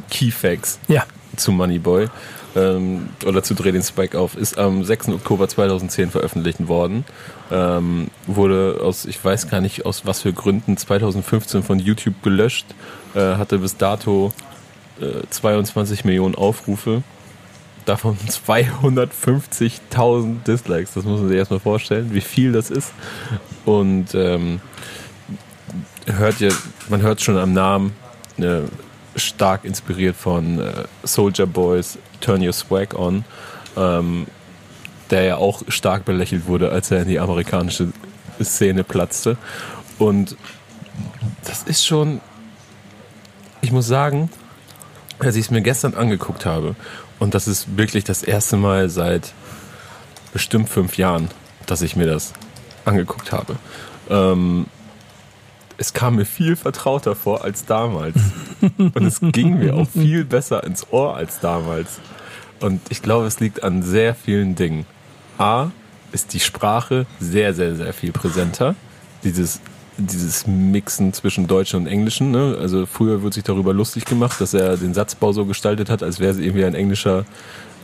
Key 0.09 0.29
Facts 0.29 0.79
ja. 0.87 1.03
zu 1.35 1.51
Moneyboy 1.51 2.09
ähm, 2.55 3.09
oder 3.25 3.43
zu 3.43 3.53
Dreh 3.55 3.71
den 3.71 3.81
Spike 3.81 4.19
auf. 4.19 4.35
Ist 4.35 4.57
am 4.57 4.83
6. 4.83 5.09
Oktober 5.09 5.47
2010 5.47 6.11
veröffentlicht 6.11 6.67
worden. 6.67 7.05
Ähm, 7.51 8.09
wurde 8.27 8.79
aus, 8.83 9.05
ich 9.05 9.23
weiß 9.23 9.49
gar 9.49 9.61
nicht 9.61 9.85
aus 9.85 10.05
was 10.05 10.21
für 10.21 10.33
Gründen, 10.33 10.77
2015 10.77 11.63
von 11.63 11.79
YouTube 11.79 12.21
gelöscht. 12.23 12.65
Äh, 13.15 13.35
hatte 13.35 13.59
bis 13.59 13.77
dato 13.77 14.31
äh, 14.99 15.25
22 15.29 16.05
Millionen 16.05 16.35
Aufrufe 16.35 17.03
davon 17.85 18.17
250.000 18.27 20.43
Dislikes. 20.43 20.93
Das 20.93 21.03
muss 21.03 21.19
man 21.19 21.29
sich 21.29 21.37
erstmal 21.37 21.59
vorstellen, 21.59 22.13
wie 22.13 22.21
viel 22.21 22.51
das 22.51 22.69
ist. 22.69 22.91
Und 23.65 24.13
ähm, 24.13 24.61
hört 26.05 26.41
ihr, 26.41 26.53
man 26.89 27.01
hört 27.01 27.21
schon 27.21 27.37
am 27.37 27.53
Namen, 27.53 27.95
äh, 28.37 28.61
stark 29.15 29.63
inspiriert 29.63 30.15
von 30.15 30.59
äh, 30.59 30.83
Soldier 31.03 31.45
Boys 31.45 31.97
Turn 32.19 32.45
Your 32.45 32.53
Swag 32.53 32.97
On, 32.97 33.23
ähm, 33.77 34.27
der 35.09 35.23
ja 35.23 35.37
auch 35.37 35.61
stark 35.69 36.05
belächelt 36.05 36.47
wurde, 36.47 36.71
als 36.71 36.91
er 36.91 37.03
in 37.03 37.07
die 37.07 37.19
amerikanische 37.19 37.89
Szene 38.41 38.83
platzte. 38.83 39.37
Und 39.99 40.35
das 41.45 41.63
ist 41.63 41.85
schon, 41.85 42.19
ich 43.61 43.71
muss 43.71 43.87
sagen, 43.87 44.29
als 45.19 45.35
ich 45.35 45.45
es 45.45 45.51
mir 45.51 45.61
gestern 45.61 45.93
angeguckt 45.93 46.45
habe 46.45 46.75
und 47.19 47.33
das 47.33 47.47
ist 47.47 47.77
wirklich 47.77 48.03
das 48.03 48.23
erste 48.23 48.57
Mal 48.57 48.89
seit 48.89 49.33
bestimmt 50.33 50.69
fünf 50.69 50.97
Jahren, 50.97 51.29
dass 51.65 51.81
ich 51.81 51.95
mir 51.95 52.07
das 52.07 52.33
angeguckt 52.83 53.31
habe. 53.31 53.55
Ähm, 54.09 54.67
es 55.77 55.93
kam 55.93 56.15
mir 56.15 56.25
viel 56.25 56.55
vertrauter 56.55 57.15
vor 57.15 57.43
als 57.43 57.65
damals. 57.65 58.15
Und 58.77 59.03
es 59.03 59.19
ging 59.21 59.59
mir 59.59 59.75
auch 59.75 59.87
viel 59.87 60.23
besser 60.23 60.63
ins 60.63 60.87
Ohr 60.91 61.15
als 61.15 61.39
damals. 61.39 61.99
Und 62.59 62.81
ich 62.89 63.01
glaube, 63.01 63.27
es 63.27 63.39
liegt 63.39 63.63
an 63.63 63.83
sehr 63.83 64.15
vielen 64.15 64.55
Dingen. 64.55 64.85
A 65.37 65.71
ist 66.11 66.33
die 66.33 66.39
Sprache 66.39 67.05
sehr, 67.19 67.53
sehr, 67.53 67.75
sehr 67.75 67.93
viel 67.93 68.11
präsenter. 68.11 68.75
Dieses 69.23 69.59
dieses 69.97 70.45
Mixen 70.47 71.13
zwischen 71.13 71.47
Deutschen 71.47 71.81
und 71.81 71.87
Englischen. 71.87 72.31
Ne? 72.31 72.57
Also 72.59 72.85
früher 72.85 73.23
wird 73.23 73.33
sich 73.33 73.43
darüber 73.43 73.73
lustig 73.73 74.05
gemacht, 74.05 74.39
dass 74.41 74.53
er 74.53 74.77
den 74.77 74.93
Satzbau 74.93 75.31
so 75.31 75.45
gestaltet 75.45 75.89
hat, 75.89 76.03
als 76.03 76.19
wäre 76.19 76.31
es 76.31 76.37
irgendwie 76.37 76.65
ein 76.65 76.75
englischer 76.75 77.25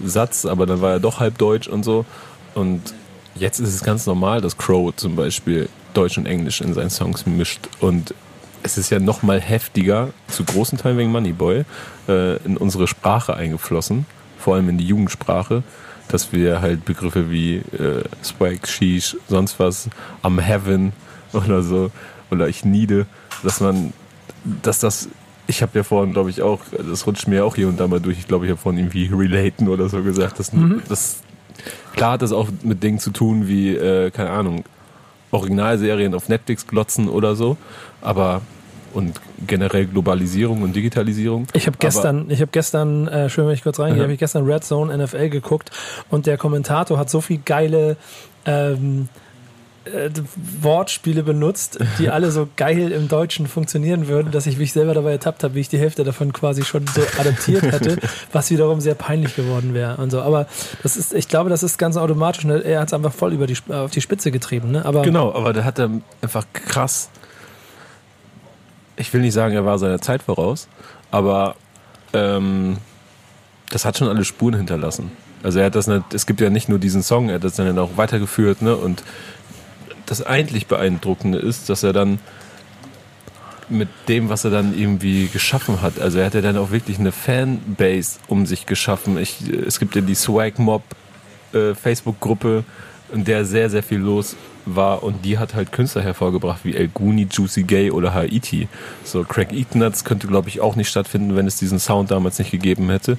Satz, 0.03 0.45
aber 0.45 0.65
dann 0.65 0.81
war 0.81 0.91
er 0.91 0.99
doch 0.99 1.19
halb 1.19 1.37
deutsch 1.37 1.67
und 1.67 1.83
so. 1.83 2.05
Und 2.53 2.93
jetzt 3.35 3.59
ist 3.59 3.73
es 3.73 3.83
ganz 3.83 4.05
normal, 4.05 4.41
dass 4.41 4.57
Crow 4.57 4.95
zum 4.95 5.15
Beispiel 5.15 5.69
Deutsch 5.93 6.17
und 6.17 6.25
Englisch 6.25 6.61
in 6.61 6.73
seinen 6.73 6.89
Songs 6.89 7.25
mischt. 7.25 7.69
Und 7.79 8.13
es 8.63 8.77
ist 8.77 8.89
ja 8.89 8.99
noch 8.99 9.23
mal 9.23 9.39
heftiger, 9.39 10.09
zu 10.27 10.43
großen 10.43 10.77
Teilen 10.77 10.97
wegen 10.97 11.11
Moneyboy, 11.11 11.63
äh, 12.07 12.37
in 12.43 12.57
unsere 12.57 12.87
Sprache 12.87 13.35
eingeflossen, 13.35 14.05
vor 14.37 14.55
allem 14.55 14.69
in 14.69 14.77
die 14.77 14.85
Jugendsprache, 14.85 15.63
dass 16.07 16.33
wir 16.33 16.61
halt 16.61 16.85
Begriffe 16.85 17.31
wie 17.31 17.57
äh, 17.57 18.03
Swag, 18.23 18.67
Sheesh, 18.67 19.17
sonst 19.27 19.59
was, 19.59 19.89
am 20.21 20.39
Heaven, 20.39 20.93
oder 21.45 21.61
so, 21.61 21.91
oder 22.29 22.47
ich 22.47 22.65
niede, 22.65 23.05
dass 23.43 23.59
man, 23.59 23.93
dass 24.61 24.79
das, 24.79 25.09
ich 25.47 25.61
habe 25.61 25.77
ja 25.77 25.83
vorhin, 25.83 26.13
glaube 26.13 26.29
ich, 26.29 26.41
auch, 26.41 26.61
das 26.89 27.05
rutscht 27.05 27.27
mir 27.27 27.45
auch 27.45 27.55
hier 27.55 27.67
und 27.67 27.79
da 27.79 27.87
mal 27.87 27.99
durch, 27.99 28.19
ich 28.19 28.27
glaube, 28.27 28.45
ich 28.45 28.51
habe 28.51 28.61
vorhin 28.61 28.79
irgendwie 28.79 29.05
relaten 29.13 29.67
oder 29.67 29.89
so 29.89 30.01
gesagt, 30.01 30.39
dass, 30.39 30.53
mhm. 30.53 30.81
das, 30.87 31.21
klar 31.93 32.13
hat 32.13 32.21
das 32.21 32.31
auch 32.31 32.49
mit 32.63 32.81
Dingen 32.83 32.99
zu 32.99 33.11
tun 33.11 33.47
wie, 33.47 33.75
äh, 33.75 34.11
keine 34.11 34.31
Ahnung, 34.31 34.63
Originalserien 35.31 36.13
auf 36.13 36.27
Netflix 36.27 36.67
glotzen 36.67 37.07
oder 37.07 37.35
so, 37.35 37.57
aber 38.01 38.41
und 38.93 39.19
generell 39.47 39.85
Globalisierung 39.85 40.63
und 40.63 40.75
Digitalisierung. 40.75 41.47
Ich 41.53 41.67
habe 41.67 41.77
gestern, 41.79 42.23
Aber 42.23 42.31
ich 42.31 42.41
habe 42.41 42.51
gestern, 42.51 43.07
äh, 43.07 43.29
schön, 43.29 43.47
wenn 43.47 43.53
ich 43.53 43.63
kurz 43.63 43.79
reingehe, 43.79 44.03
habe 44.03 44.13
ich 44.13 44.19
gestern 44.19 44.45
Red 44.45 44.63
Zone 44.63 44.95
NFL 44.97 45.29
geguckt 45.29 45.71
und 46.09 46.25
der 46.25 46.37
Kommentator 46.37 46.97
hat 46.97 47.09
so 47.09 47.21
viel 47.21 47.39
geile 47.43 47.97
ähm, 48.45 49.07
äh, 49.85 50.09
Wortspiele 50.61 51.23
benutzt, 51.23 51.79
die 51.97 52.09
alle 52.09 52.31
so 52.31 52.47
geil 52.55 52.91
im 52.91 53.07
Deutschen 53.07 53.47
funktionieren 53.47 54.07
würden, 54.07 54.31
dass 54.31 54.45
ich 54.45 54.57
mich 54.57 54.73
selber 54.73 54.93
dabei 54.93 55.13
ertappt 55.13 55.43
habe, 55.43 55.55
wie 55.55 55.61
ich 55.61 55.69
die 55.69 55.79
Hälfte 55.79 56.03
davon 56.03 56.33
quasi 56.33 56.63
schon 56.63 56.85
so 56.87 57.01
adaptiert 57.19 57.63
hätte, 57.63 57.97
was 58.31 58.51
wiederum 58.51 58.79
sehr 58.79 58.93
peinlich 58.93 59.35
geworden 59.35 59.73
wäre 59.73 59.97
und 59.97 60.11
so. 60.11 60.21
Aber 60.21 60.45
das 60.83 60.97
ist, 60.97 61.13
ich 61.13 61.27
glaube, 61.27 61.49
das 61.49 61.63
ist 61.63 61.79
ganz 61.79 61.97
automatisch. 61.97 62.43
Ne? 62.43 62.63
Er 62.63 62.81
hat 62.81 62.89
es 62.89 62.93
einfach 62.93 63.13
voll 63.13 63.33
über 63.33 63.47
die, 63.47 63.57
auf 63.69 63.89
die 63.91 64.01
Spitze 64.01 64.29
getrieben. 64.29 64.71
Ne? 64.71 64.85
Aber 64.85 65.01
genau, 65.01 65.33
aber 65.33 65.51
da 65.51 65.63
hat 65.63 65.79
er 65.79 65.89
einfach 66.21 66.45
krass. 66.53 67.09
Ich 68.97 69.11
will 69.13 69.21
nicht 69.21 69.33
sagen, 69.33 69.55
er 69.55 69.65
war 69.65 69.79
seiner 69.79 69.99
Zeit 69.99 70.21
voraus, 70.21 70.67
aber 71.09 71.55
ähm, 72.13 72.77
das 73.71 73.85
hat 73.85 73.97
schon 73.97 74.09
alle 74.09 74.25
Spuren 74.25 74.55
hinterlassen. 74.55 75.11
Also 75.43 75.59
er 75.59 75.65
hat 75.65 75.75
das 75.75 75.87
nicht, 75.87 76.13
es 76.13 76.25
gibt 76.25 76.39
ja 76.39 76.49
nicht 76.49 76.69
nur 76.69 76.77
diesen 76.77 77.01
Song, 77.01 77.29
er 77.29 77.35
hat 77.35 77.43
das 77.43 77.55
dann 77.55 77.79
auch 77.79 77.97
weitergeführt, 77.97 78.61
ne? 78.61 78.75
Und 78.75 79.01
das 80.11 80.25
eigentlich 80.25 80.67
Beeindruckende 80.67 81.37
ist, 81.37 81.69
dass 81.69 81.83
er 81.83 81.93
dann 81.93 82.19
mit 83.69 83.87
dem, 84.09 84.27
was 84.27 84.43
er 84.43 84.51
dann 84.51 84.77
irgendwie 84.77 85.29
geschaffen 85.29 85.81
hat, 85.81 86.01
also 86.01 86.19
er 86.19 86.25
hat 86.25 86.33
ja 86.33 86.41
dann 86.41 86.57
auch 86.57 86.71
wirklich 86.71 86.99
eine 86.99 87.13
Fanbase 87.13 88.19
um 88.27 88.45
sich 88.45 88.65
geschaffen. 88.65 89.17
Ich, 89.17 89.39
es 89.49 89.79
gibt 89.79 89.95
ja 89.95 90.01
die 90.01 90.15
Swag 90.15 90.59
Mob 90.59 90.83
äh, 91.53 91.73
Facebook-Gruppe, 91.73 92.65
in 93.13 93.23
der 93.23 93.45
sehr, 93.45 93.69
sehr 93.69 93.83
viel 93.83 93.99
los 93.99 94.35
war 94.65 95.01
und 95.01 95.23
die 95.23 95.37
hat 95.37 95.53
halt 95.53 95.71
Künstler 95.71 96.01
hervorgebracht 96.01 96.59
wie 96.63 96.75
El 96.75 96.89
Guni, 96.89 97.27
Juicy 97.31 97.63
Gay 97.63 97.91
oder 97.91 98.13
Haiti. 98.13 98.67
So 99.05 99.23
Craig 99.23 99.53
Eatnuts 99.53 100.03
könnte 100.03 100.27
glaube 100.27 100.49
ich 100.49 100.59
auch 100.59 100.75
nicht 100.75 100.89
stattfinden, 100.89 101.37
wenn 101.37 101.47
es 101.47 101.55
diesen 101.55 101.79
Sound 101.79 102.11
damals 102.11 102.37
nicht 102.37 102.51
gegeben 102.51 102.89
hätte. 102.89 103.17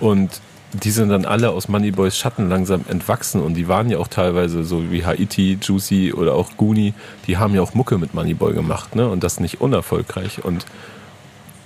Und 0.00 0.40
die 0.72 0.90
sind 0.90 1.10
dann 1.10 1.24
alle 1.24 1.50
aus 1.50 1.68
Moneyboys 1.68 2.16
Schatten 2.16 2.48
langsam 2.48 2.84
entwachsen 2.88 3.42
und 3.42 3.54
die 3.54 3.68
waren 3.68 3.90
ja 3.90 3.98
auch 3.98 4.08
teilweise 4.08 4.64
so 4.64 4.90
wie 4.90 5.04
Haiti, 5.04 5.58
Juicy 5.60 6.12
oder 6.14 6.34
auch 6.34 6.56
Goonie, 6.56 6.94
die 7.26 7.36
haben 7.36 7.54
ja 7.54 7.60
auch 7.60 7.74
Mucke 7.74 7.98
mit 7.98 8.14
Moneyboy 8.14 8.54
gemacht, 8.54 8.96
ne? 8.96 9.08
Und 9.08 9.22
das 9.22 9.38
nicht 9.38 9.60
unerfolgreich. 9.60 10.44
Und 10.44 10.64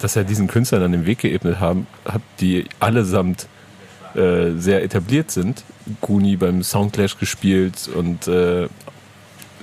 dass 0.01 0.17
er 0.17 0.25
diesen 0.25 0.49
Künstlern 0.49 0.83
dann 0.83 0.93
den 0.93 1.07
Weg 1.07 1.19
geebnet 1.19 1.61
haben, 1.61 1.87
hat 2.05 2.23
die 2.41 2.67
allesamt 2.81 3.47
äh, 4.15 4.53
sehr 4.57 4.83
etabliert 4.83 5.31
sind. 5.31 5.63
Goonie 6.01 6.37
beim 6.37 6.65
Soundclash 6.65 7.19
gespielt 7.19 7.89
und 7.95 8.27
äh, 8.27 8.69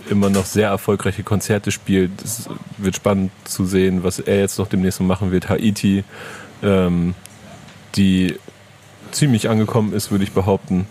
immer 0.09 0.29
noch 0.29 0.45
sehr 0.45 0.69
erfolgreiche 0.69 1.23
Konzerte 1.23 1.71
spielt. 1.71 2.11
Es 2.23 2.49
wird 2.77 2.95
spannend 2.95 3.31
zu 3.43 3.65
sehen, 3.65 4.03
was 4.03 4.19
er 4.19 4.39
jetzt 4.39 4.57
noch 4.57 4.67
demnächst 4.67 5.01
machen 5.01 5.31
wird. 5.31 5.49
Haiti, 5.49 6.03
ähm, 6.61 7.13
die 7.95 8.37
ziemlich 9.13 9.49
angekommen 9.49 9.93
ist, 9.93 10.11
würde 10.11 10.23
ich 10.23 10.31
behaupten. 10.31 10.87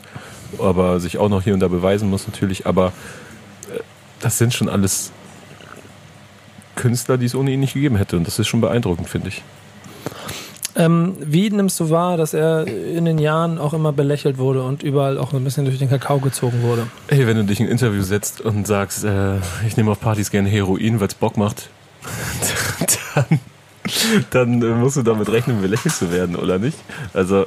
Aber 0.59 1.01
sich 1.01 1.19
auch 1.19 1.29
noch 1.29 1.43
hier 1.43 1.55
und 1.55 1.61
da 1.61 1.69
beweisen 1.69 2.11
muss 2.11 2.27
natürlich. 2.27 2.67
Aber 2.67 2.89
äh, 3.69 3.81
das 4.21 4.39
sind 4.39 4.53
schon 4.55 4.69
alles 4.69 5.13
Künstler, 6.77 7.19
die 7.19 7.27
es 7.27 7.35
ohne 7.35 7.51
ihn 7.51 7.61
nicht 7.61 7.75
gegeben 7.75 7.97
hätte. 7.97 8.17
Und 8.17 8.27
das 8.27 8.39
ist 8.39 8.49
schon 8.49 8.61
beeindruckend, 8.61 9.09
finde 9.09 9.29
ich. 9.29 9.43
Ähm, 10.75 11.17
wie 11.21 11.51
nimmst 11.51 11.79
du 11.81 11.91
wahr, 11.91 12.17
dass 12.17 12.33
er 12.33 12.67
in 12.67 13.05
den 13.05 13.19
Jahren 13.19 13.59
auch 13.59 13.75
immer 13.75 13.93
belächelt 13.93 14.39
wurde 14.39 14.63
und 14.63 14.83
überall 14.83 15.19
auch 15.19 15.35
ein 15.35 15.45
bisschen 15.45 15.67
durch 15.67 15.79
den 15.79 15.91
Kakao 15.91 16.19
gezogen 16.19 16.63
wurde? 16.63 16.87
Hey, 17.09 17.27
wenn 17.27 17.37
du 17.37 17.45
dich 17.45 17.61
in 17.61 17.67
ein 17.67 17.73
Interview 17.73 18.03
setzt 18.03 18.41
und 18.41 18.67
sagst, 18.67 19.05
äh, 19.05 19.37
ich 19.67 19.77
nehme 19.77 19.91
auf 19.91 20.01
Partys 20.01 20.31
gerne 20.31 20.49
Heroin, 20.49 20.99
weil 21.01 21.09
es 21.09 21.15
Bock 21.15 21.37
macht, 21.37 21.69
dann 23.15 23.39
dann 24.31 24.63
äh, 24.63 24.67
musst 24.67 24.97
du 24.97 25.03
damit 25.03 25.29
rechnen, 25.31 25.61
belächelt 25.61 25.95
zu 25.95 26.11
werden, 26.11 26.37
oder 26.37 26.59
nicht? 26.59 26.79
Also 27.15 27.47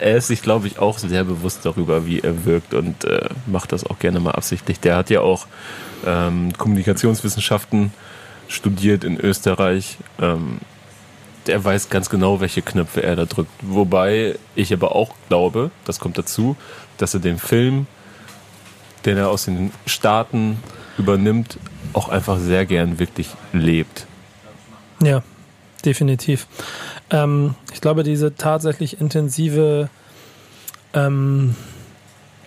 er 0.00 0.16
ist 0.16 0.28
sich, 0.28 0.42
glaube 0.42 0.66
ich, 0.66 0.78
auch 0.78 0.98
sehr 0.98 1.24
bewusst 1.24 1.60
darüber, 1.64 2.06
wie 2.06 2.20
er 2.20 2.44
wirkt 2.44 2.74
und 2.74 3.04
äh, 3.04 3.28
macht 3.46 3.72
das 3.72 3.84
auch 3.84 3.98
gerne 3.98 4.20
mal 4.20 4.32
absichtlich. 4.32 4.80
Der 4.80 4.96
hat 4.96 5.10
ja 5.10 5.20
auch 5.20 5.46
ähm, 6.06 6.52
Kommunikationswissenschaften 6.56 7.92
studiert 8.48 9.04
in 9.04 9.18
Österreich. 9.18 9.98
Ähm, 10.20 10.58
der 11.46 11.62
weiß 11.62 11.90
ganz 11.90 12.08
genau, 12.08 12.40
welche 12.40 12.62
Knöpfe 12.62 13.02
er 13.02 13.16
da 13.16 13.26
drückt. 13.26 13.50
Wobei 13.60 14.36
ich 14.54 14.72
aber 14.72 14.94
auch 14.94 15.14
glaube, 15.28 15.70
das 15.84 16.00
kommt 16.00 16.16
dazu, 16.16 16.56
dass 16.96 17.14
er 17.14 17.20
den 17.20 17.38
Film, 17.38 17.86
den 19.04 19.18
er 19.18 19.28
aus 19.28 19.44
den 19.44 19.70
Staaten 19.86 20.62
übernimmt, 20.96 21.58
auch 21.92 22.08
einfach 22.08 22.38
sehr 22.38 22.64
gern 22.64 22.98
wirklich 22.98 23.28
lebt. 23.52 24.06
Ja, 25.02 25.22
definitiv. 25.84 26.46
Ähm, 27.10 27.54
ich 27.72 27.80
glaube, 27.80 28.02
diese 28.02 28.34
tatsächlich 28.34 29.00
intensive, 29.00 29.88
ähm, 30.92 31.54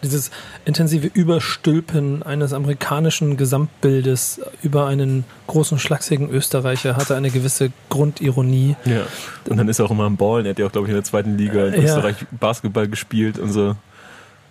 dieses 0.03 0.31
intensive 0.65 1.07
Überstülpen 1.07 2.23
eines 2.23 2.53
amerikanischen 2.53 3.37
Gesamtbildes 3.37 4.41
über 4.61 4.87
einen 4.87 5.25
großen, 5.47 5.79
schlachsigen 5.79 6.29
Österreicher 6.29 6.95
hatte 6.95 7.15
eine 7.15 7.31
gewisse 7.31 7.71
Grundironie. 7.89 8.75
Ja. 8.85 9.01
Und 9.49 9.57
dann 9.57 9.67
ist 9.67 9.79
er 9.79 9.85
auch 9.85 9.91
immer 9.91 10.05
am 10.05 10.17
Ballen. 10.17 10.45
Er 10.45 10.51
hat 10.51 10.59
ja 10.59 10.67
auch, 10.67 10.71
glaube 10.71 10.87
ich, 10.87 10.89
in 10.89 10.95
der 10.95 11.03
zweiten 11.03 11.37
Liga 11.37 11.67
in 11.67 11.81
ja. 11.81 11.87
Österreich 11.87 12.15
Basketball 12.31 12.87
gespielt 12.87 13.39
und 13.39 13.51
so. 13.51 13.75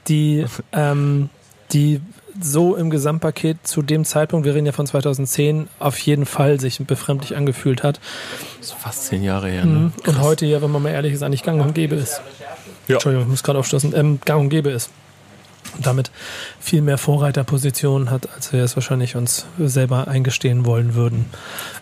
Die, 0.08 0.46
ähm, 0.72 1.28
die 1.72 2.00
so 2.40 2.76
im 2.76 2.90
Gesamtpaket 2.90 3.58
zu 3.66 3.82
dem 3.82 4.04
Zeitpunkt, 4.04 4.46
wir 4.46 4.54
reden 4.54 4.66
ja 4.66 4.72
von 4.72 4.86
2010, 4.86 5.68
auf 5.78 5.98
jeden 5.98 6.26
Fall 6.26 6.60
sich 6.60 6.78
befremdlich 6.78 7.36
angefühlt 7.36 7.82
hat. 7.82 8.00
Das 8.58 8.68
ist 8.68 8.74
fast 8.74 9.04
zehn 9.06 9.22
Jahre 9.22 9.48
her. 9.48 9.64
Ne? 9.64 9.92
Und 10.06 10.20
heute 10.20 10.46
ja, 10.46 10.62
wenn 10.62 10.70
man 10.70 10.82
mal 10.82 10.90
ehrlich 10.90 11.12
ist, 11.12 11.22
eigentlich 11.22 11.42
gang 11.42 11.60
und 11.60 11.74
gäbe 11.74 11.96
ist. 11.96 12.20
Ja. 12.88 12.94
Entschuldigung, 12.94 13.26
ich 13.26 13.30
muss 13.30 13.42
gerade 13.42 13.58
aufstoßen, 13.58 13.94
ähm, 13.94 14.20
gang 14.24 14.40
und 14.40 14.48
gäbe 14.48 14.70
ist 14.70 14.90
und 15.74 15.86
damit 15.86 16.10
viel 16.60 16.82
mehr 16.82 16.98
Vorreiterpositionen 16.98 18.10
hat, 18.10 18.28
als 18.34 18.52
wir 18.52 18.62
es 18.62 18.76
wahrscheinlich 18.76 19.16
uns 19.16 19.46
selber 19.58 20.08
eingestehen 20.08 20.64
wollen 20.64 20.94
würden. 20.94 21.26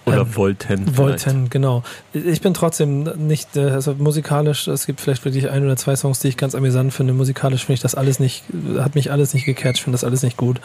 Oder 0.05 0.23
ähm, 0.23 0.37
wollten. 0.37 0.97
Wollten, 0.97 1.51
genau. 1.51 1.83
Ich 2.13 2.41
bin 2.41 2.55
trotzdem 2.55 3.05
nicht, 3.27 3.57
äh, 3.57 3.71
also 3.71 3.95
musikalisch, 3.95 4.69
es 4.69 4.87
gibt 4.87 5.01
vielleicht 5.01 5.25
wirklich 5.25 5.51
ein 5.51 5.65
oder 5.65 5.77
zwei 5.77 5.97
Songs, 5.97 6.21
die 6.21 6.29
ich 6.29 6.37
ganz 6.37 6.55
amüsant 6.55 6.93
finde. 6.93 7.13
Musikalisch 7.13 7.63
finde 7.63 7.75
ich 7.75 7.81
das 7.81 7.95
alles 7.95 8.21
nicht, 8.21 8.45
hat 8.79 8.95
mich 8.95 9.11
alles 9.11 9.35
nicht 9.35 9.45
gecatcht, 9.45 9.83
finde 9.83 9.95
das 9.95 10.05
alles 10.05 10.23
nicht 10.23 10.37
gut. 10.37 10.61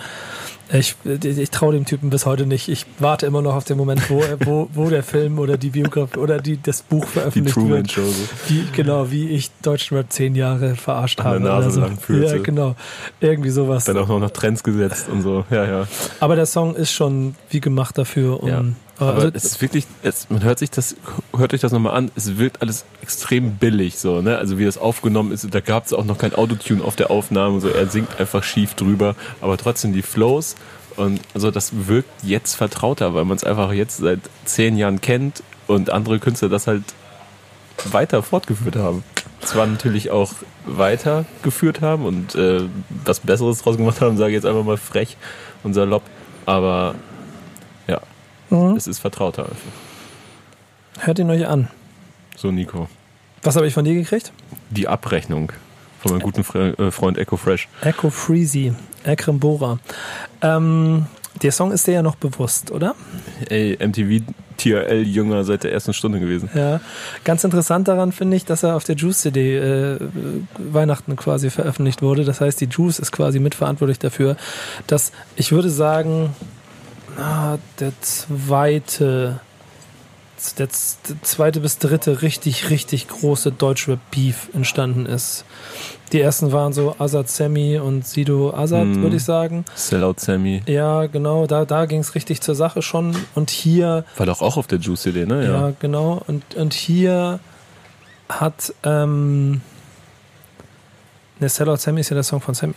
Ich, 0.72 0.96
ich 1.04 1.50
traue 1.50 1.74
dem 1.74 1.86
Typen 1.86 2.12
bis 2.12 2.26
heute 2.28 2.46
nicht. 2.46 2.70
Ich 2.70 2.86
warte 3.00 3.26
immer 3.26 3.41
noch 3.41 3.56
auf 3.56 3.64
den 3.64 3.78
Moment, 3.78 4.10
wo, 4.10 4.24
wo, 4.41 4.70
wo 4.74 4.90
der 4.90 5.02
Film 5.02 5.40
oder 5.40 5.58
die 5.58 5.70
Biografie 5.70 6.20
oder 6.20 6.40
die, 6.40 6.62
das 6.62 6.84
Buch 6.84 7.08
veröffentlicht 7.08 7.56
die 7.56 7.60
Truman 7.60 7.78
wird. 7.78 7.91
Show. 7.91 8.04
Wie, 8.48 8.66
genau, 8.76 9.10
wie 9.10 9.30
ich 9.30 9.50
Deutschrap 9.64 10.12
zehn 10.12 10.36
Jahre 10.36 10.76
verarscht 10.76 11.22
habe. 11.24 11.40
Nase 11.40 11.72
so. 11.72 11.82
lang 11.82 11.98
Ja, 12.08 12.38
genau. 12.38 12.76
Irgendwie 13.20 13.50
sowas. 13.50 13.86
Dann 13.86 13.98
auch 13.98 14.08
noch 14.08 14.20
nach 14.20 14.30
Trends 14.30 14.64
gesetzt 14.64 15.08
und 15.10 15.24
so. 15.24 15.44
Ja, 15.50 15.66
ja. 15.66 15.88
Aber 16.20 16.36
der 16.36 16.46
Song 16.46 16.76
ist 16.76 16.91
schon 16.91 17.36
wie 17.50 17.62
gemacht 17.62 17.98
dafür, 17.98 18.44
um 18.44 18.50
ja. 18.50 18.64
Aber 19.00 19.14
also, 19.14 19.32
es 19.34 19.46
ist 19.46 19.62
wirklich, 19.62 19.86
es, 20.04 20.30
man 20.30 20.44
hört 20.44 20.60
sich 20.60 20.70
das, 20.72 20.96
hört 21.36 21.54
euch 21.54 21.62
das 21.62 21.72
nochmal 21.72 21.96
an, 21.96 22.12
es 22.16 22.38
wirkt 22.38 22.62
alles 22.62 22.86
extrem 23.02 23.56
billig, 23.56 23.98
so, 23.98 24.22
ne? 24.22 24.38
Also 24.38 24.58
wie 24.58 24.66
das 24.66 24.78
aufgenommen 24.78 25.32
ist, 25.32 25.48
da 25.54 25.62
gab 25.62 25.86
es 25.86 25.94
auch 25.94 26.04
noch 26.04 26.18
kein 26.18 26.36
Autotune 26.36 26.84
auf 26.84 26.96
der 26.98 27.10
Aufnahme, 27.10 27.62
so 27.62 27.70
er 27.70 27.88
singt 27.88 28.20
einfach 28.20 28.44
schief 28.44 28.74
drüber, 28.74 29.16
aber 29.40 29.58
trotzdem 29.58 29.94
die 29.94 30.02
Flows 30.02 30.56
und 30.98 31.22
also 31.34 31.50
das 31.50 31.88
wirkt 31.88 32.10
jetzt 32.24 32.56
vertrauter, 32.56 33.14
weil 33.14 33.24
man 33.24 33.38
es 33.38 33.46
einfach 33.46 33.72
jetzt 33.72 33.98
seit 33.98 34.20
zehn 34.44 34.78
Jahren 34.78 35.00
kennt 35.00 35.44
und 35.68 35.90
andere 35.92 36.20
Künstler 36.20 36.50
das 36.50 36.68
halt 36.68 36.84
weiter 37.86 38.22
fortgeführt 38.22 38.76
haben. 38.76 39.04
Zwar 39.40 39.66
natürlich 39.68 40.12
auch 40.12 40.34
weitergeführt 40.66 41.80
haben 41.80 42.06
und 42.06 42.36
äh, 42.36 42.64
was 43.06 43.22
Besseres 43.22 43.60
draus 43.60 43.78
gemacht 43.78 44.02
haben, 44.02 44.18
sage 44.18 44.32
ich 44.32 44.36
jetzt 44.36 44.46
einfach 44.46 44.66
mal 44.66 44.76
frech 44.76 45.16
und 45.64 45.74
salopp, 45.74 46.04
aber 46.46 46.96
Mhm. 48.50 48.76
Es 48.76 48.88
ist 48.88 49.00
vertrauter 49.00 49.44
einfach. 49.44 49.72
Hört 51.00 51.20
ihn 51.20 51.30
euch 51.30 51.48
an. 51.48 51.70
So, 52.36 52.52
Nico. 52.52 52.88
Was 53.44 53.56
habe 53.56 53.68
ich 53.68 53.74
von 53.74 53.86
dir 53.86 53.94
gekriegt? 53.94 54.32
Die 54.70 54.88
Abrechnung 54.88 55.52
von 56.00 56.12
meinem 56.12 56.22
guten 56.22 56.42
äh, 56.42 56.92
Freund 56.92 57.18
Echo 57.18 57.38
Fresh. 57.38 57.68
Echo 57.82 58.10
Freezy, 58.10 58.74
Ekrem 59.04 59.40
Bora. 59.40 59.80
Ähm, 60.42 61.06
der 61.42 61.52
Song 61.52 61.72
ist 61.72 61.88
dir 61.88 61.94
ja 61.94 62.02
noch 62.02 62.16
bewusst, 62.16 62.72
oder? 62.72 62.96
Ey, 63.50 63.78
MTV 63.80 64.26
TRL 64.58 65.04
Jünger 65.08 65.44
seit 65.46 65.64
der 65.64 65.72
ersten 65.72 65.94
Stunde 65.94 66.20
gewesen. 66.20 66.50
Ja, 66.54 66.82
ganz 67.24 67.44
interessant 67.44 67.88
daran 67.88 68.12
finde 68.12 68.36
ich, 68.36 68.46
dass 68.46 68.64
er 68.64 68.76
auf 68.76 68.84
der 68.84 68.96
Juice 68.96 69.20
CD 69.20 69.58
äh, 69.58 70.00
Weihnachten 70.58 71.16
quasi 71.16 71.50
veröffentlicht 71.50 72.02
wurde. 72.02 72.26
Das 72.26 72.42
heißt, 72.42 72.60
die 72.60 72.66
Juice 72.66 73.00
ist 73.00 73.12
quasi 73.12 73.40
mitverantwortlich 73.40 74.00
dafür, 74.00 74.36
dass 74.88 75.12
ich 75.38 75.52
würde 75.52 75.70
sagen, 75.70 76.36
ah, 77.20 77.58
der 77.80 77.91
zweite 78.02 79.40
der 80.58 80.70
zweite 80.70 81.60
bis 81.60 81.80
dritte 81.80 82.22
richtig, 82.22 82.70
richtig 82.70 83.10
große 83.10 83.52
Deutschrap-Beef 83.52 84.48
entstanden 84.54 85.06
ist. 85.06 85.44
Die 86.14 86.22
ersten 86.22 86.54
waren 86.54 86.72
so 86.72 86.96
Azad 86.98 87.28
Sammy 87.30 87.78
und 87.78 88.08
Sido 88.08 88.54
Azad, 88.56 88.86
Mhm. 88.86 89.02
würde 89.02 89.18
ich 89.18 89.24
sagen. 89.26 89.66
Sellout 89.76 90.16
Sammy. 90.20 90.62
Ja, 90.66 91.08
genau, 91.08 91.46
da, 91.46 91.66
da 91.66 91.86
ging 91.88 92.00
es 92.00 92.16
richtig 92.16 92.40
zur 92.40 92.56
Sache 92.56 92.82
schon. 92.82 93.18
Und 93.36 93.50
hier, 93.50 94.06
War 94.16 94.26
doch 94.28 94.41
auch 94.41 94.56
auf 94.56 94.66
der 94.68 94.80
Juice 94.80 95.02
CD, 95.02 95.26
ne? 95.26 95.44
ja, 95.46 95.74
genau, 95.78 96.22
und, 96.28 96.56
und 96.56 96.74
hier 96.74 97.41
hat, 98.30 98.74
ähm, 98.84 99.60
ne, 101.40 101.50
Sellout 101.50 101.78
Sammy 101.78 102.00
ist 102.00 102.12
ja 102.12 102.14
der 102.16 102.24
Song 102.24 102.40
von 102.40 102.54
Sammy. 102.54 102.76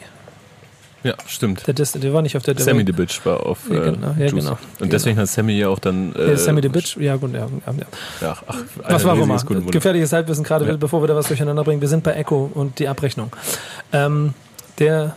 Ja, 1.05 1.15
stimmt. 1.27 1.67
Der, 1.67 1.75
Dis- 1.75 1.93
der 1.93 2.13
war 2.13 2.23
nicht 2.23 2.37
auf 2.37 2.43
der 2.45 2.59
Sammy 2.59 2.85
the 2.87 2.93
Bitch 2.93 3.25
war 3.27 3.45
auf 3.45 3.59
Ja, 3.69 3.77
äh, 3.77 3.91
genau, 3.93 4.15
ja, 4.19 4.31
genau. 4.31 4.59
Und 4.81 4.93
deswegen 4.93 5.19
hat 5.19 5.27
Sammy 5.29 5.55
ja 5.59 5.69
auch 5.69 5.79
dann. 5.79 6.15
Äh, 6.15 6.31
Ja, 6.31 6.37
Sammy 6.37 6.63
the 6.63 6.69
Bitch, 6.69 6.97
ja 6.97 7.17
gut, 7.17 7.33
ja, 7.35 7.49
ja, 8.21 8.37
ach, 8.47 8.57
Was 8.89 9.05
war 9.05 9.17
Kundenwunder. 9.17 9.71
Gefährliches 9.73 10.13
Halbwissen 10.13 10.45
gerade, 10.45 10.67
Ja. 10.67 10.77
bevor 10.77 11.03
wir 11.03 11.09
da 11.09 11.17
was 11.17 11.27
durcheinander 11.29 11.65
bringen. 11.65 11.81
Wir 11.81 11.89
sind 11.89 12.05
bei 12.05 12.13
Echo 12.13 12.51
und 12.55 12.79
die 12.79 12.87
Abrechnung. 12.89 13.31
Ähm, 13.93 14.35
der 14.79 15.17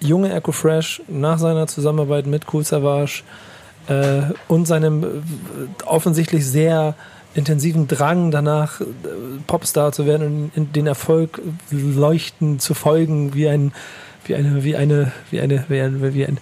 junge 0.00 0.32
Echo 0.32 0.52
Fresh 0.52 1.02
nach 1.08 1.38
seiner 1.38 1.66
Zusammenarbeit 1.66 2.26
mit 2.26 2.44
Cool 2.52 2.64
Savage 2.64 3.22
äh, 3.88 4.22
und 4.48 4.66
seinem 4.66 5.02
äh, 5.02 5.06
offensichtlich 5.86 6.46
sehr 6.46 6.94
intensiven 7.34 7.88
Drang 7.88 8.30
danach, 8.30 8.80
äh, 8.80 8.84
Popstar 9.46 9.92
zu 9.92 10.06
werden 10.06 10.50
und 10.54 10.76
den 10.76 10.86
Erfolg 10.86 11.40
leuchten 11.70 12.58
zu 12.60 12.74
folgen, 12.74 13.34
wie 13.34 13.48
ein, 13.48 13.72
wie 14.26 14.34
eine, 14.34 14.64
wie 14.64 14.76
eine, 14.76 15.12
wie 15.30 15.40
eine, 15.40 15.64
wie 15.68 15.80
ein, 15.80 16.14
wie 16.14 16.26
ein 16.26 16.38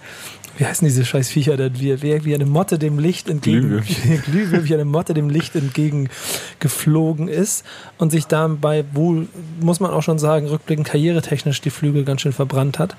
wie 0.57 0.65
heißen 0.65 0.87
diese 0.87 1.03
scheiß 1.03 1.29
Viecher 1.29 1.57
denn? 1.57 1.79
Wie, 1.79 2.01
wie, 2.01 2.25
wie 2.25 2.35
eine 2.35 2.45
Motte 2.45 2.77
dem 2.77 2.99
Licht 2.99 3.29
entgegen, 3.29 3.83
Glühwürmchen, 4.25 4.63
wie 4.69 4.73
eine 4.73 4.85
Motte 4.85 5.13
dem 5.13 5.29
Licht 5.29 5.55
entgegen 5.55 6.09
geflogen 6.59 7.27
ist 7.27 7.65
und 7.97 8.11
sich 8.11 8.27
dabei 8.27 8.85
wohl, 8.93 9.27
muss 9.59 9.79
man 9.79 9.91
auch 9.91 10.03
schon 10.03 10.19
sagen, 10.19 10.47
rückblickend 10.47 10.87
karrieretechnisch 10.87 11.61
die 11.61 11.69
Flügel 11.69 12.03
ganz 12.03 12.21
schön 12.21 12.33
verbrannt 12.33 12.77
hat, 12.77 12.95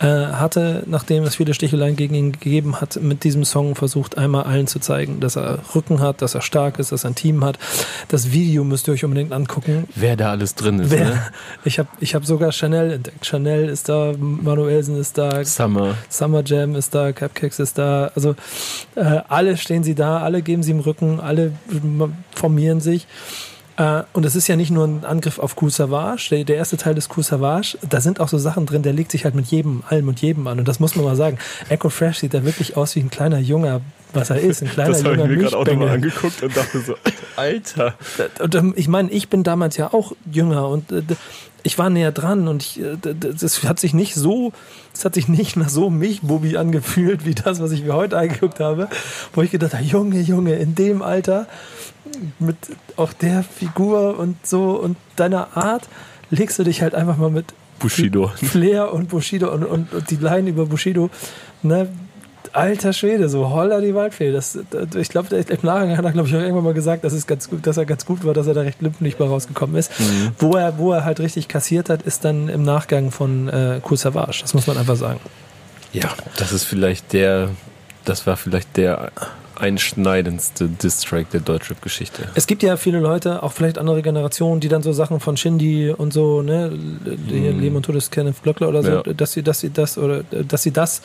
äh, 0.00 0.06
hatte, 0.06 0.84
nachdem 0.86 1.24
es 1.24 1.36
viele 1.36 1.52
Sticheleien 1.54 1.96
gegen 1.96 2.14
ihn 2.14 2.32
gegeben 2.32 2.80
hat, 2.80 3.00
mit 3.00 3.24
diesem 3.24 3.44
Song 3.44 3.74
versucht, 3.74 4.16
einmal 4.16 4.44
allen 4.44 4.66
zu 4.66 4.78
zeigen, 4.78 5.20
dass 5.20 5.36
er 5.36 5.58
Rücken 5.74 6.00
hat, 6.00 6.22
dass 6.22 6.34
er 6.34 6.40
stark 6.40 6.78
ist, 6.78 6.92
dass 6.92 7.04
er 7.04 7.10
ein 7.10 7.14
Team 7.14 7.44
hat. 7.44 7.58
Das 8.08 8.32
Video 8.32 8.64
müsst 8.64 8.88
ihr 8.88 8.94
euch 8.94 9.04
unbedingt 9.04 9.32
angucken. 9.32 9.86
Wer 9.94 10.16
da 10.16 10.30
alles 10.30 10.54
drin 10.54 10.78
ist, 10.78 10.90
Wer, 10.90 11.04
ne? 11.04 11.22
ich 11.64 11.78
habe 11.78 11.88
ich 12.00 12.14
hab 12.14 12.24
sogar 12.24 12.52
Chanel 12.52 12.92
entdeckt. 12.92 13.26
Chanel 13.26 13.68
ist 13.68 13.88
da, 13.88 14.14
Manuelsen 14.18 14.96
ist 14.96 15.18
da, 15.18 15.44
Summer. 15.44 15.94
Summer 16.08 16.42
Jam 16.44 16.74
ist 16.74 16.93
da, 16.94 17.12
Cupcakes 17.12 17.58
ist 17.58 17.78
da. 17.78 18.10
Also 18.14 18.34
äh, 18.94 19.20
alle 19.28 19.56
stehen 19.56 19.82
sie 19.82 19.94
da, 19.94 20.18
alle 20.18 20.42
geben 20.42 20.62
sie 20.62 20.72
im 20.72 20.80
Rücken, 20.80 21.20
alle 21.20 21.52
formieren 22.34 22.80
sich. 22.80 23.06
Äh, 23.76 24.02
und 24.12 24.24
es 24.24 24.36
ist 24.36 24.48
ja 24.48 24.56
nicht 24.56 24.70
nur 24.70 24.86
ein 24.86 25.04
Angriff 25.04 25.38
auf 25.38 25.60
Cool 25.60 25.70
Savage, 25.70 26.28
der, 26.30 26.44
der 26.44 26.56
erste 26.56 26.76
Teil 26.76 26.94
des 26.94 27.08
Cool 27.14 27.24
Savage, 27.24 27.76
da 27.88 28.00
sind 28.00 28.20
auch 28.20 28.28
so 28.28 28.38
Sachen 28.38 28.66
drin, 28.66 28.82
der 28.82 28.92
legt 28.92 29.10
sich 29.10 29.24
halt 29.24 29.34
mit 29.34 29.46
jedem, 29.46 29.82
allem 29.88 30.08
und 30.08 30.20
jedem 30.20 30.46
an. 30.46 30.58
Und 30.58 30.68
das 30.68 30.80
muss 30.80 30.94
man 30.94 31.04
mal 31.04 31.16
sagen. 31.16 31.38
Echo 31.68 31.90
Fresh 31.90 32.18
sieht 32.18 32.34
da 32.34 32.44
wirklich 32.44 32.76
aus 32.76 32.94
wie 32.94 33.00
ein 33.00 33.10
kleiner 33.10 33.38
Junger, 33.38 33.80
was 34.14 34.30
er 34.30 34.40
ist, 34.40 34.62
ein 34.62 34.68
kleiner 34.68 34.90
Das 34.90 35.04
habe 35.04 35.16
ich 35.16 35.24
mir 35.24 35.36
gerade 35.36 35.56
auch 35.56 35.66
nochmal 35.66 35.88
angeguckt 35.90 36.42
und 36.42 36.56
dachte 36.56 36.80
so, 36.80 36.94
Alter. 37.36 37.94
Und 38.40 38.54
ähm, 38.54 38.74
ich 38.76 38.88
meine, 38.88 39.10
ich 39.10 39.28
bin 39.28 39.42
damals 39.42 39.76
ja 39.76 39.92
auch 39.92 40.12
jünger 40.30 40.68
und 40.68 40.92
äh, 40.92 41.02
ich 41.62 41.78
war 41.78 41.90
näher 41.90 42.12
dran 42.12 42.46
und 42.46 42.62
ich, 42.62 42.80
äh, 42.80 42.96
das 43.00 43.64
hat 43.64 43.80
sich 43.80 43.94
nicht 43.94 44.14
so, 44.14 44.52
es 44.92 45.04
hat 45.04 45.14
sich 45.14 45.28
nicht 45.28 45.56
nach 45.56 45.68
so 45.68 45.90
Milchbubi 45.90 46.56
angefühlt 46.56 47.24
wie 47.24 47.34
das, 47.34 47.60
was 47.60 47.72
ich 47.72 47.84
mir 47.84 47.94
heute 47.94 48.18
angeguckt 48.18 48.60
habe, 48.60 48.88
wo 49.32 49.42
ich 49.42 49.50
gedacht 49.50 49.74
habe, 49.74 49.84
Junge, 49.84 50.20
Junge, 50.20 50.54
in 50.54 50.74
dem 50.74 51.02
Alter 51.02 51.46
mit 52.38 52.56
auch 52.96 53.12
der 53.12 53.42
Figur 53.42 54.18
und 54.18 54.46
so 54.46 54.72
und 54.72 54.96
deiner 55.16 55.56
Art 55.56 55.88
legst 56.30 56.58
du 56.58 56.64
dich 56.64 56.82
halt 56.82 56.94
einfach 56.94 57.16
mal 57.16 57.30
mit 57.30 57.54
Bushido. 57.78 58.28
Flair 58.28 58.92
und 58.92 59.08
Bushido 59.08 59.52
und, 59.52 59.64
und, 59.64 59.92
und 59.92 60.10
die 60.10 60.16
Line 60.16 60.50
über 60.50 60.66
Bushido, 60.66 61.10
ne? 61.62 61.88
Alter 62.54 62.92
Schwede, 62.92 63.28
so 63.28 63.50
holla 63.50 63.80
die 63.80 63.94
Waldfee. 63.94 64.30
Das, 64.32 64.58
das, 64.70 64.94
ich 64.94 65.08
glaube, 65.08 65.34
im 65.36 65.58
Nachhinein 65.62 65.96
hat 65.98 66.04
er, 66.04 66.12
glaube 66.12 66.28
ich, 66.28 66.34
auch 66.34 66.40
irgendwann 66.40 66.64
mal 66.64 66.74
gesagt, 66.74 67.04
dass, 67.04 67.12
es 67.12 67.26
ganz 67.26 67.50
gut, 67.50 67.66
dass 67.66 67.76
er 67.76 67.84
ganz 67.84 68.06
gut 68.06 68.24
war, 68.24 68.32
dass 68.32 68.46
er 68.46 68.54
da 68.54 68.60
recht 68.62 68.80
limpelig 68.80 69.16
bei 69.16 69.26
rausgekommen 69.26 69.76
ist. 69.76 69.90
Wo, 70.38 70.54
er, 70.56 70.78
wo 70.78 70.92
er 70.92 71.04
halt 71.04 71.18
richtig 71.20 71.48
kassiert 71.48 71.90
hat, 71.90 72.02
ist 72.02 72.24
dann 72.24 72.48
im 72.48 72.62
Nachgang 72.62 73.10
von 73.10 73.48
äh, 73.48 73.80
Cool 73.88 73.96
Savage. 73.96 74.38
Das 74.42 74.54
muss 74.54 74.66
man 74.66 74.78
einfach 74.78 74.96
sagen. 74.96 75.20
Ja, 75.92 76.10
das 76.38 76.52
ist 76.52 76.64
vielleicht 76.64 77.12
der, 77.12 77.50
das 78.04 78.26
war 78.26 78.36
vielleicht 78.36 78.76
der 78.76 79.10
einschneidendste 79.56 80.68
Distrack 80.68 81.30
der 81.30 81.40
Deutschrap-Geschichte. 81.40 82.24
Es 82.34 82.46
gibt 82.46 82.62
ja 82.62 82.76
viele 82.76 82.98
Leute, 82.98 83.42
auch 83.42 83.52
vielleicht 83.52 83.78
andere 83.78 84.02
Generationen, 84.02 84.60
die 84.60 84.68
dann 84.68 84.82
so 84.82 84.92
Sachen 84.92 85.20
von 85.20 85.36
Shindy 85.36 85.90
und 85.90 86.12
so, 86.12 86.42
ne, 86.42 86.72
hier 87.28 87.52
Leben 87.52 87.76
und 87.76 87.84
Todes 87.84 88.10
Kenneth 88.10 88.42
Glöckler 88.42 88.68
oder 88.68 88.82
so, 88.82 88.90
Ja. 88.90 89.02
dass 89.02 89.32
sie, 89.32 89.42
dass 89.42 89.60
sie 89.60 89.70
das 89.70 89.98
oder 89.98 90.22
dass 90.24 90.62
sie 90.62 90.72
das 90.72 91.02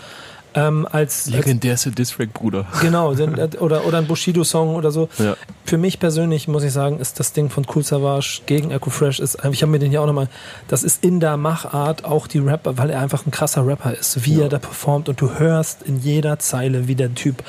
ähm, 0.56 0.88
als, 0.92 1.28
Legendärste 1.28 1.92
Distrack, 1.92 2.34
Bruder. 2.34 2.66
Genau, 2.82 3.14
äh, 3.14 3.50
oder, 3.60 3.86
oder 3.86 3.98
ein 4.00 4.08
Bushido-Song 4.08 4.76
oder 4.76 4.92
so. 4.92 5.10
Ja. 5.18 5.36
Für 5.64 5.78
mich 5.78 6.00
persönlich 6.00 6.48
muss 6.48 6.64
ich 6.64 6.74
sagen, 6.74 7.00
ist 7.00 7.20
das 7.20 7.34
Ding 7.34 7.50
von 7.50 7.66
Cool 7.74 7.84
Savage 7.84 8.42
gegen 8.46 8.72
Echo 8.72 8.90
Fresh, 8.90 9.20
ist, 9.20 9.38
ich 9.52 9.62
habe 9.62 9.72
mir 9.72 9.80
den 9.80 9.92
ja 9.92 10.02
auch 10.02 10.08
nochmal, 10.08 10.30
das 10.68 10.84
ist 10.84 11.04
in 11.04 11.20
der 11.20 11.38
Machart 11.38 12.04
auch 12.06 12.28
die 12.28 12.40
Rapper, 12.40 12.78
weil 12.78 12.90
er 12.90 13.00
einfach 13.00 13.26
ein 13.26 13.32
krasser 13.32 13.66
Rapper 13.66 13.94
ist, 13.94 14.26
wie 14.26 14.42
er 14.42 14.50
da 14.50 14.60
performt 14.60 15.10
und 15.10 15.22
du 15.22 15.38
hörst 15.38 15.84
in 15.84 16.00
jeder 16.00 16.40
Zeile, 16.40 16.88
wie 16.88 16.96
der 16.96 17.14
Typ 17.14 17.44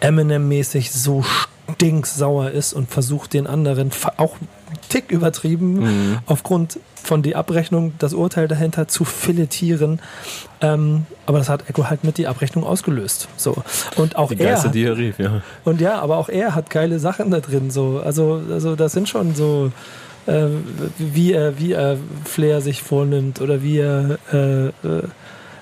Eminem-mäßig 0.00 0.92
so 0.92 1.24
stinksauer 1.72 2.50
ist 2.50 2.72
und 2.72 2.90
versucht 2.90 3.32
den 3.32 3.46
anderen 3.46 3.90
auch 4.16 4.36
Tick 4.88 5.10
übertrieben 5.10 6.20
aufgrund 6.26 6.78
von 7.04 7.22
die 7.22 7.36
Abrechnung, 7.36 7.92
das 7.98 8.14
Urteil 8.14 8.48
dahinter 8.48 8.88
zu 8.88 9.04
filetieren. 9.04 10.00
Ähm, 10.60 11.06
aber 11.26 11.38
das 11.38 11.48
hat 11.48 11.68
Echo 11.68 11.88
halt 11.88 12.04
mit 12.04 12.18
die 12.18 12.26
Abrechnung 12.26 12.64
ausgelöst. 12.64 13.28
So. 13.36 13.56
Und 13.96 14.16
auch 14.16 14.30
Die 14.30 14.40
er. 14.40 14.52
Geister, 14.52 14.68
Hat, 14.68 14.74
die 14.74 14.84
er 14.84 14.96
rief, 14.96 15.18
ja. 15.18 15.42
und 15.64 15.80
ja, 15.80 16.00
aber 16.00 16.16
auch 16.16 16.28
er 16.28 16.54
hat 16.54 16.70
geile 16.70 16.98
Sachen 16.98 17.30
da 17.30 17.40
drin. 17.40 17.70
So. 17.70 18.00
Also, 18.04 18.42
also 18.50 18.74
das 18.74 18.92
sind 18.92 19.08
schon 19.08 19.34
so, 19.34 19.70
äh, 20.26 20.46
wie 20.98 21.32
er, 21.32 21.58
wie 21.58 21.72
er 21.72 21.98
Flair 22.24 22.60
sich 22.60 22.82
vornimmt 22.82 23.40
oder 23.40 23.62
wie 23.62 23.78
er 23.78 24.18
äh, 24.32 24.66
äh, 24.66 24.72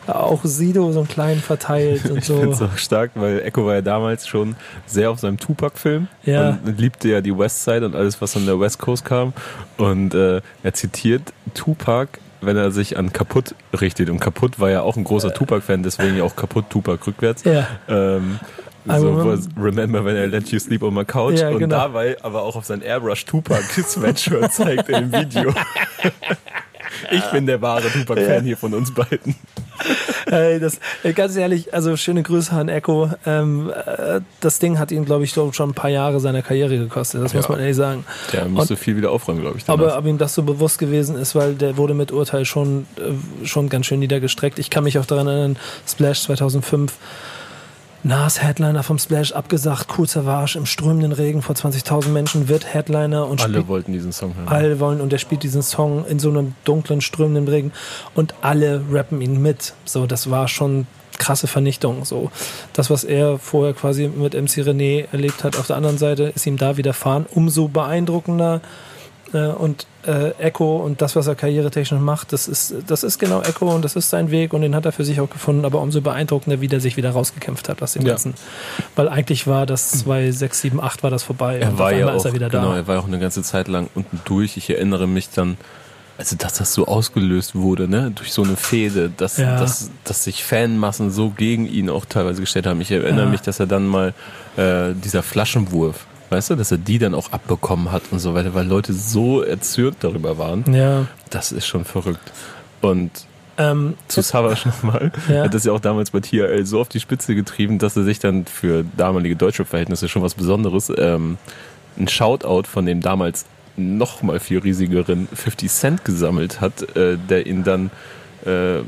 auch 0.07 0.41
Sido 0.45 0.91
so 0.93 1.01
einen 1.01 1.09
kleinen 1.09 1.41
verteilt 1.41 2.11
und 2.11 2.19
Ich 2.19 2.24
finde 2.27 2.51
es 2.51 2.59
so. 2.59 2.65
auch 2.66 2.77
stark, 2.77 3.12
weil 3.15 3.41
Echo 3.43 3.65
war 3.66 3.74
ja 3.74 3.83
damals 3.83 4.27
schon 4.27 4.57
sehr 4.87 5.11
auf 5.11 5.20
seinem 5.20 5.39
Tupac-Film 5.39 6.09
Ja. 6.24 6.59
und 6.65 6.79
liebte 6.81 7.09
ja 7.09 7.20
die 7.20 7.37
Westside 7.37 7.87
und 7.87 7.95
alles, 7.95 8.20
was 8.20 8.33
von 8.33 8.45
der 8.47 8.59
West 8.59 8.79
Coast 8.79 9.05
kam. 9.05 9.33
Und 9.79 10.15
äh, 10.15 10.41
er 10.62 10.74
zitiert 10.74 11.33
Tupac, 11.55 12.19
wenn 12.41 12.57
er 12.57 12.70
sich 12.73 12.99
an 12.99 13.12
Kaputt 13.12 13.55
richtet. 13.81 14.11
Und 14.11 14.19
Kaputt 14.20 14.59
war 14.59 14.70
ja 14.70 14.83
auch 14.83 14.97
ein 14.97 15.05
großer 15.05 15.33
Tupac-Fan, 15.33 15.83
deswegen 15.85 16.16
ja 16.16 16.24
auch 16.24 16.35
Kaputt 16.37 16.69
Tupac 16.70 17.07
rückwärts. 17.07 17.45
Ja. 17.45 17.66
Ähm, 17.89 18.41
I 18.85 18.99
so 18.99 19.07
remember- 19.11 19.27
was, 19.39 19.49
remember 19.57 20.05
when 20.05 20.16
I 20.16 20.27
let 20.27 20.49
you 20.51 20.59
sleep 20.59 20.83
on 20.83 20.93
my 20.95 21.05
couch 21.05 21.39
Ja, 21.39 21.51
und 21.51 21.61
genau. 21.61 21.77
dabei 21.77 22.16
aber 22.23 22.43
auch 22.43 22.57
auf 22.57 22.65
sein 22.65 22.83
Airbrush 22.83 23.24
Tupac 23.24 23.62
Sweatshirt 23.85 24.53
zeigt 24.53 24.89
in 24.89 25.12
dem 25.12 25.12
Video. 25.12 25.55
Ich 27.10 27.24
bin 27.31 27.47
der 27.47 27.60
wahre 27.62 27.89
Tupac-Fan 27.89 28.44
hier 28.44 28.56
von 28.56 28.74
uns 28.74 28.93
beiden. 28.93 29.35
Ey, 30.27 30.60
das, 30.60 30.78
ganz 31.14 31.36
ehrlich, 31.36 31.74
also 31.74 31.97
schöne 31.97 32.23
Grüße 32.23 32.52
an 32.52 32.69
Echo. 32.69 33.10
Ähm, 33.27 33.70
äh, 33.70 34.20
das 34.40 34.59
Ding 34.59 34.78
hat 34.78 34.93
ihn, 34.93 35.05
glaube 35.05 35.24
ich, 35.24 35.32
schon 35.32 35.51
ein 35.60 35.74
paar 35.74 35.90
Jahre 35.90 36.20
seiner 36.20 36.43
Karriere 36.43 36.78
gekostet. 36.78 37.23
Das 37.23 37.35
muss 37.35 37.44
Ja. 37.44 37.51
man 37.51 37.60
ehrlich 37.60 37.77
sagen. 37.77 38.05
Der 38.32 38.44
musste 38.47 38.77
viel 38.77 38.97
wieder 38.97 39.10
aufräumen, 39.10 39.40
glaube 39.40 39.59
ich. 39.59 39.69
Aber 39.69 39.97
ob 39.98 40.06
ihm 40.06 40.19
das 40.19 40.35
so 40.35 40.43
bewusst 40.43 40.78
gewesen 40.78 41.16
ist, 41.16 41.35
weil 41.35 41.55
der 41.55 41.77
wurde 41.77 41.94
mit 41.94 42.12
Urteil 42.12 42.44
schon, 42.44 42.86
äh, 42.97 43.47
schon 43.47 43.69
ganz 43.69 43.86
schön 43.86 43.98
niedergestreckt. 43.98 44.59
Ich 44.59 44.70
kann 44.70 44.85
mich 44.85 44.98
auch 44.98 45.06
daran 45.06 45.27
erinnern, 45.27 45.56
Splash 45.86 46.23
2005, 46.23 46.93
Nas 48.05 48.43
Headliner 48.43 48.83
vom 48.83 48.99
Splash 48.99 49.31
abgesagt, 49.31 49.87
Cool 49.97 50.09
Savage 50.09 50.59
im 50.59 50.66
strömenden 50.66 51.12
Regen 51.12 51.41
vor 51.41 51.55
20.000 51.55 52.09
Menschen 52.09 52.49
wird 52.49 52.74
Headliner 52.74 53.29
und 53.29 53.41
Alle 53.43 53.69
wollten 53.69 53.93
diesen 53.93 54.12
Song 54.12 54.35
hören. 54.35 54.49
alle 54.49 54.81
wollen 54.81 55.01
und 55.01 55.12
er 55.12 55.20
spielt 55.20 55.45
diesen 55.45 55.62
Song 55.62 56.05
in 56.07 56.19
so 56.19 56.31
einem 56.31 56.55
dunklen, 56.65 57.01
strömenden 57.01 57.47
Regen 57.47 57.73
und 58.15 58.35
alle 58.41 58.83
rappen 58.91 59.20
ihn 59.20 59.41
mit. 59.41 59.74
So, 59.85 60.07
das 60.07 60.31
war 60.31 60.49
schon 60.49 60.89
krasse 61.19 61.47
Vernichtung. 61.47 62.05
So, 62.05 62.33
das, 62.73 62.91
was 62.91 63.05
er 63.05 63.39
vorher 63.39 63.74
quasi 63.74 64.09
mit 64.09 64.35
MC 64.35 64.66
René 64.66 65.07
erlebt 65.12 65.45
hat, 65.45 65.57
auf 65.57 65.69
der 65.69 65.77
anderen 65.77 65.99
Seite 65.99 66.33
ist 66.35 66.45
ihm 66.47 66.57
da 66.57 66.77
widerfahren. 66.77 67.27
Umso 67.33 67.69
beeindruckender 67.69 68.61
und 69.40 69.86
äh, 70.06 70.30
Echo 70.38 70.76
und 70.76 71.00
das, 71.00 71.16
was 71.16 71.26
er 71.26 71.34
karrieretechnisch 71.34 72.00
macht, 72.00 72.32
das 72.32 72.48
ist, 72.48 72.74
das 72.86 73.02
ist 73.02 73.18
genau 73.18 73.40
Echo 73.42 73.74
und 73.74 73.84
das 73.84 73.96
ist 73.96 74.10
sein 74.10 74.30
Weg 74.30 74.52
und 74.52 74.62
den 74.62 74.74
hat 74.74 74.84
er 74.84 74.92
für 74.92 75.04
sich 75.04 75.20
auch 75.20 75.30
gefunden, 75.30 75.64
aber 75.64 75.80
umso 75.80 76.00
beeindruckender, 76.00 76.60
wie 76.60 76.68
der 76.68 76.80
sich 76.80 76.96
wieder 76.96 77.10
rausgekämpft 77.10 77.68
hat 77.68 77.82
aus 77.82 77.92
dem 77.94 78.02
Ja. 78.02 78.09
Ganzen. 78.10 78.34
Weil 78.96 79.09
eigentlich 79.09 79.46
war 79.46 79.64
das 79.66 79.90
2, 79.92 80.30
6, 80.32 80.60
7, 80.60 80.80
8 80.80 81.02
war 81.02 81.10
das 81.10 81.22
vorbei. 81.22 81.59
Er 81.59 81.70
und 81.70 81.78
war 81.78 81.92
ja 81.92 82.09
auch, 82.10 82.16
ist 82.16 82.24
er 82.24 82.32
wieder 82.34 82.48
genau, 82.50 82.70
da. 82.72 82.76
er 82.76 82.86
war 82.86 82.98
auch 83.00 83.06
eine 83.06 83.18
ganze 83.18 83.42
Zeit 83.42 83.68
lang 83.68 83.88
unten 83.94 84.20
durch. 84.24 84.56
Ich 84.56 84.68
erinnere 84.70 85.06
mich 85.06 85.30
dann, 85.30 85.56
also 86.18 86.36
dass 86.36 86.54
das 86.54 86.74
so 86.74 86.86
ausgelöst 86.86 87.54
wurde, 87.54 87.88
ne, 87.88 88.10
durch 88.14 88.32
so 88.32 88.42
eine 88.42 88.56
Fehde, 88.56 89.10
dass, 89.16 89.38
Ja. 89.38 89.59
dass, 89.59 89.90
dass 90.04 90.24
sich 90.24 90.44
Fanmassen 90.44 91.10
so 91.10 91.30
gegen 91.30 91.66
ihn 91.66 91.88
auch 91.88 92.04
teilweise 92.04 92.40
gestellt 92.40 92.66
haben. 92.66 92.80
Ich 92.80 92.90
erinnere 92.90 93.24
Ja. 93.24 93.30
mich, 93.30 93.40
dass 93.40 93.60
er 93.60 93.66
dann 93.66 93.86
mal 93.86 94.14
äh, 94.56 94.92
dieser 94.94 95.22
Flaschenwurf, 95.22 96.06
weißt 96.32 96.50
du, 96.50 96.54
dass 96.56 96.70
er 96.72 96.78
die 96.78 96.98
dann 96.98 97.14
auch 97.14 97.30
abbekommen 97.32 97.92
hat 97.92 98.02
und 98.10 98.18
so 98.18 98.34
weiter, 98.34 98.54
weil 98.54 98.66
Leute 98.66 98.92
so 98.92 99.42
erzürnt 99.42 99.98
darüber 100.00 100.38
waren. 100.38 100.64
Ja. 100.72 101.06
Das 101.30 101.52
ist 101.52 101.66
schon 101.66 101.84
verrückt. 101.84 102.32
Und 102.80 103.10
Ähm, 103.59 103.94
zu 104.09 104.22
Savage 104.22 104.66
nochmal. 104.66 105.12
Ja. 105.28 105.34
Er 105.34 105.44
hat 105.44 105.54
das 105.54 105.64
ja 105.64 105.72
auch 105.72 105.80
damals 105.80 106.10
bei 106.10 106.20
TRL 106.20 106.64
so 106.64 106.80
auf 106.80 106.88
die 106.88 107.00
Spitze 107.00 107.34
getrieben, 107.34 107.78
dass 107.78 107.96
er 107.96 108.02
sich 108.04 108.18
dann 108.18 108.46
für 108.46 108.82
damalige 108.96 109.36
deutsche 109.36 109.66
Verhältnisse 109.66 110.09
schon 110.09 110.22
was 110.22 110.34
Besonderes, 110.34 110.90
ähm, 110.96 111.36
ein 111.98 112.09
Shoutout 112.09 112.64
von 112.66 112.86
dem 112.86 113.02
damals 113.02 113.44
noch 113.76 114.22
mal 114.22 114.40
viel 114.40 114.59
riesigeren 114.59 115.28
50 115.32 115.70
Cent 115.70 116.04
gesammelt 116.04 116.60
hat, 116.62 116.96
äh, 116.96 117.18
der 117.28 117.46
ihn 117.46 117.62
dann 117.62 117.90
äh, 118.46 118.80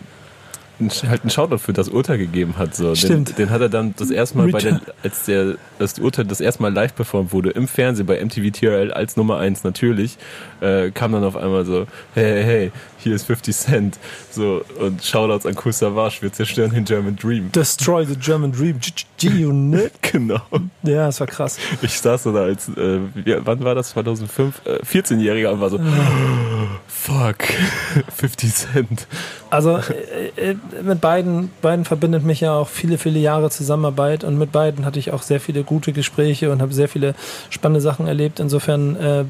halt 0.80 1.22
einen 1.22 1.30
Shoutout 1.30 1.58
für 1.58 1.72
das 1.72 1.88
Urteil 1.88 2.18
gegeben 2.18 2.54
hat. 2.58 2.74
So. 2.74 2.88
Den, 2.88 2.96
Stimmt. 2.96 3.38
den 3.38 3.50
hat 3.50 3.60
er 3.60 3.68
dann 3.68 3.94
das 3.96 4.10
erste 4.10 4.38
Mal 4.38 4.48
bei 4.48 4.58
der, 4.58 4.80
als 5.02 5.24
der 5.24 5.56
das 5.78 5.98
Urteil 5.98 6.24
das 6.24 6.40
erste 6.40 6.62
Mal 6.62 6.72
live 6.72 6.94
performt 6.94 7.32
wurde 7.32 7.50
im 7.50 7.68
Fernsehen 7.68 8.06
bei 8.06 8.24
MTV 8.24 8.50
TRL 8.52 8.92
als 8.92 9.16
Nummer 9.16 9.38
eins 9.38 9.64
natürlich, 9.64 10.16
äh, 10.60 10.90
kam 10.90 11.12
dann 11.12 11.24
auf 11.24 11.36
einmal 11.36 11.64
so, 11.64 11.86
hey, 12.14 12.24
hey, 12.24 12.44
hey, 12.44 12.72
hier 12.98 13.14
ist 13.14 13.26
50 13.26 13.54
Cent. 13.54 13.98
So, 14.30 14.64
und 14.78 15.04
Shoutouts 15.04 15.46
an 15.46 15.54
Kool 15.54 15.72
Savage, 15.72 16.18
wir 16.20 16.32
zerstören 16.32 16.72
den 16.72 16.84
German 16.84 17.16
Dream. 17.16 17.52
Destroy 17.52 18.04
the 18.06 18.16
German 18.16 18.52
Dream. 18.52 18.80
G-Unit. 19.18 19.92
Genau. 20.14 20.40
Ja, 20.84 21.06
das 21.06 21.18
war 21.18 21.26
krass. 21.26 21.58
Ich 21.82 21.98
saß 21.98 22.22
so 22.22 22.32
da 22.32 22.42
als, 22.42 22.68
äh, 22.68 23.00
wann 23.44 23.64
war 23.64 23.74
das? 23.74 23.90
2005? 23.90 24.60
Äh, 24.64 24.78
14-Jähriger 24.84 25.48
und 25.48 25.60
war 25.60 25.70
so, 25.70 25.80
fuck, 26.86 27.38
50 28.16 28.54
Cent. 28.54 29.06
Also 29.50 29.78
äh, 29.78 30.50
äh, 30.50 30.56
mit 30.82 31.00
beiden, 31.00 31.50
beiden 31.62 31.84
verbindet 31.84 32.24
mich 32.24 32.40
ja 32.40 32.54
auch 32.54 32.68
viele, 32.68 32.98
viele 32.98 33.18
Jahre 33.18 33.50
Zusammenarbeit 33.50 34.24
und 34.24 34.38
mit 34.38 34.52
beiden 34.52 34.84
hatte 34.84 34.98
ich 34.98 35.12
auch 35.12 35.22
sehr 35.22 35.40
viele 35.40 35.64
gute 35.64 35.92
Gespräche 35.92 36.50
und 36.50 36.62
habe 36.62 36.72
sehr 36.72 36.88
viele 36.88 37.14
spannende 37.50 37.80
Sachen 37.80 38.06
erlebt. 38.06 38.40
Insofern 38.40 38.96
äh, 38.96 39.24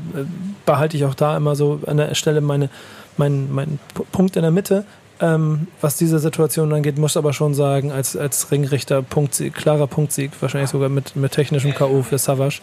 behalte 0.67 0.97
ich 0.97 1.05
auch 1.05 1.15
da 1.15 1.37
immer 1.37 1.57
so 1.57 1.81
an 1.87 1.97
der 1.97 2.15
Stelle 2.15 2.41
meine, 2.41 2.69
mein, 3.17 3.53
mein 3.53 3.79
Punkt 4.13 4.37
in 4.37 4.43
der 4.43 4.51
Mitte. 4.51 4.85
Ähm, 5.21 5.69
was 5.81 5.97
diese 5.97 6.19
Situation 6.19 6.73
angeht, 6.73 6.99
muss 6.99 7.17
aber 7.17 7.33
schon 7.33 7.55
sagen, 7.55 7.93
als, 7.93 8.17
als 8.17 8.51
Ringrichter 8.51 9.01
Punktsieg, 9.01 9.55
klarer 9.55 9.87
Punktsieg, 9.87 10.33
wahrscheinlich 10.41 10.71
sogar 10.71 10.89
mit, 10.89 11.15
mit 11.15 11.33
technischem 11.33 11.73
K.O. 11.73 12.03
für 12.03 12.19
Savage. 12.19 12.61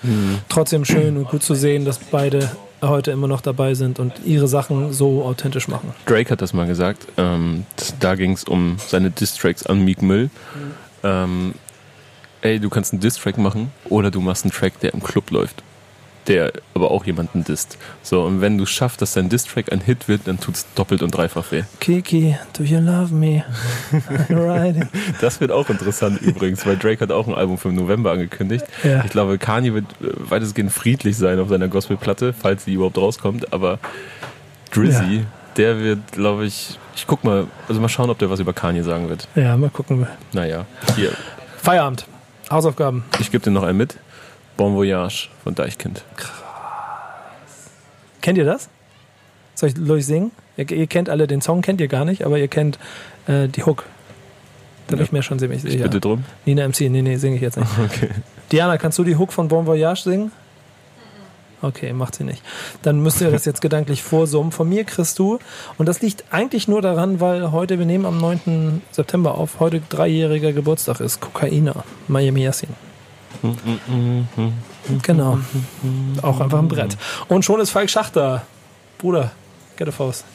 Trotzdem 0.49 0.83
schön 0.83 1.15
und 1.15 1.29
gut 1.29 1.43
zu 1.43 1.55
sehen, 1.55 1.85
dass 1.85 1.97
beide 1.97 2.51
heute 2.81 3.11
immer 3.11 3.27
noch 3.27 3.41
dabei 3.41 3.73
sind 3.73 3.99
und 3.99 4.13
ihre 4.25 4.47
Sachen 4.47 4.93
so 4.93 5.23
authentisch 5.23 5.67
machen. 5.67 5.93
Drake 6.05 6.29
hat 6.31 6.41
das 6.41 6.53
mal 6.53 6.67
gesagt. 6.67 7.07
Ähm, 7.17 7.65
da 7.99 8.15
ging 8.15 8.31
es 8.31 8.43
um 8.43 8.77
seine 8.79 9.11
Diss-Tracks 9.11 9.65
an 9.65 9.83
Meek 9.83 10.01
Mill. 10.01 10.29
Ähm, 11.03 11.53
ey, 12.41 12.59
du 12.59 12.69
kannst 12.69 12.93
einen 12.93 13.01
Diss-Track 13.01 13.37
machen 13.37 13.71
oder 13.85 14.11
du 14.11 14.21
machst 14.21 14.45
einen 14.45 14.51
Track, 14.51 14.79
der 14.79 14.93
im 14.93 15.01
Club 15.03 15.31
läuft. 15.31 15.63
Der 16.27 16.51
aber 16.75 16.91
auch 16.91 17.05
jemanden 17.05 17.43
disst. 17.43 17.77
So, 18.03 18.21
und 18.23 18.41
wenn 18.41 18.57
du 18.59 18.67
schaffst, 18.67 19.01
dass 19.01 19.13
dein 19.13 19.27
Diss-Track 19.29 19.71
ein 19.71 19.81
Hit 19.81 20.07
wird, 20.07 20.21
dann 20.27 20.39
tut's 20.39 20.67
doppelt 20.75 21.01
und 21.01 21.09
dreifach 21.09 21.51
weh. 21.51 21.63
Kiki, 21.79 22.37
do 22.55 22.63
you 22.63 22.79
love 22.79 23.11
me? 23.13 23.43
Riding. 24.29 24.87
Das 25.21 25.41
wird 25.41 25.51
auch 25.51 25.69
interessant 25.69 26.21
übrigens, 26.21 26.63
weil 26.65 26.77
Drake 26.77 27.01
hat 27.01 27.11
auch 27.11 27.27
ein 27.27 27.33
Album 27.33 27.57
für 27.57 27.69
November 27.69 28.11
angekündigt. 28.11 28.65
Ja. 28.83 29.03
Ich 29.03 29.11
glaube, 29.11 29.37
Kanye 29.39 29.73
wird 29.73 29.85
äh, 30.01 30.07
weitestgehend 30.29 30.71
friedlich 30.71 31.17
sein 31.17 31.39
auf 31.39 31.49
seiner 31.49 31.67
Gospelplatte, 31.67 32.33
falls 32.33 32.65
sie 32.65 32.73
überhaupt 32.73 32.97
rauskommt. 32.97 33.51
Aber 33.51 33.79
Drizzy, 34.73 35.15
Ja. 35.17 35.21
der 35.57 35.79
wird, 35.79 35.99
glaube 36.11 36.45
ich, 36.45 36.77
ich 36.95 37.07
guck 37.07 37.23
mal, 37.23 37.47
also 37.67 37.81
mal 37.81 37.89
schauen, 37.89 38.09
ob 38.09 38.19
der 38.19 38.29
was 38.29 38.39
über 38.39 38.53
Kanye 38.53 38.83
sagen 38.83 39.09
wird. 39.09 39.27
Ja, 39.35 39.57
mal 39.57 39.69
gucken. 39.69 40.07
Naja, 40.33 40.65
hier, 40.95 41.11
Feierabend. 41.57 42.05
Hausaufgaben. 42.49 43.03
ich 43.19 43.31
gebe 43.31 43.43
dir 43.43 43.51
noch 43.51 43.63
einen 43.63 43.77
mit. 43.77 43.95
Bon 44.57 44.75
Voyage 44.75 45.29
von 45.43 45.55
Deichkind. 45.55 46.03
Kennt 48.21 48.37
ihr 48.37 48.45
das? 48.45 48.69
Soll 49.55 49.69
ich, 49.69 49.75
soll 49.77 49.97
ich 49.99 50.05
singen? 50.05 50.31
Ihr, 50.57 50.69
ihr 50.71 50.87
kennt 50.87 51.09
alle 51.09 51.27
den 51.27 51.41
Song, 51.41 51.61
kennt 51.61 51.81
ihr 51.81 51.87
gar 51.87 52.05
nicht, 52.05 52.23
aber 52.25 52.37
ihr 52.37 52.47
kennt 52.47 52.77
äh, 53.27 53.47
die 53.47 53.63
Hook. 53.63 53.85
Da 54.87 54.91
bin 54.91 54.99
Ja. 54.99 55.03
ich 55.05 55.11
mir 55.11 55.23
schon 55.23 55.39
ziemlich 55.39 55.63
Ich 55.63 55.71
sicher. 55.71 55.83
bitte 55.85 55.99
drum. 56.01 56.23
Nina 56.45 56.67
MC, 56.67 56.81
nee, 56.89 57.01
nee, 57.01 57.15
singe 57.17 57.35
ich 57.37 57.41
jetzt 57.41 57.57
nicht. 57.57 57.69
Okay. 57.83 58.09
Diana, 58.51 58.77
kannst 58.77 58.99
du 58.99 59.03
die 59.03 59.15
Hook 59.17 59.31
von 59.33 59.47
Bon 59.47 59.65
Voyage 59.65 60.01
singen? 60.03 60.31
Okay, 61.63 61.93
macht 61.93 62.15
sie 62.15 62.23
nicht. 62.23 62.41
Dann 62.81 63.01
müsst 63.01 63.21
ihr 63.21 63.29
das 63.29 63.45
jetzt 63.45 63.61
gedanklich 63.61 64.01
vorsummen. 64.01 64.51
Von 64.51 64.67
mir 64.67 64.83
kriegst 64.83 65.19
du, 65.19 65.37
und 65.77 65.85
das 65.85 66.01
liegt 66.01 66.23
eigentlich 66.31 66.67
nur 66.67 66.81
daran, 66.81 67.19
weil 67.19 67.51
heute, 67.51 67.77
wir 67.77 67.85
nehmen 67.85 68.05
am 68.07 68.17
9. 68.19 68.81
September 68.91 69.35
auf, 69.37 69.59
heute 69.59 69.79
dreijähriger 69.87 70.53
Geburtstag 70.53 70.99
ist, 71.01 71.19
Kokaina, 71.21 71.83
Miami 72.07 72.41
Yassin. 72.43 72.69
Genau. 75.03 75.39
Auch 76.21 76.39
einfach 76.39 76.59
ein 76.59 76.67
Brett. 76.67 76.97
Und 77.27 77.43
schon 77.45 77.59
ist 77.59 77.69
Falk 77.71 77.89
Schachter. 77.89 78.43
Bruder, 78.97 79.31
get 79.77 79.87
a 79.87 79.91
Faust. 79.91 80.25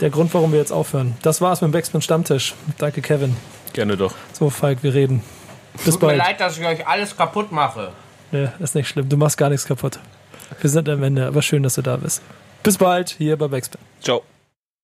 Der 0.00 0.10
Grund, 0.10 0.32
warum 0.32 0.52
wir 0.52 0.58
jetzt 0.58 0.72
aufhören. 0.72 1.14
Das 1.22 1.40
war's 1.40 1.60
mit 1.60 1.68
dem 1.70 1.72
Backspin 1.72 2.00
Stammtisch. 2.02 2.54
Danke, 2.78 3.02
Kevin. 3.02 3.36
Gerne 3.72 3.96
doch. 3.96 4.14
So, 4.32 4.48
Falk, 4.50 4.82
wir 4.82 4.94
reden. 4.94 5.22
Bis 5.74 5.94
Tut 5.94 6.02
mir 6.02 6.08
bald. 6.08 6.18
leid, 6.18 6.40
dass 6.40 6.58
ich 6.58 6.64
euch 6.64 6.86
alles 6.86 7.16
kaputt 7.16 7.52
mache. 7.52 7.92
Nee, 8.32 8.48
ist 8.60 8.74
nicht 8.74 8.88
schlimm. 8.88 9.08
Du 9.08 9.16
machst 9.16 9.36
gar 9.36 9.50
nichts 9.50 9.66
kaputt. 9.66 9.98
Wir 10.60 10.70
sind 10.70 10.88
am 10.88 11.02
Ende, 11.02 11.26
aber 11.26 11.42
schön, 11.42 11.62
dass 11.62 11.74
du 11.74 11.82
da 11.82 11.96
bist. 11.96 12.22
Bis 12.62 12.78
bald 12.78 13.10
hier 13.10 13.36
bei 13.36 13.48
Backspin. 13.48 13.80
Ciao. 14.02 14.22